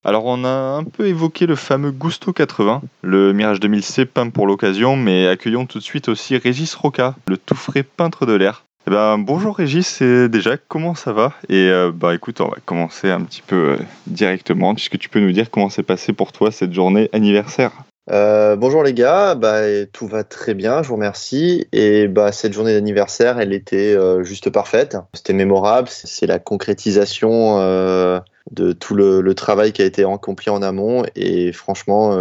Alors 0.05 0.25
on 0.25 0.43
a 0.43 0.49
un 0.49 0.83
peu 0.83 1.07
évoqué 1.07 1.45
le 1.45 1.55
fameux 1.55 1.91
Gusto 1.91 2.33
80, 2.33 2.81
le 3.03 3.31
Mirage 3.31 3.59
2000C 3.59 4.05
peint 4.05 4.29
pour 4.29 4.47
l'occasion, 4.47 4.97
mais 4.97 5.27
accueillons 5.27 5.65
tout 5.65 5.77
de 5.77 5.83
suite 5.83 6.09
aussi 6.09 6.35
Régis 6.35 6.75
Roca, 6.75 7.15
le 7.25 7.37
tout 7.37 7.55
frais 7.55 7.83
peintre 7.83 8.25
de 8.25 8.33
l'air. 8.33 8.65
Eh 8.85 8.91
ben, 8.91 9.17
bonjour 9.17 9.55
Régis, 9.55 10.01
et 10.01 10.27
déjà 10.27 10.57
comment 10.57 10.93
ça 10.93 11.13
va? 11.13 11.31
Et 11.47 11.69
euh, 11.69 11.89
bah 11.93 12.13
écoute, 12.13 12.41
on 12.41 12.49
va 12.49 12.57
commencer 12.65 13.09
un 13.09 13.21
petit 13.21 13.41
peu 13.41 13.55
euh, 13.55 13.77
directement, 14.07 14.75
puisque 14.75 14.97
tu 14.97 15.07
peux 15.07 15.21
nous 15.21 15.31
dire 15.31 15.49
comment 15.49 15.69
s'est 15.69 15.83
passé 15.83 16.11
pour 16.11 16.33
toi 16.33 16.51
cette 16.51 16.73
journée 16.73 17.09
anniversaire? 17.13 17.71
Euh, 18.11 18.57
bonjour 18.57 18.83
les 18.83 18.93
gars, 18.93 19.33
bah, 19.35 19.85
tout 19.91 20.07
va 20.07 20.23
très 20.23 20.53
bien, 20.53 20.83
je 20.83 20.89
vous 20.89 20.95
remercie. 20.95 21.67
Et 21.71 22.07
bah, 22.07 22.31
cette 22.31 22.53
journée 22.53 22.73
d'anniversaire, 22.73 23.39
elle 23.39 23.53
était 23.53 23.95
euh, 23.95 24.23
juste 24.23 24.49
parfaite. 24.49 24.97
C'était 25.13 25.33
mémorable, 25.33 25.87
c'est 25.89 26.27
la 26.27 26.39
concrétisation 26.39 27.59
euh, 27.59 28.19
de 28.51 28.73
tout 28.73 28.95
le, 28.95 29.21
le, 29.21 29.35
travail 29.35 29.71
qui 29.71 29.81
a 29.81 29.85
été 29.85 30.03
accompli 30.03 30.49
en 30.49 30.61
amont. 30.61 31.03
Et 31.15 31.53
franchement, 31.53 32.17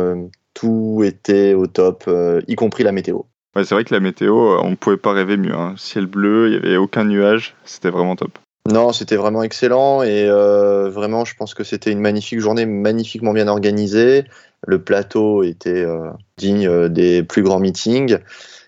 tout 0.55 1.03
était 1.05 1.55
au 1.55 1.66
top, 1.66 2.09
y 2.47 2.55
compris 2.55 2.85
la 2.85 2.93
météo. 2.93 3.22
Ouais, 3.55 3.64
c'est 3.64 3.74
vrai 3.74 3.85
que 3.85 3.93
la 3.93 4.01
météo, 4.01 4.35
on 4.62 4.70
ne 4.70 4.76
pouvait 4.76 4.97
pas 4.97 5.12
rêver 5.12 5.37
mieux. 5.37 5.55
Hein. 5.55 5.74
Ciel 5.76 6.07
bleu, 6.07 6.49
il 6.49 6.53
n'y 6.53 6.57
avait 6.57 6.76
aucun 6.76 7.05
nuage, 7.05 7.55
c'était 7.64 7.91
vraiment 7.91 8.16
top. 8.16 8.39
Non, 8.70 8.93
c'était 8.93 9.16
vraiment 9.16 9.43
excellent 9.43 10.03
et 10.03 10.28
euh, 10.28 10.89
vraiment, 10.89 11.24
je 11.24 11.35
pense 11.35 11.53
que 11.53 11.64
c'était 11.64 11.91
une 11.91 11.99
magnifique 11.99 12.39
journée, 12.39 12.64
magnifiquement 12.64 13.33
bien 13.33 13.49
organisée. 13.49 14.24
Le 14.66 14.82
plateau 14.82 15.42
était 15.42 15.84
euh, 15.84 16.10
digne 16.36 16.68
euh, 16.68 16.88
des 16.88 17.22
plus 17.22 17.42
grands 17.42 17.60
meetings 17.60 18.18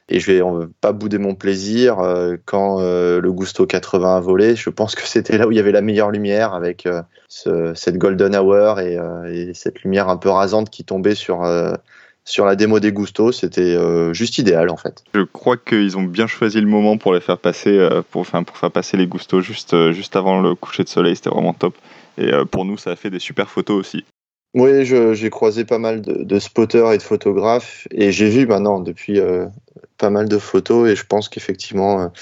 Et 0.09 0.21
je 0.21 0.33
vais 0.33 0.43
pas 0.81 0.93
bouder 0.93 1.19
mon 1.19 1.35
plaisir 1.35 1.97
quand 2.45 2.81
le 2.81 3.33
Gusto 3.33 3.67
80 3.67 4.17
a 4.17 4.21
volé. 4.21 4.57
Je 4.57 4.71
pense 4.71 4.95
que 4.95 5.07
c'était 5.07 5.39
là 5.39 5.47
où 5.47 5.53
il 5.53 5.57
y 5.57 5.61
avait 5.61 5.73
la 5.73 5.81
meilleure 5.81 6.11
lumière 6.11 6.53
avec 6.53 6.87
cette 7.29 7.97
golden 7.97 8.37
hour 8.37 8.81
et, 8.81 8.99
et, 9.33 9.55
cette 9.55 9.83
lumière 9.83 10.11
un 10.11 10.19
peu 10.19 10.29
rasante 10.29 10.69
qui 10.69 10.85
tombait 10.85 11.15
sur 11.15 11.43
sur 12.25 12.47
la 12.47 12.57
démo 12.57 12.81
des 12.81 12.93
Gusto, 12.93 13.33
c'était 13.33 13.61
euh, 13.61 14.15
juste 14.15 14.39
idéal 14.39 14.71
en 14.71 14.77
fait. 14.77 15.05
Je 15.15 15.23
crois 15.23 15.57
qu'ils 15.57 15.99
ont 15.99 16.03
bien 16.03 16.27
choisi 16.27 16.61
le 16.61 16.67
moment 16.67 16.97
pour 16.97 17.13
les 17.13 17.21
faire 17.21 17.39
passer, 17.39 17.77
euh, 17.77 18.03
pour, 18.11 18.23
enfin, 18.23 18.43
pour 18.43 18.57
faire 18.57 18.71
passer 18.71 18.97
les 18.97 19.07
Gusto 19.07 19.41
juste, 19.41 19.75
euh, 19.75 19.93
juste 19.93 20.17
avant 20.17 20.41
le 20.41 20.55
coucher 20.55 20.85
de 20.85 20.89
soleil, 20.89 21.17
c'était 21.17 21.31
vraiment 21.31 21.53
top. 21.53 21.77
Et 22.17 22.31
pour 22.49 22.65
nous, 22.65 22.79
ça 22.79 22.93
a 22.93 22.97
fait 22.97 23.11
des 23.11 23.19
super 23.19 23.51
photos 23.51 23.77
aussi. 23.77 24.05
Oui, 24.55 24.85
j'ai 24.85 25.31
croisé 25.31 25.65
pas 25.65 25.79
mal 25.79 26.01
de, 26.01 26.39
spotters 26.39 26.93
et 26.93 26.99
de 26.99 27.03
photographes 27.03 27.89
et 27.91 28.13
j'ai 28.13 28.29
vu 28.29 28.47
maintenant 28.47 28.79
depuis 28.79 29.21
pas 29.99 30.11
mal 30.11 30.29
de 30.29 30.39
photos 30.39 30.89
et 30.89 30.95
je 30.95 31.05
pense 31.05 31.29
qu'effectivement 31.29 32.13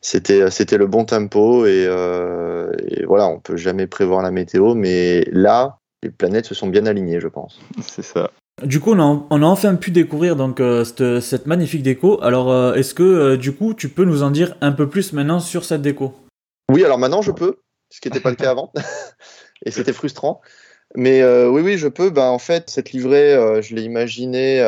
c'était 0.00 0.50
c'était 0.50 0.78
le 0.78 0.86
bon 0.86 1.04
tempo 1.04 1.66
et, 1.66 1.82
et, 1.82 3.04
voilà, 3.04 3.28
on 3.28 3.38
peut 3.38 3.58
jamais 3.58 3.86
prévoir 3.86 4.22
la 4.22 4.30
météo, 4.30 4.74
mais 4.74 5.26
là 5.30 5.78
les 6.02 6.10
planètes 6.10 6.46
se 6.46 6.54
sont 6.54 6.68
bien 6.68 6.86
alignées, 6.86 7.20
je 7.20 7.28
pense. 7.28 7.60
C'est 7.86 8.02
ça. 8.02 8.30
Du 8.64 8.80
coup, 8.80 8.92
on 8.92 9.42
a, 9.42 9.46
enfin 9.46 9.76
pu 9.76 9.90
découvrir 9.90 10.34
donc 10.34 10.60
euh, 10.60 10.84
cette, 10.84 11.46
magnifique 11.46 11.82
déco. 11.82 12.20
Alors, 12.22 12.50
euh, 12.50 12.74
est-ce 12.74 12.92
que 12.92 13.02
euh, 13.02 13.36
du 13.36 13.54
coup, 13.54 13.72
tu 13.72 13.88
peux 13.88 14.04
nous 14.04 14.22
en 14.22 14.30
dire 14.30 14.56
un 14.60 14.72
peu 14.72 14.88
plus 14.88 15.12
maintenant 15.12 15.38
sur 15.38 15.64
cette 15.64 15.82
déco? 15.82 16.14
Oui, 16.70 16.84
alors 16.84 16.98
maintenant 16.98 17.22
je 17.22 17.30
peux, 17.30 17.60
ce 17.88 18.00
qui 18.00 18.08
n'était 18.08 18.20
pas 18.20 18.30
le 18.30 18.36
cas 18.36 18.50
avant, 18.50 18.72
et 19.64 19.70
c'était 19.70 19.92
frustrant. 19.92 20.40
Mais 20.94 21.22
oui, 21.46 21.60
oui, 21.62 21.78
je 21.78 21.86
peux. 21.86 22.10
Ben, 22.10 22.28
en 22.28 22.38
fait, 22.38 22.70
cette 22.70 22.92
livrée, 22.92 23.34
je 23.62 23.74
l'ai 23.74 23.82
imaginée 23.82 24.60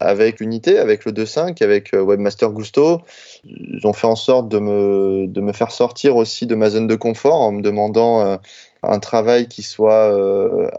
avec 0.00 0.40
Unité, 0.40 0.78
avec 0.78 1.04
le 1.04 1.12
2.5, 1.12 1.62
avec 1.62 1.90
Webmaster 1.92 2.50
Gusto. 2.50 3.02
Ils 3.44 3.86
ont 3.86 3.92
fait 3.92 4.06
en 4.06 4.16
sorte 4.16 4.48
de 4.48 4.58
me, 4.58 5.26
de 5.26 5.40
me 5.40 5.52
faire 5.52 5.70
sortir 5.70 6.16
aussi 6.16 6.46
de 6.46 6.54
ma 6.54 6.70
zone 6.70 6.86
de 6.86 6.96
confort 6.96 7.40
en 7.40 7.52
me 7.52 7.60
demandant 7.60 8.38
un 8.82 8.98
travail 9.00 9.46
qui 9.46 9.62
soit 9.62 10.16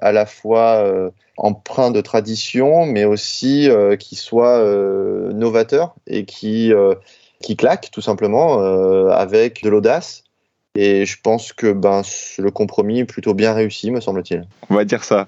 à 0.01 0.11
la 0.11 0.25
fois 0.25 1.11
empreint 1.37 1.91
de 1.91 2.01
tradition, 2.01 2.85
mais 2.85 3.05
aussi 3.05 3.69
euh, 3.69 3.95
qui 3.95 4.15
soit 4.15 4.57
euh, 4.59 5.33
novateur 5.33 5.95
et 6.07 6.25
qui, 6.25 6.73
euh, 6.73 6.95
qui 7.41 7.55
claque 7.55 7.91
tout 7.91 8.01
simplement 8.01 8.59
avec 9.09 9.63
de 9.63 9.69
l'audace. 9.69 10.23
Et 10.75 11.05
je 11.05 11.17
pense 11.21 11.53
que 11.53 11.71
ben, 11.71 12.01
le 12.37 12.51
compromis 12.51 12.99
est 12.99 13.05
plutôt 13.05 13.33
bien 13.33 13.53
réussi, 13.53 13.91
me 13.91 14.01
semble-t-il. 14.01 14.45
On 14.69 14.75
va 14.75 14.85
dire 14.85 15.03
ça. 15.03 15.27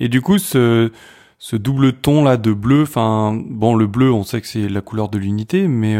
et 0.00 0.08
du 0.08 0.20
coup, 0.22 0.38
ce, 0.38 0.90
ce 1.38 1.56
double 1.56 1.92
ton 1.92 2.24
là 2.24 2.36
de 2.36 2.52
bleu, 2.52 2.82
enfin 2.82 3.38
bon, 3.46 3.74
le 3.74 3.86
bleu, 3.86 4.10
on 4.12 4.24
sait 4.24 4.40
que 4.40 4.46
c'est 4.46 4.68
la 4.68 4.80
couleur 4.80 5.08
de 5.08 5.18
l'unité, 5.18 5.68
mais 5.68 5.96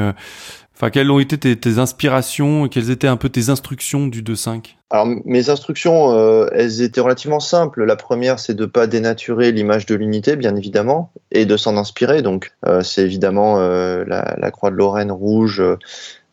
Enfin, 0.81 0.89
quelles 0.89 1.11
ont 1.11 1.21
été 1.21 1.57
tes, 1.57 1.79
inspirations 1.79 2.65
et 2.65 2.71
quelles 2.71 2.91
étaient 2.91 3.07
un 3.07 3.19
peu 3.19 3.29
tes 3.29 3.51
instructions 3.51 4.07
du 4.07 4.23
2.5 4.23 4.77
Alors, 4.89 5.07
mes 5.27 5.51
instructions, 5.51 6.17
euh, 6.17 6.47
elles 6.55 6.81
étaient 6.81 7.03
relativement 7.03 7.39
simples. 7.39 7.85
La 7.85 7.97
première, 7.97 8.39
c'est 8.39 8.55
de 8.55 8.65
pas 8.65 8.87
dénaturer 8.87 9.53
l'image 9.53 9.85
de 9.85 9.95
l'unité, 9.95 10.37
bien 10.37 10.57
évidemment, 10.57 11.13
et 11.33 11.45
de 11.45 11.59
s'en 11.59 11.77
inspirer. 11.77 12.23
Donc, 12.23 12.53
euh, 12.65 12.81
c'est 12.81 13.03
évidemment 13.03 13.59
euh, 13.59 14.05
la, 14.07 14.51
croix 14.53 14.71
de 14.71 14.77
Lorraine 14.77 15.13
rouge 15.13 15.63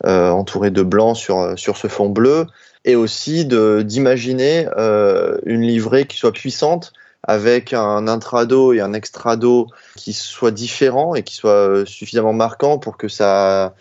entourée 0.04 0.72
de 0.72 0.84
blanc 0.84 1.14
sur, 1.14 1.58
sur 1.58 1.78
ce 1.78 1.88
fond 1.88 2.10
bleu, 2.10 2.46
et 2.86 2.96
aussi 2.96 3.46
d'imaginer 3.46 4.68
une 5.46 5.62
livrée 5.62 6.06
qui 6.06 6.18
soit 6.18 6.32
puissante, 6.32 6.94
avec 7.24 7.74
un 7.74 8.08
intrado 8.08 8.74
et 8.74 8.80
un 8.80 8.94
extrado 8.94 9.68
qui 9.96 10.14
soient 10.14 10.52
différents 10.52 11.16
et 11.16 11.24
qui 11.24 11.36
soient 11.36 11.86
suffisamment 11.86 12.32
marquants 12.32 12.78
pour 12.78 12.96
que 12.96 13.10
ça 13.10 13.74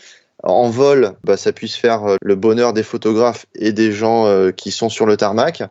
en 0.42 0.68
vol, 0.68 1.12
bah, 1.24 1.36
ça 1.36 1.52
puisse 1.52 1.76
faire 1.76 2.04
euh, 2.04 2.16
le 2.20 2.34
bonheur 2.34 2.72
des 2.72 2.82
photographes 2.82 3.46
et 3.54 3.72
des 3.72 3.92
gens 3.92 4.26
euh, 4.26 4.50
qui 4.50 4.70
sont 4.70 4.88
sur 4.88 5.06
le 5.06 5.16
tarmac, 5.16 5.62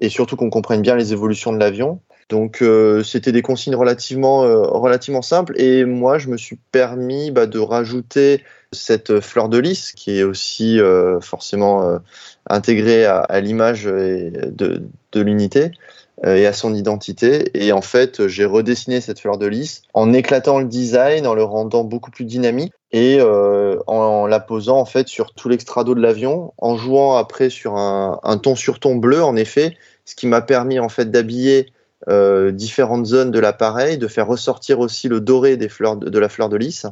et 0.00 0.08
surtout 0.08 0.36
qu'on 0.36 0.50
comprenne 0.50 0.82
bien 0.82 0.96
les 0.96 1.12
évolutions 1.12 1.52
de 1.52 1.58
l'avion. 1.58 2.00
Donc 2.28 2.62
euh, 2.62 3.02
c'était 3.02 3.32
des 3.32 3.42
consignes 3.42 3.74
relativement, 3.74 4.42
relativement 4.42 5.22
simples, 5.22 5.60
et 5.60 5.84
moi 5.84 6.18
je 6.18 6.28
me 6.28 6.36
suis 6.36 6.56
permis 6.70 7.30
bah, 7.30 7.46
de 7.46 7.58
rajouter 7.58 8.44
cette 8.72 9.20
fleur 9.20 9.48
de 9.48 9.58
lys 9.58 9.92
qui 9.92 10.18
est 10.18 10.22
aussi 10.22 10.78
forcément 11.20 11.98
intégrée 12.48 13.04
à, 13.04 13.40
l'image 13.40 13.84
de, 13.84 14.82
de 15.12 15.20
l'unité 15.20 15.72
et 16.24 16.46
à 16.46 16.52
son 16.52 16.74
identité. 16.74 17.50
Et 17.54 17.72
en 17.72 17.82
fait, 17.82 18.28
j'ai 18.28 18.44
redessiné 18.44 19.00
cette 19.00 19.18
fleur 19.18 19.38
de 19.38 19.46
lys 19.46 19.82
en 19.94 20.12
éclatant 20.12 20.60
le 20.60 20.66
design, 20.66 21.26
en 21.26 21.34
le 21.34 21.42
rendant 21.42 21.82
beaucoup 21.82 22.10
plus 22.10 22.24
dynamique 22.24 22.72
et 22.92 23.18
euh, 23.20 23.78
en, 23.86 24.26
la 24.26 24.40
posant 24.40 24.78
en 24.78 24.84
fait 24.84 25.08
sur 25.08 25.32
tout 25.34 25.48
l'extrado 25.48 25.94
de 25.94 26.00
l'avion, 26.00 26.52
en 26.58 26.76
jouant 26.76 27.16
après 27.16 27.50
sur 27.50 27.76
un, 27.76 28.18
un, 28.22 28.38
ton 28.38 28.56
sur 28.56 28.80
ton 28.80 28.96
bleu 28.96 29.22
en 29.22 29.36
effet, 29.36 29.76
ce 30.04 30.14
qui 30.14 30.26
m'a 30.26 30.40
permis 30.40 30.78
en 30.78 30.88
fait 30.88 31.10
d'habiller 31.10 31.72
euh, 32.08 32.50
différentes 32.50 33.06
zones 33.06 33.30
de 33.30 33.38
l'appareil, 33.38 33.98
de 33.98 34.08
faire 34.08 34.26
ressortir 34.26 34.80
aussi 34.80 35.08
le 35.08 35.20
doré 35.20 35.56
des 35.56 35.68
fleurs 35.68 35.96
de, 35.96 36.18
la 36.18 36.28
fleur 36.28 36.48
de 36.48 36.56
lys 36.56 36.86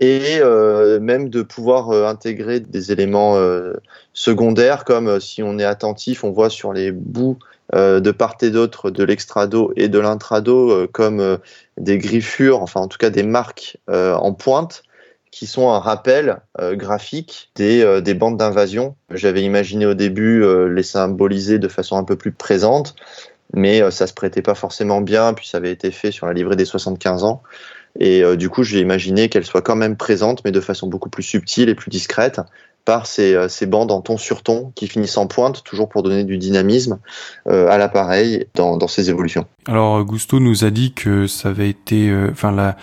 et 0.00 0.38
euh, 0.40 0.98
même 0.98 1.28
de 1.28 1.42
pouvoir 1.42 1.90
euh, 1.90 2.06
intégrer 2.06 2.58
des 2.58 2.90
éléments 2.90 3.36
euh, 3.36 3.74
secondaires 4.14 4.84
comme 4.84 5.20
si 5.20 5.42
on 5.42 5.58
est 5.58 5.64
attentif, 5.64 6.24
on 6.24 6.30
voit 6.30 6.50
sur 6.50 6.72
les 6.72 6.90
bouts 6.90 7.38
de 7.72 8.10
part 8.10 8.34
et 8.42 8.50
d'autre 8.50 8.90
de 8.90 9.04
l'extrado 9.04 9.72
et 9.76 9.86
de 9.86 10.00
l'intrado 10.00 10.88
comme 10.88 11.38
des 11.76 11.98
griffures, 11.98 12.62
enfin 12.62 12.80
en 12.80 12.88
tout 12.88 12.98
cas 12.98 13.10
des 13.10 13.22
marques 13.22 13.76
en 13.86 14.32
pointe 14.32 14.82
qui 15.30 15.46
sont 15.46 15.70
un 15.70 15.78
rappel 15.78 16.40
graphique 16.58 17.52
des, 17.54 18.02
des 18.02 18.14
bandes 18.14 18.36
d'invasion. 18.36 18.96
J'avais 19.12 19.42
imaginé 19.42 19.86
au 19.86 19.94
début 19.94 20.44
les 20.68 20.82
symboliser 20.82 21.60
de 21.60 21.68
façon 21.68 21.96
un 21.96 22.02
peu 22.02 22.16
plus 22.16 22.32
présente, 22.32 22.96
mais 23.54 23.88
ça 23.92 24.08
se 24.08 24.14
prêtait 24.14 24.42
pas 24.42 24.56
forcément 24.56 25.00
bien, 25.00 25.32
puis 25.32 25.46
ça 25.46 25.58
avait 25.58 25.70
été 25.70 25.92
fait 25.92 26.10
sur 26.10 26.26
la 26.26 26.32
livrée 26.32 26.56
des 26.56 26.64
75 26.64 27.22
ans. 27.22 27.40
Et 27.98 28.22
du 28.36 28.48
coup, 28.48 28.62
j'ai 28.62 28.80
imaginé 28.80 29.28
qu'elle 29.28 29.44
soit 29.44 29.62
quand 29.62 29.76
même 29.76 29.96
présente, 29.96 30.42
mais 30.44 30.52
de 30.52 30.60
façon 30.60 30.86
beaucoup 30.86 31.10
plus 31.10 31.22
subtile 31.22 31.68
et 31.68 31.74
plus 31.74 31.90
discrète, 31.90 32.40
par 32.84 33.06
ces, 33.06 33.36
ces 33.48 33.66
bandes 33.66 33.90
en 33.90 34.00
ton 34.00 34.16
sur 34.16 34.42
ton 34.42 34.72
qui 34.74 34.86
finissent 34.86 35.18
en 35.18 35.26
pointe, 35.26 35.64
toujours 35.64 35.88
pour 35.88 36.02
donner 36.02 36.24
du 36.24 36.38
dynamisme 36.38 36.98
à 37.46 37.76
l'appareil 37.78 38.46
dans, 38.54 38.76
dans 38.76 38.88
ses 38.88 39.10
évolutions. 39.10 39.44
Alors, 39.66 40.02
Gusto 40.04 40.40
nous 40.40 40.64
a 40.64 40.70
dit 40.70 40.92
que 40.92 41.26
ça 41.26 41.50
avait 41.50 41.68
été, 41.68 42.14
enfin 42.30 42.52
la 42.52 42.76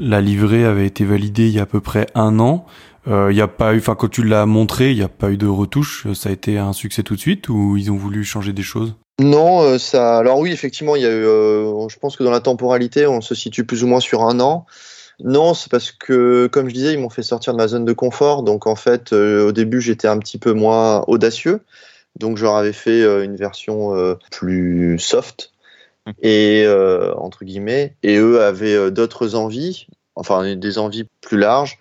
la 0.00 0.20
livrée 0.20 0.64
avait 0.64 0.86
été 0.86 1.04
validée 1.04 1.46
il 1.46 1.54
y 1.54 1.58
a 1.58 1.62
à 1.62 1.66
peu 1.66 1.80
près 1.80 2.06
un 2.14 2.40
an. 2.40 2.64
Euh, 3.06 3.28
il 3.30 3.36
y 3.36 3.40
a 3.40 3.48
pas 3.48 3.74
eu, 3.74 3.78
enfin 3.78 3.94
quand 3.94 4.10
tu 4.10 4.22
l'as 4.22 4.46
montré, 4.46 4.90
il 4.90 4.96
n'y 4.96 5.02
a 5.02 5.08
pas 5.08 5.30
eu 5.30 5.36
de 5.36 5.46
retouche. 5.46 6.06
Ça 6.14 6.30
a 6.30 6.32
été 6.32 6.58
un 6.58 6.72
succès 6.72 7.02
tout 7.02 7.14
de 7.14 7.20
suite 7.20 7.48
ou 7.48 7.76
ils 7.76 7.92
ont 7.92 7.96
voulu 7.96 8.24
changer 8.24 8.52
des 8.52 8.62
choses? 8.62 8.96
Non, 9.20 9.62
euh, 9.62 9.78
ça. 9.78 10.18
Alors 10.18 10.38
oui, 10.38 10.52
effectivement, 10.52 10.96
il 10.96 11.02
y 11.02 11.06
a 11.06 11.10
eu. 11.10 11.24
Euh, 11.24 11.88
je 11.88 11.98
pense 11.98 12.16
que 12.16 12.24
dans 12.24 12.30
la 12.30 12.40
temporalité, 12.40 13.06
on 13.06 13.20
se 13.20 13.34
situe 13.34 13.64
plus 13.64 13.84
ou 13.84 13.86
moins 13.86 14.00
sur 14.00 14.22
un 14.22 14.40
an. 14.40 14.66
Non, 15.22 15.54
c'est 15.54 15.70
parce 15.70 15.92
que, 15.92 16.46
comme 16.46 16.68
je 16.68 16.74
disais, 16.74 16.94
ils 16.94 16.98
m'ont 16.98 17.10
fait 17.10 17.22
sortir 17.22 17.52
de 17.52 17.58
ma 17.58 17.68
zone 17.68 17.84
de 17.84 17.92
confort. 17.92 18.42
Donc 18.42 18.66
en 18.66 18.76
fait, 18.76 19.12
au 19.12 19.52
début, 19.52 19.80
j'étais 19.80 20.08
un 20.08 20.18
petit 20.18 20.38
peu 20.38 20.52
moins 20.52 21.04
audacieux. 21.08 21.60
Donc 22.18 22.38
je 22.38 22.44
leur 22.44 22.56
avais 22.56 22.72
fait 22.72 23.02
une 23.22 23.36
version 23.36 24.16
plus 24.30 24.98
soft 24.98 25.52
et 26.22 26.64
euh, 26.66 27.14
entre 27.16 27.44
guillemets, 27.44 27.94
et 28.02 28.16
eux 28.16 28.42
avaient 28.42 28.74
euh, 28.74 28.90
d'autres 28.90 29.34
envies, 29.34 29.86
enfin 30.14 30.54
des 30.54 30.78
envies 30.78 31.04
plus 31.20 31.38
larges. 31.38 31.78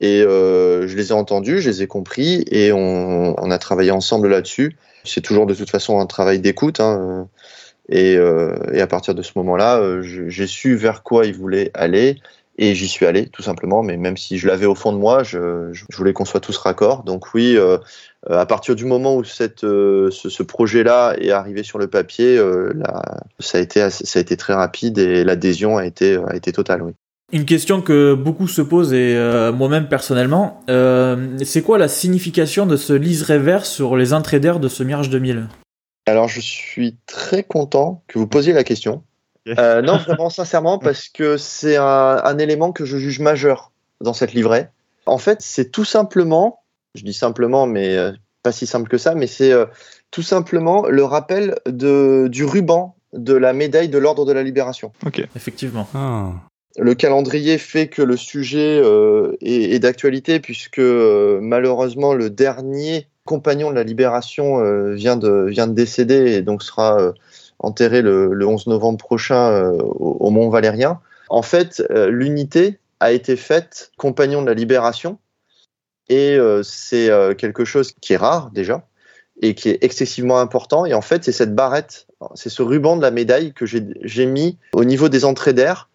Et 0.00 0.22
euh, 0.22 0.88
je 0.88 0.96
les 0.96 1.10
ai 1.10 1.12
entendus, 1.12 1.60
je 1.60 1.70
les 1.70 1.82
ai 1.82 1.86
compris, 1.86 2.44
et 2.50 2.72
on 2.72 3.50
a 3.50 3.58
travaillé 3.58 3.92
ensemble 3.92 4.28
là-dessus. 4.28 4.76
C'est 5.04 5.20
toujours 5.20 5.46
de 5.46 5.54
toute 5.54 5.70
façon 5.70 6.00
un 6.00 6.06
travail 6.06 6.40
d'écoute. 6.40 6.80
Hein, 6.80 7.28
et, 7.88 8.16
euh, 8.16 8.54
et, 8.72 8.80
à 8.80 8.86
partir 8.86 9.14
de 9.14 9.22
ce 9.22 9.32
moment-là, 9.36 9.78
euh, 9.78 10.02
j'ai 10.02 10.46
su 10.46 10.76
vers 10.76 11.02
quoi 11.02 11.26
ils 11.26 11.34
voulaient 11.34 11.70
aller. 11.74 12.18
Et 12.58 12.74
j'y 12.74 12.86
suis 12.86 13.06
allé, 13.06 13.28
tout 13.28 13.42
simplement. 13.42 13.82
Mais 13.82 13.96
même 13.96 14.16
si 14.16 14.38
je 14.38 14.46
l'avais 14.46 14.66
au 14.66 14.74
fond 14.74 14.92
de 14.92 14.98
moi, 14.98 15.22
je, 15.22 15.72
voulais 15.94 16.12
qu'on 16.12 16.24
soit 16.24 16.40
tous 16.40 16.56
raccords. 16.58 17.02
Donc 17.02 17.34
oui, 17.34 17.56
euh, 17.56 17.78
euh, 18.30 18.38
à 18.38 18.46
partir 18.46 18.76
du 18.76 18.84
moment 18.84 19.16
où 19.16 19.24
cette, 19.24 19.64
euh, 19.64 20.10
ce, 20.10 20.42
projet-là 20.42 21.16
est 21.18 21.32
arrivé 21.32 21.62
sur 21.64 21.78
le 21.78 21.88
papier, 21.88 22.38
euh, 22.38 22.72
ça, 23.40 23.58
a 23.58 23.60
été 23.60 23.90
ça 23.90 24.18
a 24.18 24.22
été 24.22 24.36
très 24.36 24.54
rapide 24.54 24.98
et 24.98 25.24
l'adhésion 25.24 25.76
a 25.76 25.84
été, 25.86 26.16
a 26.28 26.36
été 26.36 26.52
totale. 26.52 26.82
Oui. 26.82 26.92
Une 27.32 27.46
question 27.46 27.80
que 27.80 28.14
beaucoup 28.14 28.46
se 28.46 28.60
posent 28.60 28.92
et 28.92 29.16
moi-même 29.54 29.88
personnellement, 29.88 30.60
c'est 30.66 31.62
quoi 31.62 31.78
la 31.78 31.88
signification 31.88 32.66
de 32.66 32.76
ce 32.76 32.92
liseré 32.92 33.38
vert 33.38 33.64
sur 33.64 33.96
les 33.96 34.12
entrées 34.12 34.38
d'air 34.38 34.60
de 34.60 34.68
ce 34.68 34.82
Mirage 34.82 35.08
2000 35.08 35.48
Alors 36.06 36.28
je 36.28 36.40
suis 36.40 36.96
très 37.06 37.42
content 37.42 38.02
que 38.06 38.18
vous 38.18 38.26
posiez 38.26 38.52
la 38.52 38.64
question. 38.64 39.02
non, 39.46 39.96
vraiment 40.06 40.28
sincèrement, 40.28 40.78
parce 40.78 41.08
que 41.08 41.38
c'est 41.38 41.76
un, 41.76 42.20
un 42.22 42.38
élément 42.38 42.72
que 42.72 42.84
je 42.84 42.98
juge 42.98 43.20
majeur 43.20 43.72
dans 44.02 44.12
cette 44.12 44.34
livrée. 44.34 44.68
En 45.06 45.18
fait, 45.18 45.40
c'est 45.40 45.70
tout 45.70 45.86
simplement 45.86 46.62
je 46.94 47.04
dis 47.04 47.14
simplement, 47.14 47.66
mais 47.66 47.96
euh, 47.96 48.12
pas 48.42 48.52
si 48.52 48.66
simple 48.66 48.88
que 48.88 48.98
ça, 48.98 49.14
mais 49.14 49.26
c'est 49.26 49.52
euh, 49.52 49.66
tout 50.10 50.22
simplement 50.22 50.86
le 50.86 51.04
rappel 51.04 51.56
de, 51.66 52.28
du 52.30 52.44
ruban 52.44 52.96
de 53.12 53.34
la 53.34 53.52
médaille 53.52 53.88
de 53.88 53.98
l'ordre 53.98 54.24
de 54.24 54.32
la 54.32 54.42
libération. 54.42 54.92
Ok. 55.06 55.26
Effectivement. 55.36 55.88
Ah. 55.94 56.32
Le 56.78 56.94
calendrier 56.94 57.58
fait 57.58 57.88
que 57.88 58.02
le 58.02 58.16
sujet 58.16 58.80
euh, 58.82 59.36
est, 59.40 59.78
d'actualité 59.78 60.40
puisque 60.40 60.78
euh, 60.78 61.38
malheureusement 61.42 62.14
le 62.14 62.30
dernier 62.30 63.06
compagnon 63.24 63.70
de 63.70 63.74
la 63.74 63.84
libération 63.84 64.60
euh, 64.60 64.94
vient, 64.94 65.16
de, 65.16 65.50
décéder 65.66 66.32
et 66.32 66.42
donc 66.42 66.62
sera 66.62 67.12
enterré 67.58 68.02
le, 68.02 68.32
le 68.32 68.46
11 68.46 68.66
novembre 68.68 68.98
prochain 68.98 69.70
au, 69.78 70.16
au 70.20 70.30
Mont 70.30 70.48
Valérien. 70.48 71.00
En 71.28 71.42
fait, 71.42 71.82
l'unité 72.08 72.78
a 73.00 73.12
été 73.12 73.36
faite 73.36 73.92
compagnon 73.96 74.42
de 74.42 74.46
la 74.48 74.54
libération 74.54 75.18
et 76.08 76.36
c'est 76.62 77.08
quelque 77.38 77.64
chose 77.64 77.92
qui 78.00 78.14
est 78.14 78.18
rare 78.18 78.50
déjà 78.52 78.86
et 79.40 79.54
qui 79.54 79.70
est 79.70 79.78
excessivement 79.82 80.40
important. 80.40 80.84
Et 80.84 80.92
en 80.92 81.00
fait, 81.00 81.24
c'est 81.24 81.32
cette 81.32 81.54
barrette, 81.54 82.06
c'est 82.34 82.50
ce 82.50 82.62
ruban 82.62 82.96
de 82.96 83.02
la 83.02 83.10
médaille 83.10 83.54
que 83.54 83.64
j'ai 83.66 84.26
mis 84.26 84.58
au 84.72 84.84
niveau 84.84 85.08
des 85.08 85.24
entrées 85.24 85.54
d'air. 85.54 85.88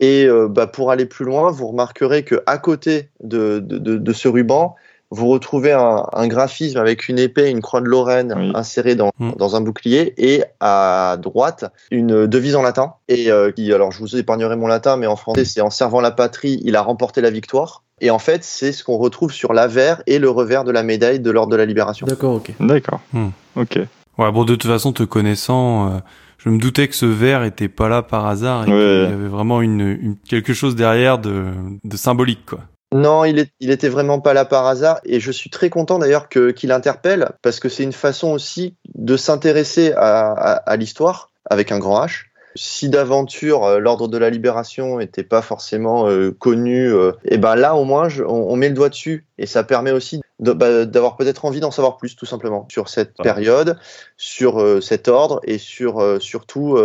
Et 0.00 0.24
euh, 0.26 0.48
bah, 0.48 0.66
pour 0.66 0.90
aller 0.90 1.06
plus 1.06 1.24
loin, 1.24 1.50
vous 1.50 1.68
remarquerez 1.68 2.24
que 2.24 2.42
à 2.46 2.58
côté 2.58 3.08
de, 3.22 3.58
de, 3.60 3.78
de, 3.78 3.96
de 3.96 4.12
ce 4.12 4.28
ruban, 4.28 4.74
vous 5.10 5.28
retrouvez 5.28 5.70
un, 5.70 6.06
un, 6.12 6.26
graphisme 6.26 6.78
avec 6.78 7.08
une 7.08 7.20
épée, 7.20 7.48
une 7.48 7.60
croix 7.60 7.80
de 7.80 7.86
Lorraine 7.86 8.34
Oui. 8.36 8.50
insérée 8.54 8.96
dans, 8.96 9.10
Mm. 9.20 9.32
dans 9.36 9.54
un 9.54 9.60
bouclier, 9.60 10.12
et 10.18 10.42
à 10.58 11.16
droite 11.20 11.66
une 11.92 12.26
devise 12.26 12.56
en 12.56 12.62
latin. 12.62 12.94
Et 13.08 13.30
euh, 13.30 13.52
qui, 13.52 13.72
alors 13.72 13.92
je 13.92 14.00
vous 14.00 14.16
épargnerai 14.16 14.56
mon 14.56 14.66
latin, 14.66 14.96
mais 14.96 15.06
en 15.06 15.14
français 15.14 15.44
c'est 15.44 15.60
en 15.60 15.70
servant 15.70 16.00
la 16.00 16.10
patrie, 16.10 16.60
il 16.64 16.74
a 16.74 16.82
remporté 16.82 17.20
la 17.20 17.30
victoire. 17.30 17.84
Et 18.00 18.10
en 18.10 18.18
fait, 18.18 18.42
c'est 18.42 18.72
ce 18.72 18.82
qu'on 18.82 18.96
retrouve 18.96 19.30
sur 19.32 19.52
l'avers 19.52 20.02
et 20.08 20.18
le 20.18 20.28
revers 20.28 20.64
de 20.64 20.72
la 20.72 20.82
médaille 20.82 21.20
de 21.20 21.30
l'ordre 21.30 21.52
de 21.52 21.56
la 21.56 21.64
libération. 21.64 22.06
D'accord, 22.08 22.34
ok. 22.34 22.50
D'accord. 22.58 23.00
Hmm. 23.12 23.28
Ok. 23.54 23.78
Ouais, 24.18 24.32
bon, 24.32 24.44
de 24.44 24.56
toute 24.56 24.68
façon, 24.68 24.92
te 24.92 25.04
connaissant, 25.04 25.86
euh, 25.86 25.98
je 26.44 26.50
me 26.50 26.58
doutais 26.58 26.88
que 26.88 26.94
ce 26.94 27.06
verre 27.06 27.42
était 27.44 27.68
pas 27.68 27.88
là 27.88 28.02
par 28.02 28.26
hasard 28.26 28.68
et 28.68 28.70
Ouais. 28.72 28.76
qu'il 29.06 29.10
y 29.10 29.14
avait 29.20 29.28
vraiment 29.28 29.60
une, 29.62 29.80
une- 29.80 30.16
quelque 30.28 30.52
chose 30.54 30.76
derrière 30.76 31.18
de, 31.18 31.46
de 31.82 31.96
symbolique, 31.96 32.44
quoi. 32.46 32.60
Non, 32.92 33.24
il, 33.24 33.40
est, 33.40 33.50
il 33.58 33.70
était 33.70 33.88
vraiment 33.88 34.20
pas 34.20 34.34
là 34.34 34.44
par 34.44 34.66
hasard 34.66 35.00
et 35.04 35.18
je 35.18 35.32
suis 35.32 35.50
très 35.50 35.68
content 35.68 35.98
d'ailleurs 35.98 36.28
que 36.28 36.52
qu'il 36.52 36.70
interpelle 36.70 37.30
parce 37.42 37.58
que 37.58 37.68
c'est 37.68 37.82
une 37.82 37.92
façon 37.92 38.28
aussi 38.32 38.76
de 38.94 39.16
s'intéresser 39.16 39.92
à, 39.96 40.30
à, 40.30 40.52
à 40.52 40.76
l'histoire 40.76 41.30
avec 41.50 41.72
un 41.72 41.80
grand 41.80 42.04
H. 42.06 42.26
Si 42.56 42.88
d'aventure 42.88 43.64
euh, 43.64 43.78
l'ordre 43.78 44.08
de 44.08 44.16
la 44.18 44.30
libération 44.30 45.00
était 45.00 45.24
pas 45.24 45.42
forcément 45.42 46.08
euh, 46.08 46.30
connu, 46.30 46.92
euh, 46.92 47.12
et 47.24 47.38
ben 47.38 47.56
là 47.56 47.74
au 47.74 47.84
moins 47.84 48.08
je- 48.08 48.22
on, 48.22 48.50
on 48.50 48.56
met 48.56 48.68
le 48.68 48.74
doigt 48.74 48.88
dessus 48.88 49.26
et 49.38 49.46
ça 49.46 49.64
permet 49.64 49.90
aussi 49.90 50.20
bah, 50.38 50.84
d'avoir 50.84 51.16
peut-être 51.16 51.44
envie 51.44 51.60
d'en 51.60 51.70
savoir 51.70 51.96
plus 51.96 52.16
tout 52.16 52.26
simplement 52.26 52.66
sur 52.70 52.88
cette 52.88 53.18
Ouais. 53.18 53.24
période, 53.24 53.78
sur 54.16 54.60
euh, 54.60 54.80
cet 54.80 55.08
ordre 55.08 55.40
et 55.44 55.58
sur 55.58 56.00
surtout 56.20 56.78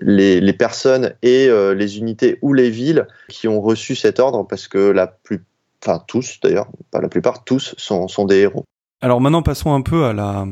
les, 0.00 0.40
les 0.40 0.52
personnes 0.52 1.14
et 1.22 1.48
les 1.74 1.98
unités 1.98 2.38
ou 2.42 2.52
les 2.52 2.70
villes 2.70 3.06
qui 3.28 3.48
ont 3.48 3.60
reçu 3.60 3.94
cet 3.94 4.20
ordre 4.20 4.46
parce 4.46 4.68
que 4.68 4.78
la 4.78 5.06
plus 5.06 5.42
enfin 5.82 6.02
tous 6.06 6.38
d'ailleurs, 6.42 6.68
pas 6.90 7.00
la 7.00 7.08
plupart, 7.08 7.44
tous 7.44 7.74
sont, 7.76 8.08
sont 8.08 8.24
des 8.24 8.38
héros. 8.38 8.64
Alors 9.02 9.20
maintenant, 9.20 9.42
passons 9.42 9.74
un 9.74 9.82
peu 9.82 10.04
à 10.04 10.12
la, 10.14 10.46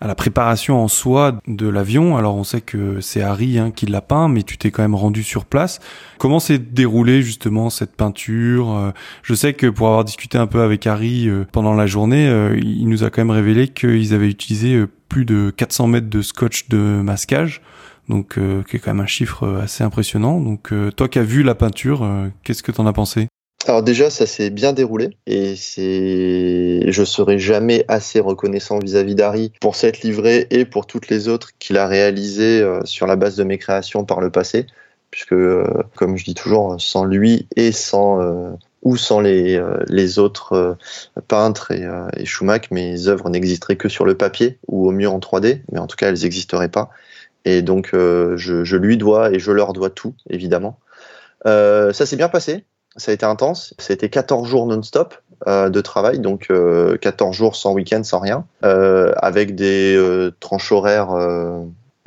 à 0.00 0.06
la 0.06 0.14
préparation 0.14 0.82
en 0.82 0.88
soi 0.88 1.38
de 1.46 1.68
l'avion. 1.68 2.16
Alors 2.16 2.34
on 2.36 2.44
sait 2.44 2.60
que 2.60 3.00
c'est 3.00 3.22
Harry 3.22 3.58
hein, 3.58 3.70
qui 3.70 3.86
l'a 3.86 4.00
peint, 4.00 4.28
mais 4.28 4.42
tu 4.42 4.56
t'es 4.56 4.70
quand 4.70 4.82
même 4.82 4.94
rendu 4.94 5.22
sur 5.22 5.44
place. 5.44 5.78
Comment 6.18 6.40
s'est 6.40 6.58
déroulée 6.58 7.22
justement 7.22 7.70
cette 7.70 7.94
peinture 7.96 8.70
Euh, 8.70 8.90
Je 9.22 9.34
sais 9.34 9.52
que 9.52 9.66
pour 9.66 9.88
avoir 9.88 10.04
discuté 10.04 10.38
un 10.38 10.46
peu 10.46 10.62
avec 10.62 10.86
Harry 10.86 11.28
euh, 11.28 11.44
pendant 11.52 11.74
la 11.74 11.86
journée, 11.86 12.28
euh, 12.28 12.58
il 12.62 12.88
nous 12.88 13.04
a 13.04 13.10
quand 13.10 13.20
même 13.20 13.30
révélé 13.30 13.68
qu'ils 13.68 14.14
avaient 14.14 14.30
utilisé 14.30 14.84
plus 15.08 15.24
de 15.24 15.52
400 15.56 15.88
mètres 15.88 16.08
de 16.08 16.22
scotch 16.22 16.68
de 16.68 16.78
masquage. 16.78 17.60
Donc, 18.08 18.38
euh, 18.38 18.62
qui 18.64 18.80
quand 18.80 18.92
même 18.92 19.04
un 19.04 19.06
chiffre 19.06 19.60
assez 19.62 19.84
impressionnant. 19.84 20.40
Donc, 20.40 20.72
euh, 20.72 20.90
toi 20.90 21.08
qui 21.08 21.20
as 21.20 21.22
vu 21.22 21.44
la 21.44 21.54
peinture, 21.54 22.08
qu'est-ce 22.42 22.62
que 22.62 22.72
t'en 22.72 22.86
as 22.86 22.92
pensé? 22.92 23.28
Alors 23.66 23.82
déjà, 23.82 24.08
ça 24.08 24.26
s'est 24.26 24.48
bien 24.48 24.72
déroulé 24.72 25.18
et 25.26 25.54
c'est, 25.54 26.90
je 26.90 27.04
serai 27.04 27.38
jamais 27.38 27.84
assez 27.88 28.18
reconnaissant 28.18 28.78
vis-à-vis 28.78 29.14
d'Harry 29.14 29.52
pour 29.60 29.76
cette 29.76 30.00
livrée 30.00 30.46
et 30.50 30.64
pour 30.64 30.86
toutes 30.86 31.08
les 31.08 31.28
autres 31.28 31.50
qu'il 31.58 31.76
a 31.76 31.86
réalisées 31.86 32.62
euh, 32.62 32.80
sur 32.84 33.06
la 33.06 33.16
base 33.16 33.36
de 33.36 33.44
mes 33.44 33.58
créations 33.58 34.06
par 34.06 34.22
le 34.22 34.30
passé, 34.30 34.66
puisque 35.10 35.34
euh, 35.34 35.64
comme 35.94 36.16
je 36.16 36.24
dis 36.24 36.34
toujours, 36.34 36.80
sans 36.80 37.04
lui 37.04 37.48
et 37.54 37.70
sans 37.70 38.22
euh, 38.22 38.50
ou 38.82 38.96
sans 38.96 39.20
les, 39.20 39.58
autres 40.18 40.78
peintres 41.28 41.70
et, 41.70 41.82
et 42.16 42.60
mes 42.70 43.08
œuvres 43.08 43.28
n'existeraient 43.28 43.76
que 43.76 43.90
sur 43.90 44.06
le 44.06 44.16
papier 44.16 44.58
ou 44.68 44.88
au 44.88 44.90
mieux 44.90 45.08
en 45.08 45.18
3D, 45.18 45.60
mais 45.70 45.78
en 45.78 45.86
tout 45.86 45.96
cas 45.96 46.08
elles 46.08 46.22
n'existeraient 46.22 46.70
pas. 46.70 46.88
Et 47.44 47.60
donc 47.60 47.90
je, 47.92 48.76
lui 48.76 48.96
dois 48.96 49.32
et 49.32 49.38
je 49.38 49.52
leur 49.52 49.74
dois 49.74 49.90
tout, 49.90 50.14
évidemment. 50.30 50.78
Ça 51.44 51.92
s'est 51.92 52.16
bien 52.16 52.30
passé, 52.30 52.64
ça 52.96 53.10
a 53.10 53.14
été 53.14 53.26
intense. 53.26 53.74
Ça 53.78 53.92
a 53.92 53.94
été 53.94 54.08
14 54.08 54.48
jours 54.48 54.66
non-stop 54.66 55.14
euh, 55.46 55.68
de 55.70 55.80
travail, 55.80 56.18
donc 56.18 56.48
euh, 56.50 56.96
14 56.98 57.34
jours 57.36 57.56
sans 57.56 57.72
week-end, 57.72 58.02
sans 58.04 58.18
rien, 58.20 58.44
euh, 58.64 59.12
avec 59.16 59.54
des 59.54 59.94
euh, 59.96 60.32
tranches 60.40 60.72
horaires 60.72 61.12
euh, 61.12 61.62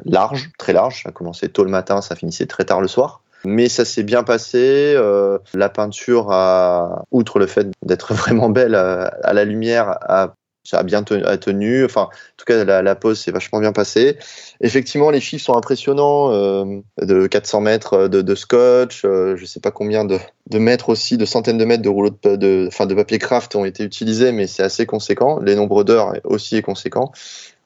larges, 0.05 0.51
très 0.57 0.73
larges. 0.73 1.03
Ça 1.03 1.11
commençait 1.11 1.49
tôt 1.49 1.63
le 1.63 1.71
matin, 1.71 2.01
ça 2.01 2.15
finissait 2.15 2.45
très 2.45 2.65
tard 2.65 2.81
le 2.81 2.87
soir. 2.87 3.21
Mais 3.45 3.67
ça 3.67 3.83
s'est 3.85 4.03
bien 4.03 4.23
passé. 4.23 4.93
euh, 4.95 5.37
la 5.53 5.67
peinture, 5.69 6.31
a, 6.31 7.03
outre 7.11 7.39
le 7.39 7.47
fait 7.47 7.67
d'être 7.81 8.13
vraiment 8.13 8.49
belle 8.49 8.75
à, 8.75 9.05
à 9.23 9.33
la 9.33 9.45
lumière, 9.45 9.97
a, 10.01 10.33
ça 10.63 10.79
a 10.79 10.83
bien 10.83 11.03
tenu. 11.03 11.85
Enfin, 11.85 12.03
en 12.03 12.35
tout 12.37 12.45
cas, 12.45 12.63
la, 12.63 12.81
la 12.81 12.95
pose 12.95 13.19
s'est 13.19 13.31
vachement 13.31 13.59
bien 13.59 13.73
passée. 13.73 14.17
Effectivement, 14.61 15.09
les 15.09 15.19
chiffres 15.19 15.45
sont 15.45 15.57
impressionnants. 15.57 16.31
euh, 16.31 16.81
de 17.01 17.27
400 17.27 17.61
mètres 17.61 18.07
de, 18.07 18.35
scotch, 18.35 19.03
euh, 19.05 19.35
je 19.35 19.45
sais 19.45 19.59
pas 19.59 19.71
combien 19.71 20.05
de, 20.05 20.19
mètres 20.53 20.89
aussi, 20.89 21.17
de 21.17 21.25
centaines 21.25 21.57
de 21.57 21.65
mètres 21.65 21.83
de 21.83 21.89
rouleaux 21.89 22.15
de, 22.23 22.65
enfin, 22.67 22.85
de 22.85 22.95
papier 22.95 23.19
craft 23.19 23.55
ont 23.55 23.65
été 23.65 23.83
utilisés, 23.83 24.31
mais 24.31 24.47
c'est 24.47 24.63
assez 24.63 24.85
conséquent. 24.85 25.39
Les 25.39 25.55
nombres 25.55 25.83
d'heures 25.83 26.13
aussi 26.23 26.57
est 26.57 26.61
conséquent. 26.61 27.11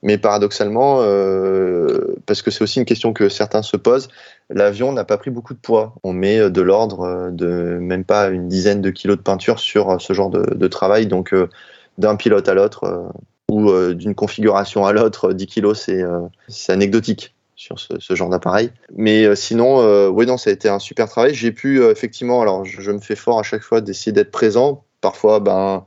Mais 0.03 0.19
paradoxalement, 0.19 0.99
euh, 1.01 2.15
parce 2.27 2.43
que 2.43 2.51
c'est 2.51 2.61
aussi 2.61 2.77
une 2.77 2.85
question 2.85 3.13
que 3.13 3.29
certains 3.29 3.63
se 3.63 3.77
posent, 3.77 4.09
l'avion 4.51 4.91
n'a 4.91 5.03
pas 5.03 5.17
pris 5.17 5.31
beaucoup 5.31 5.55
de 5.55 5.59
poids. 5.59 5.95
On 6.03 6.13
met 6.13 6.51
de 6.51 6.61
l'ordre 6.61 7.31
de 7.31 7.79
même 7.81 8.03
pas 8.03 8.27
une 8.27 8.47
dizaine 8.47 8.81
de 8.81 8.91
kilos 8.91 9.17
de 9.17 9.23
peinture 9.23 9.59
sur 9.59 9.99
ce 9.99 10.13
genre 10.13 10.29
de, 10.29 10.67
travail. 10.67 11.07
Donc, 11.07 11.33
euh, 11.33 11.49
d'un 11.97 12.15
pilote 12.15 12.47
à 12.47 12.53
l'autre 12.53 12.83
euh, 12.83 13.07
ou 13.49 13.69
euh, 13.69 13.93
d'une 13.93 14.15
configuration 14.15 14.85
à 14.85 14.93
l'autre, 14.93 15.33
10 15.33 15.47
kilos, 15.47 15.79
c'est 15.79 16.01
euh, 16.01 16.21
anecdotique 16.67 17.33
sur 17.57 17.79
ce, 17.79 18.15
genre 18.15 18.29
d'appareil. 18.29 18.71
Mais 18.95 19.25
euh, 19.25 19.35
sinon, 19.35 19.81
euh, 19.81 20.07
oui, 20.07 20.25
non, 20.25 20.37
ça 20.37 20.51
a 20.51 20.53
été 20.53 20.69
un 20.69 20.79
super 20.79 21.09
travail. 21.09 21.33
J'ai 21.33 21.51
pu 21.51 21.81
euh, 21.81 21.91
effectivement, 21.91 22.41
alors 22.41 22.63
je, 22.65 22.91
me 22.91 22.99
fais 22.99 23.15
fort 23.15 23.39
à 23.39 23.43
chaque 23.43 23.63
fois 23.63 23.81
d'essayer 23.81 24.11
d'être 24.11 24.31
présent. 24.31 24.83
Parfois, 25.01 25.39
ben, 25.39 25.85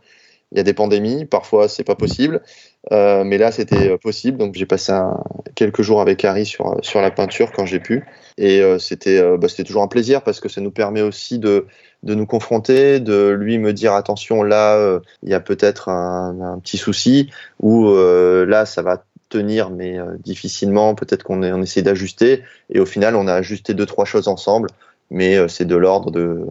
il 0.53 0.59
y 0.59 0.61
a 0.61 0.65
des 0.65 0.73
pandémies, 0.73 1.27
parfois 1.27 1.69
c'est 1.69 1.85
pas 1.85 1.95
possible. 1.95 2.43
Euh, 2.93 3.25
mais 3.25 3.39
là, 3.39 3.53
c'était 3.53 3.97
possible. 3.99 4.39
Donc, 4.39 4.55
j'ai 4.55 4.67
passé 4.67 4.93
quelques 5.55 5.83
jours 5.83 6.01
avec 6.01 6.25
Harry 6.25 6.47
sur, 6.47 6.77
sur 6.83 7.01
la 7.01 7.11
peinture 7.11 7.53
quand 7.53 7.67
j'ai 7.67 7.81
pu. 7.81 8.05
Et 8.39 8.61
euh, 8.61 8.79
c'était 8.79 9.19
euh, 9.19 9.37
bah, 9.37 9.49
c'était 9.49 9.65
toujours 9.65 9.83
un 9.83 9.89
plaisir 9.89 10.23
parce 10.23 10.41
que 10.41 10.49
ça 10.49 10.61
nous 10.61 10.71
permet 10.71 11.03
aussi 11.03 11.39
de, 11.39 11.67
de 12.03 12.15
nous 12.15 12.27
confronter, 12.27 13.01
de 13.01 13.29
lui 13.29 13.59
me 13.59 13.73
dire 13.73 13.93
attention, 13.95 14.43
là, 14.43 14.77
euh, 14.77 15.01
il 15.23 15.29
y 15.29 15.35
a 15.35 15.41
peut-être 15.41 15.89
un, 15.89 16.59
petit 16.63 16.79
souci, 16.79 17.31
ou 17.61 17.89
euh, 17.89 18.47
là, 18.47 18.67
ça 18.67 18.83
va 18.83 19.05
tenir, 19.29 19.71
mais 19.71 19.99
euh, 19.99 20.17
difficilement. 20.19 20.95
Peut-être 20.95 21.23
qu'on 21.23 21.43
on 21.43 21.63
essaie 21.63 21.83
d'ajuster. 21.83 22.43
Et 22.71 22.81
au 22.81 22.87
final, 22.87 23.17
on 23.17 23.27
a 23.27 23.35
ajusté 23.35 23.75
deux, 23.75 23.87
trois 23.87 24.05
choses 24.05 24.29
ensemble. 24.29 24.69
Mais 25.11 25.49
c'est 25.49 25.65
de 25.65 25.75
l'ordre 25.75 26.13
de 26.13 26.47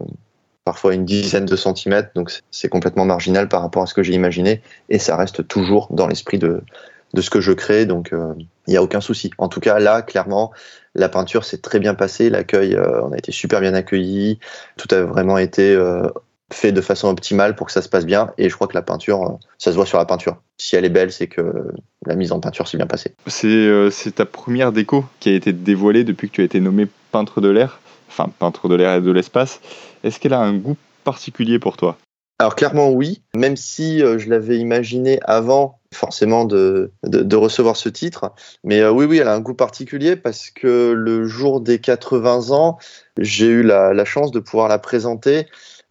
parfois 0.64 0.92
une 0.92 1.06
dizaine 1.06 1.46
de 1.46 1.56
centimètres, 1.56 2.10
donc 2.14 2.30
c'est 2.50 2.68
complètement 2.68 3.06
marginal 3.06 3.48
par 3.48 3.62
rapport 3.62 3.82
à 3.82 3.86
ce 3.86 3.94
que 3.94 4.02
j'ai 4.02 4.12
imaginé, 4.12 4.60
et 4.90 4.98
ça 4.98 5.16
reste 5.16 5.48
toujours 5.48 5.88
dans 5.90 6.06
l'esprit 6.06 6.38
de, 6.38 6.60
de 7.14 7.20
ce 7.22 7.30
que 7.30 7.40
je 7.40 7.52
crée, 7.52 7.86
donc 7.86 8.12
il 8.12 8.70
n'y 8.70 8.76
a 8.76 8.82
aucun 8.82 9.00
souci. 9.00 9.30
En 9.38 9.48
tout 9.48 9.60
cas, 9.60 9.78
là, 9.78 10.02
clairement, 10.02 10.52
la 10.94 11.08
peinture 11.08 11.44
s'est 11.44 11.58
très 11.58 11.78
bien 11.78 11.94
passée, 11.94 12.30
l'accueil, 12.30 12.74
euh, 12.74 13.02
on 13.02 13.12
a 13.12 13.18
été 13.18 13.32
super 13.32 13.60
bien 13.60 13.74
accueillis, 13.74 14.38
tout 14.76 14.92
a 14.94 15.02
vraiment 15.02 15.38
été 15.38 15.74
euh, 15.74 16.08
fait 16.52 16.72
de 16.72 16.80
façon 16.80 17.08
optimale 17.08 17.54
pour 17.54 17.66
que 17.66 17.72
ça 17.72 17.82
se 17.82 17.88
passe 17.88 18.06
bien, 18.06 18.32
et 18.38 18.48
je 18.48 18.54
crois 18.54 18.66
que 18.66 18.74
la 18.74 18.82
peinture, 18.82 19.22
euh, 19.22 19.32
ça 19.58 19.70
se 19.70 19.76
voit 19.76 19.86
sur 19.86 19.98
la 19.98 20.04
peinture. 20.04 20.36
Si 20.58 20.76
elle 20.76 20.84
est 20.84 20.90
belle, 20.90 21.12
c'est 21.12 21.28
que 21.28 21.72
la 22.06 22.16
mise 22.16 22.32
en 22.32 22.40
peinture 22.40 22.66
s'est 22.66 22.76
bien 22.76 22.86
passée. 22.86 23.14
C'est 23.26 23.46
euh, 23.46 23.90
ta 24.14 24.26
première 24.26 24.72
déco 24.72 25.04
qui 25.20 25.28
a 25.28 25.34
été 25.34 25.52
dévoilée 25.52 26.04
depuis 26.04 26.28
que 26.28 26.34
tu 26.34 26.40
as 26.40 26.44
été 26.44 26.60
nommé 26.60 26.86
peintre 27.12 27.40
de 27.40 27.48
l'air, 27.48 27.80
enfin 28.08 28.30
peintre 28.38 28.68
de 28.68 28.74
l'air 28.74 28.94
et 28.94 29.00
de 29.00 29.12
l'espace. 29.12 29.60
Est-ce 30.02 30.18
qu'elle 30.18 30.34
a 30.34 30.40
un 30.40 30.54
goût 30.54 30.76
particulier 31.04 31.58
pour 31.58 31.76
toi? 31.76 31.96
Alors 32.38 32.56
clairement 32.56 32.90
oui, 32.90 33.22
même 33.34 33.56
si 33.56 33.98
je 33.98 34.30
l'avais 34.30 34.56
imaginé 34.56 35.20
avant 35.24 35.79
forcément 35.92 36.44
de, 36.44 36.92
de, 37.02 37.22
de, 37.22 37.36
recevoir 37.36 37.76
ce 37.76 37.88
titre. 37.88 38.32
Mais 38.62 38.80
euh, 38.80 38.92
oui, 38.92 39.06
oui, 39.06 39.18
elle 39.18 39.28
a 39.28 39.34
un 39.34 39.40
goût 39.40 39.54
particulier 39.54 40.16
parce 40.16 40.50
que 40.50 40.92
le 40.92 41.26
jour 41.26 41.60
des 41.60 41.80
80 41.80 42.50
ans, 42.50 42.78
j'ai 43.18 43.46
eu 43.46 43.62
la, 43.62 43.92
la, 43.92 44.04
chance 44.04 44.30
de 44.30 44.38
pouvoir 44.38 44.68
la 44.68 44.78
présenter 44.78 45.46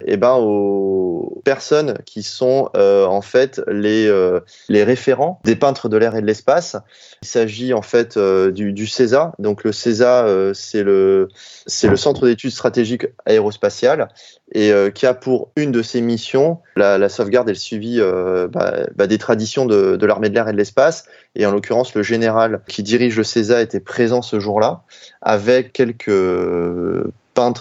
eh 0.06 0.16
ben, 0.16 0.34
aux 0.34 1.40
personnes 1.44 1.98
qui 2.06 2.22
sont 2.22 2.70
euh, 2.76 3.04
en 3.06 3.22
fait 3.22 3.60
les, 3.68 4.06
euh, 4.06 4.40
les 4.68 4.84
référents 4.84 5.40
des 5.44 5.56
peintres 5.56 5.88
de 5.88 5.96
l'air 5.96 6.14
et 6.14 6.20
de 6.20 6.26
l'espace. 6.26 6.76
Il 7.22 7.28
s'agit 7.28 7.74
en 7.74 7.82
fait 7.82 8.16
euh, 8.16 8.50
du, 8.50 8.72
du, 8.72 8.86
CESA. 8.86 9.32
Donc 9.38 9.64
le 9.64 9.72
CESA, 9.72 10.26
c'est 10.54 10.82
le, 10.82 11.28
c'est 11.66 11.88
le 11.88 11.96
Centre 11.96 12.26
d'études 12.26 12.50
stratégiques 12.50 13.06
aérospatiales 13.26 14.08
et 14.52 14.72
qui 14.94 15.06
a 15.06 15.14
pour 15.14 15.52
une 15.56 15.70
de 15.70 15.82
ses 15.82 16.00
missions 16.00 16.58
la, 16.76 16.98
la 16.98 17.08
sauvegarde 17.08 17.48
et 17.48 17.52
le 17.52 17.58
suivi 17.58 18.00
bah, 18.00 18.86
bah, 18.94 19.06
des 19.06 19.18
traditions 19.18 19.66
de, 19.66 19.96
de 19.96 20.06
l'armée 20.06 20.28
de 20.28 20.34
l'air 20.34 20.48
et 20.48 20.52
de 20.52 20.56
l'espace. 20.56 21.04
Et 21.34 21.46
en 21.46 21.52
l'occurrence, 21.52 21.94
le 21.94 22.02
général 22.02 22.62
qui 22.66 22.82
dirige 22.82 23.16
le 23.16 23.24
CESA 23.24 23.62
était 23.62 23.80
présent 23.80 24.22
ce 24.22 24.40
jour-là 24.40 24.82
avec 25.22 25.72
quelques 25.72 26.10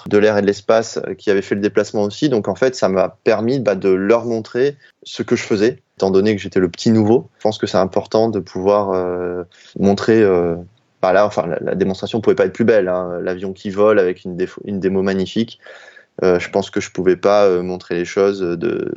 de 0.07 0.17
l'air 0.17 0.37
et 0.37 0.41
de 0.41 0.47
l'espace 0.47 0.97
euh, 0.97 1.13
qui 1.13 1.29
avaient 1.29 1.41
fait 1.41 1.55
le 1.55 1.61
déplacement 1.61 2.03
aussi. 2.03 2.29
Donc 2.29 2.47
en 2.47 2.55
fait, 2.55 2.75
ça 2.75 2.89
m'a 2.89 3.17
permis 3.23 3.59
bah, 3.59 3.75
de 3.75 3.89
leur 3.89 4.25
montrer 4.25 4.77
ce 5.03 5.23
que 5.23 5.35
je 5.35 5.43
faisais, 5.43 5.81
étant 5.97 6.11
donné 6.11 6.35
que 6.35 6.41
j'étais 6.41 6.59
le 6.59 6.69
petit 6.69 6.91
nouveau. 6.91 7.29
Je 7.37 7.43
pense 7.43 7.57
que 7.57 7.67
c'est 7.67 7.77
important 7.77 8.29
de 8.29 8.39
pouvoir 8.39 8.91
euh, 8.91 9.43
montrer. 9.77 10.21
Euh, 10.21 10.55
bah 11.01 11.13
là, 11.13 11.25
enfin, 11.25 11.47
la, 11.61 11.75
démonstration 11.75 12.19
pouvait 12.19 12.35
pas 12.35 12.45
être 12.45 12.53
plus 12.53 12.65
belle. 12.65 12.89
Hein. 12.89 13.19
L'avion 13.21 13.53
qui 13.53 13.69
vole 13.69 13.99
avec 13.99 14.25
une, 14.25 14.35
démo 14.79 15.01
magnifique. 15.01 15.59
Euh, 16.23 16.39
je 16.39 16.49
pense 16.49 16.69
que 16.69 16.81
je 16.81 16.91
pouvais 16.91 17.15
pas 17.15 17.49
montrer 17.61 17.95
les 17.95 18.05
choses 18.05 18.41
de, 18.41 18.91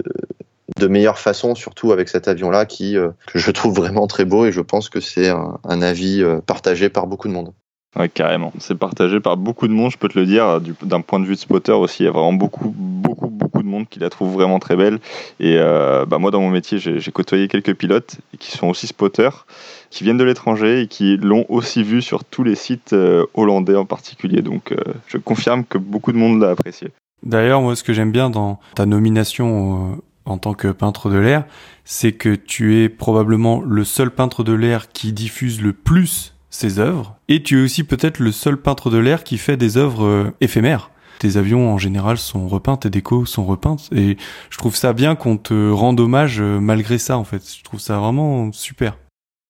meilleure 0.88 1.20
façon, 1.20 1.54
surtout 1.54 1.92
avec 1.92 2.08
cet 2.08 2.26
avion-là 2.26 2.66
qui 2.66 2.96
je 3.34 3.50
trouve 3.52 3.76
vraiment 3.76 4.08
très 4.08 4.24
beau 4.24 4.46
et 4.46 4.50
je 4.50 4.60
pense 4.60 4.88
que 4.88 4.98
c'est 4.98 5.28
un 5.28 5.80
avis 5.80 6.24
partagé 6.44 6.88
par 6.88 7.06
beaucoup 7.06 7.28
de 7.28 7.32
monde. 7.32 7.52
Ouais, 7.94 8.08
carrément. 8.08 8.54
C'est 8.58 8.78
partagé 8.78 9.20
par 9.20 9.36
beaucoup 9.36 9.68
de 9.68 9.72
monde, 9.72 9.90
je 9.90 9.98
peux 9.98 10.08
te 10.08 10.18
le 10.18 10.24
dire. 10.24 10.60
D'un 10.82 11.02
point 11.02 11.20
de 11.20 11.26
vue 11.26 11.34
de 11.34 11.38
spotter 11.38 11.72
aussi, 11.72 12.04
il 12.04 12.06
y 12.06 12.08
a 12.08 12.12
vraiment 12.12 12.32
beaucoup, 12.32 12.74
beaucoup, 12.74 13.28
beaucoup 13.28 13.62
de 13.62 13.68
monde 13.68 13.86
qui 13.86 13.98
la 13.98 14.08
trouve 14.08 14.32
vraiment 14.32 14.58
très 14.58 14.76
belle. 14.76 14.98
Et 15.40 15.56
euh, 15.58 16.06
bah 16.06 16.16
moi, 16.18 16.30
dans 16.30 16.40
mon 16.40 16.48
métier, 16.48 16.78
j'ai 16.78 17.12
côtoyé 17.12 17.48
quelques 17.48 17.74
pilotes 17.74 18.16
qui 18.38 18.50
sont 18.50 18.68
aussi 18.68 18.86
spotters, 18.86 19.46
qui 19.90 20.04
viennent 20.04 20.16
de 20.16 20.24
l'étranger 20.24 20.80
et 20.80 20.86
qui 20.86 21.18
l'ont 21.18 21.44
aussi 21.50 21.82
vu 21.82 22.00
sur 22.00 22.24
tous 22.24 22.44
les 22.44 22.54
sites 22.54 22.94
euh, 22.94 23.26
hollandais 23.34 23.76
en 23.76 23.84
particulier. 23.84 24.40
Donc, 24.40 24.72
euh, 24.72 24.76
je 25.06 25.18
confirme 25.18 25.64
que 25.64 25.76
beaucoup 25.76 26.12
de 26.12 26.18
monde 26.18 26.40
l'a 26.40 26.50
apprécié. 26.50 26.88
D'ailleurs, 27.22 27.60
moi, 27.60 27.76
ce 27.76 27.82
que 27.82 27.92
j'aime 27.92 28.10
bien 28.10 28.30
dans 28.30 28.58
ta 28.74 28.86
nomination 28.86 30.00
en 30.24 30.38
tant 30.38 30.54
que 30.54 30.68
peintre 30.68 31.10
de 31.10 31.18
l'air, 31.18 31.44
c'est 31.84 32.12
que 32.12 32.34
tu 32.34 32.82
es 32.82 32.88
probablement 32.88 33.60
le 33.60 33.84
seul 33.84 34.10
peintre 34.10 34.44
de 34.44 34.52
l'air 34.52 34.90
qui 34.92 35.12
diffuse 35.12 35.60
le 35.60 35.72
plus 35.72 36.31
ses 36.52 36.78
œuvres. 36.78 37.16
Et 37.28 37.42
tu 37.42 37.60
es 37.60 37.64
aussi 37.64 37.82
peut-être 37.82 38.20
le 38.20 38.30
seul 38.30 38.56
peintre 38.56 38.90
de 38.90 38.98
l'air 38.98 39.24
qui 39.24 39.38
fait 39.38 39.56
des 39.56 39.76
œuvres 39.76 40.04
euh, 40.04 40.34
éphémères. 40.40 40.90
Tes 41.18 41.36
avions 41.36 41.72
en 41.72 41.78
général 41.78 42.18
sont 42.18 42.46
repeints, 42.46 42.76
tes 42.76 42.90
décos 42.90 43.26
sont 43.26 43.44
repeintes. 43.44 43.88
Et 43.92 44.16
je 44.50 44.58
trouve 44.58 44.76
ça 44.76 44.92
bien 44.92 45.16
qu'on 45.16 45.38
te 45.38 45.70
rende 45.70 45.98
hommage 45.98 46.40
euh, 46.40 46.60
malgré 46.60 46.98
ça, 46.98 47.16
en 47.16 47.24
fait. 47.24 47.42
Je 47.58 47.64
trouve 47.64 47.80
ça 47.80 47.98
vraiment 47.98 48.52
super. 48.52 48.98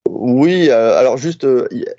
Oui, 0.08 0.68
euh, 0.70 0.96
alors 0.98 1.16
juste, 1.16 1.46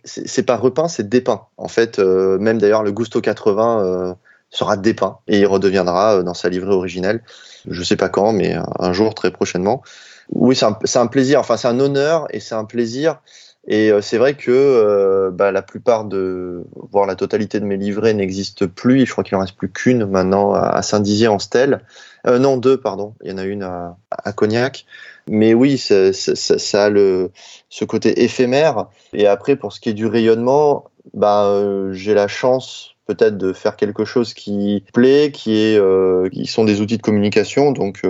c'est 0.04 0.44
pas 0.44 0.56
repeint, 0.56 0.88
c'est 0.88 1.10
dépeint. 1.10 1.48
En 1.58 1.68
fait, 1.68 2.00
même 2.00 2.58
d'ailleurs, 2.58 2.84
le 2.84 2.92
Gusto 2.92 3.20
80 3.22 4.16
sera 4.50 4.78
dépeint 4.78 5.18
et 5.28 5.40
il 5.40 5.46
redeviendra 5.48 6.22
dans 6.22 6.34
sa 6.34 6.50
livrée 6.50 6.74
originelle. 6.74 7.24
Je 7.68 7.84
sais 7.84 7.98
pas 7.98 8.10
quand, 8.10 8.32
mais 8.32 8.56
un 8.80 8.94
jour, 8.94 9.16
très 9.16 9.32
prochainement. 9.32 9.82
Oui, 10.30 10.56
c'est 10.56 11.00
un, 11.00 11.08
plaisir, 11.08 11.40
enfin, 11.40 11.58
c'est 11.58 11.68
un 11.68 11.80
honneur 11.80 12.28
et 12.30 12.40
c'est 12.40 12.56
un 12.56 12.66
plaisir 12.66 13.20
et 13.65 13.91
euh, 13.91 14.02
c'est 14.02 14.18
vrai 14.18 14.35
que 14.35 14.52
euh, 14.52 15.31
bah, 15.31 15.52
la 15.52 15.61
plupart 15.61 16.06
de, 16.06 16.65
voire 16.91 17.06
la 17.06 17.15
totalité 17.15 17.60
de 17.60 17.65
mes 17.65 17.77
livrets 17.77 18.14
n'existent 18.14 18.68
plus. 18.68 19.06
Je 19.06 19.11
crois 19.11 19.23
qu'il 19.23 19.38
en 19.38 19.40
reste 19.40 19.56
plus 19.56 19.72
qu'une 19.72 20.06
maintenant 20.06 20.53
à 20.53 20.81
Saint-Dizier 20.81 21.30
en 21.30 21.40
stèle. 21.40 21.81
Euh, 22.27 22.40
non, 22.40 22.57
deux, 22.57 22.77
pardon. 22.77 23.15
Il 23.23 23.31
y 23.31 23.34
en 23.34 23.38
a 23.38 23.45
une 23.45 23.64
à, 23.64 23.98
à 24.11 24.34
Cognac. 24.34 24.85
Mais 25.27 25.53
oui, 25.53 25.77
ça, 25.77 26.11
ça, 26.11 26.35
ça, 26.35 26.85
a 26.85 26.90
le, 26.90 27.31
ce 27.69 27.85
côté 27.85 28.23
éphémère. 28.23 28.88
Et 29.14 29.27
après, 29.27 29.56
pour 29.56 29.72
ce 29.72 29.80
qui 29.80 29.90
est 29.90 29.94
du 29.94 30.07
rayonnement, 30.07 30.85
bah, 31.14 31.45
euh, 31.45 31.94
j'ai 31.94 32.14
la 32.14 32.27
chance 32.27 32.95
peut-être 33.06 33.38
de 33.38 33.53
faire 33.53 33.77
quelque 33.77 34.03
chose 34.03 34.34
qui 34.34 34.84
plaît, 34.94 35.31
qui 35.31 35.57
est, 35.57 35.77
euh, 35.77 36.30
qui 36.30 36.48
sont 36.48 36.65
des 36.65 36.81
outils 36.81 36.98
de 36.98 37.02
communication. 37.02 37.72
Donc 37.72 38.02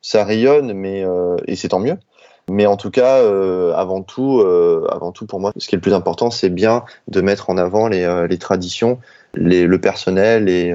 ça 0.00 0.24
rayonne, 0.24 0.72
mais 0.72 1.04
et 1.46 1.56
c'est 1.56 1.68
tant 1.68 1.80
mieux. 1.80 1.96
Mais 2.50 2.66
en 2.66 2.76
tout 2.76 2.90
cas, 2.90 3.18
euh, 3.18 3.72
avant 3.74 4.02
tout, 4.02 4.40
euh, 4.40 4.86
avant 4.90 5.12
tout 5.12 5.26
pour 5.26 5.40
moi, 5.40 5.52
ce 5.56 5.68
qui 5.68 5.74
est 5.74 5.78
le 5.78 5.82
plus 5.82 5.94
important, 5.94 6.30
c'est 6.30 6.50
bien 6.50 6.84
de 7.08 7.20
mettre 7.20 7.50
en 7.50 7.56
avant 7.56 7.88
les, 7.88 8.02
euh, 8.02 8.28
traditions, 8.36 8.98
le 9.34 9.76
personnel 9.76 10.48
et, 10.48 10.74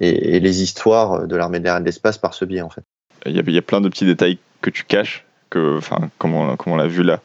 les 0.00 0.62
histoires 0.62 1.26
de 1.26 1.36
l'armée 1.36 1.58
de 1.58 1.64
l'air 1.64 1.76
et 1.76 1.80
de 1.80 1.84
l'espace 1.84 2.18
par 2.18 2.34
ce 2.34 2.44
biais 2.44 2.62
en 2.62 2.70
fait. 2.70 2.82
Il 3.24 3.34
y, 3.34 3.58
a, 3.58 3.62
plein 3.62 3.80
de 3.80 3.88
petits 3.88 4.04
détails 4.04 4.38
que 4.60 4.70
tu 4.70 4.84
caches, 4.84 5.24
enfin, 5.56 6.10
comme 6.18 6.34
on, 6.34 6.76
l'a 6.76 6.86
vu 6.86 7.02
là 7.02 7.20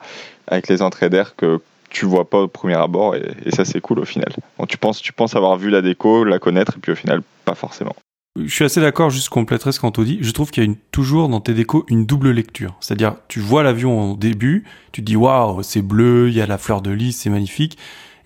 avec 0.48 0.68
les 0.68 0.82
entrées 0.82 1.10
d'air, 1.10 1.36
que 1.36 1.60
tu 1.90 2.06
vois 2.06 2.28
pas 2.28 2.40
au 2.40 2.48
premier 2.48 2.76
abord 2.76 3.16
et, 3.16 3.52
ça 3.52 3.66
c'est 3.66 3.82
cool 3.82 4.00
au 4.00 4.06
final. 4.06 4.30
Tu 4.68 4.78
penses, 4.78 5.02
tu 5.02 5.14
penses 5.14 5.36
avoir 5.36 5.58
vu 5.58 5.70
la 5.70 5.82
déco, 5.82 6.24
la 6.24 6.40
connaître 6.40 6.78
et 6.78 6.80
puis 6.80 6.94
au 6.94 6.96
final 6.96 7.22
pas 7.46 7.56
forcément. 7.56 7.96
Je 8.40 8.54
suis 8.54 8.64
assez 8.64 8.80
d'accord, 8.80 9.10
juste 9.10 9.28
compléterai 9.28 9.74
ce 9.74 9.80
qu'Anto 9.82 10.06
dit. 10.06 10.20
Je 10.22 10.32
trouve 10.32 10.52
qu'il 10.52 10.64
y 10.64 10.72
a 10.72 10.74
toujours 10.92 11.28
dans 11.28 11.42
tes 11.42 11.54
décos 11.54 11.84
une 11.90 12.06
double 12.06 12.32
lecture. 12.32 12.78
C'est-à-dire, 12.80 13.16
tu 13.28 13.42
vois 13.42 13.62
l'avion 13.62 14.14
au 14.14 14.16
début, 14.16 14.64
tu 14.94 15.02
te 15.02 15.06
dis 15.06 15.18
waouh, 15.18 15.62
c'est 15.64 15.82
bleu, 15.82 16.30
il 16.30 16.36
y 16.36 16.42
a 16.42 16.48
la 16.48 16.58
fleur 16.58 16.82
de 16.82 16.92
lys, 16.92 17.20
c'est 17.20 17.30
magnifique. 17.30 17.78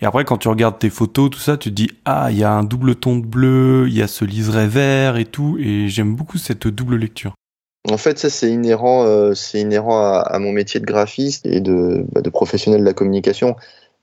Et 0.01 0.05
après, 0.05 0.23
quand 0.23 0.37
tu 0.37 0.47
regardes 0.47 0.77
tes 0.77 0.91
photos, 0.91 1.31
tout 1.31 1.39
ça, 1.39 1.57
tu 1.57 1.69
te 1.69 1.73
dis 1.73 1.89
ah, 2.05 2.27
il 2.29 2.37
y 2.37 2.43
a 2.43 2.51
un 2.51 2.63
double 2.63 2.95
ton 2.95 3.17
de 3.17 3.25
bleu, 3.25 3.85
il 3.87 3.95
y 3.95 4.03
a 4.03 4.07
ce 4.07 4.25
liseré 4.25 4.67
vert 4.67 5.17
et 5.17 5.25
tout. 5.25 5.57
Et 5.59 5.89
j'aime 5.89 6.15
beaucoup 6.15 6.37
cette 6.37 6.67
double 6.67 6.97
lecture. 6.97 7.33
En 7.89 7.97
fait, 7.97 8.19
ça 8.19 8.29
c'est 8.29 8.51
inhérent, 8.51 9.05
euh, 9.05 9.33
c'est 9.33 9.59
inhérent 9.61 9.99
à, 9.99 10.37
mon 10.39 10.51
métier 10.51 10.79
de 10.79 10.85
graphiste 10.85 11.47
et 11.47 11.61
bah, 11.61 12.21
de 12.21 12.29
professionnel 12.29 12.81
de 12.81 12.85
la 12.85 12.93
communication. 12.93 13.55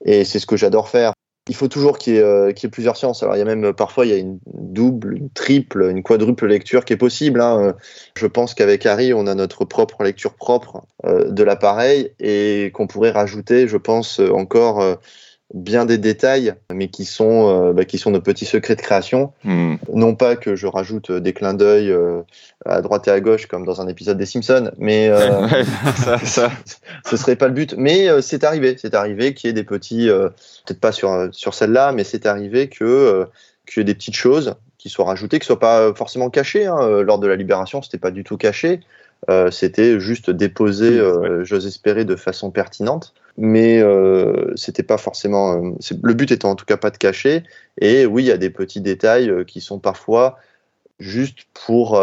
Et 0.03 0.25
c'est 0.25 0.39
ce 0.39 0.45
que 0.45 0.57
j'adore 0.57 0.89
faire 0.89 1.12
il 1.49 1.55
faut 1.55 1.67
toujours 1.67 1.97
qu'il 1.97 2.15
y, 2.15 2.19
euh, 2.19 2.51
qu 2.53 2.65
y, 2.65 2.67
ait 2.67 2.69
plusieurs 2.69 2.95
séances. 2.95 3.21
Alors 3.21 3.35
il 3.35 3.39
y 3.39 3.41
a 3.41 3.45
même 3.45 3.73
parfois 3.73 4.05
il 4.05 4.11
y 4.11 4.15
a 4.15 4.17
une 4.17 4.39
double, 4.45 5.17
une 5.17 5.29
triple, 5.29 5.89
une 5.89 6.01
quadruple 6.01 6.47
lecture 6.47 6.85
qui 6.85 6.93
est 6.93 6.97
possible. 6.97 7.41
Hein. 7.41 7.75
Je 8.15 8.27
pense 8.27 8.53
qu'avec 8.53 8.85
Harry, 8.85 9.13
on 9.13 9.27
a 9.27 9.35
notre 9.35 9.65
propre 9.65 10.03
lecture 10.03 10.35
propre 10.35 10.85
euh, 11.05 11.29
de 11.29 11.43
l'appareil 11.43 12.11
et 12.19 12.71
qu'on 12.73 12.87
pourrait 12.87 13.11
rajouter, 13.11 13.67
je 13.67 13.77
pense, 13.77 14.19
encore 14.19 14.81
euh, 14.81 14.95
bien 15.53 15.85
des 15.85 15.97
détails, 15.97 16.55
mais 16.73 16.87
qui 16.87 17.05
sont, 17.05 17.69
euh, 17.69 17.73
bah, 17.73 17.85
qui 17.85 17.97
sont 17.97 18.11
nos 18.11 18.21
petits 18.21 18.45
secrets 18.45 18.75
de 18.75 18.81
création. 18.81 19.33
Mm. 19.43 19.75
Non 19.93 20.15
pas 20.15 20.35
que 20.35 20.55
je 20.55 20.67
rajoute 20.67 21.11
euh, 21.11 21.19
des 21.19 21.33
clins 21.33 21.53
d'œil 21.53 21.91
euh, 21.91 22.21
à 22.65 22.81
droite 22.81 23.07
et 23.07 23.11
à 23.11 23.19
gauche 23.19 23.45
comme 23.45 23.65
dans 23.65 23.79
un 23.79 23.87
épisode 23.87 24.17
des 24.17 24.25
Simpsons, 24.25 24.71
mais 24.77 25.09
euh, 25.09 25.47
ça, 25.95 26.17
ça. 26.25 26.51
ce 27.05 27.17
serait 27.17 27.35
pas 27.35 27.47
le 27.47 27.53
but. 27.53 27.75
Mais 27.77 28.09
euh, 28.09 28.21
c'est 28.21 28.43
arrivé, 28.43 28.75
c'est 28.79 28.95
arrivé 28.95 29.33
qu'il 29.33 29.47
y 29.47 29.51
ait 29.51 29.53
des 29.53 29.63
petits, 29.63 30.07
peut-être 30.07 30.79
pas 30.79 30.91
sur 30.91 31.29
sur 31.31 31.53
celle-là, 31.53 31.91
mais 31.91 32.03
c'est 32.03 32.25
arrivé 32.25 32.69
que 32.69 33.27
qu'il 33.67 33.79
y 33.79 33.81
ait 33.81 33.85
des 33.85 33.95
petites 33.95 34.15
choses 34.15 34.55
qui 34.77 34.89
soient 34.89 35.05
rajoutées, 35.05 35.39
qui 35.39 35.45
soient 35.45 35.59
pas 35.59 35.93
forcément 35.93 36.29
cachées. 36.29 36.65
Hein. 36.65 37.03
Lors 37.03 37.19
de 37.19 37.27
la 37.27 37.35
libération, 37.35 37.81
c'était 37.81 37.99
pas 37.99 38.11
du 38.11 38.23
tout 38.23 38.37
caché. 38.37 38.81
C'était 39.51 39.99
juste 39.99 40.29
déposé, 40.29 40.99
euh, 40.99 41.43
j'ose 41.45 41.65
espérer, 41.65 42.05
de 42.05 42.15
façon 42.15 42.51
pertinente. 42.51 43.13
Mais 43.37 43.79
euh, 43.81 44.53
c'était 44.55 44.83
pas 44.83 44.97
forcément. 44.97 45.63
Euh, 45.63 45.71
le 46.01 46.13
but 46.13 46.31
étant 46.31 46.51
en 46.51 46.55
tout 46.55 46.65
cas 46.65 46.77
pas 46.77 46.91
de 46.91 46.97
cacher. 46.97 47.43
Et 47.79 48.05
oui, 48.05 48.23
il 48.23 48.27
y 48.27 48.31
a 48.31 48.37
des 48.37 48.49
petits 48.49 48.81
détails 48.81 49.29
euh, 49.29 49.43
qui 49.43 49.61
sont 49.61 49.79
parfois 49.79 50.37
juste 50.99 51.39
pour 51.53 51.99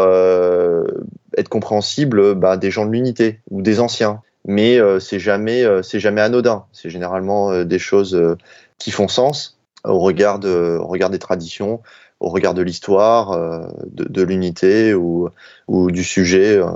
être 1.37 1.49
compréhensibles 1.49 2.35
bah, 2.35 2.57
des 2.57 2.69
gens 2.69 2.85
de 2.85 2.91
l'unité 2.91 3.39
ou 3.49 3.61
des 3.61 3.79
anciens. 3.79 4.21
Mais 4.45 4.79
c'est 4.99 5.17
jamais, 5.17 5.65
c'est 5.81 5.99
jamais 5.99 6.21
anodin. 6.21 6.65
C'est 6.71 6.89
généralement 6.89 7.63
des 7.63 7.79
choses 7.79 8.19
qui 8.77 8.91
font 8.91 9.07
sens 9.07 9.59
au 9.83 9.99
regard, 9.99 10.39
de, 10.39 10.77
au 10.79 10.87
regard 10.87 11.09
des 11.09 11.19
traditions, 11.19 11.81
au 12.19 12.29
regard 12.29 12.53
de 12.53 12.61
l'histoire, 12.61 13.31
euh, 13.31 13.67
de, 13.87 14.05
de 14.05 14.21
l'unité 14.21 14.93
ou, 14.93 15.29
ou 15.67 15.91
du 15.91 16.03
sujet, 16.03 16.55
euh, 16.57 16.67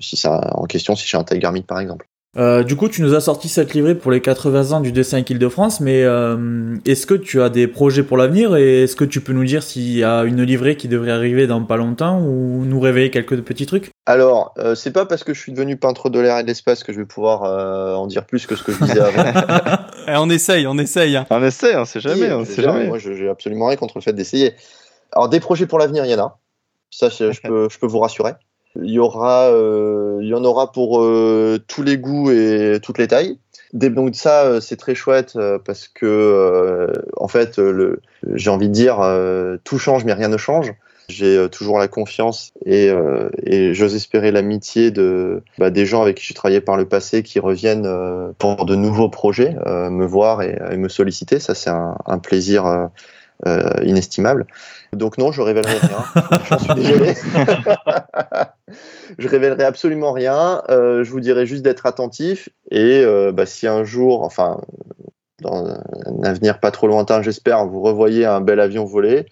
si 0.00 0.16
ça 0.16 0.50
en 0.54 0.66
question, 0.66 0.94
si 0.94 1.06
j'ai 1.06 1.16
un 1.16 1.24
Tiger 1.24 1.50
par 1.66 1.80
exemple. 1.80 2.08
Euh, 2.38 2.62
du 2.62 2.76
coup, 2.76 2.88
tu 2.88 3.02
nous 3.02 3.14
as 3.14 3.20
sorti 3.20 3.50
cette 3.50 3.74
livrée 3.74 3.94
pour 3.94 4.10
les 4.10 4.22
80 4.22 4.72
ans 4.72 4.80
du 4.80 4.90
dessin 4.90 5.18
Île-de-France, 5.18 5.80
mais 5.80 6.02
euh, 6.02 6.76
est-ce 6.86 7.06
que 7.06 7.12
tu 7.12 7.42
as 7.42 7.50
des 7.50 7.66
projets 7.66 8.02
pour 8.02 8.16
l'avenir 8.16 8.56
et 8.56 8.84
est-ce 8.84 8.96
que 8.96 9.04
tu 9.04 9.20
peux 9.20 9.34
nous 9.34 9.44
dire 9.44 9.62
s'il 9.62 9.92
y 9.92 10.02
a 10.02 10.22
une 10.22 10.42
livrée 10.42 10.76
qui 10.76 10.88
devrait 10.88 11.10
arriver 11.10 11.46
dans 11.46 11.62
pas 11.62 11.76
longtemps 11.76 12.20
ou 12.20 12.64
nous 12.64 12.80
réveiller 12.80 13.10
quelques 13.10 13.42
petits 13.42 13.66
trucs? 13.66 13.90
Alors, 14.06 14.54
euh, 14.56 14.74
c'est 14.74 14.92
pas 14.92 15.04
parce 15.04 15.24
que 15.24 15.34
je 15.34 15.40
suis 15.40 15.52
devenu 15.52 15.76
peintre 15.76 16.08
de 16.08 16.20
l'air 16.20 16.38
et 16.38 16.42
de 16.42 16.48
l'espace 16.48 16.84
que 16.84 16.94
je 16.94 17.00
vais 17.00 17.06
pouvoir 17.06 17.44
euh, 17.44 17.94
en 17.96 18.06
dire 18.06 18.24
plus 18.24 18.46
que 18.46 18.56
ce 18.56 18.62
que 18.62 18.72
je 18.72 18.82
disais 18.82 19.00
avant. 19.00 19.22
Eh, 20.08 20.16
on 20.16 20.28
essaye, 20.30 20.66
on 20.66 20.76
essaye. 20.78 21.16
Hein. 21.16 21.26
On 21.30 21.40
essaye, 21.44 21.76
on 21.76 21.84
sait 21.84 22.00
jamais, 22.00 22.32
on 22.32 22.44
sait 22.44 22.60
jamais. 22.60 22.88
Moi, 22.88 22.98
j'ai 22.98 23.28
absolument 23.28 23.68
rien 23.68 23.76
contre 23.76 23.98
le 23.98 24.02
fait 24.02 24.12
d'essayer. 24.12 24.54
Alors, 25.12 25.28
des 25.28 25.38
projets 25.38 25.66
pour 25.66 25.78
l'avenir, 25.78 26.04
il 26.04 26.10
y 26.10 26.14
en 26.14 26.24
a. 26.24 26.38
Ça, 26.90 27.08
je 27.08 27.40
peux, 27.44 27.68
je 27.70 27.78
peux 27.78 27.86
vous 27.86 28.00
rassurer. 28.00 28.32
Il 28.76 28.90
y 28.90 28.98
aura, 28.98 29.50
il 30.20 30.26
y 30.26 30.34
en 30.34 30.44
aura 30.44 30.72
pour 30.72 31.00
tous 31.66 31.82
les 31.82 31.98
goûts 31.98 32.30
et 32.30 32.78
toutes 32.82 32.98
les 32.98 33.08
tailles. 33.08 33.38
Donc 33.72 34.14
ça, 34.14 34.60
c'est 34.60 34.76
très 34.76 34.94
chouette 34.94 35.38
parce 35.64 35.88
que 35.88 36.90
en 37.16 37.28
fait, 37.28 37.60
j'ai 38.34 38.50
envie 38.50 38.68
de 38.68 38.74
dire, 38.74 38.98
tout 39.64 39.78
change 39.78 40.04
mais 40.04 40.14
rien 40.14 40.28
ne 40.28 40.38
change. 40.38 40.72
J'ai 41.08 41.36
euh, 41.36 41.48
toujours 41.48 41.78
la 41.78 41.88
confiance 41.88 42.52
et, 42.64 42.88
euh, 42.88 43.28
et 43.42 43.74
j'ose 43.74 43.94
espérer 43.94 44.30
l'amitié 44.30 44.90
de 44.90 45.42
bah, 45.58 45.70
des 45.70 45.84
gens 45.84 46.02
avec 46.02 46.16
qui 46.16 46.26
j'ai 46.26 46.34
travaillé 46.34 46.60
par 46.60 46.76
le 46.76 46.86
passé 46.86 47.22
qui 47.22 47.40
reviennent 47.40 47.86
euh, 47.86 48.32
pour 48.38 48.64
de 48.64 48.74
nouveaux 48.74 49.08
projets, 49.08 49.54
me 49.66 50.06
voir 50.06 50.42
et, 50.42 50.76
me 50.76 50.88
solliciter. 50.88 51.38
Ça, 51.38 51.54
c'est 51.54 51.70
un, 51.70 51.96
un, 52.06 52.18
plaisir 52.18 52.88
inestimable. 53.82 54.46
Donc 54.92 55.18
non, 55.18 55.32
je 55.32 55.42
révélerai 55.42 55.78
rien. 55.78 56.04
J'en 56.48 56.58
suis 56.58 56.74
désolé. 56.74 57.14
je 59.18 59.28
révélerai 59.28 59.64
absolument 59.64 60.12
rien. 60.12 60.62
je 60.68 61.10
vous 61.10 61.20
dirai 61.20 61.46
juste 61.46 61.62
d'être 61.62 61.86
attentif 61.86 62.48
et 62.70 63.04
bah, 63.32 63.46
si 63.46 63.66
un 63.66 63.84
jour, 63.84 64.22
enfin 64.22 64.60
dans 65.40 65.66
un 65.66 66.22
avenir 66.22 66.60
pas 66.60 66.70
trop 66.70 66.86
lointain, 66.86 67.20
j'espère, 67.20 67.66
vous 67.66 67.80
revoyez 67.80 68.24
un 68.26 68.40
bel 68.40 68.60
avion 68.60 68.84
volé 68.84 69.26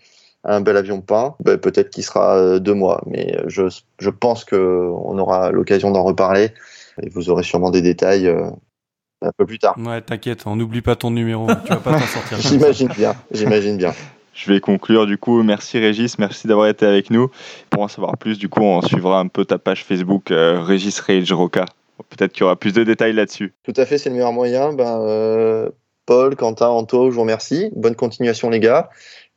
un 0.45 0.61
bel 0.61 0.77
avion 0.77 1.01
peint, 1.01 1.35
ben, 1.41 1.59
peut-être 1.59 1.91
qu'il 1.91 2.05
sera 2.05 2.37
euh, 2.37 2.59
deux 2.59 2.75
mois. 2.75 3.03
Mais 3.07 3.37
euh, 3.37 3.45
je, 3.49 3.65
je 3.99 4.11
pense 4.11 4.45
qu'on 4.45 5.19
aura 5.19 5.51
l'occasion 5.51 5.91
d'en 5.91 6.03
reparler 6.03 6.53
et 7.03 7.09
vous 7.09 7.31
aurez 7.31 7.43
sûrement 7.43 7.71
des 7.71 7.83
détails 7.83 8.27
euh, 8.27 8.51
un 9.23 9.33
peu 9.37 9.47
plus 9.47 9.59
tard. 9.59 9.77
Ouais, 9.79 10.01
t'inquiète, 10.01 10.43
on 10.47 10.57
n'oublie 10.57 10.81
pas 10.81 10.97
ton 10.97 11.11
numéro, 11.11 11.47
tu 11.65 11.69
vas 11.73 11.77
pas 11.77 11.93
t'en 11.93 12.07
sortir. 12.07 12.39
j'imagine 12.41 12.89
bien, 12.89 13.15
j'imagine 13.31 13.77
bien. 13.77 13.93
Je 14.35 14.51
vais 14.51 14.61
conclure 14.61 15.07
du 15.07 15.19
coup. 15.19 15.43
Merci 15.43 15.79
Régis, 15.79 16.19
merci 16.19 16.47
d'avoir 16.47 16.69
été 16.69 16.87
avec 16.87 17.11
nous. 17.11 17.31
Pour 17.69 17.83
en 17.83 17.89
savoir 17.89 18.17
plus, 18.17 18.39
du 18.39 18.49
coup, 18.49 18.63
on 18.63 18.81
suivra 18.81 19.19
un 19.19 19.27
peu 19.27 19.45
ta 19.45 19.59
page 19.59 19.85
Facebook 19.85 20.29
Régis 20.31 20.99
Rage 21.01 21.33
Roca. 21.33 21.67
Peut-être 22.09 22.33
qu'il 22.33 22.43
y 22.43 22.45
aura 22.45 22.57
plus 22.57 22.73
de 22.73 22.83
détails 22.83 23.13
là-dessus. 23.13 23.53
Tout 23.65 23.75
à 23.77 23.85
fait, 23.85 23.99
c'est 23.99 24.09
le 24.09 24.15
meilleur 24.15 24.33
moyen. 24.33 24.73
Ben, 24.73 25.69
Paul, 26.07 26.37
Quentin, 26.37 26.69
Anto, 26.69 27.11
je 27.11 27.15
vous 27.15 27.21
remercie. 27.21 27.71
Bonne 27.77 27.95
continuation 27.95 28.49
les 28.49 28.61
gars 28.61 28.89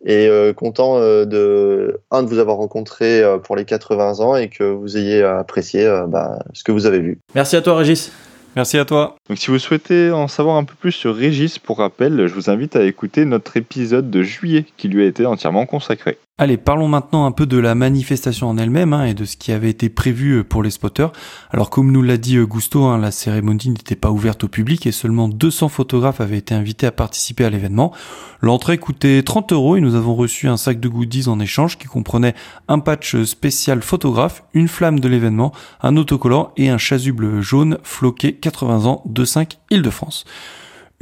et 0.05 0.27
euh, 0.27 0.53
content 0.53 0.97
euh, 0.97 1.25
de 1.25 1.99
un 2.11 2.23
de 2.23 2.27
vous 2.27 2.39
avoir 2.39 2.57
rencontré 2.57 3.21
euh, 3.21 3.37
pour 3.37 3.55
les 3.55 3.65
80 3.65 4.19
ans 4.19 4.35
et 4.35 4.49
que 4.49 4.63
vous 4.63 4.97
ayez 4.97 5.23
apprécié 5.23 5.89
bah, 6.07 6.39
ce 6.53 6.63
que 6.63 6.71
vous 6.71 6.85
avez 6.85 6.99
vu. 6.99 7.19
Merci 7.35 7.55
à 7.55 7.61
toi 7.61 7.77
Régis. 7.77 8.11
Merci 8.55 8.77
à 8.77 8.85
toi. 8.85 9.15
Donc 9.27 9.39
si 9.39 9.47
vous 9.47 9.57
souhaitez 9.57 10.11
en 10.11 10.27
savoir 10.27 10.57
un 10.57 10.63
peu 10.63 10.75
plus 10.75 10.91
sur 10.91 11.15
Régis, 11.15 11.57
pour 11.57 11.79
rappel, 11.79 12.27
je 12.27 12.33
vous 12.33 12.51
invite 12.51 12.75
à 12.75 12.83
écouter 12.83 13.25
notre 13.25 13.57
épisode 13.57 14.11
de 14.11 14.21
juillet 14.21 14.65
qui 14.77 14.87
lui 14.87 15.03
a 15.03 15.07
été 15.07 15.25
entièrement 15.25 15.65
consacré. 15.65 16.19
Allez, 16.39 16.57
parlons 16.57 16.87
maintenant 16.87 17.27
un 17.27 17.31
peu 17.31 17.45
de 17.45 17.59
la 17.59 17.75
manifestation 17.75 18.49
en 18.49 18.57
elle-même 18.57 18.91
hein, 18.91 19.05
et 19.05 19.13
de 19.13 19.23
ce 19.23 19.37
qui 19.37 19.51
avait 19.51 19.69
été 19.69 19.89
prévu 19.89 20.39
euh, 20.39 20.43
pour 20.43 20.63
les 20.63 20.71
spotters. 20.71 21.11
Alors 21.51 21.69
comme 21.69 21.91
nous 21.91 22.01
l'a 22.01 22.17
dit 22.17 22.37
euh, 22.37 22.47
Gusto, 22.47 22.85
hein, 22.85 22.97
la 22.97 23.11
cérémonie 23.11 23.69
n'était 23.69 23.95
pas 23.95 24.09
ouverte 24.09 24.43
au 24.43 24.47
public 24.47 24.87
et 24.87 24.91
seulement 24.91 25.27
200 25.27 25.69
photographes 25.69 26.21
avaient 26.21 26.39
été 26.39 26.55
invités 26.55 26.87
à 26.87 26.91
participer 26.91 27.45
à 27.45 27.51
l'événement. 27.51 27.93
L'entrée 28.41 28.79
coûtait 28.79 29.21
30 29.21 29.53
euros 29.53 29.75
et 29.75 29.79
nous 29.79 29.93
avons 29.93 30.15
reçu 30.15 30.47
un 30.47 30.57
sac 30.57 30.79
de 30.79 30.89
goodies 30.89 31.27
en 31.27 31.39
échange 31.39 31.77
qui 31.77 31.85
comprenait 31.85 32.33
un 32.67 32.79
patch 32.79 33.15
spécial 33.25 33.83
photographe, 33.83 34.43
une 34.55 34.67
flamme 34.67 34.99
de 34.99 35.07
l'événement, 35.07 35.51
un 35.83 35.97
autocollant 35.97 36.51
et 36.57 36.69
un 36.69 36.79
chasuble 36.79 37.41
jaune 37.41 37.77
floqué 37.83 38.33
80 38.33 38.85
ans 38.87 39.03
de 39.05 39.23
5 39.23 39.59
Île-de-France. 39.69 40.25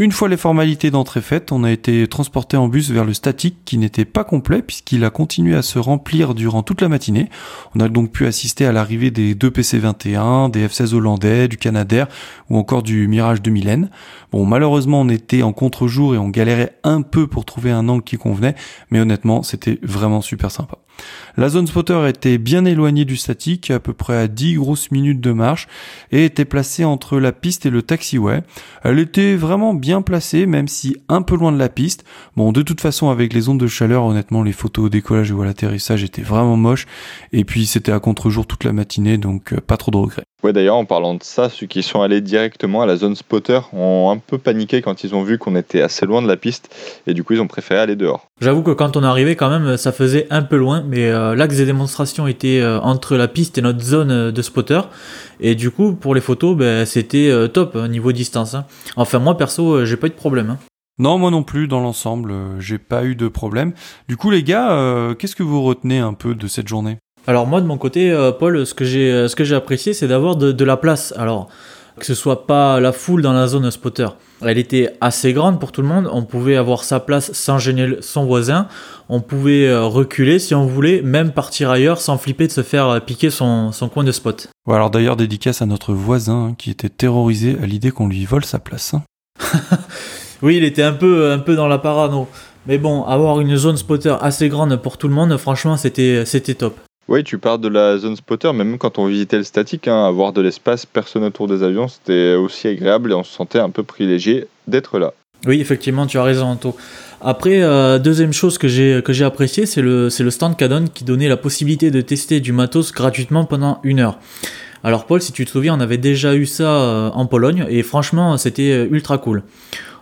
Une 0.01 0.11
fois 0.11 0.29
les 0.29 0.37
formalités 0.37 0.89
d'entrée 0.89 1.21
faites, 1.21 1.51
on 1.51 1.63
a 1.63 1.69
été 1.69 2.07
transporté 2.07 2.57
en 2.57 2.67
bus 2.67 2.89
vers 2.89 3.05
le 3.05 3.13
statique 3.13 3.57
qui 3.65 3.77
n'était 3.77 4.03
pas 4.03 4.23
complet 4.23 4.63
puisqu'il 4.63 5.05
a 5.05 5.11
continué 5.11 5.55
à 5.55 5.61
se 5.61 5.77
remplir 5.77 6.33
durant 6.33 6.63
toute 6.63 6.81
la 6.81 6.89
matinée. 6.89 7.29
On 7.75 7.79
a 7.81 7.87
donc 7.87 8.11
pu 8.11 8.25
assister 8.25 8.65
à 8.65 8.71
l'arrivée 8.71 9.11
des 9.11 9.35
deux 9.35 9.51
PC-21, 9.51 10.49
des 10.49 10.67
F-16 10.67 10.95
hollandais, 10.95 11.47
du 11.47 11.57
Canadair 11.57 12.07
ou 12.49 12.57
encore 12.57 12.81
du 12.81 13.07
Mirage 13.07 13.43
2000N. 13.43 13.89
Bon, 14.31 14.43
malheureusement, 14.43 15.01
on 15.01 15.09
était 15.09 15.43
en 15.43 15.53
contre-jour 15.53 16.15
et 16.15 16.17
on 16.17 16.29
galérait 16.29 16.79
un 16.83 17.03
peu 17.03 17.27
pour 17.27 17.45
trouver 17.45 17.69
un 17.69 17.87
angle 17.87 18.03
qui 18.03 18.17
convenait, 18.17 18.55
mais 18.89 18.99
honnêtement, 18.99 19.43
c'était 19.43 19.77
vraiment 19.83 20.21
super 20.21 20.49
sympa. 20.49 20.79
La 21.37 21.49
zone 21.49 21.67
spotter 21.67 22.07
était 22.07 22.37
bien 22.37 22.65
éloignée 22.65 23.05
du 23.05 23.15
statique, 23.15 23.71
à 23.71 23.79
peu 23.79 23.93
près 23.93 24.17
à 24.17 24.27
10 24.27 24.55
grosses 24.55 24.91
minutes 24.91 25.21
de 25.21 25.31
marche, 25.31 25.67
et 26.11 26.25
était 26.25 26.45
placée 26.45 26.83
entre 26.83 27.19
la 27.19 27.31
piste 27.31 27.65
et 27.65 27.69
le 27.69 27.81
taxiway. 27.81 28.43
Elle 28.83 28.99
était 28.99 29.35
vraiment 29.35 29.73
bien 29.73 30.01
placée, 30.01 30.45
même 30.45 30.67
si 30.67 30.97
un 31.07 31.21
peu 31.21 31.35
loin 31.35 31.51
de 31.51 31.57
la 31.57 31.69
piste. 31.69 32.03
Bon, 32.35 32.51
de 32.51 32.61
toute 32.61 32.81
façon, 32.81 33.09
avec 33.09 33.33
les 33.33 33.49
ondes 33.49 33.59
de 33.59 33.67
chaleur, 33.67 34.03
honnêtement, 34.03 34.43
les 34.43 34.51
photos 34.51 34.85
au 34.85 34.89
décollage 34.89 35.31
ou 35.31 35.41
à 35.41 35.45
l'atterrissage 35.45 36.03
étaient 36.03 36.21
vraiment 36.21 36.57
moches, 36.57 36.85
et 37.31 37.45
puis 37.45 37.65
c'était 37.65 37.91
à 37.91 37.99
contre-jour 37.99 38.45
toute 38.45 38.63
la 38.63 38.73
matinée, 38.73 39.17
donc 39.17 39.53
euh, 39.53 39.61
pas 39.61 39.77
trop 39.77 39.91
de 39.91 39.97
regrets. 39.97 40.25
Ouais, 40.43 40.53
d'ailleurs, 40.53 40.77
en 40.77 40.85
parlant 40.85 41.13
de 41.13 41.21
ça, 41.21 41.49
ceux 41.49 41.67
qui 41.67 41.83
sont 41.83 42.01
allés 42.01 42.19
directement 42.19 42.81
à 42.81 42.87
la 42.87 42.95
zone 42.95 43.15
spotter 43.15 43.59
ont 43.73 44.09
un 44.09 44.17
peu 44.17 44.39
paniqué 44.39 44.81
quand 44.81 45.03
ils 45.03 45.13
ont 45.13 45.21
vu 45.21 45.37
qu'on 45.37 45.55
était 45.55 45.81
assez 45.81 46.07
loin 46.07 46.23
de 46.23 46.27
la 46.27 46.35
piste, 46.35 46.75
et 47.05 47.13
du 47.13 47.23
coup, 47.23 47.33
ils 47.33 47.41
ont 47.41 47.47
préféré 47.47 47.79
aller 47.79 47.95
dehors. 47.95 48.25
J'avoue 48.41 48.63
que 48.63 48.71
quand 48.71 48.97
on 48.97 49.03
est 49.03 49.07
arrivé, 49.07 49.35
quand 49.35 49.51
même, 49.51 49.77
ça 49.77 49.91
faisait 49.91 50.25
un 50.31 50.41
peu 50.41 50.57
loin, 50.57 50.83
mais 50.87 51.05
euh, 51.05 51.35
l'axe 51.35 51.57
des 51.57 51.65
démonstrations 51.65 52.25
était 52.25 52.59
euh, 52.59 52.79
entre 52.79 53.17
la 53.17 53.27
piste 53.27 53.59
et 53.59 53.61
notre 53.61 53.81
zone 53.81 54.09
euh, 54.09 54.31
de 54.31 54.41
spotter. 54.41 54.81
Et 55.39 55.53
du 55.53 55.69
coup, 55.69 55.93
pour 55.93 56.15
les 56.15 56.21
photos, 56.21 56.57
ben, 56.57 56.85
c'était 56.85 57.31
top 57.53 57.75
hein, 57.75 57.87
niveau 57.87 58.11
distance. 58.11 58.55
Hein. 58.55 58.65
Enfin, 58.95 59.19
moi 59.19 59.37
perso, 59.37 59.85
j'ai 59.85 59.97
pas 59.97 60.07
eu 60.07 60.11
de 60.11 60.15
problème. 60.15 60.51
Hein. 60.51 60.57
Non, 60.99 61.17
moi 61.17 61.31
non 61.31 61.41
plus, 61.41 61.67
dans 61.67 61.79
l'ensemble, 61.79 62.33
j'ai 62.59 62.77
pas 62.77 63.05
eu 63.05 63.15
de 63.15 63.27
problème. 63.27 63.73
Du 64.07 64.17
coup, 64.17 64.29
les 64.29 64.43
gars, 64.43 65.15
qu'est-ce 65.17 65.35
que 65.35 65.41
vous 65.41 65.63
retenez 65.63 65.97
un 65.97 66.13
peu 66.13 66.35
de 66.35 66.47
cette 66.47 66.67
journée? 66.67 66.97
Alors 67.27 67.47
moi, 67.47 67.61
de 67.61 67.67
mon 67.67 67.77
côté, 67.77 68.13
Paul, 68.39 68.65
ce 68.65 68.73
que 68.73 68.85
j'ai, 68.85 69.27
ce 69.27 69.35
que 69.35 69.43
j'ai 69.43 69.55
apprécié, 69.55 69.93
c'est 69.93 70.07
d'avoir 70.07 70.35
de, 70.35 70.51
de 70.51 70.65
la 70.65 70.77
place. 70.77 71.13
Alors, 71.17 71.49
que 71.99 72.05
ce 72.05 72.15
soit 72.15 72.47
pas 72.47 72.79
la 72.79 72.91
foule 72.91 73.21
dans 73.21 73.33
la 73.33 73.47
zone 73.47 73.69
spotter. 73.69 74.07
Elle 74.41 74.57
était 74.57 74.95
assez 75.01 75.33
grande 75.33 75.59
pour 75.59 75.71
tout 75.71 75.81
le 75.81 75.87
monde, 75.87 76.09
on 76.11 76.23
pouvait 76.23 76.55
avoir 76.55 76.83
sa 76.83 76.99
place 76.99 77.31
sans 77.33 77.59
gêner 77.59 77.97
son 78.01 78.25
voisin, 78.25 78.67
on 79.09 79.21
pouvait 79.21 79.67
euh, 79.67 79.85
reculer 79.85 80.39
si 80.39 80.55
on 80.55 80.65
voulait, 80.65 81.01
même 81.01 81.31
partir 81.31 81.69
ailleurs 81.69 82.01
sans 82.01 82.17
flipper 82.17 82.47
de 82.47 82.51
se 82.51 82.63
faire 82.63 82.87
euh, 82.87 82.99
piquer 82.99 83.29
son, 83.29 83.71
coin 83.93 84.03
de 84.03 84.11
spot. 84.11 84.47
alors 84.67 84.89
d'ailleurs 84.89 85.15
dédicace 85.15 85.61
à 85.61 85.65
notre 85.65 85.93
voisin 85.93 86.47
hein, 86.49 86.55
qui 86.57 86.71
était 86.71 86.89
terrorisé 86.89 87.55
à 87.61 87.65
l'idée 87.65 87.91
qu'on 87.91 88.07
lui 88.07 88.25
vole 88.25 88.45
sa 88.45 88.57
place. 88.57 88.95
Hein. 88.95 89.03
oui, 90.41 90.57
il 90.57 90.63
était 90.63 90.83
un 90.83 90.93
peu, 90.93 91.31
un 91.31 91.39
peu 91.39 91.55
dans 91.55 91.67
la 91.67 91.77
parano. 91.77 92.27
Mais 92.67 92.77
bon, 92.77 93.03
avoir 93.03 93.41
une 93.41 93.55
zone 93.57 93.77
spotter 93.77 94.15
assez 94.21 94.47
grande 94.49 94.75
pour 94.77 94.97
tout 94.97 95.07
le 95.07 95.13
monde, 95.13 95.35
franchement, 95.37 95.77
c'était, 95.77 96.25
c'était 96.25 96.53
top. 96.53 96.79
Oui, 97.07 97.23
tu 97.23 97.37
parles 97.37 97.59
de 97.61 97.67
la 97.67 97.97
zone 97.97 98.15
spotter, 98.15 98.53
même 98.53 98.77
quand 98.77 98.97
on 98.97 99.07
visitait 99.07 99.37
le 99.37 99.43
statique, 99.43 99.87
hein, 99.87 100.05
avoir 100.05 100.33
de 100.33 100.41
l'espace, 100.41 100.85
personne 100.85 101.23
autour 101.23 101.47
des 101.47 101.63
avions, 101.63 101.87
c'était 101.87 102.35
aussi 102.35 102.67
agréable 102.67 103.11
et 103.11 103.15
on 103.15 103.23
se 103.23 103.33
sentait 103.33 103.59
un 103.59 103.69
peu 103.69 103.83
privilégié 103.83 104.47
d'être 104.67 104.99
là. 104.99 105.13
Oui, 105.47 105.59
effectivement, 105.59 106.05
tu 106.05 106.19
as 106.19 106.23
raison, 106.23 106.45
Anto. 106.45 106.75
Après, 107.19 107.61
euh, 107.61 107.99
deuxième 107.99 108.33
chose 108.33 108.57
que 108.57 108.67
j'ai 108.67 109.01
que 109.03 109.23
apprécié, 109.23 109.65
c'est 109.65 109.81
le 109.81 110.09
c'est 110.09 110.23
le 110.23 110.31
stand 110.31 110.55
Canon 110.55 110.85
qui 110.91 111.03
donnait 111.03 111.27
la 111.27 111.37
possibilité 111.37 111.91
de 111.91 112.01
tester 112.01 112.39
du 112.39 112.51
matos 112.51 112.91
gratuitement 112.91 113.45
pendant 113.45 113.79
une 113.83 113.99
heure. 113.99 114.17
Alors 114.83 115.05
Paul, 115.05 115.21
si 115.21 115.31
tu 115.31 115.45
te 115.45 115.51
souviens, 115.51 115.75
on 115.75 115.79
avait 115.79 115.99
déjà 115.99 116.33
eu 116.33 116.47
ça 116.47 116.63
euh, 116.63 117.09
en 117.13 117.27
Pologne 117.27 117.65
et 117.69 117.83
franchement, 117.83 118.37
c'était 118.37 118.71
euh, 118.71 118.87
ultra 118.89 119.19
cool. 119.19 119.43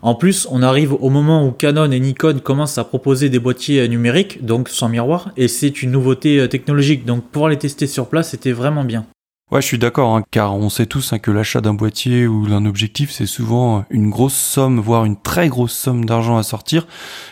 En 0.02 0.16
plus, 0.16 0.48
on 0.50 0.62
arrive 0.62 0.94
au 0.94 1.10
moment 1.10 1.46
où 1.46 1.52
Canon 1.52 1.92
et 1.92 2.00
Nikon 2.00 2.40
commencent 2.44 2.78
à 2.78 2.84
proposer 2.84 3.30
des 3.30 3.40
boîtiers 3.40 3.88
numériques, 3.88 4.46
donc 4.46 4.70
sans 4.70 4.90
miroir, 4.90 5.32
et 5.36 5.48
c'est 5.48 5.82
une 5.82 5.92
nouveauté 5.92 6.40
euh, 6.40 6.48
technologique. 6.48 7.06
Donc 7.06 7.24
pouvoir 7.26 7.50
les 7.50 7.58
tester 7.58 7.88
sur 7.88 8.08
place, 8.08 8.30
c'était 8.30 8.52
vraiment 8.52 8.84
bien. 8.84 9.06
Ouais, 9.52 9.62
je 9.62 9.66
suis 9.66 9.80
d'accord, 9.80 10.16
hein, 10.16 10.24
car 10.30 10.56
on 10.56 10.70
sait 10.70 10.86
tous 10.86 11.12
hein, 11.12 11.18
que 11.18 11.32
l'achat 11.32 11.60
d'un 11.60 11.74
boîtier 11.74 12.28
ou 12.28 12.48
d'un 12.48 12.68
objectif, 12.68 13.10
c'est 13.10 13.26
souvent 13.26 13.84
une 13.90 14.12
grosse 14.12 14.36
somme, 14.36 14.80
voire 14.80 15.06
une 15.06 15.20
très 15.20 15.50
grosse 15.50 15.74
somme 15.74 16.06
d'argent 16.06 16.38
à 16.38 16.44
sortir, 16.44 16.86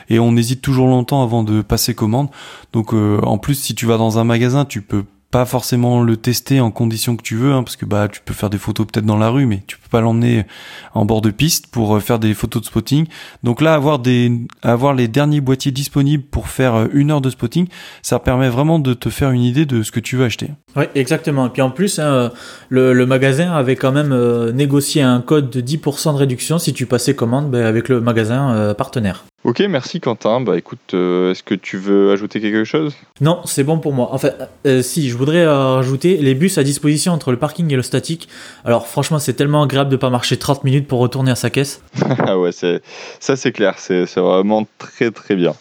et 0.10 0.18
on 0.18 0.35
hésite 0.35 0.64
toujours 0.64 0.88
longtemps 0.88 1.22
avant 1.22 1.44
de 1.44 1.61
passer 1.61 1.94
commande. 1.94 2.30
Donc, 2.73 2.94
euh, 2.94 3.19
en 3.22 3.38
plus, 3.38 3.53
si 3.53 3.76
tu 3.76 3.85
vas 3.85 3.98
dans 3.98 4.18
un 4.18 4.23
magasin, 4.23 4.65
tu 4.65 4.81
peux 4.81 5.03
pas 5.32 5.45
forcément 5.45 6.02
le 6.02 6.16
tester 6.16 6.62
en 6.62 6.72
conditions 6.72 7.18
que 7.18 7.22
tu 7.22 7.36
veux, 7.36 7.52
hein, 7.52 7.64
parce 7.64 7.76
que 7.76 7.86
bah 7.86 8.08
tu 8.08 8.22
peux 8.24 8.34
faire 8.34 8.49
des 8.49 8.58
photos 8.58 8.88
peut-être 8.88 9.06
dans 9.06 9.18
la 9.18 9.30
rue, 9.30 9.45
mais 9.45 9.64
tu 9.68 9.78
peux 9.78 9.90
pas 9.90 9.99
l'emmener 9.99 10.45
en 10.94 11.06
bord 11.06 11.22
de 11.22 11.32
piste 11.32 11.68
pour 11.68 11.95
euh, 11.95 11.99
faire 11.99 12.20
des 12.20 12.34
photos 12.34 12.62
de 12.62 12.68
spotting. 12.68 13.08
Donc 13.44 13.62
là, 13.62 13.74
avoir 13.74 13.99
des 13.99 14.32
avoir 14.62 14.94
les 14.94 15.08
derniers 15.08 15.41
boîtiers 15.41 15.72
disponibles 15.72 16.24
pour 16.24 16.48
faire 16.48 16.76
euh, 16.76 16.88
une 16.94 17.12
heure 17.12 17.22
de 17.22 17.30
spotting, 17.30 17.68
ça 18.02 18.20
permet 18.20 18.49
vraiment 18.49 18.80
de 18.80 18.94
te 18.94 19.10
faire 19.10 19.32
une 19.32 19.41
idée 19.44 19.66
de 19.66 19.84
ce 19.84 19.91
que 19.91 19.99
tu 19.99 20.16
veux 20.16 20.26
acheter. 20.26 20.52
Oui, 20.78 20.86
exactement. 20.95 21.48
Et 21.48 21.49
puis 21.49 21.62
en 21.62 21.72
plus, 21.72 21.99
hein, 21.99 22.32
le, 22.70 22.94
le, 22.94 23.06
magasin 23.06 23.52
avait 23.52 23.76
quand 23.76 23.91
même 23.91 24.12
euh, 24.12 24.52
négocié 24.52 25.02
un 25.02 25.22
code 25.22 25.49
de 25.49 25.60
10% 25.60 26.14
de 26.14 26.18
réduction 26.18 26.60
si 26.60 26.74
tu 26.74 26.86
passais 26.86 27.16
commande 27.16 27.52
ben, 27.52 27.66
avec 27.66 27.90
le 27.90 27.99
magasin 27.99 28.74
partenaire. 28.78 29.26
Ok, 29.48 29.62
merci 29.62 30.02
Quentin. 30.02 30.41
Bah 30.41 30.58
écoute, 30.58 30.94
euh, 30.94 31.32
est-ce 31.32 31.41
que 31.41 31.56
tu 31.56 31.78
veux 31.78 32.12
ajouter 32.12 32.41
quelque 32.41 32.66
chose? 32.66 32.94
Non, 33.22 33.40
c'est 33.45 33.64
bon 33.64 33.80
pour 33.80 33.94
moi. 33.94 34.10
Enfin, 34.12 34.32
euh, 34.66 34.82
si, 34.82 35.10
je 35.10 35.16
voudrais 35.16 35.44
euh, 35.44 35.76
rajouter 35.76 36.18
les 36.18 36.36
bus 36.36 36.58
à 36.58 36.64
disposition 36.64 37.14
entre 37.14 37.32
le 37.32 37.38
parking 37.38 37.72
et 37.72 37.78
le 37.78 37.82
statique. 37.82 38.28
Alors 38.66 38.88
franchement, 38.88 39.20
c'est 39.20 39.36
tellement 39.36 39.64
agréable 39.64 39.90
de 39.90 39.95
pas 39.95 40.10
marcher 40.10 40.36
30 40.36 40.66
minutes 40.66 40.86
pour 40.86 40.99
retourner 40.99 41.32
à 41.32 41.36
sa 41.36 41.49
caisse. 41.49 41.82
Ah 42.20 42.38
ouais, 42.38 42.52
ça 42.52 43.36
c'est 43.38 43.52
clair, 43.54 43.76
c'est 43.78 44.04
vraiment 44.18 44.68
très 44.80 45.12
très 45.12 45.36
bien. 45.36 45.54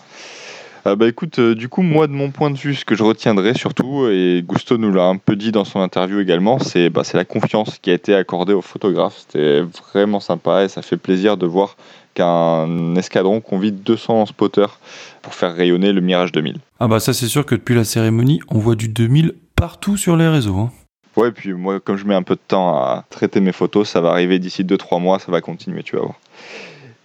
Euh, 0.87 0.95
bah 0.95 1.09
écoute, 1.09 1.41
euh, 1.41 1.57
du 1.57 1.69
coup, 1.69 1.83
moi 1.83 2.07
de 2.07 2.13
mon 2.13 2.31
point 2.31 2.49
de 2.49 2.57
vue, 2.57 2.77
ce 2.77 2.85
que 2.85 2.95
je 2.95 3.03
retiendrai 3.03 3.55
surtout, 3.55 4.07
et 4.07 4.45
Gusto 4.47 4.79
nous 4.79 4.93
l'a 4.93 5.07
un 5.07 5.17
peu 5.17 5.35
dit 5.35 5.51
dans 5.51 5.65
son 5.65 5.81
interview 5.81 6.21
également, 6.21 6.61
c'est 6.61 6.91
bah, 6.91 7.03
la 7.13 7.25
confiance 7.25 7.79
qui 7.81 7.91
a 7.91 7.95
été 7.95 8.15
accordée 8.15 8.53
aux 8.53 8.63
photographes. 8.63 9.25
C'était 9.27 9.63
vraiment 9.63 10.21
sympa 10.21 10.63
et 10.63 10.69
ça 10.69 10.83
fait 10.83 10.97
plaisir 10.97 11.37
de 11.37 11.47
voir 11.47 11.77
qu'un 12.15 12.95
escadron 12.95 13.41
convie 13.41 13.73
200 13.73 14.27
spotters 14.27 14.79
pour 15.23 15.35
faire 15.35 15.57
rayonner 15.57 15.93
le 15.93 16.01
Mirage 16.01 16.31
2000. 16.31 16.59
Ah 16.79 16.87
bah 16.87 17.01
ça 17.01 17.13
c'est 17.13 17.27
sûr 17.27 17.45
que 17.45 17.57
depuis 17.57 17.75
la 17.75 17.85
cérémonie, 17.85 18.41
on 18.49 18.59
voit 18.59 18.77
du 18.77 18.89
2000 18.89 19.35
partout 19.57 19.97
sur 19.97 20.17
les 20.17 20.29
réseaux. 20.29 20.57
Hein. 20.57 20.71
Ouais, 21.17 21.33
puis 21.33 21.53
moi, 21.55 21.81
comme 21.81 21.97
je 21.97 22.05
mets 22.05 22.15
un 22.15 22.23
peu 22.23 22.35
de 22.35 22.41
temps 22.47 22.77
à 22.77 23.05
traiter 23.11 23.41
mes 23.41 23.53
photos, 23.53 23.89
ça 23.89 24.01
va 24.01 24.11
arriver 24.11 24.39
d'ici 24.39 24.65
2-3 24.65 25.01
mois, 25.01 25.19
ça 25.19 25.33
va 25.33 25.41
continuer, 25.41 25.83
tu 25.83 25.97
vas 25.97 26.03
voir. 26.03 26.15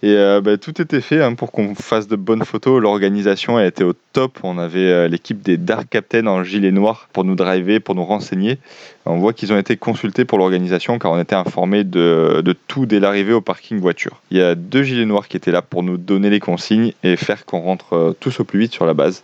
Et 0.04 0.16
euh, 0.16 0.40
bah, 0.40 0.58
tout 0.58 0.82
était 0.82 1.00
fait 1.00 1.22
hein, 1.22 1.34
pour 1.34 1.52
qu'on 1.52 1.76
fasse 1.76 2.08
de 2.08 2.16
bonnes 2.16 2.44
photos. 2.44 2.82
L'organisation 2.82 3.56
a 3.56 3.64
été 3.64 3.84
au 3.84 3.92
top. 4.12 4.40
On 4.42 4.58
avait 4.58 4.90
euh, 4.90 5.08
l'équipe 5.08 5.42
des 5.42 5.56
Dark 5.56 5.88
Captain 5.88 6.26
en 6.26 6.42
gilet 6.42 6.72
noir 6.72 7.08
pour 7.12 7.22
nous 7.22 7.36
driver, 7.36 7.78
pour 7.78 7.94
nous 7.94 8.04
renseigner. 8.04 8.58
On 9.06 9.18
voit 9.18 9.32
qu'ils 9.32 9.52
ont 9.52 9.58
été 9.58 9.76
consultés 9.76 10.24
pour 10.24 10.38
l'organisation 10.38 10.98
car 10.98 11.12
on 11.12 11.20
était 11.20 11.36
informés 11.36 11.84
de, 11.84 12.42
de 12.44 12.52
tout 12.66 12.84
dès 12.84 12.98
l'arrivée 12.98 13.32
au 13.32 13.40
parking 13.40 13.78
voiture. 13.78 14.20
Il 14.32 14.38
y 14.38 14.42
a 14.42 14.56
deux 14.56 14.82
gilets 14.82 15.06
noirs 15.06 15.28
qui 15.28 15.36
étaient 15.36 15.52
là 15.52 15.62
pour 15.62 15.84
nous 15.84 15.98
donner 15.98 16.30
les 16.30 16.40
consignes 16.40 16.92
et 17.04 17.16
faire 17.16 17.46
qu'on 17.46 17.60
rentre 17.60 17.92
euh, 17.92 18.16
tous 18.18 18.40
au 18.40 18.44
plus 18.44 18.58
vite 18.58 18.72
sur 18.72 18.86
la 18.86 18.94
base. 18.94 19.22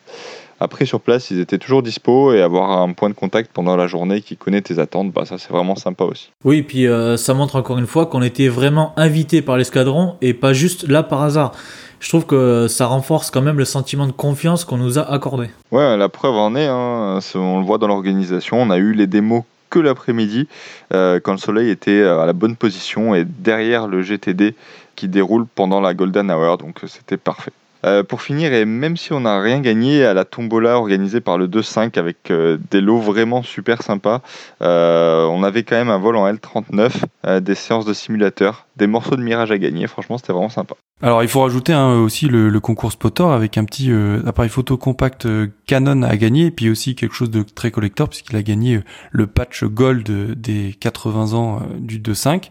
Après, 0.61 0.87
sur 0.87 1.01
place, 1.01 1.31
ils 1.31 1.39
étaient 1.39 1.59
toujours 1.59 1.83
dispo 1.83 2.33
et 2.33 2.43
avoir 2.43 2.71
un 2.83 2.93
point 2.93 3.09
de 3.09 3.15
contact 3.15 3.51
pendant 3.53 3.77
la 3.77 3.87
journée 3.87 4.21
qui 4.21 4.37
connaît 4.37 4.61
tes 4.61 4.79
attentes, 4.79 5.13
bah, 5.13 5.25
ça 5.25 5.39
c'est 5.39 5.51
vraiment 5.51 5.77
sympa 5.77 6.05
aussi. 6.05 6.31
Oui, 6.45 6.63
puis 6.63 6.87
euh, 6.87 7.17
ça 7.17 7.33
montre 7.35 7.57
encore 7.57 7.79
une 7.79 7.87
fois 7.87 8.07
qu'on 8.07 8.23
était 8.23 8.49
vraiment 8.49 8.93
invité 8.97 9.41
par 9.41 9.57
l'escadron 9.57 10.17
et 10.21 10.35
pas 10.35 10.53
juste 10.53 10.89
là 10.89 11.03
par 11.03 11.23
hasard. 11.23 11.53
Je 12.01 12.09
trouve 12.09 12.27
que 12.27 12.67
ça 12.69 12.87
renforce 12.87 13.31
quand 13.31 13.43
même 13.43 13.59
le 13.59 13.65
sentiment 13.65 14.07
de 14.07 14.13
confiance 14.13 14.65
qu'on 14.65 14.77
nous 14.77 14.99
a 14.99 15.03
accordé. 15.03 15.49
Ouais, 15.71 15.97
la 15.97 16.09
preuve 16.09 16.35
en 16.35 16.55
est, 16.55 16.67
hein, 16.67 17.21
on 17.35 17.59
le 17.59 17.65
voit 17.65 17.79
dans 17.79 17.89
l'organisation, 17.89 18.61
on 18.61 18.71
a 18.71 18.79
eu 18.79 18.93
les 18.93 19.07
démos 19.07 19.43
que 19.71 19.79
l'après-midi 19.79 20.49
euh, 20.95 21.21
quand 21.21 21.33
le 21.33 21.39
soleil 21.39 21.71
était 21.71 22.03
à 22.03 22.25
la 22.25 22.33
bonne 22.33 22.57
position 22.57 23.15
et 23.15 23.25
derrière 23.25 23.87
le 23.87 24.03
GTD 24.03 24.55
qui 24.97 25.09
déroule 25.09 25.47
pendant 25.47 25.81
la 25.81 25.95
Golden 25.95 26.31
Hour, 26.31 26.59
donc 26.59 26.81
c'était 26.87 27.17
parfait. 27.17 27.53
Euh, 27.85 28.03
pour 28.03 28.23
finir, 28.23 28.53
et 28.53 28.65
même 28.65 28.97
si 28.97 29.13
on 29.13 29.21
n'a 29.21 29.41
rien 29.41 29.61
gagné 29.61 30.05
à 30.05 30.13
la 30.13 30.25
tombola 30.25 30.77
organisée 30.77 31.21
par 31.21 31.39
le 31.39 31.47
2-5 31.47 31.97
avec 31.97 32.31
euh, 32.31 32.59
des 32.71 32.81
lots 32.81 32.99
vraiment 32.99 33.43
super 33.43 33.83
sympas, 33.83 34.21
euh, 34.63 35.25
on 35.27 35.45
avait 35.45 35.63
quand 35.63 35.77
même 35.77 35.91
un 35.91 35.99
vol 35.99 36.17
en 36.17 36.31
L39, 36.31 37.41
des 37.41 37.55
séances 37.55 37.85
de 37.85 37.93
simulateur, 37.93 38.67
des 38.79 38.87
morceaux 38.87 39.17
de 39.17 39.23
mirage 39.23 39.51
à 39.51 39.59
gagner. 39.59 39.87
Franchement, 39.87 40.19
c'était 40.19 40.33
vraiment 40.33 40.49
sympa. 40.49 40.75
Alors 41.01 41.23
il 41.23 41.29
faut 41.29 41.43
rajouter 41.43 41.73
hein, 41.73 41.95
aussi 41.95 42.27
le, 42.27 42.49
le, 42.49 42.61
concours 42.61 42.91
spotter 42.91 43.23
avec 43.23 43.57
un 43.57 43.65
petit 43.65 43.93
euh, 43.93 44.21
appareil 44.27 44.51
photo 44.51 44.77
compact 44.77 45.27
euh, 45.27 45.47
Canon 45.65 46.03
à 46.03 46.17
gagner 46.17 46.47
et 46.47 46.51
puis 46.51 46.69
aussi 46.71 46.97
quelque 46.97 47.15
chose 47.15 47.31
de 47.31 47.45
très 47.45 47.71
collector 47.71 48.09
puisqu'il 48.09 48.35
a 48.35 48.43
gagné 48.43 48.77
euh, 48.77 48.83
le 49.13 49.29
patch 49.29 49.63
gold 49.63 50.11
des 50.41 50.75
80 50.81 51.35
ans 51.35 51.63
du 51.79 52.01
2.5 52.01 52.51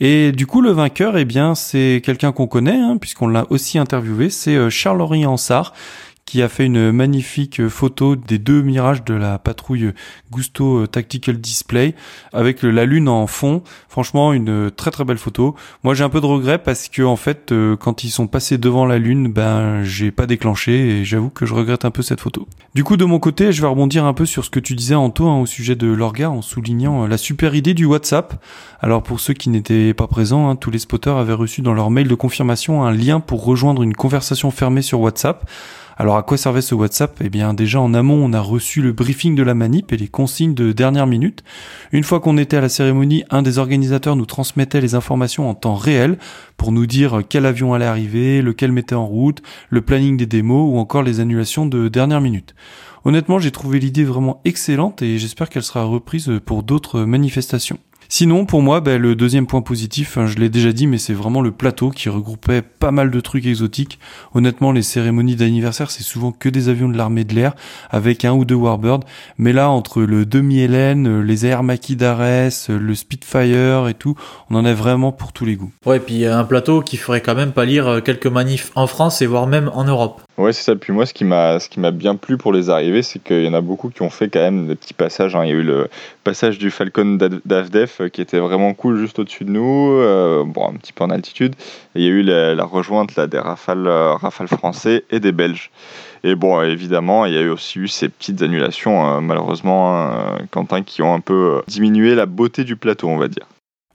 et 0.00 0.32
du 0.32 0.46
coup 0.46 0.62
le 0.62 0.70
vainqueur 0.70 1.18
eh 1.18 1.26
bien 1.26 1.54
c'est 1.54 2.00
quelqu'un 2.02 2.32
qu'on 2.32 2.46
connaît 2.46 2.80
hein, 2.80 2.96
puisqu'on 2.98 3.28
l'a 3.28 3.46
aussi 3.50 3.78
interviewé 3.78 4.30
c'est 4.30 4.70
Charles-Henri 4.70 5.26
Ansart 5.26 5.74
qui 6.24 6.42
a 6.42 6.48
fait 6.48 6.66
une 6.66 6.92
magnifique 6.92 7.68
photo 7.68 8.16
des 8.16 8.38
deux 8.38 8.62
mirages 8.62 9.04
de 9.04 9.14
la 9.14 9.38
patrouille 9.38 9.92
Gusto 10.30 10.86
Tactical 10.86 11.38
Display 11.38 11.94
avec 12.32 12.62
la 12.62 12.86
lune 12.86 13.08
en 13.08 13.26
fond. 13.26 13.62
Franchement, 13.88 14.32
une 14.32 14.70
très 14.70 14.90
très 14.90 15.04
belle 15.04 15.18
photo. 15.18 15.54
Moi, 15.82 15.94
j'ai 15.94 16.04
un 16.04 16.08
peu 16.08 16.20
de 16.20 16.26
regret 16.26 16.58
parce 16.58 16.88
que 16.88 17.02
en 17.02 17.16
fait, 17.16 17.52
euh, 17.52 17.76
quand 17.76 18.04
ils 18.04 18.10
sont 18.10 18.26
passés 18.26 18.58
devant 18.58 18.86
la 18.86 18.98
lune, 18.98 19.32
ben 19.32 19.82
j'ai 19.82 20.10
pas 20.10 20.26
déclenché 20.26 20.72
et 20.72 21.04
j'avoue 21.04 21.30
que 21.30 21.44
je 21.44 21.54
regrette 21.54 21.84
un 21.84 21.90
peu 21.90 22.02
cette 22.02 22.20
photo. 22.20 22.46
Du 22.74 22.84
coup, 22.84 22.96
de 22.96 23.04
mon 23.04 23.18
côté, 23.18 23.52
je 23.52 23.60
vais 23.60 23.68
rebondir 23.68 24.04
un 24.04 24.14
peu 24.14 24.24
sur 24.24 24.44
ce 24.44 24.50
que 24.50 24.60
tu 24.60 24.74
disais 24.74 24.94
Anto 24.94 25.28
hein, 25.28 25.40
au 25.40 25.46
sujet 25.46 25.76
de 25.76 25.86
l'orga 25.86 26.30
en 26.30 26.42
soulignant 26.42 27.04
euh, 27.04 27.08
la 27.08 27.18
super 27.18 27.54
idée 27.54 27.74
du 27.74 27.84
WhatsApp. 27.84 28.42
Alors 28.80 29.02
pour 29.02 29.20
ceux 29.20 29.34
qui 29.34 29.50
n'étaient 29.50 29.94
pas 29.94 30.06
présents, 30.06 30.48
hein, 30.48 30.56
tous 30.56 30.70
les 30.70 30.78
spotters 30.78 31.16
avaient 31.16 31.32
reçu 31.32 31.62
dans 31.62 31.74
leur 31.74 31.90
mail 31.90 32.08
de 32.08 32.14
confirmation 32.14 32.84
un 32.84 32.92
lien 32.92 33.20
pour 33.20 33.44
rejoindre 33.44 33.82
une 33.82 33.94
conversation 33.94 34.50
fermée 34.50 34.82
sur 34.82 35.00
WhatsApp. 35.00 35.48
Alors 36.02 36.16
à 36.16 36.24
quoi 36.24 36.36
servait 36.36 36.62
ce 36.62 36.74
WhatsApp? 36.74 37.20
Eh 37.24 37.30
bien 37.30 37.54
déjà 37.54 37.80
en 37.80 37.94
amont 37.94 38.24
on 38.24 38.32
a 38.32 38.40
reçu 38.40 38.82
le 38.82 38.90
briefing 38.90 39.36
de 39.36 39.44
la 39.44 39.54
manip 39.54 39.92
et 39.92 39.96
les 39.96 40.08
consignes 40.08 40.52
de 40.52 40.72
dernière 40.72 41.06
minute. 41.06 41.44
Une 41.92 42.02
fois 42.02 42.18
qu'on 42.18 42.38
était 42.38 42.56
à 42.56 42.60
la 42.60 42.68
cérémonie, 42.68 43.22
un 43.30 43.40
des 43.42 43.58
organisateurs 43.58 44.16
nous 44.16 44.26
transmettait 44.26 44.80
les 44.80 44.96
informations 44.96 45.48
en 45.48 45.54
temps 45.54 45.76
réel 45.76 46.18
pour 46.56 46.72
nous 46.72 46.86
dire 46.86 47.22
quel 47.28 47.46
avion 47.46 47.72
allait 47.72 47.84
arriver, 47.84 48.42
lequel 48.42 48.72
mettait 48.72 48.96
en 48.96 49.06
route, 49.06 49.42
le 49.70 49.80
planning 49.80 50.16
des 50.16 50.26
démos 50.26 50.74
ou 50.74 50.78
encore 50.78 51.04
les 51.04 51.20
annulations 51.20 51.66
de 51.66 51.86
dernière 51.86 52.20
minute. 52.20 52.56
Honnêtement 53.04 53.38
j'ai 53.38 53.52
trouvé 53.52 53.78
l'idée 53.78 54.02
vraiment 54.02 54.40
excellente 54.44 55.02
et 55.02 55.18
j'espère 55.18 55.50
qu'elle 55.50 55.62
sera 55.62 55.84
reprise 55.84 56.32
pour 56.44 56.64
d'autres 56.64 57.02
manifestations. 57.02 57.78
Sinon, 58.14 58.44
pour 58.44 58.60
moi, 58.60 58.82
ben, 58.82 59.00
le 59.00 59.14
deuxième 59.14 59.46
point 59.46 59.62
positif, 59.62 60.18
hein, 60.18 60.26
je 60.26 60.36
l'ai 60.36 60.50
déjà 60.50 60.72
dit, 60.72 60.86
mais 60.86 60.98
c'est 60.98 61.14
vraiment 61.14 61.40
le 61.40 61.50
plateau 61.50 61.88
qui 61.88 62.10
regroupait 62.10 62.60
pas 62.60 62.90
mal 62.90 63.10
de 63.10 63.20
trucs 63.20 63.46
exotiques. 63.46 63.98
Honnêtement, 64.34 64.70
les 64.70 64.82
cérémonies 64.82 65.34
d'anniversaire, 65.34 65.90
c'est 65.90 66.02
souvent 66.02 66.30
que 66.30 66.50
des 66.50 66.68
avions 66.68 66.90
de 66.90 66.96
l'armée 66.98 67.24
de 67.24 67.34
l'air 67.34 67.54
avec 67.88 68.26
un 68.26 68.34
ou 68.34 68.44
deux 68.44 68.54
Warbird. 68.54 69.04
Mais 69.38 69.54
là, 69.54 69.70
entre 69.70 70.02
le 70.02 70.26
demi-Hélène, 70.26 71.22
les 71.22 71.46
Air 71.46 71.62
Macchi 71.62 71.96
d'Ares, 71.96 72.68
le 72.68 72.94
Spitfire 72.94 73.88
et 73.88 73.94
tout, 73.94 74.14
on 74.50 74.56
en 74.56 74.66
a 74.66 74.74
vraiment 74.74 75.12
pour 75.12 75.32
tous 75.32 75.46
les 75.46 75.56
goûts. 75.56 75.72
Ouais, 75.86 75.96
et 75.96 76.00
puis 76.00 76.26
un 76.26 76.44
plateau 76.44 76.82
qui 76.82 76.98
ferait 76.98 77.22
quand 77.22 77.34
même 77.34 77.52
pas 77.52 77.64
lire 77.64 77.88
euh, 77.88 78.00
quelques 78.02 78.26
manifs 78.26 78.72
en 78.74 78.86
France 78.86 79.22
et 79.22 79.26
voire 79.26 79.46
même 79.46 79.70
en 79.72 79.84
Europe. 79.84 80.20
Ouais, 80.38 80.54
c'est 80.54 80.62
ça. 80.62 80.74
Puis 80.76 80.94
moi, 80.94 81.04
ce 81.04 81.12
qui 81.12 81.24
m'a, 81.24 81.60
ce 81.60 81.68
qui 81.68 81.78
m'a 81.78 81.90
bien 81.90 82.16
plu 82.16 82.38
pour 82.38 82.54
les 82.54 82.70
arrivées, 82.70 83.02
c'est 83.02 83.18
qu'il 83.22 83.44
y 83.44 83.48
en 83.48 83.52
a 83.52 83.60
beaucoup 83.60 83.90
qui 83.90 84.00
ont 84.00 84.08
fait 84.08 84.28
quand 84.30 84.40
même 84.40 84.66
des 84.66 84.76
petits 84.76 84.94
passages. 84.94 85.36
Hein. 85.36 85.44
Il 85.44 85.48
y 85.50 85.52
a 85.52 85.56
eu 85.56 85.62
le 85.62 85.88
passage 86.24 86.58
du 86.58 86.70
Falcon 86.70 87.18
d'Avdef 87.44 88.00
euh, 88.00 88.08
qui 88.08 88.22
était 88.22 88.38
vraiment 88.38 88.72
cool 88.72 88.98
juste 88.98 89.18
au-dessus 89.18 89.44
de 89.44 89.50
nous, 89.50 89.92
euh, 89.92 90.42
bon, 90.46 90.70
un 90.70 90.74
petit 90.74 90.94
peu 90.94 91.04
en 91.04 91.10
altitude. 91.10 91.54
Il 91.94 92.02
y 92.02 92.06
a 92.06 92.08
eu 92.08 92.22
la, 92.22 92.64
rejointe 92.64 93.14
là, 93.14 93.26
des 93.26 93.38
rafales, 93.38 93.86
euh, 93.86 94.14
rafales 94.14 94.48
français 94.48 95.04
et 95.10 95.20
des 95.20 95.32
Belges. 95.32 95.70
Et 96.24 96.34
bon, 96.34 96.62
évidemment, 96.62 97.26
il 97.26 97.34
y 97.34 97.36
a 97.36 97.42
eu 97.42 97.50
aussi 97.50 97.80
eu 97.80 97.88
ces 97.88 98.08
petites 98.08 98.40
annulations, 98.40 99.20
malheureusement, 99.20 99.94
hein, 99.96 100.38
Quentin, 100.50 100.82
qui 100.82 101.02
ont 101.02 101.12
un 101.12 101.20
peu 101.20 101.62
diminué 101.66 102.14
la 102.14 102.26
beauté 102.26 102.64
du 102.64 102.76
plateau, 102.76 103.08
on 103.08 103.18
va 103.18 103.28
dire. 103.28 103.46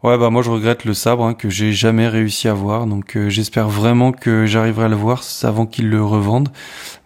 Ouais 0.03 0.15
bah 0.15 0.29
moi 0.29 0.43
je 0.43 0.51
regrette 0.51 0.85
le 0.85 0.93
sabre 0.93 1.25
hein, 1.25 1.33
que 1.33 1.49
j'ai 1.49 1.73
jamais 1.73 2.07
réussi 2.07 2.47
à 2.47 2.53
voir 2.53 2.85
donc 2.85 3.17
euh, 3.17 3.29
j'espère 3.29 3.67
vraiment 3.67 4.11
que 4.11 4.45
j'arriverai 4.45 4.85
à 4.85 4.89
le 4.89 4.95
voir 4.95 5.23
avant 5.41 5.65
qu'ils 5.65 5.89
le 5.89 6.03
revendent 6.03 6.49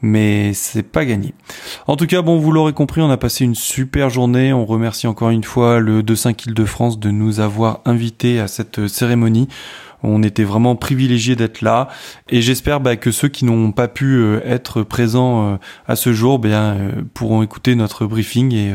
mais 0.01 0.51
c'est 0.53 0.83
pas 0.83 1.05
gagné. 1.05 1.33
En 1.87 1.95
tout 1.95 2.05
cas 2.05 2.21
bon 2.21 2.37
vous 2.37 2.51
l'aurez 2.51 2.73
compris 2.73 2.99
on 2.99 3.09
a 3.09 3.15
passé 3.15 3.45
une 3.45 3.55
super 3.55 4.09
journée 4.09 4.51
on 4.51 4.65
remercie 4.65 5.07
encore 5.07 5.29
une 5.29 5.45
fois 5.45 5.79
le 5.79 6.01
2-5 6.01 6.49
Île-de-France 6.49 6.99
de 6.99 7.11
nous 7.11 7.39
avoir 7.39 7.79
invités 7.85 8.41
à 8.41 8.49
cette 8.49 8.79
euh, 8.79 8.87
cérémonie. 8.89 9.47
On 10.03 10.21
était 10.21 10.43
vraiment 10.43 10.75
privilégiés 10.75 11.37
d'être 11.37 11.61
là 11.61 11.87
et 12.27 12.41
j'espère 12.41 12.81
bah, 12.81 12.97
que 12.97 13.11
ceux 13.11 13.29
qui 13.29 13.45
n'ont 13.45 13.71
pas 13.71 13.87
pu 13.87 14.17
euh, 14.17 14.41
être 14.43 14.83
présents 14.83 15.57
à 15.87 15.95
ce 15.95 16.11
jour 16.11 16.39
bien 16.39 16.77
pourront 17.13 17.41
écouter 17.41 17.75
notre 17.75 18.05
briefing 18.05 18.53
et 18.53 18.73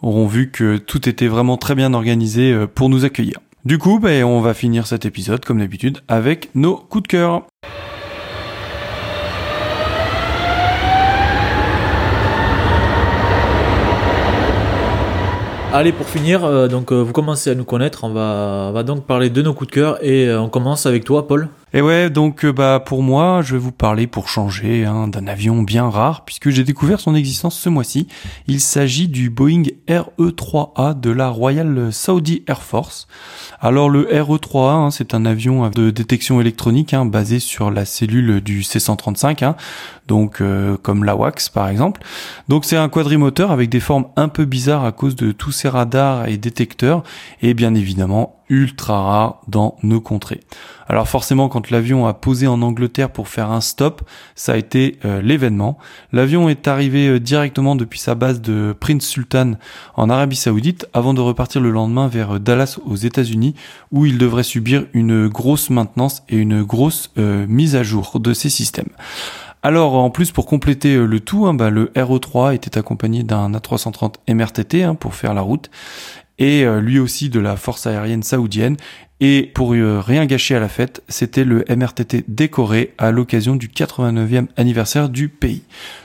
auront 0.00 0.26
vu 0.26 0.50
que 0.50 0.78
tout 0.78 1.10
était 1.10 1.28
vraiment 1.28 1.58
très 1.58 1.74
bien 1.74 1.92
organisé 1.92 2.66
pour 2.74 2.88
nous 2.88 3.04
accueillir. 3.04 3.38
Du 3.66 3.76
coup, 3.76 3.98
ben, 3.98 4.24
on 4.24 4.40
va 4.40 4.54
finir 4.54 4.86
cet 4.86 5.04
épisode 5.04 5.44
comme 5.44 5.58
d'habitude 5.58 5.98
avec 6.08 6.48
nos 6.54 6.76
coups 6.76 7.02
de 7.02 7.08
cœur. 7.08 7.42
Allez, 15.74 15.92
pour 15.92 16.06
finir, 16.06 16.42
euh, 16.42 16.68
donc 16.68 16.90
euh, 16.90 17.02
vous 17.02 17.12
commencez 17.12 17.50
à 17.50 17.54
nous 17.54 17.64
connaître, 17.64 18.04
on 18.04 18.12
va, 18.14 18.82
donc 18.82 19.04
parler 19.04 19.28
de 19.28 19.42
nos 19.42 19.52
coups 19.52 19.68
de 19.68 19.74
cœur 19.74 20.02
et 20.02 20.26
euh, 20.26 20.40
on 20.40 20.48
commence 20.48 20.86
avec 20.86 21.04
toi, 21.04 21.28
Paul. 21.28 21.48
Et 21.72 21.82
ouais, 21.82 22.10
donc 22.10 22.44
bah 22.46 22.82
pour 22.84 23.00
moi, 23.04 23.42
je 23.42 23.52
vais 23.52 23.60
vous 23.60 23.70
parler 23.70 24.08
pour 24.08 24.28
changer 24.28 24.84
hein, 24.84 25.06
d'un 25.06 25.28
avion 25.28 25.62
bien 25.62 25.88
rare 25.88 26.24
puisque 26.24 26.50
j'ai 26.50 26.64
découvert 26.64 26.98
son 26.98 27.14
existence 27.14 27.56
ce 27.56 27.68
mois-ci. 27.68 28.08
Il 28.48 28.60
s'agit 28.60 29.06
du 29.06 29.30
Boeing 29.30 29.62
RE-3A 29.88 30.98
de 30.98 31.10
la 31.10 31.28
Royal 31.28 31.92
Saudi 31.92 32.42
Air 32.48 32.62
Force. 32.62 33.06
Alors 33.60 33.88
le 33.88 34.00
RE-3A, 34.00 34.86
hein, 34.86 34.90
c'est 34.90 35.14
un 35.14 35.24
avion 35.24 35.70
de 35.70 35.90
détection 35.90 36.40
électronique 36.40 36.92
hein, 36.92 37.06
basé 37.06 37.38
sur 37.38 37.70
la 37.70 37.84
cellule 37.84 38.40
du 38.40 38.64
C-135, 38.64 39.44
hein, 39.44 39.54
donc 40.08 40.40
euh, 40.40 40.76
comme 40.76 41.04
l'AWACS 41.04 41.50
par 41.50 41.68
exemple. 41.68 42.02
Donc 42.48 42.64
c'est 42.64 42.78
un 42.78 42.88
quadrimoteur 42.88 43.52
avec 43.52 43.70
des 43.70 43.80
formes 43.80 44.06
un 44.16 44.28
peu 44.28 44.44
bizarres 44.44 44.84
à 44.84 44.90
cause 44.90 45.14
de 45.14 45.30
tous 45.30 45.52
ces 45.52 45.68
radars 45.68 46.26
et 46.26 46.36
détecteurs 46.36 47.04
et 47.42 47.54
bien 47.54 47.76
évidemment 47.76 48.39
ultra 48.50 49.00
rare 49.00 49.40
dans 49.48 49.76
nos 49.82 50.00
contrées. 50.00 50.40
Alors 50.88 51.08
forcément, 51.08 51.48
quand 51.48 51.70
l'avion 51.70 52.06
a 52.06 52.14
posé 52.14 52.48
en 52.48 52.60
Angleterre 52.62 53.10
pour 53.10 53.28
faire 53.28 53.52
un 53.52 53.60
stop, 53.60 54.02
ça 54.34 54.54
a 54.54 54.56
été 54.56 54.98
euh, 55.04 55.22
l'événement. 55.22 55.78
L'avion 56.12 56.48
est 56.48 56.66
arrivé 56.66 57.06
euh, 57.06 57.20
directement 57.20 57.76
depuis 57.76 58.00
sa 58.00 58.16
base 58.16 58.40
de 58.40 58.74
Prince 58.78 59.06
Sultan 59.06 59.52
en 59.94 60.10
Arabie 60.10 60.34
Saoudite 60.34 60.88
avant 60.92 61.14
de 61.14 61.20
repartir 61.20 61.60
le 61.60 61.70
lendemain 61.70 62.08
vers 62.08 62.34
euh, 62.36 62.38
Dallas 62.40 62.78
aux 62.84 62.96
États-Unis 62.96 63.54
où 63.92 64.04
il 64.04 64.18
devrait 64.18 64.42
subir 64.42 64.84
une 64.92 65.28
grosse 65.28 65.70
maintenance 65.70 66.24
et 66.28 66.36
une 66.36 66.64
grosse 66.64 67.12
mise 67.16 67.76
à 67.76 67.82
jour 67.82 68.18
de 68.18 68.32
ses 68.32 68.50
systèmes. 68.50 68.88
Alors 69.62 69.94
en 69.94 70.10
plus 70.10 70.32
pour 70.32 70.46
compléter 70.46 70.96
le 70.96 71.20
tout, 71.20 71.46
hein, 71.46 71.54
bah, 71.54 71.70
le 71.70 71.86
RE3 71.94 72.54
était 72.54 72.78
accompagné 72.78 73.22
d'un 73.22 73.52
A330 73.52 74.14
MRTT 74.28 74.82
hein, 74.82 74.94
pour 74.94 75.14
faire 75.14 75.34
la 75.34 75.42
route 75.42 75.70
et 76.40 76.64
euh, 76.64 76.80
lui 76.80 76.98
aussi 76.98 77.28
de 77.28 77.38
la 77.38 77.56
force 77.56 77.86
aérienne 77.86 78.24
saoudienne 78.24 78.76
et 79.20 79.50
pour 79.54 79.74
euh, 79.74 80.00
rien 80.00 80.24
gâcher 80.24 80.56
à 80.56 80.60
la 80.60 80.68
fête, 80.68 81.02
c'était 81.08 81.44
le 81.44 81.62
MRTT 81.68 82.24
décoré 82.26 82.94
à 82.96 83.10
l'occasion 83.10 83.54
du 83.54 83.68
89e 83.68 84.46
anniversaire 84.56 85.10
du 85.10 85.28
pays. 85.28 85.62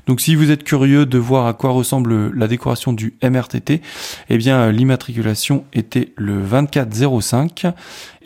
Donc 0.08 0.22
si 0.22 0.36
vous 0.36 0.52
êtes 0.52 0.64
curieux 0.64 1.06
de 1.06 1.18
voir 1.18 1.48
à 1.48 1.54
quoi 1.54 1.72
ressemble 1.72 2.32
la 2.38 2.48
décoration 2.48 2.94
du 2.94 3.16
MRTT, 3.24 3.82
eh 4.30 4.38
bien 4.38 4.72
l'immatriculation 4.72 5.66
était 5.74 6.14
le 6.16 6.42
2405. 6.42 7.68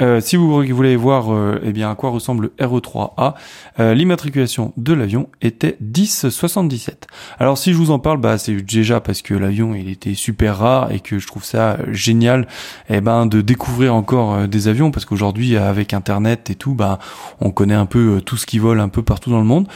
Euh, 0.02 0.22
si 0.22 0.38
vous 0.38 0.64
voulez 0.64 0.96
voir 0.96 1.34
euh, 1.34 1.60
eh 1.64 1.74
bien 1.74 1.92
à 1.92 1.96
quoi 1.96 2.10
ressemble 2.10 2.52
le 2.58 2.66
RE3A, 2.66 3.34
euh, 3.80 3.94
l'immatriculation 3.94 4.74
de 4.78 4.94
l'avion 4.94 5.30
était 5.42 5.78
1077. 5.82 7.08
Alors 7.38 7.58
si 7.58 7.74
je 7.74 7.78
vous 7.78 7.92
en 7.92 8.00
parle, 8.00 8.18
bah 8.20 8.38
c'est 8.38 8.56
déjà 8.56 9.02
parce 9.02 9.22
que 9.22 9.34
l'avion 9.34 9.76
il 9.76 9.90
était 9.90 10.14
super 10.14 10.58
rare 10.58 10.92
et 10.92 11.00
que 11.00 11.20
je 11.20 11.28
trouve 11.28 11.44
ça 11.44 11.78
génial 11.92 12.48
eh 12.90 13.02
ben 13.02 13.26
de 13.26 13.42
découvrir 13.42 13.94
encore 13.94 14.48
des 14.48 14.68
avions 14.68 14.92
parce 14.92 15.06
qu'aujourd'hui 15.06 15.58
avec 15.58 15.94
internet 15.94 16.50
et 16.50 16.56
tout 16.56 16.74
bah 16.74 17.00
on 17.42 17.52
connaît 17.52 17.74
un 17.74 17.86
peu 17.86 18.18
euh, 18.18 18.22
tout 18.22 18.38
ce 18.38 18.46
qui 18.46 18.60
vole 18.60 18.80
un 18.80 18.90
peu 18.90 19.04
partout 19.04 19.30
dans 19.30 19.40
le 19.40 19.46
monde 19.46 19.68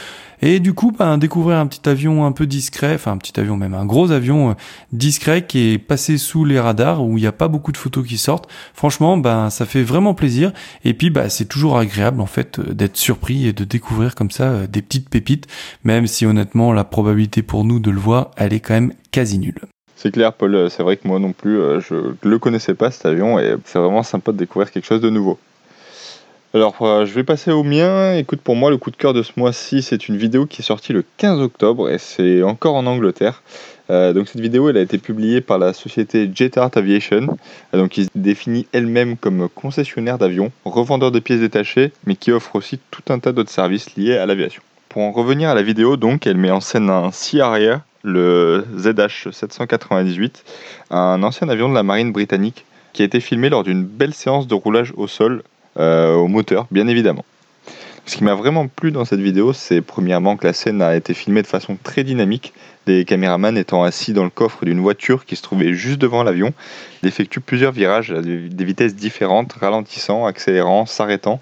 et 0.44 0.60
du 0.60 0.74
coup 0.74 0.92
bah, 0.92 1.16
découvrir 1.16 1.56
un 1.56 1.66
petit 1.66 1.88
avion 1.88 2.26
un 2.26 2.32
peu 2.32 2.46
discret 2.46 2.94
enfin 2.94 3.12
un 3.12 3.16
petit 3.16 3.40
avion 3.40 3.56
même 3.56 3.72
un 3.72 3.86
gros 3.86 4.10
avion 4.10 4.50
euh, 4.50 4.54
discret 4.92 5.46
qui 5.46 5.72
est 5.72 5.78
passé 5.78 6.18
sous 6.18 6.44
les 6.44 6.60
radars 6.60 7.02
où 7.02 7.16
il 7.16 7.22
n'y 7.22 7.26
a 7.26 7.32
pas 7.32 7.48
beaucoup 7.48 7.72
de 7.72 7.78
photos 7.78 8.06
qui 8.06 8.18
sortent. 8.18 8.48
Franchement 8.74 9.16
bah 9.16 9.48
ça 9.50 9.64
fait 9.64 9.82
vraiment 9.82 10.12
plaisir. 10.12 10.52
Et 10.84 10.92
puis 10.92 11.08
bah 11.08 11.30
c'est 11.30 11.46
toujours 11.46 11.78
agréable 11.78 12.20
en 12.20 12.26
fait 12.26 12.58
euh, 12.58 12.74
d'être 12.74 12.98
surpris 12.98 13.46
et 13.46 13.54
de 13.54 13.64
découvrir 13.64 14.14
comme 14.14 14.30
ça 14.30 14.66
des 14.66 14.82
petites 14.82 15.08
pépites 15.08 15.46
même 15.82 16.06
si 16.06 16.26
honnêtement 16.26 16.72
la 16.72 16.84
probabilité 16.84 17.42
pour 17.42 17.64
nous 17.64 17.80
de 17.80 17.90
le 17.90 17.98
voir 17.98 18.30
elle 18.36 18.52
est 18.52 18.60
quand 18.60 18.74
même 18.74 18.92
quasi 19.12 19.38
nulle. 19.38 19.60
C'est 19.96 20.10
clair, 20.10 20.34
Paul, 20.34 20.68
c'est 20.68 20.82
vrai 20.82 20.98
que 20.98 21.08
moi 21.08 21.18
non 21.18 21.32
plus, 21.32 21.58
euh, 21.58 21.80
je 21.80 21.94
ne 21.94 22.30
le 22.30 22.38
connaissais 22.38 22.74
pas 22.74 22.90
cet 22.90 23.06
avion 23.06 23.38
et 23.38 23.54
c'est 23.64 23.78
vraiment 23.78 24.02
sympa 24.02 24.32
de 24.32 24.36
découvrir 24.36 24.70
quelque 24.70 24.84
chose 24.84 25.00
de 25.00 25.08
nouveau. 25.08 25.38
Alors, 26.54 26.76
euh, 26.82 27.04
je 27.04 27.12
vais 27.12 27.24
passer 27.24 27.50
au 27.50 27.64
mien. 27.64 28.14
Écoute, 28.14 28.40
pour 28.40 28.54
moi, 28.54 28.70
le 28.70 28.76
coup 28.76 28.92
de 28.92 28.96
cœur 28.96 29.12
de 29.12 29.24
ce 29.24 29.32
mois-ci, 29.36 29.82
c'est 29.82 30.06
une 30.06 30.16
vidéo 30.16 30.46
qui 30.46 30.62
est 30.62 30.64
sortie 30.64 30.92
le 30.92 31.04
15 31.16 31.40
octobre 31.40 31.90
et 31.90 31.98
c'est 31.98 32.44
encore 32.44 32.76
en 32.76 32.86
Angleterre. 32.86 33.42
Euh, 33.90 34.12
donc, 34.12 34.28
cette 34.28 34.40
vidéo, 34.40 34.70
elle 34.70 34.76
a 34.76 34.80
été 34.80 34.98
publiée 34.98 35.40
par 35.40 35.58
la 35.58 35.72
société 35.72 36.30
Jetart 36.32 36.70
Aviation, 36.76 37.36
donc 37.72 37.90
qui 37.90 38.04
se 38.04 38.10
définit 38.14 38.68
elle-même 38.72 39.16
comme 39.16 39.48
concessionnaire 39.48 40.16
d'avions, 40.16 40.52
revendeur 40.64 41.10
de 41.10 41.18
pièces 41.18 41.40
détachées, 41.40 41.90
mais 42.06 42.14
qui 42.14 42.30
offre 42.30 42.54
aussi 42.54 42.78
tout 42.92 43.02
un 43.08 43.18
tas 43.18 43.32
d'autres 43.32 43.50
services 43.50 43.96
liés 43.96 44.16
à 44.16 44.24
l'aviation. 44.24 44.62
Pour 44.90 45.02
en 45.02 45.10
revenir 45.10 45.50
à 45.50 45.56
la 45.56 45.62
vidéo, 45.62 45.96
donc, 45.96 46.24
elle 46.24 46.36
met 46.36 46.52
en 46.52 46.60
scène 46.60 46.88
un 46.88 47.10
Sea 47.10 47.40
Harrier 47.40 47.78
le 48.04 48.64
ZH798, 48.76 50.44
un 50.90 51.20
ancien 51.24 51.48
avion 51.48 51.68
de 51.68 51.74
la 51.74 51.82
marine 51.82 52.12
britannique 52.12 52.64
qui 52.92 53.02
a 53.02 53.04
été 53.04 53.18
filmé 53.18 53.50
lors 53.50 53.64
d'une 53.64 53.82
belle 53.82 54.14
séance 54.14 54.46
de 54.46 54.54
roulage 54.54 54.92
au 54.96 55.08
sol, 55.08 55.42
euh, 55.42 55.53
au 55.76 56.28
moteur, 56.28 56.66
bien 56.70 56.86
évidemment. 56.88 57.24
Ce 58.06 58.16
qui 58.16 58.24
m'a 58.24 58.34
vraiment 58.34 58.68
plu 58.68 58.92
dans 58.92 59.06
cette 59.06 59.20
vidéo, 59.20 59.54
c'est 59.54 59.80
premièrement 59.80 60.36
que 60.36 60.46
la 60.46 60.52
scène 60.52 60.82
a 60.82 60.94
été 60.94 61.14
filmée 61.14 61.40
de 61.40 61.46
façon 61.46 61.78
très 61.82 62.04
dynamique, 62.04 62.52
les 62.86 63.06
caméramans 63.06 63.56
étant 63.56 63.82
assis 63.82 64.12
dans 64.12 64.24
le 64.24 64.30
coffre 64.30 64.66
d'une 64.66 64.80
voiture 64.80 65.24
qui 65.24 65.36
se 65.36 65.42
trouvait 65.42 65.72
juste 65.72 65.98
devant 65.98 66.22
l'avion. 66.22 66.52
Il 67.02 67.08
effectue 67.08 67.40
plusieurs 67.40 67.72
virages 67.72 68.10
à 68.10 68.20
des 68.20 68.64
vitesses 68.64 68.94
différentes, 68.94 69.54
ralentissant, 69.54 70.26
accélérant, 70.26 70.84
s'arrêtant. 70.84 71.40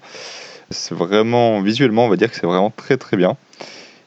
C'est 0.69 0.95
vraiment, 0.95 1.61
visuellement, 1.61 2.05
on 2.05 2.09
va 2.09 2.15
dire 2.15 2.31
que 2.31 2.37
c'est 2.37 2.47
vraiment 2.47 2.71
très 2.75 2.95
très 2.95 3.17
bien. 3.17 3.35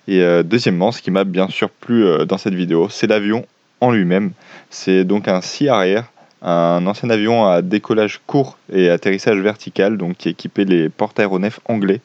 Et 0.09 0.23
euh, 0.23 0.43
deuxièmement, 0.43 0.93
ce 0.93 1.03
qui 1.03 1.11
m'a 1.11 1.25
bien 1.25 1.49
sûr 1.49 1.69
plu 1.69 2.07
euh, 2.07 2.25
dans 2.25 2.39
cette 2.39 2.55
vidéo, 2.55 2.89
c'est 2.89 3.07
l'avion 3.07 3.45
en 3.83 3.91
lui-même. 3.91 4.33
C'est 4.71 5.05
donc 5.05 5.29
un 5.29 5.43
Sea 5.43 5.69
Harrier, 5.69 6.01
un 6.43 6.87
ancien 6.87 7.11
avion 7.11 7.47
à 7.47 7.63
décollage 7.63 8.21
court 8.27 8.59
et 8.73 8.91
atterrissage 8.91 9.39
vertical, 9.39 9.97
donc 9.97 10.17
qui 10.17 10.29
équipait 10.29 10.65
les 10.65 10.89
porte-aéronefs 10.89 11.61
anglais. 11.67 12.01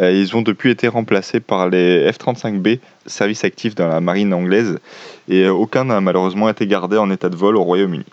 Euh, 0.00 0.12
ils 0.12 0.36
ont 0.36 0.42
depuis 0.42 0.70
été 0.70 0.88
remplacés 0.88 1.40
par 1.40 1.68
les 1.68 2.10
F-35B, 2.10 2.78
service 3.06 3.44
actif 3.44 3.74
dans 3.74 3.88
la 3.88 4.00
marine 4.00 4.34
anglaise, 4.34 4.78
et 5.28 5.48
aucun 5.48 5.84
n'a 5.84 6.00
malheureusement 6.00 6.48
été 6.48 6.66
gardé 6.66 6.96
en 6.96 7.10
état 7.10 7.28
de 7.28 7.36
vol 7.36 7.56
au 7.56 7.62
Royaume-Uni. 7.62 8.06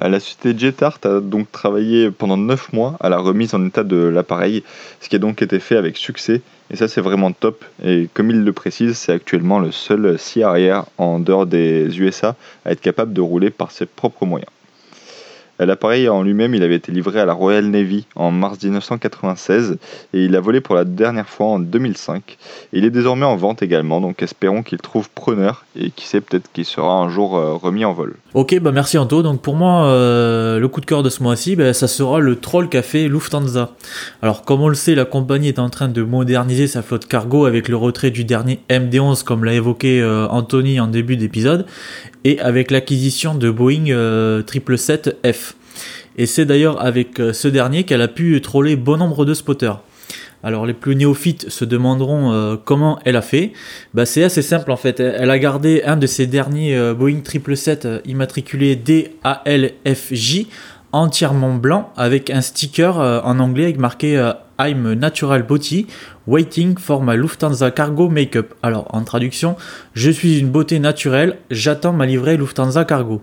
La 0.00 0.20
société 0.20 0.56
Jetart 0.56 1.00
a 1.04 1.20
donc 1.20 1.50
travaillé 1.50 2.10
pendant 2.12 2.36
9 2.36 2.72
mois 2.72 2.96
à 3.00 3.08
la 3.08 3.18
remise 3.18 3.54
en 3.54 3.66
état 3.66 3.82
de 3.82 3.96
l'appareil, 3.96 4.62
ce 5.00 5.08
qui 5.08 5.16
a 5.16 5.18
donc 5.18 5.42
été 5.42 5.58
fait 5.58 5.76
avec 5.76 5.96
succès 5.96 6.40
et 6.70 6.76
ça, 6.76 6.88
c'est 6.88 7.00
vraiment 7.00 7.32
top. 7.32 7.64
Et 7.82 8.08
comme 8.12 8.30
il 8.30 8.44
le 8.44 8.52
précise, 8.52 8.96
c'est 8.96 9.12
actuellement 9.12 9.58
le 9.58 9.72
seul 9.72 10.18
arrière 10.42 10.84
en 10.98 11.18
dehors 11.18 11.46
des 11.46 11.98
USA 11.98 12.36
à 12.64 12.72
être 12.72 12.80
capable 12.80 13.12
de 13.12 13.20
rouler 13.20 13.50
par 13.50 13.70
ses 13.70 13.86
propres 13.86 14.26
moyens. 14.26 14.50
L'appareil 15.58 16.08
en 16.08 16.22
lui-même, 16.22 16.54
il 16.54 16.62
avait 16.62 16.76
été 16.76 16.92
livré 16.92 17.20
à 17.20 17.24
la 17.24 17.32
Royal 17.32 17.64
Navy 17.64 18.06
en 18.14 18.30
mars 18.30 18.62
1996 18.62 19.78
et 20.14 20.24
il 20.24 20.36
a 20.36 20.40
volé 20.40 20.60
pour 20.60 20.74
la 20.74 20.84
dernière 20.84 21.28
fois 21.28 21.46
en 21.48 21.58
2005. 21.58 22.38
il 22.72 22.84
est 22.84 22.90
désormais 22.90 23.26
en 23.26 23.36
vente 23.36 23.60
également, 23.62 24.00
donc 24.00 24.22
espérons 24.22 24.62
qu'il 24.62 24.78
trouve 24.78 25.10
preneur 25.10 25.64
et 25.76 25.90
qui 25.90 26.06
sait 26.06 26.20
peut-être 26.20 26.50
qu'il 26.52 26.64
sera 26.64 26.94
un 26.94 27.08
jour 27.08 27.36
euh, 27.36 27.54
remis 27.54 27.84
en 27.84 27.92
vol. 27.92 28.14
Ok, 28.34 28.58
bah 28.60 28.72
merci 28.72 28.98
Anto. 28.98 29.22
Donc 29.22 29.42
pour 29.42 29.56
moi, 29.56 29.86
euh, 29.86 30.58
le 30.58 30.68
coup 30.68 30.80
de 30.80 30.86
cœur 30.86 31.02
de 31.02 31.10
ce 31.10 31.22
mois-ci, 31.22 31.56
bah, 31.56 31.72
ça 31.72 31.88
sera 31.88 32.20
le 32.20 32.36
troll 32.36 32.68
café 32.68 33.08
Lufthansa. 33.08 33.70
Alors 34.22 34.42
comme 34.42 34.60
on 34.60 34.68
le 34.68 34.74
sait, 34.74 34.94
la 34.94 35.04
compagnie 35.04 35.48
est 35.48 35.58
en 35.58 35.70
train 35.70 35.88
de 35.88 36.02
moderniser 36.02 36.68
sa 36.68 36.82
flotte 36.82 37.06
cargo 37.06 37.46
avec 37.46 37.68
le 37.68 37.76
retrait 37.76 38.10
du 38.10 38.24
dernier 38.24 38.60
MD-11 38.70 39.24
comme 39.24 39.44
l'a 39.44 39.54
évoqué 39.54 40.00
euh, 40.00 40.28
Anthony 40.28 40.78
en 40.78 40.86
début 40.86 41.16
d'épisode 41.16 41.66
et 42.24 42.38
avec 42.40 42.70
l'acquisition 42.70 43.34
de 43.34 43.50
Boeing 43.50 43.86
777F. 43.86 45.47
Et 46.18 46.26
c'est 46.26 46.44
d'ailleurs 46.44 46.84
avec 46.84 47.20
euh, 47.20 47.32
ce 47.32 47.46
dernier 47.46 47.84
qu'elle 47.84 48.02
a 48.02 48.08
pu 48.08 48.40
troller 48.40 48.74
bon 48.74 48.96
nombre 48.96 49.24
de 49.24 49.34
spotters. 49.34 49.80
Alors 50.42 50.66
les 50.66 50.74
plus 50.74 50.96
néophytes 50.96 51.48
se 51.48 51.64
demanderont 51.64 52.32
euh, 52.32 52.56
comment 52.62 52.98
elle 53.04 53.16
a 53.16 53.22
fait. 53.22 53.52
Bah, 53.94 54.04
c'est 54.04 54.24
assez 54.24 54.42
simple 54.42 54.72
en 54.72 54.76
fait. 54.76 54.98
Elle 54.98 55.30
a 55.30 55.38
gardé 55.38 55.82
un 55.86 55.96
de 55.96 56.08
ses 56.08 56.26
derniers 56.26 56.76
euh, 56.76 56.92
Boeing 56.92 57.22
777 57.24 58.02
immatriculé 58.04 58.74
DALFJ 58.76 60.46
entièrement 60.90 61.54
blanc 61.54 61.92
avec 61.96 62.30
un 62.30 62.40
sticker 62.40 62.96
en 62.98 63.38
anglais 63.40 63.64
avec 63.64 63.78
marqué 63.78 64.32
I'm 64.58 64.94
natural 64.94 65.42
body 65.42 65.86
waiting 66.26 66.78
for 66.78 67.02
my 67.02 67.14
Lufthansa 67.14 67.70
cargo 67.70 68.08
makeup. 68.08 68.54
Alors 68.62 68.86
en 68.94 69.04
traduction, 69.04 69.54
je 69.92 70.10
suis 70.10 70.38
une 70.38 70.48
beauté 70.48 70.78
naturelle, 70.78 71.36
j'attends 71.50 71.92
ma 71.92 72.06
livrée 72.06 72.38
Lufthansa 72.38 72.86
cargo. 72.86 73.20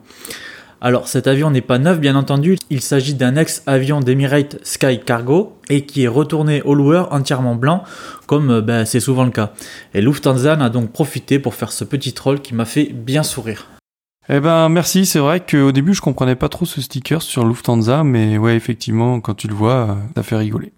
Alors 0.86 1.08
cet 1.08 1.26
avion 1.26 1.50
n'est 1.50 1.62
pas 1.62 1.80
neuf 1.80 2.00
bien 2.00 2.16
entendu, 2.16 2.60
il 2.70 2.80
s'agit 2.80 3.16
d'un 3.16 3.38
ex-avion 3.38 4.02
d'Emirates 4.02 4.58
Sky 4.62 5.00
Cargo 5.00 5.58
et 5.68 5.88
qui 5.88 6.04
est 6.04 6.08
retourné 6.08 6.62
au 6.62 6.76
loueur 6.76 7.12
entièrement 7.12 7.56
blanc 7.56 7.84
comme 8.28 8.52
euh, 8.52 8.62
ben, 8.62 8.86
c'est 8.86 9.00
souvent 9.00 9.24
le 9.24 9.32
cas. 9.32 9.54
Et 9.96 10.02
Lufthansa 10.02 10.54
a 10.54 10.70
donc 10.70 10.92
profité 10.92 11.40
pour 11.40 11.56
faire 11.56 11.72
ce 11.72 11.86
petit 11.86 12.14
troll 12.14 12.40
qui 12.40 12.54
m'a 12.54 12.66
fait 12.66 12.92
bien 12.94 13.24
sourire. 13.24 13.66
Eh 14.30 14.40
ben 14.40 14.70
merci, 14.70 15.08
c'est 15.08 15.18
vrai 15.18 15.40
qu'au 15.40 15.72
début 15.72 15.96
je 15.96 16.02
comprenais 16.02 16.36
pas 16.36 16.50
trop 16.50 16.68
ce 16.68 16.80
sticker 16.82 17.24
sur 17.24 17.48
Lufthansa, 17.48 18.04
mais 18.04 18.38
ouais 18.38 18.56
effectivement 18.56 19.20
quand 19.22 19.34
tu 19.34 19.48
le 19.48 19.56
vois, 19.56 19.90
euh, 19.90 19.96
ça 20.16 20.22
fait 20.22 20.38
rigoler. 20.38 20.72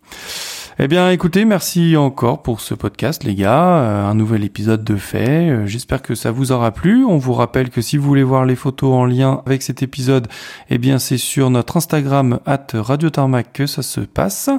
Eh 0.79 0.87
bien, 0.87 1.09
écoutez, 1.09 1.43
merci 1.43 1.97
encore 1.97 2.43
pour 2.43 2.61
ce 2.61 2.75
podcast, 2.75 3.23
les 3.23 3.33
gars. 3.33 3.79
Euh, 3.79 4.05
un 4.05 4.13
nouvel 4.13 4.43
épisode 4.43 4.83
de 4.83 4.95
fait. 4.95 5.49
Euh, 5.49 5.65
j'espère 5.65 6.03
que 6.03 6.13
ça 6.13 6.29
vous 6.29 6.51
aura 6.51 6.71
plu. 6.71 7.03
On 7.03 7.17
vous 7.17 7.33
rappelle 7.33 7.71
que 7.71 7.81
si 7.81 7.97
vous 7.97 8.07
voulez 8.07 8.21
voir 8.21 8.45
les 8.45 8.55
photos 8.55 8.93
en 8.93 9.03
lien 9.03 9.41
avec 9.47 9.63
cet 9.63 9.81
épisode, 9.81 10.27
eh 10.69 10.77
bien, 10.77 10.99
c'est 10.99 11.17
sur 11.17 11.49
notre 11.49 11.77
Instagram 11.77 12.41
at 12.45 12.67
Radio 12.75 13.09
Tarmac 13.09 13.53
que 13.53 13.65
ça 13.65 13.81
se 13.81 14.01
passe. 14.01 14.51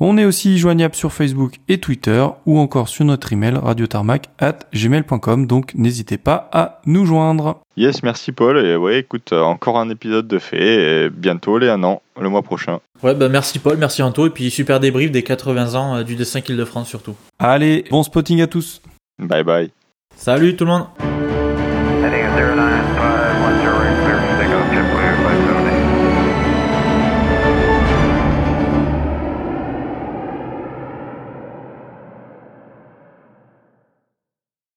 On 0.00 0.18
est 0.18 0.24
aussi 0.24 0.58
joignable 0.58 0.96
sur 0.96 1.12
Facebook 1.12 1.60
et 1.68 1.78
Twitter 1.78 2.26
ou 2.46 2.58
encore 2.58 2.88
sur 2.88 3.04
notre 3.04 3.32
email 3.32 3.54
radiotarmac 3.54 4.28
at 4.40 4.58
gmail.com. 4.74 5.46
Donc, 5.46 5.76
n'hésitez 5.76 6.18
pas 6.18 6.50
à 6.52 6.80
nous 6.86 7.06
joindre. 7.06 7.60
Yes, 7.76 8.02
merci 8.02 8.32
Paul. 8.32 8.58
Et 8.64 8.76
ouais, 8.76 8.98
écoute, 8.98 9.32
euh, 9.32 9.40
encore 9.40 9.78
un 9.78 9.88
épisode 9.90 10.26
de 10.26 10.38
fait. 10.38 11.04
Et 11.06 11.10
bientôt 11.10 11.58
les 11.58 11.68
un 11.68 11.82
an, 11.82 12.02
le 12.20 12.28
mois 12.28 12.42
prochain. 12.42 12.80
Ouais, 13.02 13.14
bah 13.14 13.28
merci 13.28 13.58
Paul, 13.58 13.76
merci 13.78 14.02
Anto. 14.02 14.26
Et 14.26 14.30
puis 14.30 14.50
super 14.50 14.80
débrief 14.80 15.10
des 15.10 15.22
80 15.22 15.74
ans 15.74 15.96
euh, 15.96 16.02
du 16.02 16.16
dessin 16.16 16.40
Île-de-France 16.46 16.88
surtout. 16.88 17.14
Allez, 17.38 17.84
bon 17.90 18.02
spotting 18.02 18.42
à 18.42 18.46
tous. 18.46 18.82
Bye 19.18 19.44
bye. 19.44 19.70
Salut 20.16 20.56
tout 20.56 20.64
le 20.64 20.70
monde. 20.70 21.09